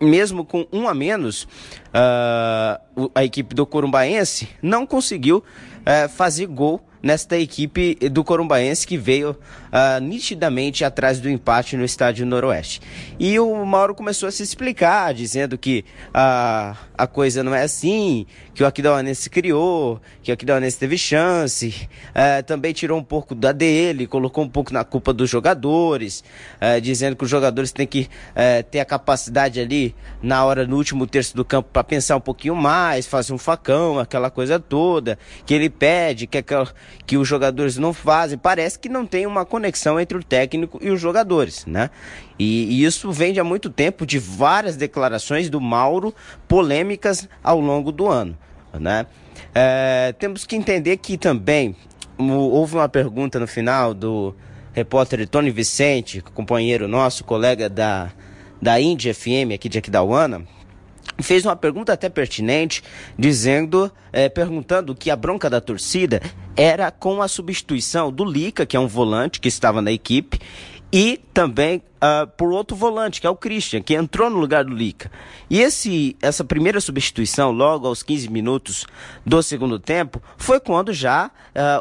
mesmo 0.00 0.44
com 0.44 0.66
um 0.72 0.88
a 0.88 0.94
menos, 0.94 1.42
uh, 1.44 3.10
a 3.14 3.22
equipe 3.22 3.54
do 3.54 3.66
Corumbaense 3.66 4.48
não 4.62 4.86
conseguiu 4.86 5.38
uh, 5.38 6.08
fazer 6.08 6.46
gol 6.46 6.80
nesta 7.02 7.38
equipe 7.38 7.94
do 8.10 8.22
Corumbaense 8.24 8.86
que 8.86 8.96
veio 8.96 9.30
uh, 9.30 10.00
nitidamente 10.00 10.84
atrás 10.84 11.20
do 11.20 11.28
empate 11.28 11.76
no 11.76 11.84
estádio 11.84 12.26
Noroeste. 12.26 12.80
E 13.18 13.38
o 13.38 13.64
Mauro 13.64 13.94
começou 13.94 14.28
a 14.28 14.32
se 14.32 14.42
explicar, 14.42 15.14
dizendo 15.14 15.56
que 15.56 15.84
uh, 16.08 16.76
a 16.96 17.06
coisa 17.06 17.42
não 17.42 17.54
é 17.54 17.62
assim, 17.62 18.26
que 18.54 18.62
o 18.62 18.66
Aquidauanense 18.66 19.30
criou, 19.30 20.00
que 20.22 20.30
o 20.30 20.34
Aquidauanense 20.34 20.78
teve 20.78 20.98
chance, 20.98 21.88
uh, 22.10 22.42
também 22.44 22.72
tirou 22.72 22.98
um 22.98 23.04
pouco 23.04 23.34
da 23.34 23.52
dele, 23.52 24.06
colocou 24.06 24.44
um 24.44 24.48
pouco 24.48 24.72
na 24.72 24.84
culpa 24.84 25.12
dos 25.12 25.30
jogadores, 25.30 26.22
uh, 26.56 26.80
dizendo 26.80 27.16
que 27.16 27.24
os 27.24 27.30
jogadores 27.30 27.72
têm 27.72 27.86
que 27.86 28.08
uh, 28.30 28.62
ter 28.70 28.80
a 28.80 28.84
capacidade 28.84 29.60
ali 29.60 29.94
na 30.22 30.44
hora, 30.44 30.66
no 30.66 30.76
último 30.76 31.06
terço 31.06 31.34
do 31.34 31.44
campo, 31.44 31.70
para 31.72 31.82
pensar 31.84 32.16
um 32.16 32.20
pouquinho 32.20 32.54
mais, 32.54 33.06
fazer 33.06 33.32
um 33.32 33.38
facão, 33.38 33.98
aquela 33.98 34.30
coisa 34.30 34.58
toda, 34.60 35.18
que 35.46 35.54
ele 35.54 35.70
pede, 35.70 36.26
que, 36.26 36.38
aquela, 36.38 36.68
que 37.06 37.16
os 37.16 37.26
jogadores 37.26 37.76
não 37.76 37.92
fazem. 37.92 38.38
Parece 38.38 38.78
que 38.78 38.88
não 38.88 39.06
tem 39.06 39.26
uma 39.26 39.44
conexão 39.44 39.98
entre 39.98 40.16
o 40.16 40.22
técnico 40.22 40.78
e 40.82 40.90
os 40.90 41.00
jogadores, 41.00 41.66
né? 41.66 41.90
E, 42.38 42.64
e 42.64 42.84
isso 42.84 43.10
vem 43.12 43.32
de 43.32 43.40
há 43.40 43.44
muito 43.44 43.70
tempo 43.70 44.06
de 44.06 44.18
várias 44.18 44.76
declarações 44.76 45.50
do 45.50 45.60
Mauro 45.60 46.14
polêmicas 46.48 47.28
ao 47.42 47.60
longo 47.60 47.92
do 47.92 48.08
ano, 48.08 48.36
né? 48.74 49.06
É, 49.54 50.14
temos 50.18 50.44
que 50.44 50.56
entender 50.56 50.96
que 50.98 51.16
também 51.18 51.74
houve 52.18 52.76
uma 52.76 52.88
pergunta 52.88 53.40
no 53.40 53.46
final 53.46 53.94
do 53.94 54.34
repórter 54.72 55.26
Tony 55.28 55.50
Vicente, 55.50 56.20
companheiro 56.20 56.86
nosso, 56.86 57.24
colega 57.24 57.68
da, 57.68 58.10
da 58.60 58.80
Índia 58.80 59.14
FM 59.14 59.52
aqui 59.54 59.68
de 59.68 59.78
Aquidauana, 59.78 60.46
fez 61.22 61.44
uma 61.44 61.56
pergunta 61.56 61.92
até 61.92 62.08
pertinente, 62.08 62.82
dizendo, 63.18 63.90
é, 64.12 64.28
perguntando 64.28 64.94
que 64.94 65.10
a 65.10 65.16
bronca 65.16 65.48
da 65.48 65.60
torcida 65.60 66.20
era 66.56 66.90
com 66.90 67.22
a 67.22 67.28
substituição 67.28 68.12
do 68.12 68.24
Lica, 68.24 68.66
que 68.66 68.76
é 68.76 68.80
um 68.80 68.86
volante 68.86 69.40
que 69.40 69.48
estava 69.48 69.80
na 69.80 69.92
equipe, 69.92 70.38
e 70.92 71.20
também 71.32 71.82
uh, 72.00 72.26
por 72.36 72.52
outro 72.52 72.76
volante, 72.76 73.20
que 73.20 73.26
é 73.26 73.30
o 73.30 73.36
Christian, 73.36 73.80
que 73.80 73.94
entrou 73.94 74.28
no 74.28 74.38
lugar 74.38 74.64
do 74.64 74.74
Lica. 74.74 75.10
E 75.48 75.60
esse, 75.60 76.16
essa 76.20 76.44
primeira 76.44 76.80
substituição, 76.80 77.52
logo 77.52 77.86
aos 77.86 78.02
15 78.02 78.28
minutos 78.28 78.86
do 79.24 79.42
segundo 79.42 79.78
tempo, 79.78 80.20
foi 80.36 80.58
quando 80.58 80.92
já 80.92 81.30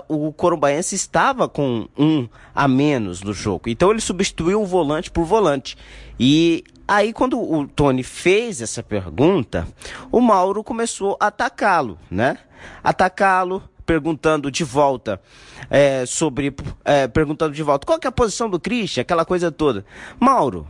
uh, 0.08 0.28
o 0.28 0.32
Corumbaense 0.32 0.96
estava 0.96 1.48
com 1.48 1.88
um 1.98 2.28
a 2.54 2.68
menos 2.68 3.22
no 3.22 3.34
jogo. 3.34 3.70
Então 3.70 3.92
ele 3.92 4.02
substituiu 4.02 4.62
um 4.62 4.66
volante 4.66 5.10
por 5.10 5.26
volante. 5.26 5.78
E 6.20 6.64
aí, 6.88 7.14
quando 7.14 7.40
o 7.40 7.68
Tony 7.68 8.04
fez 8.04 8.62
essa 8.62 8.84
pergunta, 8.84 9.68
o 10.12 10.20
Mauro 10.20 10.64
começou 10.64 11.18
a 11.20 11.28
atacá-lo, 11.28 11.98
né? 12.12 12.38
Atacá-lo, 12.84 13.64
perguntando 13.90 14.52
de 14.52 14.64
volta 14.64 15.20
é, 15.68 16.06
sobre. 16.06 16.56
É, 16.86 17.08
perguntando 17.08 17.56
de 17.56 17.64
volta 17.64 17.88
qual 17.88 17.98
é 18.00 18.08
a 18.08 18.12
posição 18.12 18.48
do 18.48 18.60
Christian, 18.60 19.02
aquela 19.02 19.26
coisa 19.26 19.52
toda. 19.52 19.84
Mauro, 20.20 20.68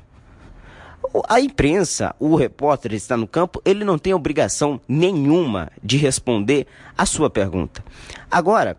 a 1.27 1.41
imprensa, 1.41 2.15
o 2.17 2.37
repórter 2.37 2.93
está 2.93 3.17
no 3.17 3.27
campo, 3.27 3.61
ele 3.65 3.83
não 3.83 3.97
tem 3.97 4.13
obrigação 4.13 4.79
nenhuma 4.87 5.69
de 5.83 5.97
responder 5.97 6.65
a 6.97 7.05
sua 7.05 7.29
pergunta. 7.29 7.83
Agora, 8.31 8.77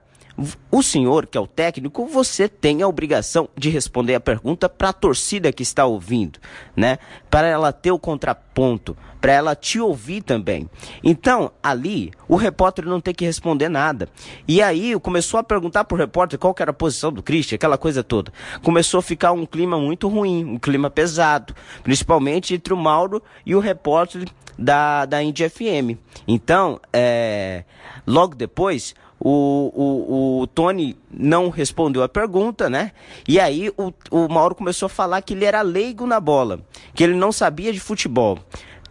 o 0.70 0.82
senhor, 0.82 1.26
que 1.26 1.36
é 1.36 1.40
o 1.40 1.46
técnico, 1.46 2.06
você 2.06 2.48
tem 2.48 2.82
a 2.82 2.88
obrigação 2.88 3.48
de 3.56 3.68
responder 3.68 4.14
a 4.14 4.20
pergunta 4.20 4.68
para 4.68 4.88
a 4.88 4.92
torcida 4.92 5.52
que 5.52 5.62
está 5.62 5.84
ouvindo, 5.84 6.38
né? 6.74 6.98
Para 7.28 7.46
ela 7.46 7.72
ter 7.72 7.90
o 7.90 7.98
contraponto, 7.98 8.96
para 9.20 9.32
ela 9.32 9.54
te 9.54 9.78
ouvir 9.78 10.22
também. 10.22 10.68
Então, 11.04 11.52
ali, 11.62 12.10
o 12.26 12.36
repórter 12.36 12.86
não 12.86 13.00
tem 13.00 13.12
que 13.12 13.24
responder 13.24 13.68
nada. 13.68 14.08
E 14.48 14.62
aí, 14.62 14.98
começou 15.00 15.38
a 15.38 15.44
perguntar 15.44 15.84
para 15.84 15.94
o 15.94 15.98
repórter 15.98 16.38
qual 16.38 16.54
era 16.58 16.70
a 16.70 16.74
posição 16.74 17.12
do 17.12 17.22
Christian, 17.22 17.56
aquela 17.56 17.76
coisa 17.76 18.02
toda. 18.02 18.32
Começou 18.62 18.98
a 18.98 19.02
ficar 19.02 19.32
um 19.32 19.44
clima 19.44 19.78
muito 19.78 20.08
ruim, 20.08 20.44
um 20.44 20.58
clima 20.58 20.88
pesado, 20.88 21.54
principalmente 21.82 22.54
entre 22.54 22.72
o 22.72 22.76
Mauro 22.76 23.22
e 23.44 23.54
o 23.54 23.60
repórter 23.60 24.26
da, 24.58 25.04
da 25.04 25.22
Indy 25.22 25.48
FM. 25.48 25.98
Então, 26.26 26.80
é, 26.92 27.64
logo 28.06 28.34
depois, 28.34 28.94
o, 29.20 29.70
o, 29.74 30.40
o 30.40 30.46
Tony 30.46 30.96
não 31.12 31.50
respondeu 31.50 32.02
a 32.02 32.08
pergunta, 32.08 32.70
né? 32.70 32.92
E 33.28 33.38
aí 33.38 33.70
o, 33.76 33.92
o 34.10 34.28
Mauro 34.28 34.54
começou 34.54 34.86
a 34.86 34.90
falar 34.90 35.20
que 35.20 35.34
ele 35.34 35.44
era 35.44 35.60
leigo 35.60 36.06
na 36.06 36.18
bola, 36.18 36.60
que 36.94 37.04
ele 37.04 37.14
não 37.14 37.30
sabia 37.30 37.72
de 37.72 37.78
futebol 37.78 38.38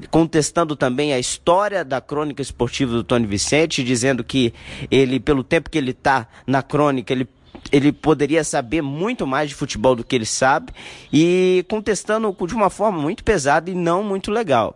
contestando 0.09 0.77
também 0.77 1.11
a 1.11 1.19
história 1.19 1.83
da 1.83 1.99
crônica 1.99 2.41
esportiva 2.41 2.93
do 2.93 3.03
Tony 3.03 3.27
Vicente, 3.27 3.83
dizendo 3.83 4.23
que 4.23 4.53
ele, 4.89 5.19
pelo 5.19 5.43
tempo 5.43 5.69
que 5.69 5.77
ele 5.77 5.91
está 5.91 6.25
na 6.47 6.63
crônica, 6.63 7.11
ele 7.11 7.27
ele 7.71 7.91
poderia 7.91 8.43
saber 8.43 8.81
muito 8.81 9.27
mais 9.27 9.49
de 9.49 9.55
futebol 9.55 9.95
do 9.95 10.03
que 10.03 10.15
ele 10.15 10.25
sabe 10.25 10.71
e 11.11 11.65
contestando 11.67 12.35
de 12.47 12.55
uma 12.55 12.69
forma 12.69 12.99
muito 12.99 13.23
pesada 13.23 13.69
e 13.69 13.75
não 13.75 14.01
muito 14.01 14.31
legal. 14.31 14.75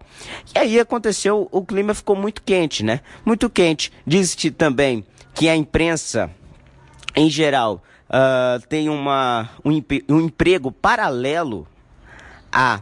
E 0.54 0.60
aí 0.60 0.80
aconteceu, 0.80 1.48
o 1.52 1.64
clima 1.64 1.94
ficou 1.94 2.16
muito 2.16 2.42
quente, 2.44 2.84
né? 2.84 3.00
Muito 3.26 3.50
quente. 3.50 3.92
Diz-se 4.06 4.52
também 4.52 5.06
que 5.34 5.50
a 5.50 5.56
imprensa, 5.56 6.30
em 7.16 7.30
geral, 7.30 7.84
uh, 8.10 8.66
tem 8.68 8.90
uma, 8.90 9.50
um, 9.64 9.72
um 10.10 10.22
emprego 10.22 10.72
paralelo 10.72 11.68
à 12.52 12.82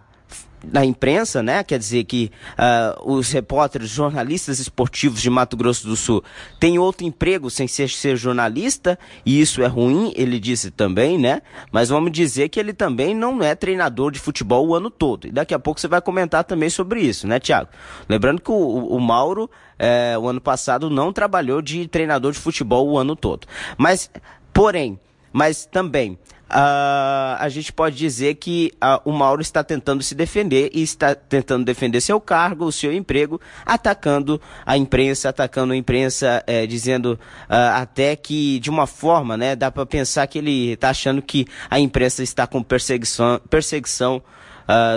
na 0.64 0.86
imprensa, 0.86 1.42
né? 1.42 1.64
Quer 1.64 1.80
dizer 1.80 2.04
que 2.04 2.32
uh, 2.54 3.12
os 3.12 3.32
repórteres, 3.32 3.90
jornalistas 3.90 4.60
esportivos 4.60 5.22
de 5.22 5.30
Mato 5.30 5.58
Grosso 5.58 5.88
do 5.88 5.96
Sul 5.96 6.24
têm 6.60 6.78
outro 6.78 7.06
emprego 7.06 7.50
sem 7.50 7.68
ser, 7.68 7.90
ser 7.90 8.16
jornalista, 8.16 8.98
e 9.26 9.42
isso 9.42 9.62
é 9.64 9.68
ruim, 9.68 10.14
ele 10.16 10.40
disse 10.40 10.72
também, 10.72 11.18
né? 11.18 11.42
Mas 11.72 11.90
vamos 11.90 12.12
dizer 12.12 12.50
que 12.50 12.60
ele 12.60 12.74
também 12.74 13.16
não 13.16 13.42
é 13.42 13.56
treinador 13.56 14.12
de 14.12 14.20
futebol 14.20 14.68
o 14.68 14.76
ano 14.76 14.90
todo. 14.90 15.28
E 15.28 15.32
daqui 15.32 15.54
a 15.54 15.60
pouco 15.60 15.80
você 15.80 15.88
vai 15.88 16.02
comentar 16.02 16.44
também 16.44 16.70
sobre 16.70 17.02
isso, 17.02 17.28
né, 17.28 17.40
Tiago? 17.40 17.70
Lembrando 18.08 18.42
que 18.42 18.52
o, 18.52 18.56
o 18.56 19.00
Mauro 19.00 19.50
é, 19.80 20.16
o 20.18 20.28
ano 20.28 20.40
passado 20.40 20.92
não 20.92 21.12
trabalhou 21.12 21.62
de 21.62 21.88
treinador 21.88 22.32
de 22.32 22.38
futebol 22.38 22.88
o 22.88 23.00
ano 23.00 23.16
todo. 23.16 23.48
Mas, 23.78 24.12
porém, 24.54 25.00
mas 25.34 25.66
também 25.66 26.20
Uh, 26.52 27.40
a 27.40 27.48
gente 27.48 27.72
pode 27.72 27.96
dizer 27.96 28.36
que 28.36 28.74
uh, 28.84 29.10
o 29.10 29.14
Mauro 29.14 29.42
está 29.42 29.64
tentando 29.64 30.04
se 30.04 30.14
defender 30.14 30.70
e 30.74 30.82
está 30.82 31.16
tentando 31.16 31.64
defender 31.64 32.02
seu 32.02 32.20
cargo, 32.20 32.66
o 32.66 32.72
seu 32.74 32.92
emprego, 32.92 33.40
atacando 33.66 34.40
a 34.66 34.76
imprensa, 34.76 35.30
atacando 35.30 35.72
a 35.72 35.78
imprensa, 35.78 36.44
eh, 36.46 36.68
dizendo 36.68 37.14
uh, 37.50 37.80
até 37.82 38.18
que, 38.18 38.60
de 38.60 38.70
uma 38.70 38.86
forma, 38.86 39.38
né, 39.38 39.56
dá 39.56 39.72
para 39.72 39.86
pensar 39.86 40.28
que 40.28 40.40
ele 40.40 40.74
está 40.74 40.90
achando 40.90 41.22
que 41.22 41.48
a 41.70 41.80
imprensa 41.80 42.22
está 42.22 42.46
com 42.46 42.62
perseguição, 42.62 43.40
perseguição 43.50 44.22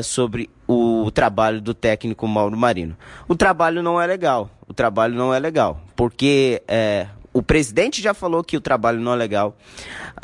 sobre 0.04 0.48
o 0.68 1.10
trabalho 1.10 1.60
do 1.60 1.74
técnico 1.74 2.28
Mauro 2.28 2.56
Marino. 2.56 2.96
O 3.26 3.34
trabalho 3.34 3.82
não 3.82 4.00
é 4.00 4.06
legal, 4.06 4.48
o 4.68 4.72
trabalho 4.72 5.14
não 5.14 5.34
é 5.34 5.38
legal, 5.38 5.80
porque 5.96 6.62
eh, 6.68 7.06
o 7.34 7.42
presidente 7.42 8.00
já 8.00 8.14
falou 8.14 8.44
que 8.44 8.56
o 8.56 8.60
trabalho 8.60 9.00
não 9.00 9.12
é 9.12 9.16
legal. 9.16 9.56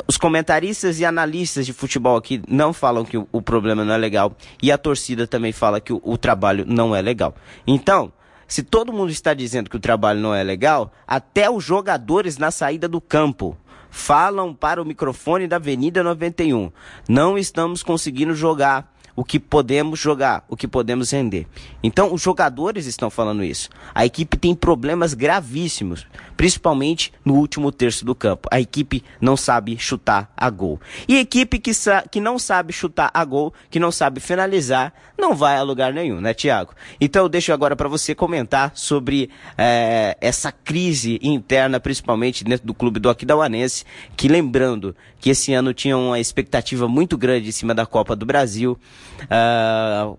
Os 0.07 0.15
comentaristas 0.15 0.97
e 0.99 1.05
analistas 1.05 1.65
de 1.65 1.73
futebol 1.73 2.15
aqui 2.15 2.41
não 2.47 2.71
falam 2.71 3.03
que 3.03 3.17
o, 3.17 3.41
problema 3.41 3.83
não 3.83 3.93
é 3.93 3.97
legal. 3.97 4.33
E 4.63 4.71
a 4.71 4.77
torcida 4.77 5.27
também 5.27 5.51
fala 5.51 5.81
que 5.81 5.91
o, 5.91 6.01
o 6.03 6.17
trabalho 6.17 6.63
não 6.65 6.95
é 6.95 7.01
legal. 7.01 7.35
Então, 7.67 8.13
se 8.47 8.63
todo 8.63 8.93
mundo 8.93 9.11
está 9.11 9.33
dizendo 9.33 9.69
que 9.69 9.75
o 9.75 9.79
trabalho 9.79 10.21
não 10.21 10.33
é 10.33 10.41
legal, 10.41 10.93
até 11.05 11.49
os 11.49 11.63
jogadores 11.63 12.37
na 12.37 12.49
saída 12.49 12.87
do 12.87 13.01
campo 13.01 13.57
falam 13.89 14.53
para 14.53 14.81
o 14.81 14.85
microfone 14.85 15.47
da 15.47 15.57
Avenida 15.57 16.01
91. 16.01 16.71
Não 17.09 17.37
estamos 17.37 17.83
conseguindo 17.83 18.33
jogar 18.33 18.89
o 19.15 19.23
que 19.23 19.39
podemos 19.39 19.99
jogar, 19.99 20.43
o 20.47 20.55
que 20.55 20.67
podemos 20.67 21.11
render. 21.11 21.47
Então, 21.83 22.13
os 22.13 22.21
jogadores 22.21 22.85
estão 22.85 23.09
falando 23.09 23.43
isso. 23.43 23.69
A 23.93 24.05
equipe 24.05 24.37
tem 24.37 24.55
problemas 24.55 25.13
gravíssimos, 25.13 26.07
principalmente 26.41 27.13
no 27.23 27.35
último 27.35 27.71
terço 27.71 28.03
do 28.03 28.15
campo. 28.15 28.49
A 28.49 28.59
equipe 28.59 29.03
não 29.21 29.37
sabe 29.37 29.77
chutar 29.77 30.33
a 30.35 30.49
gol. 30.49 30.81
E 31.07 31.19
equipe 31.19 31.59
que, 31.59 31.69
que 32.09 32.19
não 32.19 32.39
sabe 32.39 32.73
chutar 32.73 33.11
a 33.13 33.23
gol, 33.23 33.53
que 33.69 33.79
não 33.79 33.91
sabe 33.91 34.19
finalizar, 34.19 34.91
não 35.19 35.35
vai 35.35 35.57
a 35.57 35.61
lugar 35.61 35.93
nenhum, 35.93 36.19
né, 36.19 36.33
Tiago? 36.33 36.73
Então, 36.99 37.21
eu 37.21 37.29
deixo 37.29 37.53
agora 37.53 37.75
para 37.75 37.87
você 37.87 38.15
comentar 38.15 38.71
sobre 38.73 39.29
é, 39.55 40.17
essa 40.19 40.51
crise 40.51 41.19
interna, 41.21 41.79
principalmente 41.79 42.43
dentro 42.43 42.65
do 42.65 42.73
clube 42.73 42.99
do 42.99 43.07
Aquidauanense, 43.07 43.85
que 44.17 44.27
lembrando 44.27 44.95
que 45.19 45.29
esse 45.29 45.53
ano 45.53 45.75
tinha 45.75 45.95
uma 45.95 46.19
expectativa 46.19 46.87
muito 46.87 47.19
grande 47.19 47.49
em 47.49 47.51
cima 47.51 47.75
da 47.75 47.85
Copa 47.85 48.15
do 48.15 48.25
Brasil. 48.25 48.79
Uh, 49.25 50.17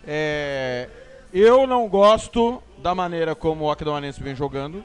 É, 0.06 0.88
eu 1.34 1.68
não 1.68 1.88
gosto 1.88 2.62
da 2.78 2.96
maneira 2.96 3.36
como 3.36 3.66
o 3.66 3.72
Aquidauanense 3.72 4.22
vem 4.22 4.36
jogando. 4.36 4.84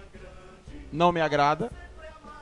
Não 0.92 1.12
me 1.12 1.20
agrada, 1.20 1.70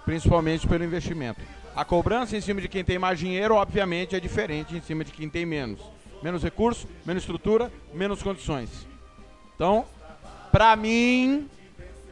principalmente 0.05 0.67
pelo 0.67 0.85
investimento. 0.85 1.41
A 1.75 1.85
cobrança 1.85 2.37
em 2.37 2.41
cima 2.41 2.61
de 2.61 2.69
quem 2.69 2.85
tem 2.85 2.99
mais 2.99 3.19
dinheiro, 3.19 3.55
obviamente, 3.55 4.17
é 4.17 4.21
diferente 4.21 4.77
em 4.77 4.81
cima 4.81 5.05
de 5.05 5.13
quem 5.13 5.29
tem 5.29 5.47
menos. 5.47 5.81
Menos 6.23 6.43
recurso, 6.43 6.87
menos 7.07 7.23
estrutura, 7.23 7.73
menos 7.95 8.23
condições. 8.23 8.69
Então, 9.55 9.85
para 10.53 10.75
mim, 10.77 11.49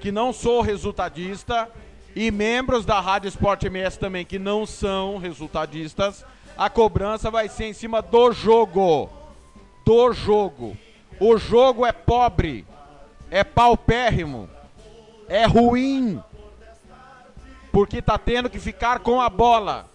que 0.00 0.12
não 0.12 0.32
sou 0.32 0.62
resultadista, 0.62 1.68
e 2.14 2.32
membros 2.32 2.84
da 2.84 3.00
Rádio 3.00 3.28
Sport 3.28 3.62
MS 3.62 3.96
também 3.96 4.24
que 4.24 4.40
não 4.40 4.66
são 4.66 5.18
resultadistas, 5.18 6.24
a 6.56 6.68
cobrança 6.68 7.30
vai 7.30 7.48
ser 7.48 7.66
em 7.66 7.72
cima 7.72 8.02
do 8.02 8.32
jogo. 8.32 9.08
Do 9.84 10.12
jogo. 10.12 10.76
O 11.20 11.36
jogo 11.36 11.86
é 11.86 11.92
pobre, 11.92 12.66
é 13.30 13.44
paupérrimo, 13.44 14.48
é 15.28 15.46
ruim 15.46 16.20
porque 17.72 17.98
está 17.98 18.18
tendo 18.18 18.50
que 18.50 18.58
ficar 18.58 19.00
com 19.00 19.20
a 19.20 19.28
bola. 19.28 19.88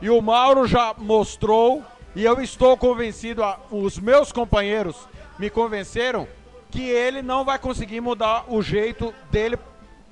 E 0.00 0.10
o 0.10 0.20
Mauro 0.20 0.66
já 0.66 0.94
mostrou, 0.96 1.82
e 2.14 2.24
eu 2.24 2.40
estou 2.40 2.76
convencido, 2.76 3.42
os 3.70 3.98
meus 3.98 4.32
companheiros 4.32 4.96
me 5.38 5.48
convenceram, 5.48 6.26
que 6.70 6.82
ele 6.82 7.22
não 7.22 7.44
vai 7.44 7.58
conseguir 7.58 8.00
mudar 8.00 8.44
o 8.48 8.62
jeito 8.62 9.14
dele 9.30 9.58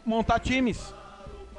montar 0.04 0.38
times. 0.38 0.94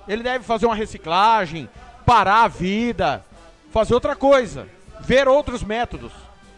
Ele 0.08 0.24
deve 0.24 0.44
fazer 0.44 0.66
uma 0.66 0.76
reciclagem, 0.76 1.70
parar 2.06 2.44
a 2.44 2.48
vida, 2.48 3.26
fazer 3.72 3.94
outra 3.94 4.16
coisa, 4.16 4.68
ver 5.02 5.28
outros 5.28 5.64
métodos, 5.64 6.12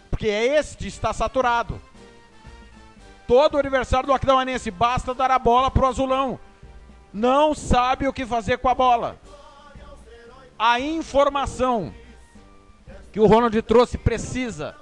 porque 0.10 0.28
este 0.28 0.88
está 0.88 1.14
saturado. 1.14 1.82
Todo 3.28 3.56
o 3.56 3.60
aniversário 3.60 4.08
do 4.08 4.14
Aquidauanense 4.14 4.70
basta 4.70 5.14
dar 5.14 5.32
a 5.32 5.40
bola 5.40 5.72
pro 5.72 5.88
azulão 5.88 6.40
não 7.14 7.54
sabe 7.54 8.08
o 8.08 8.14
que 8.14 8.26
fazer 8.26 8.58
com 8.58 8.68
a 8.68 8.74
bola. 8.74 9.18
A 10.58 10.80
informação 10.80 11.94
que 13.12 13.20
o 13.20 13.28
Ronald 13.28 13.62
trouxe 13.62 13.98
precisa 13.98 14.76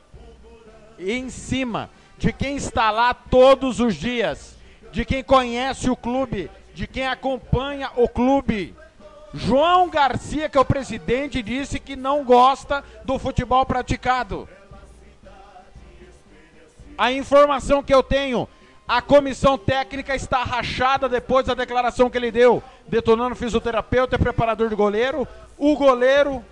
em 0.98 1.30
cima 1.30 1.90
de 2.18 2.32
quem 2.32 2.56
está 2.56 2.92
lá 2.92 3.14
todos 3.14 3.80
os 3.80 3.96
dias, 3.96 4.56
de 4.92 5.04
quem 5.04 5.24
conhece 5.24 5.90
o 5.90 5.96
clube, 5.96 6.50
de 6.74 6.88
quem 6.88 7.08
acompanha 7.08 7.92
o 7.96 8.08
clube. 8.08 8.76
João 9.34 9.90
Garcia, 9.90 10.48
que 10.48 10.58
é 10.58 10.62
o 10.62 10.66
presidente, 10.66 11.42
disse 11.42 11.80
que 11.80 11.96
não 11.96 12.24
gosta 12.24 12.84
do 13.04 13.18
futebol 13.18 13.66
praticado. 13.66 14.48
A 16.98 17.12
informação 17.12 17.82
que 17.82 17.94
eu 17.94 18.04
tenho 18.04 18.48
a 18.92 19.02
comissão 19.02 19.58
técnica 19.58 20.14
está 20.14 20.44
rachada 20.44 21.08
depois 21.08 21.46
da 21.46 21.54
declaração 21.54 22.10
que 22.10 22.18
ele 22.18 22.30
deu, 22.30 22.62
detonando 22.86 23.38
fisioterapeuta 23.38 24.18
e 24.18 24.20
preparador 24.20 24.68
de 24.68 24.76
goleiro, 24.76 25.26
o 25.58 25.78
goleiro, 25.78 26.44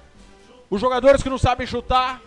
os 0.69 0.79
jogadores 0.79 1.21
que 1.21 1.29
não 1.29 1.37
sabem 1.37 1.67
chutar, 1.67 2.21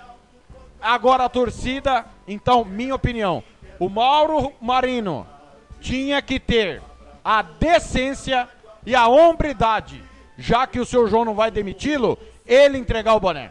agora 0.83 1.25
a 1.25 1.31
torcida. 1.31 2.05
Então, 2.29 2.63
minha 2.63 2.95
opinião, 2.95 3.43
o 3.79 3.89
Mauro 3.89 4.53
Marino 4.61 5.27
tinha 5.81 6.21
que 6.21 6.39
ter 6.39 6.83
a 7.25 7.41
decência 7.41 8.47
e 8.85 8.95
a 8.95 9.09
hombridade, 9.09 10.05
já 10.37 10.67
que 10.67 10.79
o 10.79 10.85
seu 10.85 11.09
João 11.09 11.25
não 11.25 11.35
vai 11.35 11.51
demiti-lo, 11.51 12.19
ele 12.47 12.77
entregar 12.77 13.15
o 13.15 13.21
boné. 13.21 13.51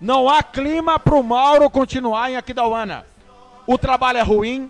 Não 0.00 0.28
há 0.28 0.42
clima 0.42 0.98
para 0.98 1.14
o 1.14 1.22
Mauro 1.22 1.70
continuar 1.70 2.32
em 2.32 2.36
Aquidauana. 2.36 3.06
O 3.64 3.78
trabalho 3.78 4.18
é 4.18 4.22
ruim, 4.22 4.68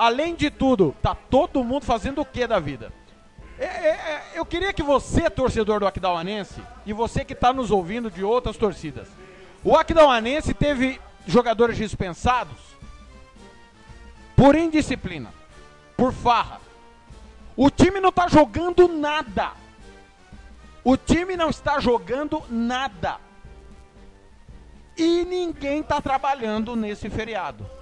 além 0.00 0.34
de 0.34 0.48
tudo, 0.48 0.96
tá 1.02 1.14
todo 1.14 1.62
mundo 1.62 1.84
fazendo 1.84 2.22
o 2.22 2.24
que 2.24 2.46
da 2.46 2.58
vida? 2.58 2.90
É, 3.58 3.66
é, 3.66 3.88
é, 3.88 4.22
eu 4.34 4.46
queria 4.46 4.72
que 4.72 4.82
você, 4.82 5.28
torcedor 5.28 5.78
do 5.78 5.86
Aquidauanense, 5.86 6.62
e 6.86 6.92
você 6.94 7.22
que 7.22 7.34
está 7.34 7.52
nos 7.52 7.70
ouvindo 7.70 8.10
de 8.10 8.24
outras 8.24 8.56
torcidas, 8.56 9.08
o 9.62 9.76
Aquidauanense 9.76 10.54
teve 10.54 10.98
jogadores 11.26 11.76
dispensados 11.76 12.56
por 14.34 14.56
indisciplina, 14.56 15.34
por 15.98 16.14
farra. 16.14 16.62
O 17.54 17.68
time 17.68 18.00
não 18.00 18.08
está 18.08 18.26
jogando 18.26 18.88
nada. 18.88 19.52
O 20.82 20.96
time 20.96 21.36
não 21.36 21.50
está 21.50 21.78
jogando 21.78 22.42
nada. 22.48 23.18
E 24.96 25.26
ninguém 25.26 25.80
está 25.80 26.00
trabalhando 26.00 26.74
nesse 26.74 27.10
feriado. 27.10 27.79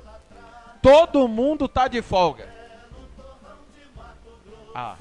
Todo 0.83 1.29
mundo 1.29 1.69
tá 1.69 1.89
de 1.89 2.01
folga. 2.03 2.49
Ah. 4.75 4.97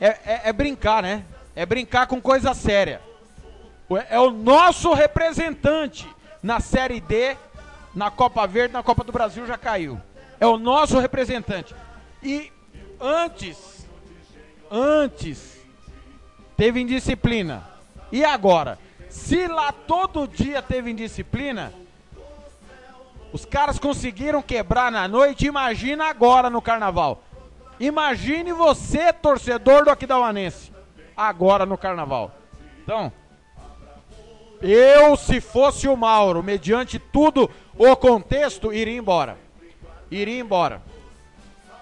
É, 0.00 0.06
é, 0.06 0.40
é 0.44 0.52
brincar, 0.52 1.02
né? 1.02 1.24
É 1.54 1.66
brincar 1.66 2.06
com 2.06 2.20
coisa 2.20 2.54
séria. 2.54 3.00
É 4.08 4.18
o 4.18 4.30
nosso 4.30 4.92
representante 4.92 6.08
na 6.42 6.60
Série 6.60 7.00
D, 7.00 7.36
na 7.94 8.10
Copa 8.10 8.46
Verde, 8.46 8.72
na 8.72 8.82
Copa 8.82 9.02
do 9.02 9.12
Brasil 9.12 9.46
já 9.46 9.58
caiu. 9.58 10.00
É 10.38 10.46
o 10.46 10.56
nosso 10.56 10.98
representante. 10.98 11.74
E 12.22 12.52
antes, 13.00 13.86
antes, 14.70 15.60
teve 16.56 16.80
indisciplina. 16.80 17.68
E 18.12 18.24
agora? 18.24 18.78
Se 19.08 19.48
lá 19.48 19.72
todo 19.72 20.28
dia 20.28 20.62
teve 20.62 20.90
indisciplina, 20.90 21.72
os 23.32 23.44
caras 23.44 23.78
conseguiram 23.78 24.42
quebrar 24.42 24.90
na 24.90 25.06
noite, 25.06 25.46
imagina 25.46 26.06
agora 26.06 26.50
no 26.50 26.60
carnaval. 26.60 27.22
Imagine 27.78 28.52
você, 28.52 29.12
torcedor 29.12 29.84
do 29.84 29.90
Aquidauanense, 29.90 30.72
agora 31.16 31.64
no 31.64 31.78
carnaval. 31.78 32.32
Então, 32.82 33.12
eu, 34.60 35.16
se 35.16 35.40
fosse 35.40 35.88
o 35.88 35.96
Mauro, 35.96 36.42
mediante 36.42 36.98
tudo 36.98 37.50
o 37.78 37.96
contexto, 37.96 38.72
iria 38.72 38.98
embora. 38.98 39.38
Iria 40.10 40.40
embora. 40.40 40.82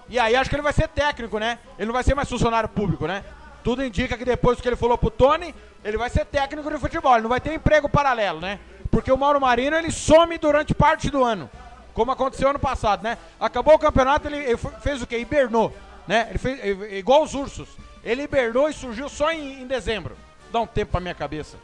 E 0.09 0.19
aí 0.19 0.37
acho 0.37 0.49
que 0.49 0.57
ele 0.57 0.63
vai 0.63 0.73
ser 0.73 0.89
técnico, 0.89 1.39
né? 1.39 1.59
Ele 1.77 1.87
não 1.87 1.93
vai 1.93 2.05
ser 2.05 2.15
mais 2.15 2.29
funcionário 2.29 2.69
público, 2.69 3.07
né? 3.07 3.25
Tudo 3.65 3.85
indica 3.85 4.17
que 4.17 4.25
depois 4.25 4.57
do 4.57 4.63
que 4.63 4.69
ele 4.69 4.77
falou 4.77 4.97
pro 4.97 5.11
Tony, 5.11 5.55
ele 5.85 5.99
vai 5.99 6.09
ser 6.09 6.25
técnico 6.25 6.71
de 6.71 6.79
futebol. 6.79 7.13
Ele 7.15 7.23
não 7.23 7.29
vai 7.29 7.41
ter 7.41 7.53
emprego 7.53 7.89
paralelo, 7.89 8.41
né? 8.41 8.61
Porque 8.91 9.13
o 9.13 9.17
Mauro 9.17 9.41
Marino 9.41 9.77
ele 9.77 9.91
some 9.91 10.39
durante 10.39 10.75
parte 10.75 11.11
do 11.11 11.23
ano, 11.23 11.51
como 11.95 12.11
aconteceu 12.11 12.49
ano 12.49 12.59
passado, 12.59 13.03
né? 13.03 13.19
Acabou 13.39 13.75
o 13.75 13.79
campeonato, 13.79 14.29
ele, 14.29 14.39
ele 14.39 14.57
fez 14.81 15.03
o 15.03 15.07
quê? 15.07 15.19
Hibernou, 15.19 15.73
né? 16.07 16.27
Ele 16.31 16.39
fez 16.39 16.59
igual 16.93 17.23
os 17.23 17.35
ursos. 17.35 17.69
Ele 18.05 18.23
hibernou 18.23 18.69
e 18.69 18.73
surgiu 18.73 19.09
só 19.09 19.33
em, 19.33 19.63
em 19.63 19.67
dezembro. 19.67 20.17
Dá 20.53 20.61
um 20.61 20.67
tempo 20.67 20.93
pra 20.93 21.01
minha 21.01 21.15
cabeça. 21.15 21.57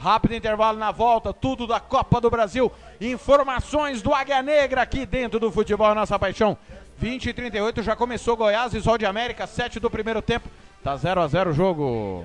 Rápido 0.00 0.34
intervalo 0.34 0.78
na 0.78 0.90
volta, 0.90 1.32
tudo 1.32 1.66
da 1.66 1.78
Copa 1.78 2.20
do 2.20 2.30
Brasil. 2.30 2.70
Informações 3.00 4.02
do 4.02 4.12
Águia 4.12 4.42
Negra 4.42 4.82
aqui 4.82 5.06
dentro 5.06 5.38
do 5.38 5.52
futebol, 5.52 5.90
é 5.90 5.94
nossa 5.94 6.18
paixão. 6.18 6.58
20 6.98 7.26
e 7.26 7.32
38 7.32 7.82
já 7.82 7.96
começou 7.96 8.36
Goiás 8.36 8.74
e 8.74 8.82
Sol 8.82 8.98
de 8.98 9.06
América, 9.06 9.46
7 9.46 9.80
do 9.80 9.90
primeiro 9.90 10.20
tempo. 10.20 10.48
Tá 10.82 10.96
0 10.96 11.20
a 11.20 11.26
0 11.26 11.50
o 11.50 11.52
jogo. 11.52 12.24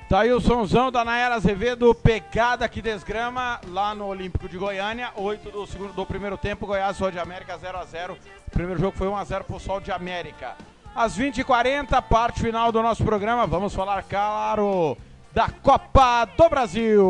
Tá 0.08 0.20
aí 0.20 0.32
o 0.32 0.40
somzão 0.40 0.92
da 0.92 1.04
Nayara 1.04 1.34
Azevedo, 1.34 1.92
pegada 1.92 2.68
que 2.68 2.80
desgrama 2.80 3.60
lá 3.66 3.92
no 3.92 4.06
Olímpico 4.06 4.48
de 4.48 4.56
Goiânia, 4.56 5.10
8 5.16 5.50
do, 5.50 5.66
segundo, 5.66 5.92
do 5.92 6.06
primeiro 6.06 6.38
tempo, 6.38 6.64
Goiás 6.64 6.96
Sol 6.96 7.10
de 7.10 7.18
América 7.18 7.58
0 7.58 7.78
a 7.78 7.84
0 7.84 8.16
O 8.46 8.50
primeiro 8.52 8.80
jogo 8.80 8.96
foi 8.96 9.08
1 9.08 9.16
a 9.16 9.24
0 9.24 9.42
pro 9.42 9.58
Sol 9.58 9.80
de 9.80 9.90
América. 9.90 10.54
Às 10.96 11.18
20h40, 11.18 12.02
parte 12.08 12.40
final 12.40 12.72
do 12.72 12.82
nosso 12.82 13.04
programa, 13.04 13.46
vamos 13.46 13.74
falar, 13.74 14.02
claro, 14.04 14.96
da 15.30 15.50
Copa 15.62 16.24
do 16.24 16.48
Brasil. 16.48 17.04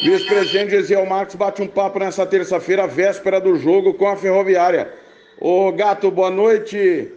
Vice-presidente 0.00 0.70
Gesiel 0.70 1.04
Marcos 1.04 1.34
bate 1.34 1.62
um 1.62 1.66
papo 1.66 1.98
nessa 1.98 2.24
terça-feira, 2.24 2.86
véspera 2.86 3.40
do 3.40 3.56
jogo 3.56 3.94
com 3.94 4.06
a 4.06 4.16
Ferroviária. 4.16 4.94
Ô 5.40 5.72
Gato, 5.72 6.12
boa 6.12 6.30
noite. 6.30 7.10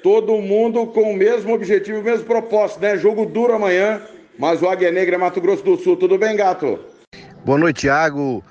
Todo 0.00 0.40
mundo 0.40 0.86
com 0.86 1.10
o 1.10 1.16
mesmo 1.16 1.52
objetivo, 1.52 1.98
o 1.98 2.04
mesmo 2.04 2.24
propósito, 2.24 2.82
né? 2.82 2.96
Jogo 2.96 3.26
duro 3.26 3.54
amanhã, 3.54 4.00
mas 4.38 4.62
o 4.62 4.68
Águia 4.68 4.92
Negra 4.92 5.16
é 5.16 5.18
Mato 5.18 5.40
Grosso 5.40 5.64
do 5.64 5.76
Sul. 5.76 5.96
Tudo 5.96 6.16
bem, 6.16 6.36
Gato? 6.36 6.78
Boa 7.44 7.56
noite, 7.56 7.82
Thiago. 7.82 8.44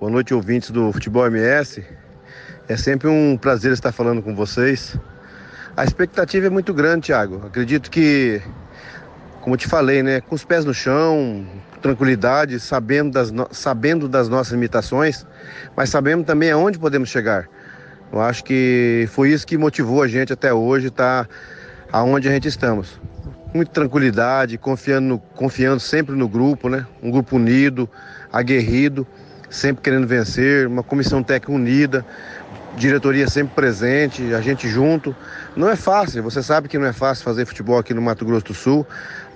Boa 0.00 0.10
noite, 0.10 0.32
ouvintes 0.32 0.70
do 0.70 0.90
Futebol 0.92 1.26
MS. 1.26 1.84
É 2.68 2.76
sempre 2.76 3.06
um 3.06 3.36
prazer 3.36 3.70
estar 3.70 3.92
falando 3.92 4.22
com 4.22 4.34
vocês. 4.34 4.96
A 5.76 5.84
expectativa 5.84 6.46
é 6.46 6.50
muito 6.50 6.72
grande, 6.72 7.06
Thiago. 7.06 7.46
Acredito 7.46 7.90
que, 7.90 8.40
como 9.42 9.56
te 9.56 9.68
falei, 9.68 10.02
né, 10.02 10.20
com 10.22 10.34
os 10.34 10.42
pés 10.42 10.64
no 10.64 10.72
chão, 10.72 11.46
tranquilidade, 11.82 12.58
sabendo 12.58 13.12
das, 13.12 13.32
sabendo 13.52 14.08
das 14.08 14.28
nossas 14.28 14.52
limitações, 14.52 15.24
mas 15.76 15.90
sabendo 15.90 16.24
também 16.24 16.50
aonde 16.50 16.78
podemos 16.78 17.10
chegar. 17.10 17.46
Eu 18.10 18.20
acho 18.20 18.42
que 18.42 19.06
foi 19.12 19.30
isso 19.30 19.46
que 19.46 19.56
motivou 19.58 20.02
a 20.02 20.08
gente 20.08 20.32
até 20.32 20.52
hoje 20.52 20.88
estar 20.88 21.26
tá 21.26 21.30
aonde 21.92 22.26
a 22.26 22.32
gente 22.32 22.48
estamos. 22.48 22.98
Muita 23.52 23.72
tranquilidade, 23.72 24.56
confiando, 24.56 25.18
confiando 25.34 25.80
sempre 25.80 26.14
no 26.14 26.28
grupo, 26.28 26.68
né? 26.68 26.86
Um 27.02 27.10
grupo 27.10 27.34
unido, 27.34 27.90
aguerrido, 28.32 29.04
sempre 29.50 29.82
querendo 29.82 30.06
vencer, 30.06 30.68
uma 30.68 30.84
comissão 30.84 31.20
técnica 31.20 31.50
unida, 31.52 32.06
diretoria 32.76 33.28
sempre 33.28 33.52
presente, 33.54 34.32
a 34.32 34.40
gente 34.40 34.68
junto. 34.68 35.14
Não 35.56 35.68
é 35.68 35.74
fácil, 35.74 36.22
você 36.22 36.42
sabe 36.42 36.68
que 36.68 36.78
não 36.78 36.86
é 36.86 36.92
fácil 36.92 37.24
fazer 37.24 37.44
futebol 37.44 37.76
aqui 37.76 37.92
no 37.92 38.00
Mato 38.00 38.24
Grosso 38.24 38.46
do 38.46 38.54
Sul. 38.54 38.86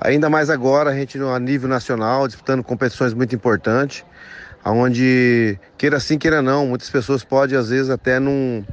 Ainda 0.00 0.30
mais 0.30 0.48
agora, 0.48 0.90
a 0.90 0.94
gente 0.94 1.18
a 1.18 1.38
nível 1.40 1.68
nacional, 1.68 2.28
disputando 2.28 2.62
competições 2.62 3.12
muito 3.12 3.34
importantes, 3.34 4.04
onde, 4.64 5.58
queira 5.76 5.98
sim, 5.98 6.18
queira 6.18 6.40
não, 6.40 6.68
muitas 6.68 6.88
pessoas 6.88 7.24
podem 7.24 7.58
às 7.58 7.68
vezes 7.68 7.90
até 7.90 8.20
não, 8.20 8.64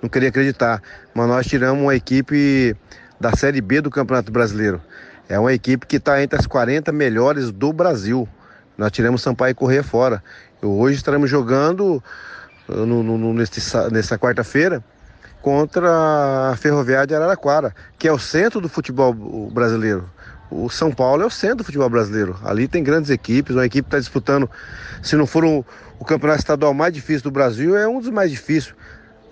não 0.00 0.08
querer 0.08 0.28
acreditar, 0.28 0.82
mas 1.14 1.28
nós 1.28 1.46
tiramos 1.46 1.82
uma 1.82 1.94
equipe 1.94 2.74
da 3.20 3.34
Série 3.36 3.60
B 3.60 3.80
do 3.80 3.90
Campeonato 3.90 4.30
Brasileiro. 4.30 4.80
É 5.28 5.38
uma 5.38 5.52
equipe 5.52 5.86
que 5.86 5.96
está 5.96 6.22
entre 6.22 6.38
as 6.38 6.46
40 6.46 6.90
melhores 6.92 7.50
do 7.50 7.72
Brasil. 7.72 8.28
Nós 8.76 8.90
tiramos 8.90 9.22
Sampaio 9.22 9.54
Corrêa 9.54 9.82
fora. 9.82 10.22
Hoje 10.62 10.96
estaremos 10.96 11.28
jogando 11.28 12.02
no, 12.68 13.02
no, 13.02 13.34
nesse, 13.34 13.60
nessa 13.90 14.18
quarta-feira 14.18 14.82
contra 15.42 16.50
a 16.50 16.56
Ferroviária 16.56 17.06
de 17.06 17.14
Araraquara, 17.14 17.74
que 17.98 18.08
é 18.08 18.12
o 18.12 18.18
centro 18.18 18.60
do 18.60 18.68
futebol 18.68 19.12
brasileiro. 19.52 20.08
O 20.50 20.68
São 20.70 20.90
Paulo 20.90 21.22
é 21.22 21.26
o 21.26 21.30
centro 21.30 21.58
do 21.58 21.64
futebol 21.64 21.88
brasileiro. 21.90 22.36
Ali 22.42 22.66
tem 22.66 22.82
grandes 22.82 23.10
equipes, 23.10 23.54
uma 23.54 23.66
equipe 23.66 23.86
está 23.86 23.98
disputando, 23.98 24.50
se 25.02 25.14
não 25.14 25.26
for 25.26 25.44
o, 25.44 25.64
o 25.98 26.04
campeonato 26.04 26.40
estadual 26.40 26.72
mais 26.72 26.92
difícil 26.92 27.24
do 27.24 27.30
Brasil, 27.30 27.76
é 27.76 27.86
um 27.86 28.00
dos 28.00 28.10
mais 28.10 28.30
difíceis, 28.30 28.74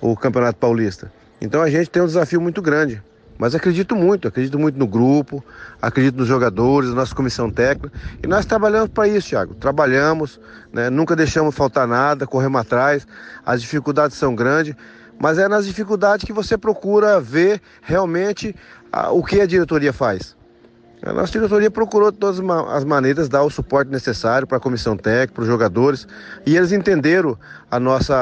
o 0.01 0.15
Campeonato 0.17 0.59
Paulista. 0.59 1.11
Então 1.41 1.63
a 1.63 1.71
gente 1.71 1.89
tem 1.89 2.03
um 2.03 2.07
desafio 2.07 2.41
muito 2.41 2.61
grande. 2.61 3.03
Mas 3.39 3.55
acredito 3.55 3.95
muito, 3.95 4.29
acredito 4.29 4.59
muito 4.59 4.79
no 4.79 4.87
grupo, 4.87 5.45
acredito 5.81 6.17
nos 6.17 6.27
jogadores, 6.27 6.91
na 6.91 6.97
nossa 6.97 7.15
comissão 7.15 7.51
técnica. 7.51 7.93
E 8.23 8.27
nós 8.27 8.47
trabalhamos 8.47 8.89
para 8.89 9.09
isso, 9.09 9.29
Thiago. 9.29 9.55
Trabalhamos, 9.55 10.41
né? 10.73 10.89
nunca 10.89 11.15
deixamos 11.15 11.55
faltar 11.55 11.87
nada, 11.87 12.27
corremos 12.27 12.61
atrás. 12.61 13.07
As 13.45 13.61
dificuldades 13.61 14.17
são 14.17 14.35
grandes, 14.35 14.75
mas 15.19 15.39
é 15.39 15.49
nas 15.49 15.67
dificuldades 15.67 16.25
que 16.25 16.33
você 16.33 16.57
procura 16.57 17.21
ver 17.21 17.61
realmente 17.83 18.55
a, 18.91 19.11
o 19.11 19.23
que 19.23 19.41
a 19.41 19.47
diretoria 19.47 19.93
faz. 19.93 20.37
A 21.03 21.13
nossa 21.13 21.33
diretoria 21.33 21.71
procurou 21.71 22.11
de 22.11 22.19
todas 22.19 22.41
as 22.71 22.85
maneiras 22.85 23.29
dar 23.29 23.43
o 23.43 23.51
suporte 23.51 23.91
necessário 23.91 24.47
para 24.47 24.57
a 24.57 24.61
comissão 24.61 24.97
técnica, 24.97 25.35
para 25.35 25.43
os 25.43 25.47
jogadores, 25.47 26.09
e 26.45 26.57
eles 26.57 26.73
entenderam 26.73 27.39
a 27.71 27.79
nossa, 27.79 28.15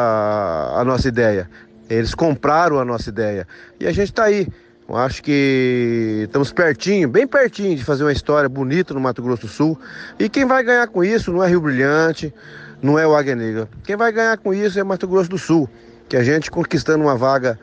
a 0.76 0.84
nossa 0.84 1.06
ideia. 1.06 1.48
Eles 1.88 2.14
compraram 2.14 2.80
a 2.80 2.84
nossa 2.84 3.08
ideia. 3.08 3.46
E 3.78 3.86
a 3.86 3.92
gente 3.92 4.10
está 4.10 4.24
aí. 4.24 4.48
Eu 4.86 4.96
acho 4.96 5.22
que 5.22 6.24
estamos 6.24 6.52
pertinho, 6.52 7.08
bem 7.08 7.26
pertinho 7.26 7.74
de 7.74 7.82
fazer 7.82 8.04
uma 8.04 8.12
história 8.12 8.48
bonita 8.50 8.92
no 8.92 9.00
Mato 9.00 9.22
Grosso 9.22 9.42
do 9.42 9.48
Sul. 9.48 9.78
E 10.18 10.28
quem 10.28 10.44
vai 10.44 10.62
ganhar 10.62 10.86
com 10.88 11.02
isso 11.02 11.32
não 11.32 11.42
é 11.42 11.48
Rio 11.48 11.62
Brilhante, 11.62 12.34
não 12.82 12.98
é 12.98 13.06
o 13.06 13.16
Águia 13.16 13.34
Negra. 13.34 13.66
Quem 13.82 13.96
vai 13.96 14.12
ganhar 14.12 14.36
com 14.36 14.52
isso 14.52 14.78
é 14.78 14.84
Mato 14.84 15.08
Grosso 15.08 15.30
do 15.30 15.38
Sul. 15.38 15.68
Que 16.06 16.18
a 16.18 16.22
gente 16.22 16.50
conquistando 16.50 17.02
uma 17.02 17.16
vaga 17.16 17.58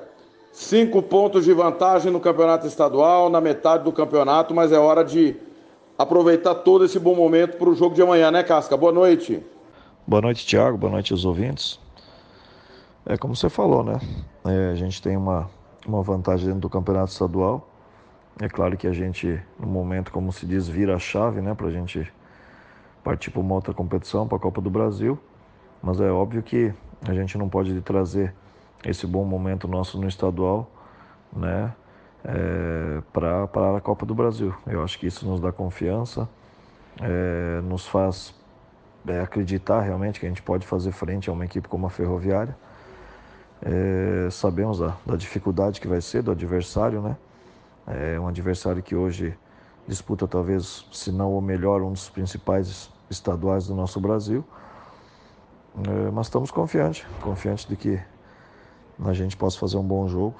cinco 0.53 1.03
pontos 1.03 1.44
de 1.44 1.53
vantagem 1.53 2.12
no 2.12 2.20
campeonato 2.20 2.66
estadual, 2.66 3.28
na 3.28 3.40
metade 3.40 3.82
do 3.82 3.90
campeonato, 3.90 4.55
mas 4.55 4.70
é 4.70 4.78
hora 4.78 5.03
de 5.03 5.35
aproveitar 6.03 6.55
todo 6.57 6.85
esse 6.85 6.99
bom 6.99 7.15
momento 7.15 7.57
para 7.57 7.69
o 7.69 7.74
jogo 7.74 7.95
de 7.95 8.03
amanhã, 8.03 8.31
né, 8.31 8.43
Casca? 8.43 8.77
Boa 8.77 8.93
noite. 8.93 9.43
Boa 10.07 10.20
noite, 10.20 10.47
Thiago. 10.47 10.77
Boa 10.77 10.93
noite 10.93 11.12
aos 11.12 11.24
ouvintes. 11.24 11.79
É 13.07 13.16
como 13.16 13.35
você 13.35 13.49
falou, 13.49 13.83
né? 13.83 14.01
É, 14.45 14.70
a 14.73 14.74
gente 14.74 15.01
tem 15.01 15.16
uma, 15.16 15.49
uma 15.87 16.03
vantagem 16.03 16.47
dentro 16.47 16.61
do 16.61 16.69
campeonato 16.69 17.12
estadual. 17.12 17.69
É 18.41 18.49
claro 18.49 18.77
que 18.77 18.87
a 18.87 18.93
gente, 18.93 19.41
no 19.59 19.66
momento, 19.66 20.11
como 20.11 20.33
se 20.33 20.45
diz, 20.47 20.69
vira 20.69 20.97
a 20.97 20.99
chave, 20.99 21.41
né? 21.41 21.55
Para 21.55 21.69
a 21.69 21.70
gente 21.70 22.12
partir 23.05 23.31
para 23.31 23.41
uma 23.41 23.55
outra 23.55 23.74
competição, 23.74 24.27
para 24.27 24.39
a 24.39 24.41
Copa 24.41 24.61
do 24.61 24.70
Brasil. 24.70 25.19
Mas 25.83 26.01
é 26.01 26.11
óbvio 26.11 26.43
que 26.43 26.73
a 27.07 27.15
gente 27.15 27.37
não 27.37 27.49
pode 27.49 27.81
trazer 27.83 28.35
esse 28.85 29.07
bom 29.07 29.24
momento 29.24 29.69
nosso 29.69 29.99
no 30.01 30.09
estadual, 30.09 30.70
né? 31.33 31.73
É, 32.24 33.03
para 33.12 33.77
a 33.77 33.81
Copa 33.81 34.07
do 34.07 34.15
Brasil. 34.15 34.55
Eu 34.66 34.82
acho 34.82 34.99
que 34.99 35.07
isso 35.07 35.27
nos 35.27 35.40
dá 35.40 35.53
confiança, 35.53 36.28
é, 37.01 37.61
nos 37.62 37.86
faz 37.86 38.35
é, 39.07 39.20
acreditar 39.20 39.81
realmente 39.81 40.20
que 40.20 40.27
a 40.27 40.28
gente 40.28 40.43
pode 40.43 40.66
fazer 40.66 40.93
frente 40.93 41.28
a 41.28 41.32
uma 41.32 41.44
equipe 41.44 41.69
como 41.69 41.86
a 41.86 41.90
Ferroviária. 41.90 42.57
Sabemos 44.32 44.81
da, 44.81 44.97
da, 45.07 45.15
dificuldade 45.15 45.81
que 45.81 45.86
vai 45.86 46.01
ser 46.01 46.20
do 46.20 46.32
adversário, 46.32 47.01
né? 47.01 47.16
É 47.86 48.19
um 48.19 48.27
adversário 48.27 48.82
que 48.82 48.97
hoje 48.97 49.39
disputa 49.86 50.27
talvez, 50.27 50.85
se 50.90 51.12
não 51.12 51.39
o 51.39 51.40
melhor, 51.40 51.81
um 51.81 51.93
dos 51.93 52.09
principais 52.09 52.90
estaduais 53.09 53.69
do 53.69 53.74
nosso 53.74 54.01
Brasil. 54.01 54.44
Mas 56.12 56.27
estamos 56.27 56.51
confiantes, 56.51 57.07
confiantes 57.20 57.65
de 57.65 57.77
que 57.77 58.01
a 59.05 59.12
gente 59.12 59.36
possa 59.36 59.61
fazer 59.61 59.77
um 59.77 59.85
bom 59.85 60.09
jogo 60.09 60.35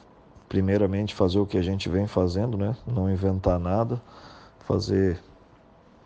primeiramente 0.52 1.14
fazer 1.14 1.38
o 1.38 1.46
que 1.46 1.56
a 1.56 1.62
gente 1.62 1.88
vem 1.88 2.06
fazendo, 2.06 2.58
né? 2.58 2.76
Não 2.86 3.10
inventar 3.10 3.58
nada, 3.58 3.98
fazer 4.66 5.18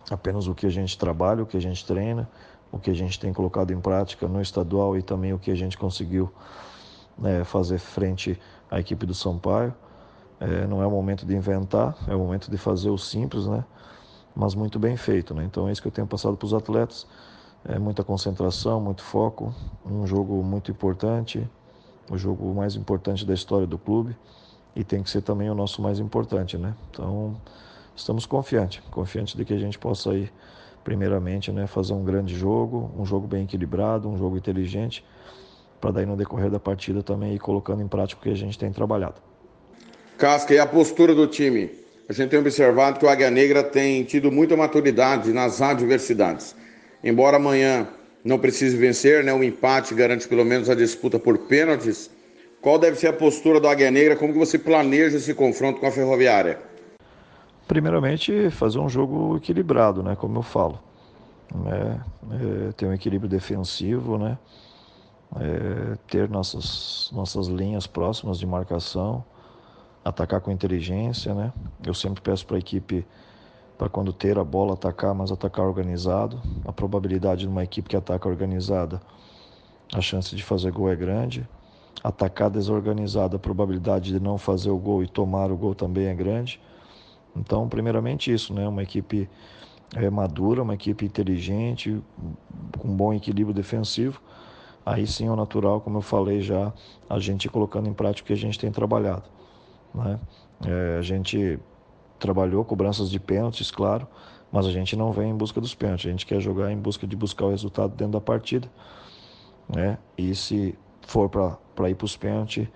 apenas 0.09 0.47
o 0.47 0.55
que 0.55 0.67
a 0.67 0.71
gente 0.71 0.97
trabalha, 0.97 1.43
o 1.43 1.47
que 1.47 1.57
a 1.57 1.61
gente 1.61 1.85
treina, 1.85 2.31
o 2.71 2.79
que 2.79 2.89
a 2.89 2.95
gente 2.95 3.19
tem 3.19 3.33
colocado 3.33 3.73
em 3.73 3.81
prática 3.81 4.29
no 4.29 4.41
estadual 4.41 4.97
e 4.97 5.03
também 5.03 5.33
o 5.33 5.39
que 5.41 5.51
a 5.51 5.55
gente 5.57 5.77
conseguiu 5.77 6.33
né, 7.19 7.43
fazer 7.43 7.79
frente 7.79 8.39
à 8.71 8.79
equipe 8.79 9.05
do 9.05 9.15
Sampaio. 9.15 9.75
É, 10.39 10.65
não 10.69 10.81
é 10.81 10.87
o 10.87 10.93
momento 10.93 11.27
de 11.27 11.35
inventar, 11.35 11.97
é 12.07 12.15
o 12.15 12.19
momento 12.21 12.49
de 12.49 12.57
fazer 12.57 12.91
o 12.91 12.97
simples, 12.97 13.49
né? 13.49 13.65
Mas 14.33 14.55
muito 14.55 14.79
bem 14.79 14.97
feito, 14.97 15.35
né? 15.35 15.43
Então 15.43 15.69
é 15.69 15.73
isso 15.73 15.83
que 15.83 15.89
eu 15.89 15.93
tenho 15.93 16.07
passado 16.07 16.37
para 16.37 16.47
os 16.47 16.55
atletas. 16.55 17.05
É 17.65 17.81
muita 17.81 18.05
concentração, 18.05 18.81
muito 18.81 19.03
foco, 19.03 19.53
um 19.85 20.07
jogo 20.07 20.41
muito 20.45 20.71
importante, 20.71 21.45
o 22.11 22.17
jogo 22.17 22.55
mais 22.55 22.77
importante 22.77 23.25
da 23.27 23.35
história 23.35 23.67
do 23.67 23.79
clube 23.79 24.17
e 24.75 24.85
tem 24.85 25.03
que 25.03 25.11
ser 25.11 25.23
também 25.23 25.51
o 25.51 25.55
nosso 25.55 25.81
mais 25.81 25.99
importante, 25.99 26.57
né? 26.59 26.75
Então, 26.91 27.37
estamos 27.95 28.27
confiantes, 28.27 28.83
confiantes 28.91 29.35
de 29.35 29.45
que 29.45 29.55
a 29.55 29.59
gente 29.59 29.79
possa 29.79 30.15
ir, 30.15 30.33
primeiramente, 30.85 31.51
né, 31.51 31.67
fazer 31.67 31.95
um 31.95 32.05
grande 32.05 32.37
jogo, 32.37 32.91
um 32.97 33.05
jogo 33.05 33.27
bem 33.27 33.45
equilibrado, 33.45 34.09
um 34.09 34.19
jogo 34.19 34.37
inteligente, 34.37 35.05
para 35.81 35.91
daí 35.91 36.07
no 36.07 36.17
decorrer 36.17 36.51
da 36.51 36.61
partida 36.61 37.03
também 37.03 37.35
ir 37.35 37.39
colocando 37.39 37.83
em 37.83 37.89
prática 37.89 38.21
o 38.21 38.23
que 38.23 38.31
a 38.31 38.37
gente 38.37 38.59
tem 38.59 38.71
trabalhado. 38.71 39.21
Casca, 40.19 40.55
e 40.55 40.59
a 40.59 40.67
postura 40.67 41.15
do 41.15 41.27
time? 41.27 41.71
A 42.09 42.13
gente 42.13 42.31
tem 42.31 42.39
observado 42.39 42.99
que 42.99 43.05
o 43.05 43.09
Águia 43.09 43.31
Negra 43.31 43.65
tem 43.65 44.05
tido 44.05 44.31
muita 44.31 44.57
maturidade 44.57 45.33
nas 45.33 45.61
adversidades. 45.61 46.55
Embora 47.03 47.37
amanhã 47.37 47.89
não 48.27 48.41
precise 48.41 48.77
vencer, 48.77 49.23
né? 49.23 49.33
O 49.33 49.43
empate 49.45 49.95
garante 49.95 50.27
pelo 50.27 50.45
menos 50.45 50.69
a 50.69 50.75
disputa 50.75 51.17
por 51.17 51.39
pênaltis. 51.39 52.11
Qual 52.61 52.77
deve 52.77 52.99
ser 52.99 53.07
a 53.07 53.13
postura 53.13 53.61
do 53.61 53.69
Águia 53.69 53.89
Negra? 53.89 54.17
Como 54.17 54.33
que 54.33 54.39
você 54.39 54.59
planeja 54.59 55.17
esse 55.17 55.33
confronto 55.33 55.79
com 55.79 55.87
a 55.87 55.93
Ferroviária? 55.93 56.59
Primeiramente, 57.69 58.51
fazer 58.51 58.81
um 58.81 58.89
jogo 58.89 59.37
equilibrado, 59.37 60.03
né? 60.03 60.17
Como 60.17 60.39
eu 60.39 60.43
falo. 60.43 60.81
É, 61.67 62.69
é, 62.69 62.73
ter 62.73 62.87
um 62.87 62.93
equilíbrio 62.93 63.31
defensivo, 63.31 64.19
né? 64.19 64.37
É, 65.41 65.97
ter 66.09 66.29
nossas, 66.29 67.11
nossas 67.15 67.47
linhas 67.47 67.87
próximas 67.87 68.41
de 68.41 68.47
marcação, 68.47 69.25
atacar 70.05 70.41
com 70.41 70.51
inteligência, 70.51 71.33
né? 71.33 71.53
Eu 71.85 71.95
sempre 71.95 72.21
peço 72.21 72.45
para 72.45 72.57
a 72.57 72.59
equipe 72.59 73.07
para 73.77 73.89
quando 73.89 74.13
ter 74.13 74.39
a 74.39 74.45
bola 74.45 74.75
atacar, 74.75 75.15
mas 75.15 75.31
atacar 75.31 75.67
organizado. 75.67 76.41
A 76.65 76.73
probabilidade 76.73 77.43
de 77.43 77.49
uma 77.49 77.63
equipe 77.63 77.89
que 77.89 77.97
ataca 77.97 78.29
organizada, 78.29 79.01
a 79.93 80.01
chance 80.01 80.35
de 80.35 80.43
fazer 80.43 80.71
gol 80.71 80.91
é 80.91 80.97
grande. 80.97 81.47
Atacar 82.03 82.51
desorganizada, 82.51 83.37
a 83.37 83.39
probabilidade 83.39 84.13
de 84.13 84.21
não 84.21 84.39
fazer 84.39 84.71
o 84.71 84.79
gol 84.79 85.03
e 85.03 85.09
tomar 85.09 85.51
o 85.51 85.57
gol 85.57 85.75
também 85.75 86.07
é 86.07 86.15
grande. 86.15 86.61
Então, 87.35 87.69
primeiramente 87.69 88.33
isso, 88.33 88.55
né? 88.55 88.67
Uma 88.67 88.83
equipe 88.83 89.29
é, 89.95 90.09
madura, 90.09 90.63
uma 90.63 90.75
equipe 90.75 91.05
inteligente, 91.05 92.03
com 92.79 92.97
bom 92.97 93.13
equilíbrio 93.13 93.55
defensivo. 93.55 94.21
Aí 94.85 95.07
sim 95.07 95.27
é 95.27 95.31
o 95.31 95.37
natural, 95.37 95.81
como 95.81 95.99
eu 95.99 96.03
falei 96.03 96.41
já, 96.41 96.73
a 97.11 97.19
gente 97.19 97.49
colocando 97.49 97.89
em 97.89 97.93
prática 97.93 98.25
o 98.25 98.27
que 98.29 98.33
a 98.33 98.37
gente 98.37 98.59
tem 98.59 98.71
trabalhado. 98.71 99.25
Né? 99.95 100.19
É, 100.65 100.99
a 100.99 101.03
gente 101.03 101.59
trabalhou 102.19 102.65
cobranças 102.65 103.11
de 103.11 103.21
pênaltis, 103.21 103.71
claro, 103.71 104.07
mas 104.51 104.67
a 104.67 104.71
gente 104.71 104.97
não 104.97 105.13
vem 105.13 105.31
em 105.31 105.37
busca 105.37 105.61
dos 105.61 105.75
pênaltis, 105.75 106.07
a 106.07 106.11
gente 106.11 106.27
quer 106.27 106.41
jogar 106.41 106.73
em 106.73 106.79
busca 106.79 107.07
de 107.07 107.17
buscar 107.17 107.47
o 107.47 107.51
resultado 107.51 107.95
dentro 107.95 108.13
da 108.13 108.21
partida, 108.21 108.71
né? 109.69 109.99
E 110.17 110.35
se 110.35 110.79
for 111.03 111.29
para 111.29 111.91
ir 111.91 111.95
para 111.95 112.05
os 112.05 112.17
pênaltis, 112.17 112.69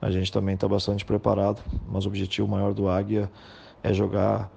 a 0.00 0.10
gente 0.10 0.30
também 0.30 0.54
está 0.54 0.68
bastante 0.68 1.04
preparado, 1.04 1.62
mas 1.88 2.04
o 2.04 2.08
objetivo 2.08 2.46
maior 2.46 2.74
do 2.74 2.88
Águia 2.88 3.30
é 3.82 3.92
jogar 3.92 4.50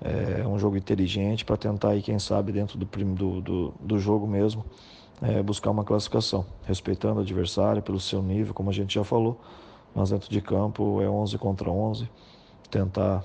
é, 0.00 0.46
um 0.46 0.58
jogo 0.58 0.76
inteligente 0.76 1.44
para 1.44 1.56
tentar 1.56 1.90
aí, 1.90 2.02
quem 2.02 2.18
sabe, 2.18 2.52
dentro 2.52 2.78
do, 2.78 2.86
do, 2.86 3.40
do, 3.40 3.74
do 3.80 3.98
jogo 3.98 4.26
mesmo, 4.26 4.64
é, 5.22 5.42
buscar 5.42 5.70
uma 5.70 5.84
classificação, 5.84 6.44
respeitando 6.64 7.18
o 7.18 7.22
adversário 7.22 7.82
pelo 7.82 8.00
seu 8.00 8.22
nível, 8.22 8.52
como 8.52 8.70
a 8.70 8.72
gente 8.72 8.94
já 8.94 9.04
falou, 9.04 9.40
mas 9.94 10.10
dentro 10.10 10.28
de 10.28 10.40
campo 10.40 11.00
é 11.00 11.08
11 11.08 11.38
contra 11.38 11.70
11, 11.70 12.08
tentar 12.70 13.22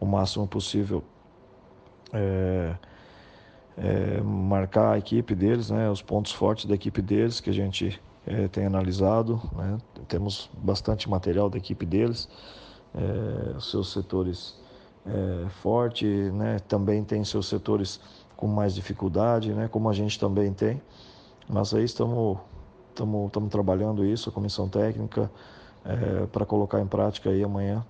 o 0.00 0.06
máximo 0.06 0.46
possível 0.46 1.02
é, 2.12 2.74
é, 3.76 4.20
marcar 4.20 4.92
a 4.92 4.98
equipe 4.98 5.34
deles, 5.34 5.70
né, 5.70 5.90
os 5.90 6.02
pontos 6.02 6.32
fortes 6.32 6.66
da 6.66 6.74
equipe 6.74 7.00
deles 7.00 7.40
que 7.40 7.50
a 7.50 7.52
gente 7.52 8.00
é, 8.26 8.48
tem 8.48 8.66
analisado. 8.66 9.40
Né, 9.54 9.78
temos 10.08 10.50
bastante 10.54 11.08
material 11.08 11.48
da 11.48 11.58
equipe 11.58 11.84
deles, 11.86 12.28
é, 12.94 13.60
seus 13.60 13.92
setores 13.92 14.58
é, 15.06 15.48
fortes, 15.48 16.32
né, 16.32 16.58
também 16.68 17.04
tem 17.04 17.22
seus 17.24 17.46
setores 17.46 18.00
com 18.36 18.46
mais 18.46 18.74
dificuldade, 18.74 19.52
né, 19.52 19.68
como 19.68 19.88
a 19.88 19.92
gente 19.92 20.18
também 20.18 20.52
tem. 20.52 20.80
Mas 21.48 21.72
aí 21.72 21.84
estamos, 21.84 22.38
estamos, 22.90 23.26
estamos 23.26 23.50
trabalhando 23.50 24.04
isso, 24.04 24.28
a 24.28 24.32
comissão 24.32 24.68
técnica, 24.68 25.30
é, 25.84 26.26
para 26.26 26.44
colocar 26.44 26.80
em 26.80 26.86
prática 26.86 27.30
aí 27.30 27.42
amanhã 27.42 27.84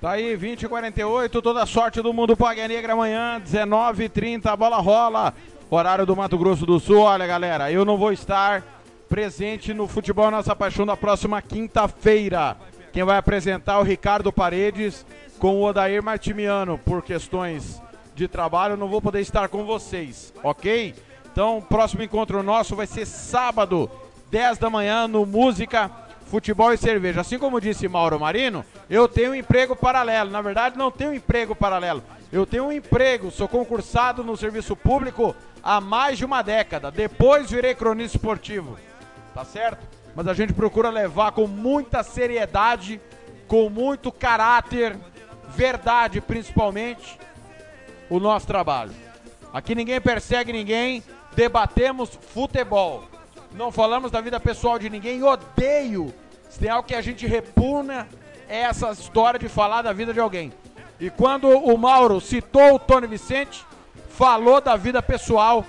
Tá 0.00 0.12
aí, 0.12 0.34
20 0.34 0.62
e 0.64 0.68
48, 0.68 1.42
toda 1.42 1.62
a 1.62 1.66
sorte 1.66 2.02
do 2.02 2.12
mundo 2.12 2.36
pro 2.36 2.46
Águia 2.46 2.66
Negra 2.66 2.92
amanhã, 2.92 3.40
19 3.40 4.04
h 4.04 4.12
30 4.12 4.50
a 4.50 4.56
bola 4.56 4.78
rola. 4.78 5.32
Horário 5.74 6.04
do 6.04 6.14
Mato 6.14 6.36
Grosso 6.36 6.66
do 6.66 6.78
Sul. 6.78 6.98
Olha, 6.98 7.26
galera, 7.26 7.72
eu 7.72 7.82
não 7.82 7.96
vou 7.96 8.12
estar 8.12 8.62
presente 9.08 9.72
no 9.72 9.88
Futebol 9.88 10.30
Nossa 10.30 10.54
Paixão 10.54 10.84
da 10.84 10.98
próxima 10.98 11.40
quinta-feira. 11.40 12.58
Quem 12.92 13.02
vai 13.04 13.16
apresentar 13.16 13.76
é 13.76 13.78
o 13.78 13.82
Ricardo 13.82 14.30
Paredes 14.30 15.06
com 15.38 15.56
o 15.56 15.64
Odair 15.64 16.02
Martimiano. 16.02 16.76
Por 16.76 17.00
questões 17.00 17.80
de 18.14 18.28
trabalho, 18.28 18.76
não 18.76 18.86
vou 18.86 19.00
poder 19.00 19.22
estar 19.22 19.48
com 19.48 19.64
vocês, 19.64 20.30
ok? 20.42 20.94
Então, 21.32 21.64
próximo 21.66 22.02
encontro 22.02 22.42
nosso 22.42 22.76
vai 22.76 22.86
ser 22.86 23.06
sábado, 23.06 23.90
10 24.30 24.58
da 24.58 24.68
manhã, 24.68 25.08
no 25.08 25.24
Música, 25.24 25.90
Futebol 26.26 26.70
e 26.74 26.76
Cerveja. 26.76 27.22
Assim 27.22 27.38
como 27.38 27.58
disse 27.58 27.88
Mauro 27.88 28.20
Marino, 28.20 28.62
eu 28.90 29.08
tenho 29.08 29.30
um 29.30 29.34
emprego 29.34 29.74
paralelo. 29.74 30.30
Na 30.30 30.42
verdade, 30.42 30.76
não 30.76 30.90
tenho 30.90 31.12
um 31.12 31.14
emprego 31.14 31.56
paralelo. 31.56 32.02
Eu 32.30 32.44
tenho 32.44 32.64
um 32.64 32.72
emprego, 32.72 33.30
sou 33.30 33.48
concursado 33.48 34.22
no 34.22 34.36
serviço 34.36 34.76
público 34.76 35.34
há 35.62 35.80
mais 35.80 36.18
de 36.18 36.24
uma 36.24 36.42
década. 36.42 36.90
Depois 36.90 37.50
virei 37.50 37.74
cronista 37.74 38.16
esportivo. 38.16 38.78
Tá 39.34 39.44
certo? 39.44 39.86
Mas 40.14 40.26
a 40.26 40.34
gente 40.34 40.52
procura 40.52 40.90
levar 40.90 41.32
com 41.32 41.46
muita 41.46 42.02
seriedade, 42.02 43.00
com 43.46 43.70
muito 43.70 44.12
caráter, 44.12 44.96
verdade 45.48 46.20
principalmente, 46.20 47.18
o 48.10 48.20
nosso 48.20 48.46
trabalho. 48.46 48.92
Aqui 49.52 49.74
ninguém 49.74 50.00
persegue 50.00 50.52
ninguém, 50.52 51.02
debatemos 51.34 52.10
futebol. 52.32 53.04
Não 53.52 53.70
falamos 53.70 54.10
da 54.10 54.20
vida 54.20 54.40
pessoal 54.40 54.78
de 54.78 54.90
ninguém, 54.90 55.22
odeio. 55.22 56.12
Se 56.48 56.58
tem 56.58 56.70
algo 56.70 56.86
que 56.86 56.94
a 56.94 57.00
gente 57.00 57.26
repugna, 57.26 58.06
é 58.48 58.60
essa 58.60 58.90
história 58.90 59.38
de 59.38 59.48
falar 59.48 59.82
da 59.82 59.92
vida 59.92 60.12
de 60.12 60.20
alguém. 60.20 60.52
E 61.00 61.10
quando 61.10 61.48
o 61.48 61.76
Mauro 61.76 62.20
citou 62.20 62.74
o 62.74 62.78
Tony 62.78 63.06
Vicente, 63.06 63.64
falou 64.16 64.60
da 64.60 64.76
vida 64.76 65.02
pessoal, 65.02 65.64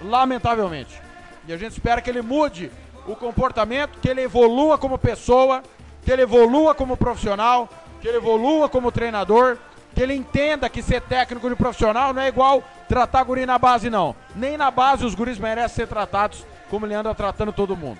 lamentavelmente. 0.00 1.00
E 1.46 1.52
a 1.52 1.56
gente 1.56 1.72
espera 1.72 2.00
que 2.00 2.10
ele 2.10 2.22
mude 2.22 2.70
o 3.06 3.14
comportamento, 3.14 3.98
que 4.00 4.08
ele 4.08 4.22
evolua 4.22 4.76
como 4.76 4.98
pessoa, 4.98 5.62
que 6.04 6.10
ele 6.10 6.22
evolua 6.22 6.74
como 6.74 6.96
profissional, 6.96 7.68
que 8.00 8.08
ele 8.08 8.18
evolua 8.18 8.68
como 8.68 8.92
treinador, 8.92 9.56
que 9.94 10.02
ele 10.02 10.14
entenda 10.14 10.68
que 10.68 10.82
ser 10.82 11.00
técnico 11.02 11.48
de 11.48 11.56
profissional 11.56 12.12
não 12.12 12.20
é 12.20 12.28
igual 12.28 12.62
tratar 12.88 13.22
guri 13.24 13.46
na 13.46 13.58
base, 13.58 13.88
não. 13.88 14.14
Nem 14.34 14.56
na 14.56 14.70
base 14.70 15.04
os 15.04 15.14
guris 15.14 15.38
merecem 15.38 15.76
ser 15.76 15.86
tratados 15.86 16.44
como 16.68 16.84
ele 16.84 16.94
anda 16.94 17.14
tratando 17.14 17.52
todo 17.52 17.76
mundo. 17.76 17.98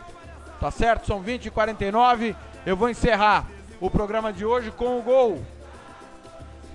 Tá 0.60 0.70
certo? 0.70 1.06
São 1.06 1.20
20 1.20 1.46
e 1.46 1.50
49 1.50 2.34
Eu 2.64 2.76
vou 2.76 2.88
encerrar 2.88 3.46
o 3.80 3.90
programa 3.90 4.32
de 4.32 4.44
hoje 4.44 4.70
com 4.70 4.98
o 4.98 5.02
gol 5.02 5.40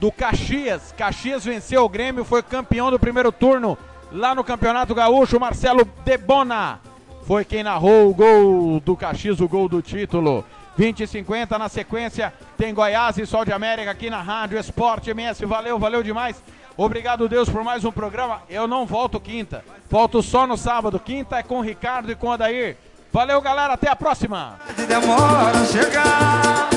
do 0.01 0.11
Caxias. 0.11 0.91
Caxias 0.97 1.45
venceu 1.45 1.85
o 1.85 1.89
Grêmio, 1.89 2.25
foi 2.25 2.41
campeão 2.41 2.89
do 2.89 2.97
primeiro 2.97 3.31
turno 3.31 3.77
lá 4.11 4.33
no 4.33 4.43
Campeonato 4.43 4.95
Gaúcho. 4.95 5.39
Marcelo 5.39 5.85
Debona 6.03 6.79
foi 7.27 7.45
quem 7.45 7.61
narrou 7.61 8.09
o 8.09 8.13
gol 8.15 8.79
do 8.79 8.97
Caxias, 8.97 9.39
o 9.39 9.47
gol 9.47 9.69
do 9.69 9.79
título. 9.79 10.43
20 10.75 11.03
e 11.03 11.07
50 11.07 11.59
na 11.59 11.69
sequência, 11.69 12.33
tem 12.57 12.73
Goiás 12.73 13.17
e 13.19 13.27
Sol 13.27 13.45
de 13.45 13.53
América 13.53 13.91
aqui 13.91 14.09
na 14.09 14.23
Rádio 14.23 14.57
Esporte 14.57 15.11
MS. 15.11 15.45
Valeu, 15.45 15.77
valeu 15.77 16.01
demais. 16.01 16.41
Obrigado, 16.75 17.29
Deus, 17.29 17.47
por 17.47 17.63
mais 17.63 17.85
um 17.85 17.91
programa. 17.91 18.41
Eu 18.49 18.67
não 18.67 18.87
volto 18.87 19.19
quinta, 19.19 19.63
volto 19.87 20.23
só 20.23 20.47
no 20.47 20.57
sábado. 20.57 20.99
Quinta 20.99 21.37
é 21.37 21.43
com 21.43 21.59
o 21.59 21.61
Ricardo 21.61 22.11
e 22.11 22.15
com 22.15 22.27
o 22.27 22.31
Adair. 22.31 22.75
Valeu, 23.13 23.39
galera, 23.39 23.73
até 23.73 23.87
a 23.87 23.95
próxima. 23.95 24.57
Demora 24.87 25.63
chegar, 25.65 26.69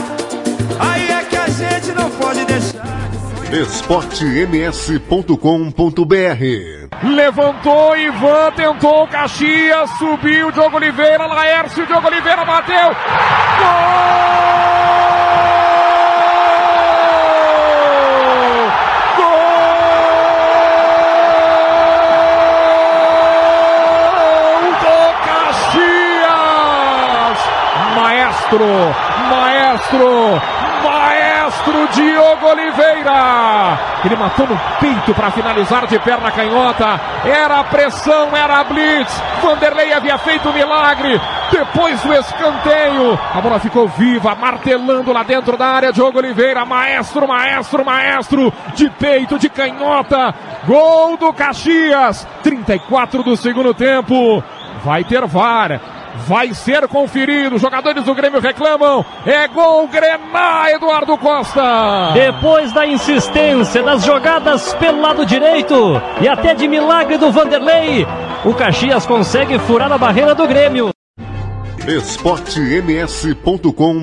aí 0.79 1.14
a 1.45 1.49
gente 1.49 1.93
não 1.93 2.11
pode 2.13 2.43
deixar. 2.47 2.83
esportems.com.br 3.53 6.45
Levantou 7.03 7.95
Ivan, 7.97 8.51
tentou 8.57 9.07
Caxias, 9.09 9.91
subiu 9.99 10.51
Diogo 10.53 10.77
Oliveira, 10.77 11.27
Laércio, 11.27 11.85
Diogo 11.87 12.07
Oliveira 12.07 12.45
bateu. 12.47 12.75
Gol! 12.75 12.95
Gol 23.85 24.73
do 24.81 24.99
Caxias! 25.27 26.31
Maestro, 27.97 28.69
maestro, 29.29 30.09
maestro 31.65 31.89
Diogo 31.89 32.47
Oliveira. 32.47 33.79
Ele 34.05 34.17
matou 34.17 34.47
no 34.47 34.61
peito 34.79 35.15
para 35.15 35.31
finalizar 35.31 35.87
de 35.87 35.99
perna 35.99 36.31
canhota. 36.31 37.01
Era 37.25 37.65
pressão, 37.65 38.37
era 38.37 38.63
blitz. 38.65 39.23
Vanderlei 39.43 39.93
havia 39.93 40.19
feito 40.19 40.49
um 40.49 40.53
milagre. 40.53 41.21
Depois 41.51 42.01
do 42.03 42.13
escanteio, 42.13 43.19
a 43.35 43.41
bola 43.41 43.59
ficou 43.59 43.89
viva, 43.89 44.35
martelando 44.35 45.13
lá 45.13 45.23
dentro 45.23 45.57
da 45.57 45.67
área. 45.67 45.93
Diogo 45.93 46.19
Oliveira, 46.19 46.65
maestro, 46.65 47.27
maestro, 47.27 47.85
maestro, 47.85 48.53
de 48.75 48.91
peito, 48.91 49.39
de 49.39 49.49
canhota. 49.49 50.35
Gol 50.67 51.17
do 51.17 51.33
Caxias, 51.33 52.27
34 52.43 53.23
do 53.23 53.37
segundo 53.37 53.73
tempo. 53.73 54.43
Vai 54.85 55.05
ter 55.05 55.25
VAR. 55.27 55.81
Vai 56.27 56.55
ser 56.55 56.87
conferido. 56.89 57.57
Os 57.57 57.63
jogadores 57.63 58.05
do 58.05 58.15
Grêmio 58.15 58.41
reclamam. 58.41 59.05
É 59.27 59.47
gol 59.49 59.87
Grená, 59.89 60.71
Eduardo 60.71 61.19
Costa. 61.19 62.13
Depois 62.13 62.73
da 62.73 62.87
insistência 62.87 63.83
das 63.83 64.05
jogadas 64.05 64.73
pelo 64.75 65.01
lado 65.01 65.27
direito 65.27 66.01
e 66.21 66.29
até 66.29 66.55
de 66.55 66.69
milagre 66.69 67.19
do 67.19 67.33
Vanderlei, 67.33 68.07
o 68.45 68.55
Caxias 68.55 69.05
consegue 69.07 69.59
furar 69.59 69.91
a 69.93 69.99
barreira 69.99 70.35
do 70.35 70.47
Grêmio. 70.47 70.91
esportems.com.br 71.87 73.95